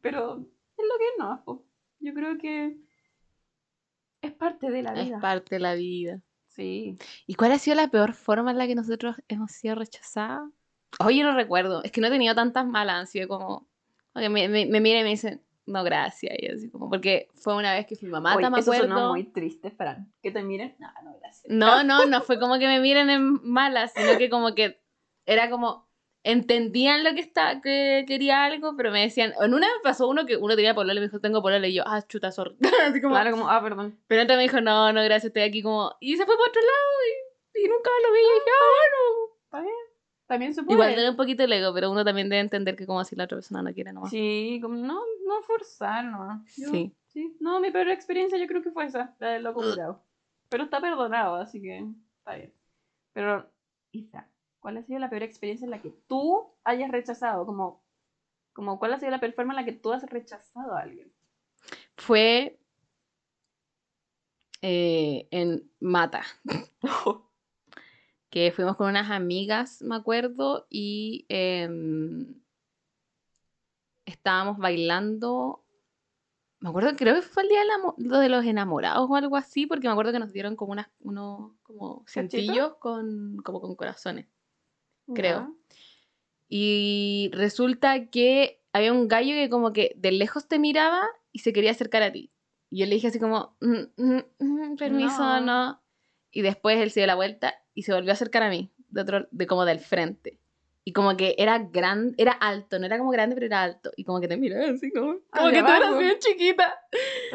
pero 0.00 0.36
es 0.76 0.84
lo 0.84 0.98
que 0.98 1.04
es 1.04 1.18
nomás. 1.18 1.40
po. 1.42 1.64
Yo 2.00 2.14
creo 2.14 2.38
que 2.38 2.78
es 4.22 4.32
parte 4.32 4.70
de 4.70 4.82
la 4.82 4.94
Es 4.94 5.06
vida. 5.06 5.20
parte 5.20 5.56
de 5.56 5.60
la 5.60 5.74
vida. 5.74 6.20
Sí. 6.48 6.98
¿Y 7.26 7.34
cuál 7.34 7.52
ha 7.52 7.58
sido 7.58 7.76
la 7.76 7.88
peor 7.88 8.12
forma 8.14 8.50
en 8.50 8.58
la 8.58 8.66
que 8.66 8.74
nosotros 8.74 9.16
hemos 9.28 9.52
sido 9.52 9.74
rechazados? 9.74 10.50
Oye, 11.00 11.22
no 11.22 11.34
recuerdo. 11.34 11.82
Es 11.82 11.92
que 11.92 12.00
no 12.00 12.08
he 12.08 12.10
tenido 12.10 12.34
tantas 12.34 12.66
malas. 12.66 12.96
Han 12.96 13.06
sido 13.06 13.28
como. 13.28 13.66
me, 14.14 14.28
me, 14.28 14.48
me 14.48 14.80
miran 14.80 15.00
y 15.00 15.04
me 15.04 15.10
dicen, 15.10 15.42
no, 15.66 15.84
gracias. 15.84 16.34
Y 16.38 16.46
así 16.48 16.70
como, 16.70 16.90
porque 16.90 17.28
fue 17.34 17.54
una 17.54 17.72
vez 17.74 17.86
que 17.86 17.96
fui 17.96 18.08
mamá, 18.08 18.36
me 18.36 18.42
eso 18.42 18.72
acuerdo. 18.72 18.94
sonó 18.94 19.10
muy 19.10 19.24
triste, 19.24 19.70
Fran. 19.70 20.12
Que 20.22 20.30
te 20.30 20.42
miren. 20.42 20.76
No, 20.78 20.88
no, 21.04 21.16
gracias. 21.18 21.44
No, 21.48 21.84
no, 21.84 22.06
no 22.06 22.22
fue 22.22 22.38
como 22.38 22.58
que 22.58 22.66
me 22.66 22.80
miren 22.80 23.10
en 23.10 23.40
malas, 23.44 23.92
sino 23.94 24.18
que 24.18 24.28
como 24.28 24.54
que 24.54 24.80
era 25.26 25.50
como 25.50 25.88
entendían 26.24 27.02
lo 27.02 27.14
que 27.14 27.20
está, 27.20 27.60
que 27.60 28.04
quería 28.06 28.44
algo, 28.44 28.76
pero 28.76 28.92
me 28.92 29.00
decían, 29.02 29.32
en 29.40 29.54
una 29.54 29.66
vez 29.66 29.76
pasó 29.82 30.08
uno 30.08 30.24
que 30.24 30.36
uno 30.36 30.54
tenía 30.54 30.74
pololo 30.74 30.94
y 30.98 31.00
me 31.00 31.06
dijo, 31.08 31.20
tengo 31.20 31.42
pololo, 31.42 31.66
y 31.66 31.74
yo, 31.74 31.82
ah, 31.86 32.00
chuta, 32.06 32.30
sorry. 32.30 32.56
Así 32.86 33.00
como, 33.00 33.14
Claro, 33.14 33.32
como, 33.32 33.48
ah, 33.48 33.60
perdón. 33.60 33.98
Pero 34.06 34.22
entonces 34.22 34.38
me 34.38 34.42
dijo, 34.44 34.60
no, 34.60 34.92
no, 34.92 35.02
gracias, 35.02 35.26
estoy 35.30 35.42
aquí 35.42 35.62
como, 35.62 35.96
y 36.00 36.16
se 36.16 36.24
fue 36.24 36.36
por 36.36 36.48
otro 36.48 36.60
lado 36.62 36.90
y, 37.56 37.64
y 37.64 37.68
nunca 37.68 37.90
lo 38.06 38.12
vi, 38.12 38.20
y 38.20 38.22
dije, 38.22 38.50
ah, 38.50 38.64
bueno. 38.78 39.34
Está 39.44 39.60
bien. 39.62 39.91
También 40.32 40.54
se 40.54 40.62
puede. 40.62 40.76
Igual 40.76 40.94
tengo 40.94 41.10
un 41.10 41.16
poquito 41.16 41.44
el 41.44 41.52
ego, 41.52 41.74
pero 41.74 41.90
uno 41.90 42.06
también 42.06 42.30
debe 42.30 42.40
entender 42.40 42.74
que 42.74 42.86
como 42.86 43.00
así 43.00 43.14
la 43.14 43.24
otra 43.24 43.36
persona 43.36 43.60
no 43.60 43.74
quiere 43.74 43.92
nomás. 43.92 44.08
Sí, 44.10 44.58
como 44.62 44.76
no, 44.76 44.98
no 45.26 45.42
forzar 45.42 46.06
nomás. 46.06 46.40
Yo- 46.56 46.70
Sí. 46.70 46.96
sí. 47.08 47.36
No, 47.38 47.60
mi 47.60 47.70
peor 47.70 47.90
experiencia 47.90 48.38
yo 48.38 48.46
creo 48.46 48.62
que 48.62 48.70
fue 48.70 48.86
esa, 48.86 49.14
la 49.18 49.28
del 49.32 49.42
loco 49.42 49.60
curado. 49.60 50.02
Pero 50.48 50.64
está 50.64 50.80
perdonado, 50.80 51.34
así 51.34 51.60
que 51.60 51.84
está 52.16 52.34
bien. 52.36 52.54
Pero, 53.12 53.52
Isa, 53.90 54.26
¿cuál 54.58 54.78
ha 54.78 54.82
sido 54.84 55.00
la 55.00 55.10
peor 55.10 55.22
experiencia 55.22 55.66
en 55.66 55.70
la 55.70 55.82
que 55.82 55.90
tú 56.08 56.54
hayas 56.64 56.90
rechazado? 56.90 57.44
Como, 57.44 57.84
como 58.54 58.78
¿cuál 58.78 58.94
ha 58.94 58.98
sido 58.98 59.10
la 59.10 59.20
peor 59.20 59.34
forma 59.34 59.52
en 59.52 59.56
la 59.56 59.64
que 59.66 59.72
tú 59.72 59.92
has 59.92 60.02
rechazado 60.08 60.74
a 60.74 60.80
alguien? 60.80 61.12
Fue 61.98 62.58
eh, 64.62 65.28
en 65.30 65.70
Mata. 65.78 66.22
que 68.32 68.50
fuimos 68.50 68.76
con 68.76 68.88
unas 68.88 69.10
amigas, 69.10 69.82
me 69.82 69.94
acuerdo, 69.94 70.66
y 70.70 71.26
em, 71.28 72.34
estábamos 74.06 74.56
bailando. 74.56 75.62
Me 76.60 76.70
acuerdo, 76.70 76.96
creo 76.96 77.14
que 77.16 77.22
fue 77.22 77.42
el 77.42 77.50
día 77.50 77.60
de, 77.60 77.66
la- 77.66 77.94
lo 77.98 78.18
de 78.18 78.28
los 78.30 78.44
enamorados 78.46 79.06
o 79.10 79.16
algo 79.16 79.36
así, 79.36 79.66
porque 79.66 79.86
me 79.86 79.92
acuerdo 79.92 80.12
que 80.12 80.18
nos 80.18 80.32
dieron 80.32 80.56
como 80.56 80.72
unas, 80.72 80.88
unos 81.00 81.52
como 81.62 82.04
cintillos 82.08 82.74
con, 82.76 83.36
como 83.44 83.60
con 83.60 83.74
corazones. 83.76 84.26
Creo. 85.14 85.54
Y 86.48 87.28
resulta 87.34 88.06
que 88.06 88.62
había 88.72 88.92
un 88.94 89.08
gallo 89.08 89.34
que 89.34 89.50
como 89.50 89.74
que 89.74 89.92
de 89.98 90.12
lejos 90.12 90.48
te 90.48 90.58
miraba 90.58 91.02
y 91.32 91.40
se 91.40 91.52
quería 91.52 91.72
acercar 91.72 92.02
a 92.02 92.12
ti. 92.12 92.32
Y 92.70 92.78
yo 92.78 92.86
le 92.86 92.94
dije 92.94 93.08
así 93.08 93.18
como, 93.18 93.56
"Mm, 93.60 93.82
mm, 94.02 94.20
mm, 94.38 94.76
permiso, 94.76 95.22
No. 95.22 95.40
no. 95.40 95.82
Y 96.30 96.40
después 96.40 96.78
él 96.80 96.90
se 96.90 97.00
dio 97.00 97.06
la 97.08 97.14
vuelta 97.14 97.61
y 97.74 97.82
se 97.82 97.92
volvió 97.92 98.10
a 98.10 98.14
acercar 98.14 98.42
a 98.42 98.50
mí, 98.50 98.70
de 98.88 99.00
otro, 99.00 99.28
de 99.30 99.46
como 99.46 99.64
del 99.64 99.80
frente. 99.80 100.38
Y 100.84 100.92
como 100.92 101.16
que 101.16 101.36
era 101.38 101.58
grande, 101.58 102.14
era 102.18 102.32
alto, 102.32 102.78
no 102.80 102.86
era 102.86 102.98
como 102.98 103.12
grande, 103.12 103.36
pero 103.36 103.46
era 103.46 103.62
alto. 103.62 103.92
Y 103.96 104.02
como 104.02 104.20
que 104.20 104.26
te 104.26 104.36
miraba 104.36 104.66
así 104.66 104.90
como, 104.90 105.18
como 105.30 105.48
que 105.50 105.60
tú 105.60 105.66
eras 105.66 105.82
abajo. 105.82 105.98
bien 105.98 106.18
chiquita. 106.18 106.76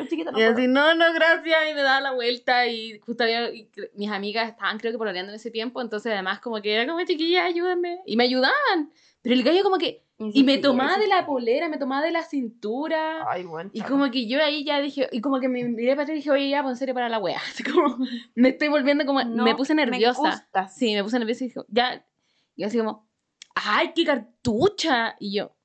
Chiquita, 0.09 0.31
no 0.31 0.39
Y 0.39 0.43
así, 0.43 0.67
no, 0.67 0.93
no, 0.95 1.13
gracias. 1.13 1.57
Y 1.71 1.73
me 1.73 1.81
daba 1.81 2.01
la 2.01 2.11
vuelta. 2.11 2.67
Y 2.67 2.99
justo 2.99 3.23
había, 3.23 3.49
y 3.53 3.69
mis 3.95 4.11
amigas 4.11 4.49
estaban, 4.49 4.77
creo 4.79 4.91
que 4.91 4.97
pololeando 4.97 5.31
en 5.31 5.38
ese 5.38 5.49
tiempo. 5.49 5.81
Entonces, 5.81 6.11
además, 6.11 6.41
como 6.41 6.61
que 6.61 6.73
era 6.73 6.85
como 6.85 7.05
chiquilla, 7.05 7.45
ayúdame. 7.45 8.01
Y 8.05 8.17
me 8.17 8.25
ayudaban. 8.25 8.91
Pero 9.21 9.33
el 9.33 9.43
gallo, 9.43 9.63
como 9.63 9.77
que. 9.77 10.03
Y 10.20 10.43
me 10.43 10.57
tomaba 10.57 10.97
de 10.97 11.05
la 11.07 11.28
polera, 11.28 11.70
me 11.70 11.78
tomaba 11.78 12.01
de 12.03 12.11
la 12.11 12.24
cintura. 12.24 13.30
Ay, 13.30 13.43
buen 13.43 13.70
Y 13.72 13.82
como 13.82 14.09
que 14.09 14.28
yo 14.28 14.43
ahí 14.43 14.63
ya 14.65 14.82
dije, 14.82 15.07
y 15.11 15.22
como 15.22 15.39
que 15.39 15.47
me 15.47 15.63
miré 15.63 15.91
para 15.91 16.03
atrás 16.03 16.15
y 16.15 16.20
dije, 16.20 16.32
oye, 16.32 16.49
ya, 16.49 16.63
pon 16.63 16.76
serio 16.76 16.95
para 16.95 17.07
la 17.07 17.20
wea. 17.20 17.38
Así 17.47 17.63
como, 17.63 17.97
me 18.34 18.49
estoy 18.49 18.68
volviendo 18.70 19.05
como, 19.05 19.24
No 19.24 19.43
me 19.43 19.55
puse 19.55 19.76
nerviosa. 19.76 20.47
sí, 20.70 20.95
me 20.95 21.03
puse 21.03 21.20
nerviosa 21.20 21.43
y 21.43 21.47
dije, 21.49 21.59
ya. 21.68 22.03
Y 22.55 22.63
así 22.63 22.80
como, 22.80 23.07
¡ay, 23.53 23.91
qué 23.95 24.03
cartucha! 24.05 25.15
Y 25.20 25.36
yo, 25.36 25.55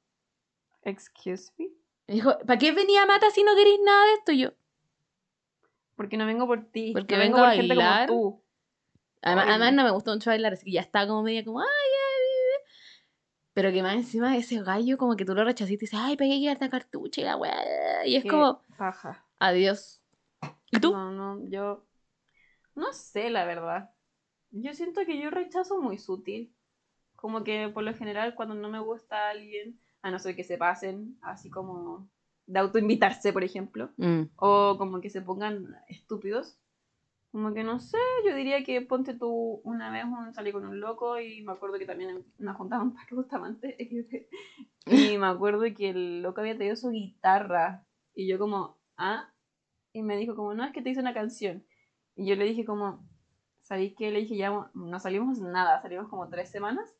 Excuse 0.82 1.50
me. 1.56 1.68
me 2.08 2.14
dijo, 2.14 2.36
¿para 2.46 2.58
qué 2.58 2.72
venía 2.72 3.04
a 3.04 3.06
Mata 3.06 3.30
si 3.30 3.42
no 3.42 3.54
queréis 3.56 3.80
nada 3.82 4.04
de 4.04 4.12
esto? 4.14 4.32
Y 4.32 4.38
yo, 4.40 4.50
Porque 5.96 6.18
no 6.18 6.26
vengo 6.26 6.46
por 6.46 6.70
ti. 6.70 6.92
Porque 6.92 7.16
vengo 7.16 7.36
vengo 7.36 7.46
a 7.46 7.48
por 7.50 7.56
gente 7.56 7.74
bailar. 7.74 8.08
como 8.08 8.32
tú. 8.32 8.42
Además, 9.22 9.46
además 9.48 9.72
no. 9.72 9.84
me 9.84 9.90
gustó 9.92 10.12
mucho 10.12 10.28
bailar, 10.30 10.52
así 10.52 10.64
que 10.66 10.72
ya 10.72 10.80
estaba 10.82 11.06
como 11.06 11.22
media 11.22 11.42
como, 11.44 11.60
ay". 11.60 11.66
Pero 13.54 13.70
que 13.70 13.82
más 13.82 13.94
encima 13.94 14.32
de 14.32 14.38
ese 14.38 14.62
gallo, 14.62 14.96
como 14.96 15.16
que 15.16 15.24
tú 15.24 15.34
lo 15.34 15.44
rechazaste 15.44 15.74
y 15.74 15.76
dices, 15.76 15.98
ay, 16.00 16.16
pegué 16.16 16.40
que 16.40 16.50
harta 16.50 16.70
cartucha 16.70 17.20
y 17.20 17.24
la 17.24 17.36
weá. 17.36 18.06
Y 18.06 18.16
es 18.16 18.22
Qué 18.22 18.30
como, 18.30 18.62
paja. 18.78 19.24
adiós. 19.38 20.00
¿Y 20.70 20.80
tú? 20.80 20.92
No, 20.92 21.12
no, 21.12 21.48
yo 21.50 21.84
no 22.74 22.92
sé, 22.92 23.28
la 23.30 23.44
verdad. 23.44 23.90
Yo 24.50 24.72
siento 24.74 25.02
que 25.04 25.20
yo 25.20 25.30
rechazo 25.30 25.80
muy 25.80 25.98
sutil. 25.98 26.54
Como 27.16 27.44
que 27.44 27.68
por 27.68 27.84
lo 27.84 27.94
general 27.94 28.34
cuando 28.34 28.54
no 28.54 28.68
me 28.70 28.80
gusta 28.80 29.28
alguien, 29.30 29.78
a 30.02 30.10
no 30.10 30.18
ser 30.18 30.34
que 30.34 30.44
se 30.44 30.58
pasen, 30.58 31.18
así 31.22 31.50
como 31.50 32.08
de 32.46 32.58
autoinvitarse, 32.58 33.32
por 33.32 33.44
ejemplo, 33.44 33.90
Mm. 33.96 34.22
o 34.36 34.76
como 34.78 35.00
que 35.00 35.10
se 35.10 35.20
pongan 35.22 35.76
estúpidos. 35.88 36.58
Como 37.32 37.54
que 37.54 37.64
no 37.64 37.80
sé, 37.80 37.96
yo 38.26 38.36
diría 38.36 38.62
que 38.62 38.82
ponte 38.82 39.14
tú 39.14 39.62
una 39.64 39.90
vez 39.90 40.04
un, 40.04 40.34
salí 40.34 40.52
con 40.52 40.66
un 40.66 40.80
loco 40.80 41.18
y 41.18 41.42
me 41.42 41.52
acuerdo 41.52 41.78
que 41.78 41.86
también 41.86 42.24
nos 42.38 42.56
juntaban 42.56 42.92
para 42.94 43.06
Bustamante 43.10 43.76
y 44.86 45.16
me 45.16 45.26
acuerdo 45.26 45.62
que 45.76 45.90
el 45.90 46.22
loco 46.22 46.40
había 46.42 46.56
traído 46.56 46.76
su 46.76 46.90
guitarra 46.90 47.86
y 48.14 48.28
yo 48.28 48.38
como, 48.38 48.78
ah, 48.98 49.32
y 49.92 50.02
me 50.02 50.16
dijo 50.16 50.36
como, 50.36 50.54
no, 50.54 50.64
es 50.64 50.72
que 50.72 50.82
te 50.82 50.90
hice 50.90 51.00
una 51.00 51.14
canción. 51.14 51.64
Y 52.16 52.26
yo 52.26 52.36
le 52.36 52.44
dije 52.44 52.64
como, 52.64 53.08
¿sabéis 53.62 53.94
qué? 53.96 54.10
Le 54.10 54.20
dije, 54.20 54.36
ya 54.36 54.50
no 54.74 55.00
salimos 55.00 55.38
nada, 55.40 55.80
salimos 55.80 56.08
como 56.08 56.28
tres 56.28 56.50
semanas, 56.50 56.94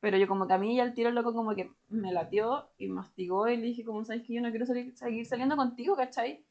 pero 0.00 0.16
yo 0.18 0.26
como 0.26 0.46
que 0.48 0.54
a 0.54 0.58
mí 0.58 0.76
ya 0.76 0.84
el 0.84 0.94
tiro 0.94 1.10
loco 1.12 1.32
como 1.34 1.54
que 1.54 1.70
me 1.88 2.12
latió 2.12 2.70
y 2.78 2.88
me 2.88 3.00
hostigó 3.00 3.48
y 3.48 3.56
le 3.56 3.62
dije 3.66 3.84
como, 3.84 4.04
¿sabéis 4.04 4.26
que 4.26 4.34
yo 4.34 4.40
no 4.40 4.50
quiero 4.50 4.66
salir- 4.66 4.96
seguir 4.96 5.26
saliendo 5.26 5.56
contigo, 5.56 5.96
¿cachai? 5.96 6.44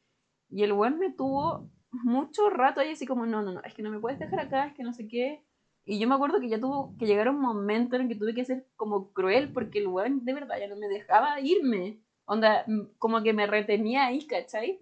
Y 0.50 0.62
el 0.62 0.72
weón 0.72 0.98
me 0.98 1.12
tuvo 1.12 1.70
mucho 1.90 2.50
rato 2.50 2.80
ahí 2.80 2.90
así 2.90 3.06
como, 3.06 3.26
no, 3.26 3.42
no, 3.42 3.52
no, 3.52 3.62
es 3.62 3.74
que 3.74 3.82
no 3.82 3.90
me 3.90 4.00
puedes 4.00 4.18
dejar 4.18 4.40
acá, 4.40 4.66
es 4.66 4.74
que 4.74 4.82
no 4.82 4.92
sé 4.92 5.08
qué. 5.08 5.42
Y 5.84 5.98
yo 5.98 6.06
me 6.06 6.14
acuerdo 6.14 6.38
que 6.40 6.48
ya 6.48 6.60
tuvo 6.60 6.94
que 6.98 7.06
llegar 7.06 7.30
un 7.30 7.40
momento 7.40 7.96
en 7.96 8.02
el 8.02 8.08
que 8.08 8.14
tuve 8.14 8.34
que 8.34 8.44
ser 8.44 8.66
como 8.76 9.12
cruel 9.12 9.52
porque 9.52 9.78
el 9.78 9.88
weón 9.88 10.24
de 10.24 10.34
verdad 10.34 10.58
ya 10.60 10.68
no 10.68 10.76
me 10.76 10.86
dejaba 10.86 11.40
irme. 11.40 11.98
Onda, 12.26 12.66
como 12.98 13.22
que 13.22 13.32
me 13.32 13.46
retenía 13.46 14.06
ahí, 14.06 14.26
¿cachai? 14.26 14.80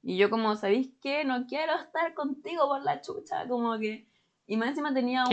Y 0.00 0.16
yo 0.16 0.30
como, 0.30 0.54
¿sabéis 0.54 0.90
qué? 1.00 1.24
No 1.24 1.46
quiero 1.46 1.74
estar 1.74 2.14
contigo 2.14 2.68
por 2.68 2.82
la 2.82 3.00
chucha, 3.00 3.48
como 3.48 3.78
que... 3.78 4.06
Y 4.46 4.56
más 4.56 4.68
encima 4.68 4.94
tenía 4.94 5.24
un... 5.24 5.32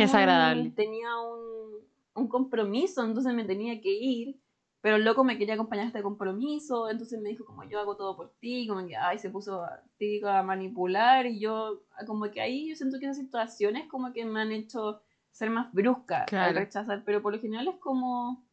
Tenía 0.74 1.20
un, 1.20 1.84
un 2.16 2.28
compromiso, 2.28 3.04
entonces 3.04 3.34
me 3.34 3.44
tenía 3.44 3.80
que 3.82 3.92
ir. 3.92 4.40
Pero 4.82 4.96
el 4.96 5.04
loco 5.04 5.24
me 5.24 5.38
quería 5.38 5.56
acompañar 5.56 5.86
a 5.86 5.88
este 5.88 6.02
compromiso, 6.02 6.90
entonces 6.90 7.20
me 7.20 7.30
dijo 7.30 7.46
como 7.46 7.64
yo 7.66 7.80
hago 7.80 7.98
todo 7.98 8.16
por 8.16 8.32
ti, 8.40 8.66
como 8.68 8.86
que, 8.88 8.96
ay, 8.96 9.20
se 9.20 9.30
puso 9.30 9.66
típico 9.98 10.28
a 10.30 10.42
manipular 10.42 11.26
y 11.26 11.40
yo, 11.40 11.84
como 12.08 12.32
que 12.32 12.40
ahí 12.40 12.70
yo 12.70 12.76
siento 12.76 12.98
que 12.98 13.06
esas 13.06 13.18
situaciones 13.18 13.90
como 13.90 14.14
que 14.14 14.24
me 14.24 14.40
han 14.40 14.52
hecho 14.54 15.02
ser 15.32 15.50
más 15.50 15.72
brusca 15.74 16.20
al 16.24 16.28
Claro. 16.28 16.60
rechazar, 16.60 17.04
pero 17.06 17.22
por 17.22 17.34
lo 17.34 17.42
general 17.42 17.68
es 17.68 17.76
como, 17.76 18.46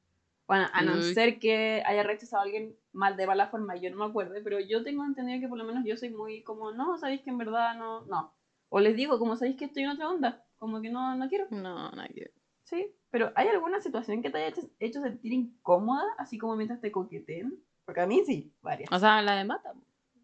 bueno, 0.49 0.67
a 0.73 0.83
no 0.83 0.97
Uy. 0.97 1.15
ser 1.15 1.39
que 1.39 1.83
haya 1.87 2.03
rechazado 2.03 2.41
a 2.41 2.45
alguien 2.45 2.77
mal 2.93 3.17
de 3.17 3.27
mala 3.27 3.49
forma, 3.49 3.77
yo 3.77 3.91
no 3.91 3.97
me 3.97 4.05
acuerdo, 4.07 4.35
pero 4.43 4.59
yo 4.59 4.83
tengo 4.83 5.05
entendido 5.05 5.41
que 5.41 5.49
por 5.49 5.59
lo 5.59 5.65
menos 5.65 5.85
yo 5.85 5.97
soy 5.97 6.11
muy 6.11 6.43
como, 6.43 6.73
no, 6.73 6.99
sabéis 6.99 7.23
que 7.23 7.31
en 7.31 7.39
verdad 7.39 7.77
no, 7.77 8.05
no. 8.07 8.33
O 8.69 8.81
les 8.81 8.97
digo, 8.97 9.19
como 9.21 9.37
sabéis 9.37 9.57
que 9.57 9.67
estoy 9.67 9.85
en 9.85 9.91
otra 9.91 10.09
onda, 10.09 10.45
como 10.59 10.81
que 10.81 10.91
no, 10.91 11.15
no 11.15 11.29
quiero. 11.29 11.47
No, 11.51 11.91
que 12.13 12.21
ver. 12.21 12.33
Sí, 12.65 12.93
pero 13.17 13.33
¿hay 13.35 13.49
alguna 13.49 13.81
situación 13.81 14.21
que 14.21 14.29
te 14.29 14.37
haya 14.37 14.49
hecho, 14.49 14.61
hecho 14.79 15.01
sentir 15.01 15.33
incómoda, 15.33 16.05
así 16.19 16.37
como 16.37 16.55
mientras 16.55 16.83
te 16.83 16.93
coqueteen? 16.93 17.59
Porque 17.87 18.03
a 18.03 18.07
mí 18.07 18.23
sí, 18.27 18.53
varias. 18.61 18.93
O 18.93 18.99
sea, 18.99 19.23
la 19.23 19.37
de 19.37 19.45
Mata. 19.45 19.73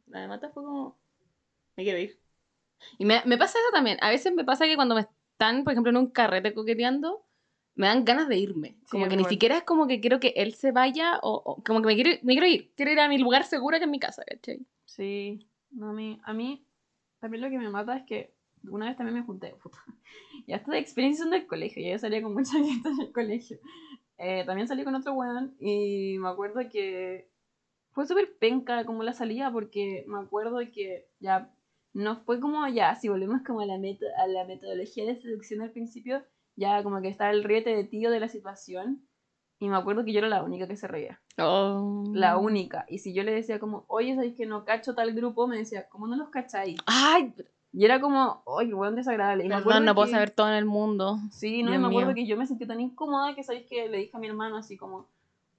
La 0.09 0.21
de 0.21 0.29
Mata 0.29 0.51
fue 0.51 0.63
como. 0.63 0.99
Me 1.75 1.85
quiero 1.85 1.99
ir. 1.99 2.21
Y 2.99 3.07
me, 3.07 3.23
me 3.25 3.39
pasa 3.39 3.59
eso 3.59 3.71
también. 3.73 3.97
A 4.03 4.11
veces 4.11 4.35
me 4.35 4.45
pasa 4.45 4.67
que 4.67 4.77
cuando 4.77 4.95
me 4.95 5.01
están, 5.01 5.65
por 5.65 5.73
ejemplo, 5.73 5.89
en 5.89 5.97
un 5.97 6.11
carrete 6.11 6.53
coqueteando, 6.53 7.25
me 7.77 7.87
dan 7.87 8.05
ganas 8.05 8.29
de 8.29 8.37
irme. 8.37 8.77
Como 8.91 9.09
que 9.09 9.17
ni 9.17 9.25
siquiera 9.25 9.57
es 9.57 9.63
como 9.63 9.87
que 9.87 9.99
quiero 9.99 10.21
que 10.21 10.35
él 10.37 10.53
se 10.53 10.71
vaya 10.71 11.19
o, 11.23 11.41
o 11.43 11.65
como 11.65 11.81
que 11.81 11.87
me 11.87 11.95
quiero, 11.95 12.11
me 12.23 12.35
quiero 12.35 12.47
ir. 12.47 12.75
Quiero 12.77 12.93
ir 12.93 13.01
a 13.01 13.09
mi 13.09 13.17
lugar 13.17 13.45
seguro 13.45 13.79
que 13.79 13.85
es 13.85 13.91
mi 13.91 14.01
casa, 14.01 14.23
¿cachai? 14.23 14.67
Sí, 14.85 15.49
no, 15.71 15.89
a 15.89 15.93
mí, 15.95 16.21
a 16.25 16.35
mí 16.35 16.67
también 17.21 17.43
lo 17.43 17.49
que 17.49 17.57
me 17.57 17.71
mata 17.71 17.97
es 17.97 18.05
que 18.05 18.35
una 18.71 18.87
vez 18.87 18.97
también 18.97 19.19
me 19.19 19.25
junté, 19.25 19.55
puta, 19.63 19.79
ya 20.47 20.57
esto 20.57 20.71
de 20.73 20.79
experiencias 20.79 21.31
del 21.31 21.47
colegio, 21.47 21.83
ya 21.83 21.99
salía 21.99 22.23
con 22.23 22.35
mucha 22.35 22.53
gente 22.65 22.89
en 22.89 23.01
el 23.01 23.13
colegio. 23.13 23.59
Eh, 24.19 24.45
también 24.47 24.69
salí 24.69 24.85
con 24.85 24.95
otro 24.95 25.15
weón 25.15 25.57
y 25.59 26.17
me 26.19 26.29
acuerdo 26.29 26.61
que 26.71 27.29
fue 27.93 28.07
súper 28.07 28.37
penca 28.39 28.85
como 28.85 29.03
la 29.03 29.13
salida 29.13 29.51
porque 29.51 30.05
me 30.07 30.21
acuerdo 30.21 30.59
que 30.73 31.09
ya 31.19 31.53
no 31.93 32.17
fue 32.17 32.41
como 32.41 32.67
ya, 32.69 32.95
si 32.95 33.09
volvemos 33.09 33.43
como 33.43 33.61
a 33.61 33.67
la, 33.67 33.79
meta, 33.79 34.07
a 34.23 34.27
la 34.27 34.45
metodología 34.45 35.05
de 35.05 35.21
seducción 35.21 35.61
al 35.61 35.73
principio, 35.73 36.23
ya 36.57 36.83
como 36.83 37.01
que 37.03 37.09
estaba 37.09 37.31
el 37.33 37.45
riete 37.45 37.75
de 37.75 37.85
tío 37.85 38.11
de 38.11 38.21
la 38.21 38.29
situación 38.29 39.07
y 39.59 39.69
me 39.69 39.77
acuerdo 39.77 40.05
que 40.05 40.13
yo 40.13 40.19
era 40.19 40.29
la 40.29 40.43
única 40.43 40.67
que 40.69 40.77
se 40.77 40.89
reía 40.89 41.21
Oh. 41.39 42.05
la 42.13 42.37
única. 42.37 42.85
Y 42.89 42.99
si 42.99 43.15
yo 43.15 43.23
le 43.23 43.33
decía 43.33 43.59
como, 43.59 43.85
oye, 43.89 44.15
¿sabéis 44.15 44.35
que 44.37 44.47
no 44.47 44.65
cacho 44.65 44.95
tal 44.95 45.15
grupo? 45.15 45.47
Me 45.47 45.57
decía, 45.57 45.89
¿cómo 45.89 46.07
no 46.07 46.17
los 46.17 46.29
cacháis? 46.29 46.79
Ay, 46.87 47.33
Y 47.73 47.85
era 47.87 48.01
como, 48.01 48.43
oye, 48.45 48.75
weón, 48.75 48.97
desagradable. 48.97 49.45
Y 49.45 49.49
me 49.49 49.55
acuerdo 49.55 49.81
no 49.81 49.95
puedo 49.95 50.07
que- 50.07 50.13
saber 50.13 50.31
todo 50.31 50.49
en 50.49 50.55
el 50.55 50.67
mundo. 50.67 51.19
Sí, 51.31 51.63
no, 51.63 51.75
y 51.75 51.79
me 51.79 51.87
acuerdo 51.87 52.09
mío. 52.09 52.15
que 52.17 52.27
yo 52.27 52.37
me 52.37 52.47
sentí 52.47 52.67
tan 52.67 52.81
incómoda 52.81 53.35
que 53.35 53.43
sabéis 53.43 53.67
que 53.67 53.89
le 53.89 53.99
dije 53.99 54.17
a 54.17 54.21
mi 54.21 54.27
hermano 54.29 54.57
así 54.59 54.77
como, 54.77 55.09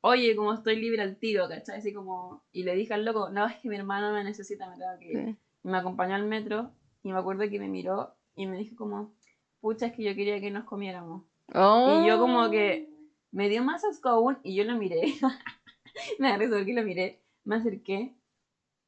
oye, 0.02 0.36
como 0.36 0.54
estoy 0.54 0.76
libre 0.76 1.02
al 1.02 1.18
tiro, 1.18 1.48
¿cachai? 1.50 1.80
Así 1.80 1.92
como, 1.94 2.44
y 2.52 2.64
le 2.64 2.76
dije 2.76 2.94
al 2.94 3.04
loco, 3.06 3.30
no, 3.30 3.48
es 3.48 3.56
que 3.56 3.68
mi 3.70 3.78
hermano 3.78 4.14
me 4.14 4.24
necesita, 4.24 4.70
me 4.70 4.78
tengo 4.78 4.92
que 5.00 5.12
ir. 5.12 5.26
Sí. 5.26 5.36
Y 5.64 5.68
me 5.70 5.78
acompañó 5.78 6.14
al 6.16 6.26
metro 6.26 6.70
y 7.04 7.12
me 7.12 7.18
acuerdo 7.18 7.50
que 7.50 7.58
me 7.60 7.68
miró 7.68 8.14
y 8.36 8.46
me 8.46 8.58
dijo 8.58 8.76
como, 8.76 9.12
pucha, 9.60 9.88
es 9.88 9.94
que 9.94 10.04
yo 10.04 10.14
quería 10.14 10.40
que 10.40 10.52
nos 10.52 10.66
comiéramos. 10.66 11.24
Y 11.50 12.08
yo 12.08 12.20
como 12.20 12.50
que 12.52 12.90
me 13.32 13.50
dio 13.50 13.64
más 13.64 13.84
asco 13.86 14.10
aún 14.10 14.38
y 14.44 14.56
yo 14.56 14.66
lo 14.66 14.76
miré. 14.76 15.02
me 16.20 16.28
agarré 16.28 16.48
porque 16.50 16.74
lo 16.74 16.84
miré. 16.84 17.22
Me 17.44 17.56
acerqué, 17.56 18.14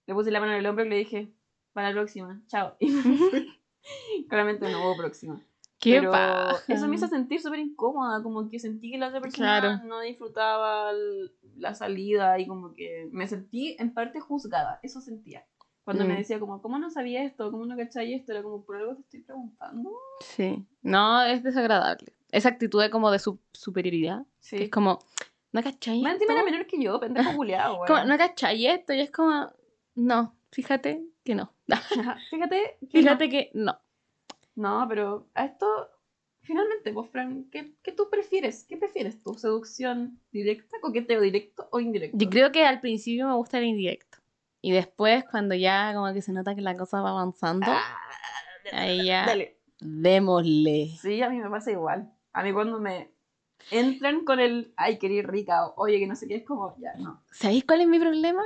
le 0.06 0.14
puse 0.14 0.32
la 0.32 0.40
mano 0.40 0.54
en 0.54 0.60
el 0.60 0.66
hombro 0.68 0.86
y 0.86 0.90
le 0.90 0.96
dije, 0.98 1.32
para 1.76 1.90
la 1.90 1.94
próxima, 1.94 2.42
chao. 2.48 2.76
Y 2.80 2.90
me. 2.90 3.04
Claramente 4.30 4.68
no 4.72 4.80
hubo 4.84 4.98
próxima. 4.98 5.40
Qué 5.80 6.00
Pero 6.00 6.12
paja. 6.12 6.64
eso 6.74 6.88
me 6.88 6.96
hizo 6.96 7.08
sentir 7.08 7.40
súper 7.42 7.60
incómoda, 7.60 8.24
como 8.24 8.50
que 8.50 8.58
sentí 8.60 8.90
que 8.92 8.98
la 8.98 9.10
otra 9.10 9.22
persona 9.22 9.60
Claro. 9.60 9.84
no 9.86 10.00
disfrutaba 10.02 10.92
la 11.58 11.76
salida 11.76 12.40
y 12.40 12.48
como 12.48 12.74
que 12.74 13.08
me 13.12 13.28
sentí 13.28 13.76
en 13.78 13.94
parte 13.94 14.20
juzgada, 14.20 14.80
eso 14.82 15.02
sentía. 15.02 15.46
Cuando 15.84 16.04
me 16.06 16.16
Mm. 16.16 16.18
decía 16.18 16.40
como, 16.40 16.62
¿cómo 16.64 16.80
no 16.80 16.90
sabía 16.90 17.24
esto? 17.24 17.52
¿Cómo 17.52 17.66
no 17.68 17.78
cachai 17.78 18.14
esto? 18.16 18.32
Era 18.32 18.42
como, 18.42 18.64
por 18.66 18.78
algo 18.78 18.96
te 18.96 19.02
estoy 19.02 19.20
preguntando. 19.22 19.92
Sí. 20.22 20.66
No, 20.82 21.22
es 21.24 21.44
desagradable. 21.44 22.12
Esa 22.32 22.50
actitud 22.50 22.82
de 22.82 22.90
como 22.90 23.12
de 23.12 23.20
su 23.20 23.38
superioridad. 23.54 24.26
Sí. 24.40 24.58
Que 24.58 24.64
es 24.64 24.70
como, 24.72 24.98
¿no 25.52 25.62
cachai 25.62 26.02
Más 26.02 26.14
esto? 26.14 26.24
encima 26.24 26.40
era 26.42 26.50
menor 26.52 26.66
que 26.66 26.82
yo, 26.82 27.00
pendejo 27.00 27.36
culiado, 27.36 27.82
¿No 28.08 28.18
cachai 28.18 28.66
esto? 28.66 28.94
Y 28.94 29.02
es 29.02 29.12
como, 29.12 29.48
no, 29.94 30.34
fíjate 30.52 31.06
que 31.26 31.36
no. 31.36 31.52
Fíjate, 32.30 32.78
que 32.80 32.88
Fíjate 32.88 33.30
que 33.30 33.52
no. 33.54 33.74
no. 33.74 34.80
No, 34.82 34.88
pero 34.88 35.28
a 35.34 35.46
esto, 35.46 35.66
finalmente, 36.42 36.92
vos, 36.92 37.10
Fran, 37.10 37.50
¿qué, 37.52 37.76
¿qué 37.84 37.92
tú 37.92 38.10
prefieres? 38.10 38.64
¿Qué 38.64 38.78
prefieres 38.78 39.22
tú? 39.22 39.34
¿Seducción 39.34 40.22
directa, 40.32 40.78
coqueteo 40.82 41.20
directo 41.20 41.68
o 41.72 41.80
indirecto? 41.82 42.18
Yo 42.18 42.30
creo 42.30 42.52
que 42.54 42.66
al 42.66 42.80
principio 42.80 43.28
me 43.28 43.36
gusta 43.36 43.58
el 43.58 43.66
indirecto. 43.66 44.20
Y 44.62 44.72
después, 44.72 45.26
cuando 45.30 45.56
ya 45.56 45.94
como 45.94 46.14
que 46.14 46.22
se 46.22 46.32
nota 46.32 46.56
que 46.56 46.62
la 46.62 46.78
cosa 46.78 47.02
va 47.02 47.10
avanzando, 47.10 47.70
Ah, 47.70 48.00
ahí 48.72 49.06
ya 49.08 49.26
Dale. 49.26 49.60
démosle. 49.80 50.88
Sí, 51.02 51.22
a 51.22 51.30
mí 51.30 51.38
me 51.38 51.50
pasa 51.50 51.72
igual. 51.72 52.12
A 52.32 52.44
mí 52.44 52.54
cuando 52.54 52.80
me 52.80 53.12
entran 53.72 54.24
con 54.26 54.40
el, 54.40 54.74
ay, 54.78 54.98
quería 54.98 55.24
rica, 55.24 55.68
o 55.68 55.74
oye, 55.84 56.00
que 56.00 56.08
no 56.08 56.16
sé 56.16 56.28
qué, 56.28 56.36
es 56.36 56.46
como, 56.46 56.76
ya, 56.80 56.94
no. 56.96 57.22
¿Sabéis 57.32 57.66
cuál 57.66 57.82
es 57.82 57.88
mi 57.88 58.00
problema? 58.00 58.44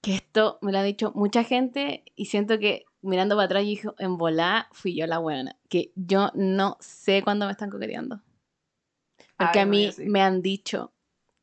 Que 0.00 0.14
esto 0.14 0.58
me 0.62 0.72
lo 0.72 0.78
ha 0.78 0.82
dicho 0.82 1.12
mucha 1.14 1.42
gente 1.44 2.04
y 2.14 2.26
siento 2.26 2.58
que 2.58 2.84
mirando 3.02 3.34
para 3.36 3.46
atrás, 3.46 3.62
yo 3.64 3.68
dije, 3.68 3.88
en 3.98 4.16
volá 4.16 4.68
fui 4.72 4.94
yo 4.96 5.06
la 5.06 5.18
buena. 5.18 5.56
Que 5.68 5.92
yo 5.96 6.30
no 6.34 6.76
sé 6.80 7.22
cuándo 7.22 7.46
me 7.46 7.52
están 7.52 7.70
coqueteando. 7.70 8.20
Porque 9.36 9.58
Ay, 9.58 9.62
a 9.62 9.64
no, 9.66 9.70
mí 9.70 9.92
sí. 9.92 10.04
me 10.06 10.22
han 10.22 10.42
dicho, 10.42 10.92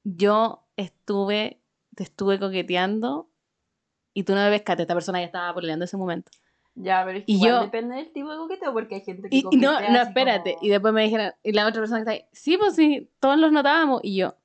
yo 0.04 0.66
estuve, 0.76 1.62
te 1.96 2.04
estuve 2.04 2.40
coqueteando 2.40 3.30
y 4.14 4.24
tú 4.24 4.34
no 4.36 4.42
me 4.42 4.50
pescaste, 4.50 4.84
esta 4.84 4.94
persona 4.94 5.20
ya 5.20 5.26
estaba 5.26 5.54
peleando 5.54 5.84
en 5.84 5.88
ese 5.88 5.98
momento. 5.98 6.32
Ya, 6.76 7.04
pero 7.06 7.20
es 7.20 7.26
que 7.26 7.32
Y 7.32 7.36
igual 7.36 7.52
yo- 7.52 7.62
depende 7.62 7.96
del 7.96 8.12
tipo 8.12 8.30
de 8.32 8.38
coqueteo, 8.38 8.74
porque 8.74 8.96
hay 8.96 9.02
gente 9.02 9.30
que 9.30 9.36
Y, 9.36 9.40
y 9.40 9.58
no, 9.58 9.72
coquetea 9.74 9.92
no, 9.94 10.00
así 10.00 10.08
espérate. 10.10 10.54
como- 10.56 10.66
Y 10.66 10.70
después 10.70 10.94
me 10.94 11.04
dijeron, 11.04 11.32
y 11.44 11.52
la 11.54 11.68
otra 11.68 11.82
persona 11.82 12.00
que 12.00 12.02
está 12.02 12.12
ahí, 12.12 12.30
sí, 12.34 12.58
pues 12.58 12.76
sí, 12.76 13.10
todos 13.22 13.38
los 13.38 13.52
notábamos. 13.54 14.02
Y 14.04 14.18
yo, 14.18 14.36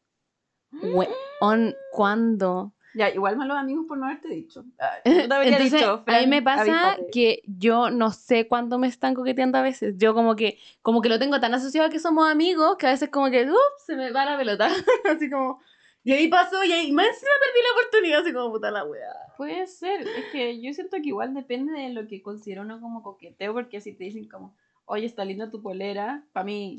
¿cuándo? 1.90 2.72
Ya, 2.94 3.10
igual 3.10 3.36
malos 3.36 3.56
amigos 3.56 3.86
por 3.86 3.98
no 3.98 4.06
haberte 4.06 4.28
dicho. 4.28 4.64
Ah, 4.78 4.98
yo 5.04 5.28
te 5.28 5.34
habría 5.34 5.52
Entonces, 5.52 5.72
dicho, 5.72 5.92
a 5.92 5.96
mí 5.96 6.02
Fran, 6.04 6.28
me 6.28 6.42
pasa 6.42 6.96
que 7.12 7.42
yo 7.46 7.90
no 7.90 8.10
sé 8.10 8.48
cuándo 8.48 8.78
me 8.78 8.88
están 8.88 9.14
coqueteando 9.14 9.58
a 9.58 9.62
veces. 9.62 9.94
Yo 9.96 10.14
como 10.14 10.36
que, 10.36 10.58
como 10.82 11.00
que 11.00 11.08
lo 11.08 11.18
tengo 11.18 11.40
tan 11.40 11.54
asociado 11.54 11.88
a 11.88 11.90
que 11.90 12.00
somos 12.00 12.30
amigos 12.30 12.76
que 12.76 12.86
a 12.86 12.90
veces 12.90 13.10
como 13.10 13.30
que, 13.30 13.44
ups, 13.44 13.84
se 13.86 13.96
me 13.96 14.10
va 14.10 14.24
la 14.24 14.36
pelota. 14.36 14.68
así 15.04 15.30
como, 15.30 15.60
y 16.02 16.12
ahí 16.12 16.28
pasó 16.28 16.64
y 16.64 16.72
ahí 16.72 16.92
más 16.92 17.06
encima 17.06 17.30
perdí 17.40 17.60
la 17.62 17.80
oportunidad, 17.80 18.20
así 18.20 18.32
como 18.32 18.50
puta 18.50 18.70
la 18.70 18.84
wea. 18.84 19.12
Puede 19.36 19.66
ser, 19.66 20.00
es 20.00 20.26
que 20.32 20.60
yo 20.60 20.72
siento 20.72 20.96
que 20.96 21.08
igual 21.08 21.34
depende 21.34 21.72
de 21.72 21.90
lo 21.90 22.06
que 22.06 22.22
considera 22.22 22.62
uno 22.62 22.80
como 22.80 23.02
coqueteo, 23.02 23.52
porque 23.52 23.80
si 23.80 23.92
te 23.92 24.04
dicen 24.04 24.28
como, 24.28 24.56
oye, 24.86 25.06
está 25.06 25.24
linda 25.24 25.50
tu 25.50 25.62
polera, 25.62 26.24
para 26.32 26.44
mí, 26.44 26.78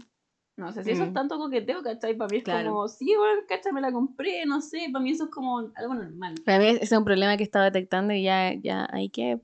no 0.62 0.72
sé 0.72 0.84
si 0.84 0.91
eso 0.91 1.03
es 1.03 1.09
Mm. 1.09 1.14
tanto 1.14 1.38
coqueteo, 1.38 1.82
¿cachai? 1.84 2.16
Para 2.16 2.30
mí 2.30 2.38
es 2.38 2.43
Claro. 2.43 2.70
como, 2.70 2.88
sí, 2.88 3.14
bueno, 3.18 3.41
¿cachai? 3.47 3.74
Me 3.74 3.82
la 3.82 3.91
compré, 3.91 4.45
no 4.45 4.62
sé, 4.62 4.88
para 4.91 5.03
mí 5.03 5.12
eso 5.12 5.26
es 5.26 5.30
como 5.30 5.59
algo 5.76 5.93
normal. 5.93 6.36
Para 6.45 6.59
mí 6.59 6.68
ese 6.68 6.84
es 6.86 6.91
un 6.91 7.03
problema 7.03 7.36
que 7.38 7.43
estaba 7.43 7.66
detectando 7.66 8.14
y 8.14 8.24
ya, 8.24 8.53
ya, 8.53 8.88
ahí 8.91 9.09
que 9.09 9.41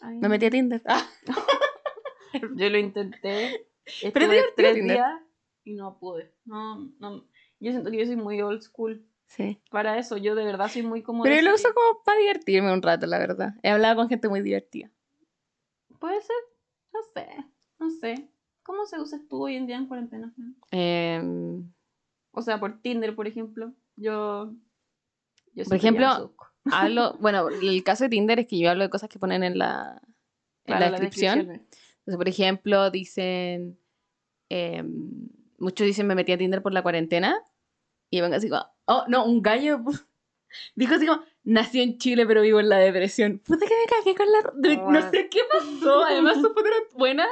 Ay, 0.00 0.18
me 0.18 0.28
metí 0.28 0.46
a 0.46 0.50
Tinder. 0.50 0.82
Ah, 0.86 1.06
Yo 2.56 2.70
lo 2.70 2.78
intenté, 2.78 3.66
Pero 4.14 4.28
tres 4.56 4.74
Tinder. 4.74 4.96
días 4.96 5.20
y 5.64 5.74
no 5.74 5.98
pude. 5.98 6.32
No, 6.44 6.90
no, 6.98 7.24
yo 7.60 7.70
siento 7.72 7.90
que 7.90 7.98
yo 7.98 8.06
soy 8.06 8.16
muy 8.16 8.40
old 8.40 8.62
school 8.62 9.06
sí. 9.26 9.60
para 9.70 9.98
eso, 9.98 10.16
yo 10.16 10.34
de 10.34 10.44
verdad 10.44 10.68
soy 10.68 10.82
muy 10.82 11.02
como... 11.02 11.22
Pero 11.24 11.36
yo 11.36 11.42
lo 11.42 11.54
uso 11.54 11.68
como 11.74 12.02
para 12.04 12.18
divertirme 12.18 12.72
un 12.72 12.82
rato, 12.82 13.06
la 13.06 13.18
verdad. 13.18 13.54
He 13.62 13.68
hablado 13.70 13.96
con 13.96 14.08
gente 14.08 14.28
muy 14.28 14.40
divertida. 14.42 14.90
Puede 16.00 16.20
ser, 16.22 16.36
no 16.92 17.00
sé, 17.14 17.28
no 17.78 17.90
sé. 17.90 18.28
¿Cómo 18.62 18.86
se 18.86 19.00
usa 19.00 19.20
tú 19.28 19.44
hoy 19.44 19.56
en 19.56 19.66
día 19.66 19.76
en 19.76 19.86
cuarentena? 19.86 20.32
Fran? 20.34 20.56
Em, 20.70 21.72
O 22.32 22.42
sea, 22.42 22.60
por 22.60 22.80
Tinder, 22.80 23.14
por 23.14 23.26
ejemplo. 23.26 23.72
Yo. 23.96 24.52
yo 25.54 25.64
Por 25.64 25.76
ejemplo, 25.76 26.34
hablo, 26.72 27.16
bueno, 27.20 27.48
el 27.48 27.82
caso 27.84 28.04
de 28.04 28.10
Tinder 28.10 28.38
es 28.40 28.46
que 28.46 28.58
yo 28.58 28.70
hablo 28.70 28.84
de 28.84 28.90
cosas 28.90 29.08
que 29.08 29.18
ponen 29.18 29.42
en 29.42 29.58
la, 29.58 30.00
en 30.64 30.76
Claro, 30.76 30.80
la 30.80 30.90
descripción. 30.90 31.40
Entonces, 31.50 32.16
por 32.16 32.28
ejemplo, 32.28 32.90
dicen, 32.90 33.78
em, 34.48 35.28
muchos 35.58 35.86
dicen 35.86 36.06
me 36.06 36.14
metí 36.14 36.32
a 36.32 36.38
Tinder 36.38 36.62
por 36.62 36.72
la 36.72 36.82
cuarentena. 36.82 37.40
Y 38.10 38.20
vengo 38.20 38.36
así 38.36 38.48
como, 38.48 38.64
oh, 38.86 39.04
no, 39.08 39.24
un 39.24 39.40
gallo 39.42 39.80
dijo 40.74 40.94
así 40.94 41.06
como, 41.06 41.22
nací 41.44 41.80
en 41.80 41.98
Chile 41.98 42.26
pero 42.26 42.42
vivo 42.42 42.60
en 42.60 42.68
la 42.68 42.76
depresión. 42.78 43.38
Puta 43.38 43.66
que 43.66 43.74
me 43.74 43.86
cagué 43.90 44.14
con 44.16 44.26
la... 44.30 44.68
de- 44.68 44.76
no 44.76 45.10
sé 45.10 45.28
qué 45.30 45.40
pasó, 45.50 46.04
además 46.04 46.36
su 46.36 46.42
foto 46.48 46.66
era 46.66 46.76
buena. 46.94 47.26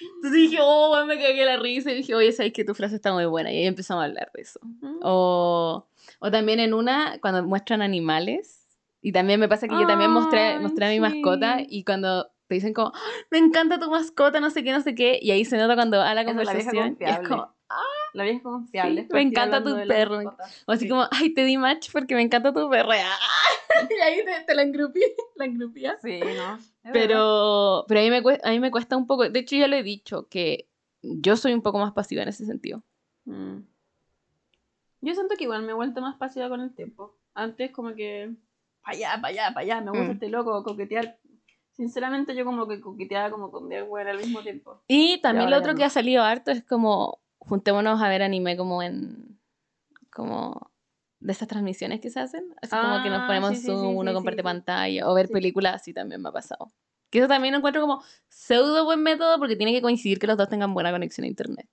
Entonces 0.00 0.32
dije, 0.32 0.58
oh, 0.60 0.88
bueno, 0.88 1.06
me 1.06 1.16
cagué 1.18 1.44
la 1.44 1.56
risa 1.56 1.90
y 1.90 1.96
dije, 1.96 2.14
oye, 2.14 2.32
sabes 2.32 2.52
que 2.52 2.64
tu 2.64 2.74
frase 2.74 2.96
está 2.96 3.12
muy 3.12 3.26
buena. 3.26 3.52
Y 3.52 3.58
ahí 3.58 3.66
empezamos 3.66 4.02
a 4.02 4.06
hablar 4.06 4.30
de 4.34 4.42
eso. 4.42 4.60
O, 5.02 5.86
o 6.20 6.30
también 6.30 6.60
en 6.60 6.74
una, 6.74 7.18
cuando 7.20 7.42
muestran 7.44 7.82
animales. 7.82 8.66
Y 9.02 9.12
también 9.12 9.38
me 9.38 9.48
pasa 9.48 9.68
que 9.68 9.74
yo 9.78 9.86
también 9.86 10.10
mostré, 10.10 10.58
mostré 10.60 10.86
a 10.86 10.88
mi 10.90 11.00
mascota 11.00 11.58
sí. 11.58 11.66
y 11.68 11.84
cuando 11.84 12.30
te 12.46 12.54
dicen 12.54 12.72
como, 12.72 12.92
"Ah, 12.94 13.00
me 13.30 13.38
encanta 13.38 13.78
tu 13.78 13.90
mascota, 13.90 14.40
no 14.40 14.48
sé 14.50 14.64
qué, 14.64 14.72
no 14.72 14.80
sé 14.80 14.94
qué, 14.94 15.18
y 15.20 15.30
ahí 15.30 15.44
se 15.44 15.58
nota 15.58 15.74
cuando 15.74 15.98
va 15.98 16.14
la 16.14 16.22
Esa 16.22 16.30
es 16.30 16.36
la 16.46 16.52
vieja 16.54 16.70
conversación 16.70 16.96
y 17.00 17.04
es 17.04 17.28
como, 17.28 17.54
La 18.14 18.24
vieja 18.24 18.42
confiable. 18.42 19.02
Sí, 19.02 19.08
por 19.08 19.16
me 19.16 19.22
ti 19.22 19.28
encanta 19.28 19.62
tu 19.62 19.74
perro, 19.86 20.20
o 20.66 20.72
así 20.72 20.84
Sí. 20.84 20.88
como, 20.88 21.06
ay, 21.10 21.34
te 21.34 21.44
di 21.44 21.56
match 21.58 21.90
porque 21.92 22.14
me 22.14 22.22
encanta 22.22 22.52
tu 22.52 22.70
perro. 22.70 22.90
y 23.90 23.94
ahí 24.02 24.24
te, 24.24 24.44
te 24.46 24.54
la 24.54 24.62
engrupí, 24.62 25.00
la 25.36 25.44
engrupía. 25.44 25.98
Sí, 26.00 26.20
no. 26.20 26.56
es. 26.56 26.72
Pero, 26.92 27.84
pero 27.88 28.00
a, 28.00 28.02
mí 28.04 28.10
me 28.10 28.22
cuesta, 28.22 28.48
a 28.48 28.52
mí 28.52 28.60
me 28.60 28.70
cuesta 28.70 28.96
un 28.96 29.06
poco, 29.06 29.28
de 29.28 29.38
hecho 29.40 29.56
ya 29.56 29.68
lo 29.68 29.76
he 29.76 29.82
dicho, 29.82 30.28
que 30.28 30.68
yo 31.02 31.36
soy 31.36 31.52
un 31.52 31.60
poco 31.62 31.78
más 31.78 31.92
pasiva 31.92 32.22
en 32.22 32.28
ese 32.28 32.46
sentido. 32.46 32.82
Mm. 33.24 33.58
Yo 35.00 35.14
siento 35.14 35.34
que 35.36 35.44
igual 35.44 35.62
me 35.62 35.72
he 35.72 35.74
vuelto 35.74 36.00
más 36.00 36.16
pasiva 36.16 36.48
con 36.48 36.60
el 36.60 36.74
tiempo. 36.74 37.16
Antes, 37.34 37.70
como 37.72 37.94
que. 37.94 38.32
para 38.82 38.96
allá, 38.96 39.08
para 39.20 39.28
allá, 39.28 39.54
para 39.54 39.60
allá, 39.60 39.80
me 39.80 39.90
gusta 39.90 40.04
Mm. 40.06 40.10
este 40.12 40.28
loco, 40.28 40.62
coquetear. 40.62 41.18
Sinceramente, 41.72 42.36
yo 42.36 42.44
como 42.44 42.68
que 42.68 42.80
coqueteaba 42.80 43.30
como 43.30 43.50
con 43.50 43.68
10 43.68 43.86
güeyes 43.88 44.10
al 44.12 44.18
mismo 44.18 44.40
tiempo. 44.42 44.80
Y 44.86 45.18
también 45.20 45.50
lo 45.50 45.56
otro 45.58 45.72
no. 45.72 45.78
que 45.78 45.84
ha 45.84 45.90
salido 45.90 46.22
harto 46.22 46.52
es 46.52 46.62
como 46.64 47.18
juntémonos 47.48 48.00
a 48.02 48.08
ver 48.08 48.22
anime 48.22 48.56
como 48.56 48.82
en 48.82 49.38
como 50.12 50.70
de 51.20 51.32
esas 51.32 51.48
transmisiones 51.48 52.00
que 52.00 52.10
se 52.10 52.20
hacen, 52.20 52.54
así 52.62 52.76
como 52.76 53.02
que 53.02 53.08
nos 53.10 53.20
Ah, 53.22 53.26
ponemos 53.26 53.50
sí, 53.50 53.54
en 53.56 53.60
sí, 53.62 53.66
Zoom, 53.68 53.80
sí, 53.92 53.96
uno 53.96 54.12
comparte 54.14 54.42
pantalla 54.42 55.08
o 55.08 55.14
ver 55.14 55.28
películas 55.28 55.74
así 55.76 55.92
también 55.94 56.20
me 56.22 56.28
ha 56.28 56.32
pasado. 56.32 56.70
Que 57.10 57.18
eso 57.20 57.28
también 57.28 57.52
lo 57.52 57.58
encuentro 57.58 57.80
como 57.80 58.02
pseudo 58.28 58.84
buen 58.84 59.02
método 59.02 59.38
porque 59.38 59.56
tiene 59.56 59.72
que 59.72 59.80
coincidir 59.82 60.18
que 60.18 60.26
los 60.26 60.36
dos 60.36 60.48
tengan 60.48 60.74
buena 60.74 60.90
conexión 60.92 61.24
a 61.24 61.28
internet. 61.28 61.68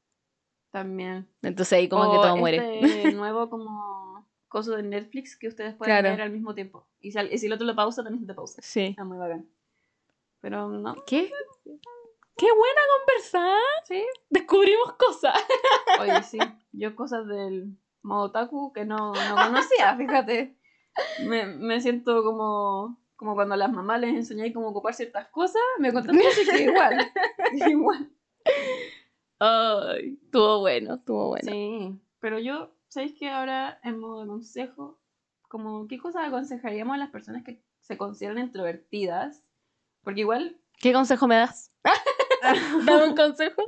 También. 0.72 1.28
Entonces 1.42 1.74
ahí 1.74 1.90
como 1.90 2.10
que 2.10 2.18
O 2.18 2.22
todo 2.22 2.38
muere. 2.38 2.80
Este 2.80 3.12
nuevo 3.16 3.50
como 3.50 4.26
coso 4.48 4.72
de 4.76 4.84
Netflix 4.84 5.36
que 5.38 5.48
ustedes 5.50 5.76
pueden 5.76 5.94
Claro. 5.96 6.10
ver 6.10 6.22
al 6.22 6.32
mismo 6.32 6.54
tiempo. 6.56 6.88
Y 7.02 7.12
si, 7.12 7.18
al- 7.18 7.32
y 7.34 7.38
si 7.38 7.48
el 7.48 7.54
otro 7.54 7.66
lo 7.68 7.76
pausa, 7.76 8.04
también 8.04 8.22
se 8.22 8.28
te 8.28 8.34
pausa. 8.34 8.62
Sí. 8.62 8.88
Está 8.88 9.04
muy 9.04 9.18
bacán. 9.18 9.48
Pero 10.40 10.70
no. 10.70 10.96
¿Qué? 11.06 11.30
Qué 12.38 12.48
buena 12.52 12.82
conversar. 12.98 13.62
Sí. 13.86 14.04
Descubrimos 14.30 14.94
cosas. 14.94 15.36
Oye, 16.00 16.24
sí. 16.24 16.40
Yo 16.72 16.96
cosas 16.96 17.28
del 17.28 17.78
modo 18.02 18.26
otaku 18.26 18.74
que 18.74 18.86
no, 18.86 19.14
no 19.14 19.36
conocía, 19.36 19.96
fíjate. 19.98 20.58
Me, 21.26 21.46
me 21.46 21.82
siento 21.82 22.24
como, 22.24 23.00
como 23.16 23.36
cuando 23.36 23.56
a 23.56 23.58
las 23.58 23.72
mamás 23.72 24.02
les 24.02 24.14
enseñáis 24.14 24.54
cómo 24.54 24.70
ocupar 24.70 24.94
ciertas 24.94 25.28
cosas. 25.30 25.62
Me 25.80 25.94
contaste 25.94 26.28
así 26.28 26.50
que 26.50 26.64
igual. 26.64 27.12
igual. 27.70 28.12
Ay, 29.40 30.20
estuvo 30.24 30.60
bueno, 30.60 30.96
estuvo 30.96 31.30
bueno. 31.30 31.52
Sí. 31.52 32.00
Pero 32.20 32.40
yo, 32.40 32.76
¿sabéis 32.88 33.14
que 33.18 33.30
ahora 33.30 33.80
en 33.84 34.00
modo 34.00 34.22
de 34.22 34.28
consejo? 34.28 35.00
Como, 35.48 35.88
¿qué 35.88 35.98
cosas 35.98 36.28
aconsejaríamos 36.28 36.96
a 36.96 37.00
las 37.00 37.10
personas 37.10 37.44
que 37.44 37.64
se 37.80 37.98
consideran 37.98 38.38
introvertidas? 38.38 39.44
Porque 40.04 40.22
igual 40.22 40.61
¿Qué 40.82 40.94
consejo 40.94 41.28
me 41.28 41.36
das? 41.36 41.72
Dame 42.86 43.10
un 43.10 43.16
consejo. 43.16 43.62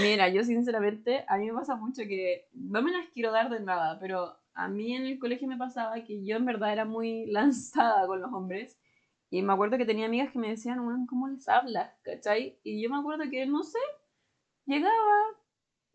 Mira, 0.00 0.28
yo 0.28 0.44
sinceramente, 0.44 1.24
a 1.28 1.38
mí 1.38 1.46
me 1.46 1.54
pasa 1.58 1.74
mucho 1.74 2.02
que 2.02 2.48
no 2.52 2.82
me 2.82 2.92
las 2.92 3.08
quiero 3.08 3.32
dar 3.32 3.50
de 3.50 3.60
nada, 3.60 3.98
pero 3.98 4.36
a 4.54 4.68
mí 4.68 4.94
en 4.94 5.06
el 5.06 5.18
colegio 5.18 5.48
me 5.48 5.56
pasaba 5.56 6.04
que 6.04 6.24
yo 6.24 6.36
en 6.36 6.44
verdad 6.44 6.72
era 6.72 6.84
muy 6.84 7.26
lanzada 7.32 8.06
con 8.06 8.20
los 8.20 8.32
hombres. 8.32 8.78
Y 9.28 9.42
me 9.42 9.52
acuerdo 9.52 9.76
que 9.76 9.84
tenía 9.86 10.06
amigas 10.06 10.30
que 10.30 10.38
me 10.38 10.50
decían, 10.50 10.80
"Weón, 10.80 11.06
¿cómo 11.06 11.26
les 11.26 11.48
hablas? 11.48 11.92
¿Cachai? 12.02 12.60
Y 12.62 12.80
yo 12.80 12.88
me 12.90 12.98
acuerdo 12.98 13.24
que, 13.28 13.44
no 13.46 13.64
sé, 13.64 13.78
llegaba. 14.66 14.92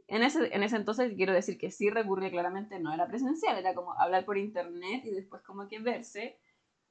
En 0.08 0.24
ese, 0.24 0.54
en 0.54 0.64
ese 0.64 0.76
entonces 0.76 1.14
quiero 1.16 1.32
decir 1.32 1.58
que 1.58 1.72
sí 1.72 1.90
recurría 1.90 2.30
claramente, 2.30 2.80
no 2.80 2.92
era 2.94 3.08
presencial, 3.08 3.58
era 3.58 3.74
como 3.74 3.98
hablar 3.98 4.26
por 4.26 4.38
internet 4.38 5.04
y 5.06 5.12
después 5.12 5.42
como 5.44 5.70
que 5.70 5.80
verse. 5.80 6.38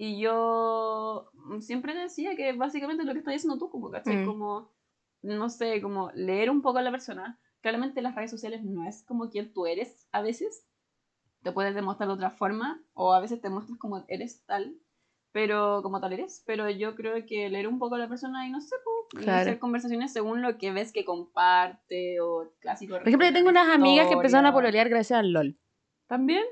Y 0.03 0.18
yo 0.18 1.30
siempre 1.61 1.94
decía 1.94 2.34
que 2.34 2.55
básicamente 2.55 3.05
lo 3.05 3.12
que 3.12 3.18
estás 3.18 3.34
diciendo 3.34 3.59
tú, 3.59 3.68
como, 3.68 3.90
¿cachai? 3.90 4.16
Mm. 4.16 4.24
Como, 4.24 4.72
no 5.20 5.51
sé, 5.51 5.82
como 5.82 6.11
leer 6.14 6.48
un 6.48 6.62
poco 6.62 6.78
a 6.78 6.82
la 6.82 6.90
persona. 6.90 7.38
Claramente 7.61 8.01
las 8.01 8.14
redes 8.14 8.30
sociales 8.30 8.64
no 8.64 8.88
es 8.88 9.03
como 9.03 9.28
quien 9.28 9.53
tú 9.53 9.66
eres 9.66 10.09
a 10.11 10.22
veces. 10.22 10.66
Te 11.42 11.53
puedes 11.53 11.74
demostrar 11.74 12.09
de 12.09 12.14
otra 12.14 12.30
forma 12.30 12.82
o 12.94 13.12
a 13.12 13.20
veces 13.20 13.42
te 13.42 13.51
muestras 13.51 13.78
como 13.78 14.03
eres 14.09 14.42
tal. 14.46 14.74
pero 15.32 15.80
como 15.82 16.01
tal 16.01 16.14
eres, 16.14 16.42
pero 16.46 16.68
yo 16.70 16.96
creo 16.96 17.24
que 17.26 17.48
leer 17.51 17.68
un 17.68 17.78
poco 17.78 17.94
a 17.94 17.98
la 17.98 18.09
persona 18.09 18.48
y 18.48 18.51
no 18.51 18.61
sé, 18.61 18.74
y 19.12 19.18
Claro. 19.18 19.40
hacer 19.42 19.59
conversaciones 19.59 20.12
según 20.12 20.42
lo 20.42 20.59
que 20.59 20.72
ves 20.72 20.92
que 20.92 21.05
comparte 21.05 22.20
o 22.20 22.51
clásico. 22.59 22.94
Por 22.98 23.07
ejemplo, 23.07 23.28
yo 23.28 23.34
tengo 23.34 23.51
unas 23.51 23.68
amigas 23.68 24.09
que 24.09 24.14
empezaron 24.14 24.46
a 24.46 24.53
pololear 24.53 24.88
gracias 24.88 25.18
al 25.20 25.32
LOL. 25.32 25.57
¿También? 26.09 26.44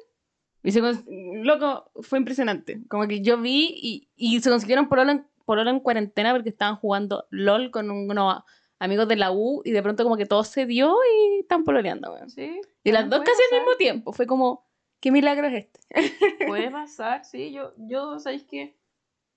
Y 0.62 0.72
se 0.72 0.80
loco, 0.80 1.90
fue 2.02 2.18
impresionante. 2.18 2.82
Como 2.88 3.06
que 3.06 3.20
yo 3.20 3.40
vi 3.40 3.70
y, 3.74 4.08
y 4.16 4.40
se 4.40 4.50
consiguieron 4.50 4.88
pololo 4.88 5.12
en, 5.12 5.26
pololo 5.44 5.70
en 5.70 5.80
cuarentena 5.80 6.32
porque 6.32 6.48
estaban 6.50 6.76
jugando 6.76 7.26
LOL 7.30 7.70
con 7.70 7.90
unos 7.90 8.42
amigos 8.78 9.08
de 9.08 9.16
la 9.16 9.32
U 9.32 9.62
y 9.64 9.70
de 9.70 9.82
pronto 9.82 10.04
como 10.04 10.16
que 10.16 10.26
todo 10.26 10.44
se 10.44 10.66
dio 10.66 10.94
y 11.14 11.40
están 11.40 11.64
pololeando, 11.64 12.12
weón. 12.12 12.30
Sí. 12.30 12.60
Y 12.84 12.92
las 12.92 13.08
dos 13.08 13.20
casi 13.20 13.40
al 13.50 13.60
mismo 13.60 13.76
tiempo. 13.76 14.12
Fue 14.12 14.26
como, 14.26 14.66
¿qué 15.00 15.10
milagro 15.10 15.46
es 15.48 15.66
este? 15.66 15.80
Puede 16.46 16.70
pasar, 16.70 17.24
sí. 17.24 17.52
Yo, 17.52 17.72
yo 17.76 18.18
¿sabéis 18.18 18.44
que 18.44 18.76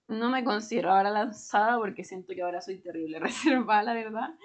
No 0.08 0.30
me 0.30 0.44
considero 0.44 0.92
ahora 0.92 1.10
lanzada 1.12 1.78
porque 1.78 2.04
siento 2.04 2.34
que 2.34 2.42
ahora 2.42 2.62
soy 2.62 2.80
terrible 2.80 3.20
reservada, 3.22 3.84
la 3.84 3.94
verdad. 3.94 4.36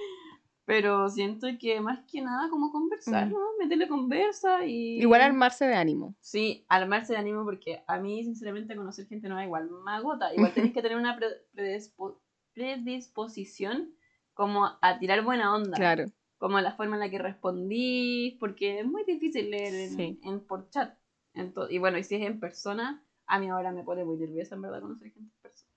Pero 0.66 1.08
siento 1.08 1.46
que 1.60 1.80
más 1.80 2.00
que 2.10 2.20
nada 2.20 2.50
como 2.50 2.70
conversar. 2.72 3.28
¿no? 3.30 3.38
Meterle 3.58 3.86
conversa 3.88 4.66
y... 4.66 4.98
Igual 5.00 5.20
armarse 5.22 5.64
de 5.64 5.74
ánimo. 5.76 6.14
Sí, 6.20 6.66
armarse 6.68 7.12
de 7.12 7.20
ánimo 7.20 7.44
porque 7.44 7.84
a 7.86 7.98
mí, 7.98 8.24
sinceramente, 8.24 8.74
conocer 8.76 9.06
gente 9.06 9.28
nueva 9.28 9.44
igual 9.44 9.70
me 9.84 9.92
agota. 9.92 10.34
Igual 10.34 10.52
tenés 10.52 10.72
que 10.72 10.82
tener 10.82 10.98
una 10.98 11.16
pre- 11.16 11.46
predispo- 11.54 12.18
predisposición 12.52 13.94
como 14.34 14.66
a 14.82 14.98
tirar 14.98 15.22
buena 15.22 15.54
onda. 15.54 15.76
Claro. 15.76 16.06
Como 16.38 16.60
la 16.60 16.72
forma 16.74 16.96
en 16.96 17.00
la 17.00 17.10
que 17.10 17.18
respondís, 17.18 18.34
porque 18.38 18.80
es 18.80 18.86
muy 18.86 19.04
difícil 19.04 19.50
leer 19.50 19.72
en, 19.74 19.96
Sí. 19.96 20.20
en- 20.24 20.40
por 20.40 20.68
chat. 20.70 20.98
Ento- 21.34 21.68
y 21.70 21.78
bueno, 21.78 21.96
y 21.98 22.02
si 22.04 22.16
es 22.16 22.22
en 22.22 22.40
persona, 22.40 23.02
a 23.26 23.38
mí 23.38 23.48
ahora 23.48 23.72
me 23.72 23.84
pone 23.84 24.04
muy 24.04 24.16
nerviosa, 24.16 24.54
en 24.56 24.62
verdad, 24.62 24.80
conocer 24.80 25.12
gente 25.12 25.32
en 25.32 25.40
persona. 25.42 25.70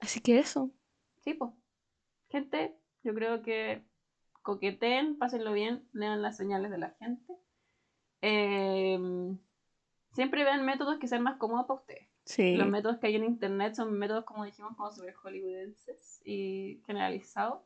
Así 0.00 0.20
que 0.20 0.38
eso. 0.38 0.70
Sí, 1.24 1.34
pues. 1.34 1.50
Gente, 2.30 2.78
yo 3.02 3.14
creo 3.14 3.42
que 3.42 3.84
coqueteen, 4.42 5.18
pásenlo 5.18 5.52
bien, 5.52 5.88
lean 5.92 6.22
las 6.22 6.36
señales 6.36 6.70
de 6.70 6.78
la 6.78 6.90
gente. 6.98 7.34
Em, 8.20 9.38
siempre 10.12 10.44
vean 10.44 10.64
métodos 10.64 10.98
que 10.98 11.08
sean 11.08 11.22
más 11.22 11.36
cómodos 11.36 11.66
para 11.66 11.80
ustedes. 11.80 12.08
Sí. 12.24 12.56
Los 12.56 12.68
métodos 12.68 12.98
que 12.98 13.06
hay 13.06 13.16
en 13.16 13.24
internet 13.24 13.74
son 13.74 13.98
métodos, 13.98 14.24
como 14.24 14.44
dijimos, 14.44 14.76
como 14.76 14.90
super 14.92 15.14
hollywoodenses 15.14 16.20
y 16.24 16.82
generalizados. 16.86 17.62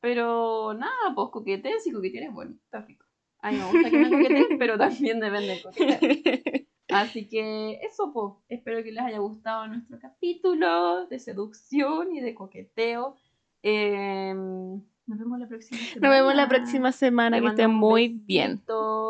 Pero 0.00 0.72
nada, 0.74 1.14
pues 1.14 1.28
coqueteen 1.30 1.80
si 1.80 1.92
coquetear 1.92 2.24
es 2.24 2.32
bonito, 2.32 2.80
rico. 2.86 3.06
A 3.42 3.50
mí 3.50 3.58
me 3.58 3.64
gusta 3.64 3.90
que 3.90 3.98
me 3.98 4.10
coqueteen, 4.10 4.58
pero 4.58 4.78
también 4.78 5.20
depende 5.20 5.48
del 5.48 5.62
coqueteo. 5.62 6.66
Así 6.88 7.28
que 7.28 7.80
eso, 7.82 8.12
pues. 8.12 8.34
Espero 8.48 8.82
que 8.82 8.92
les 8.92 9.04
haya 9.04 9.18
gustado 9.18 9.66
nuestro 9.68 9.98
capítulo 10.00 11.06
de 11.06 11.18
seducción 11.18 12.14
y 12.14 12.20
de 12.20 12.34
coqueteo. 12.34 13.16
Em, 13.62 14.82
nos 15.10 15.18
vemos 15.18 15.38
la 15.40 15.48
próxima 15.48 15.80
semana. 15.80 16.08
Nos 16.08 16.10
vemos 16.10 16.34
la 16.36 16.48
próxima 16.48 16.92
semana. 16.92 17.36
Te 17.36 17.42
Que 17.42 17.48
estén 17.48 17.70
muy 17.70 18.08
bien. 18.08 18.62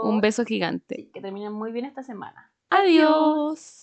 Un 0.02 0.20
beso 0.22 0.44
gigante. 0.46 0.96
Sí, 0.96 1.10
que 1.12 1.20
terminen 1.20 1.52
muy 1.52 1.72
bien 1.72 1.84
esta 1.84 2.02
semana. 2.02 2.50
Adiós. 2.70 3.79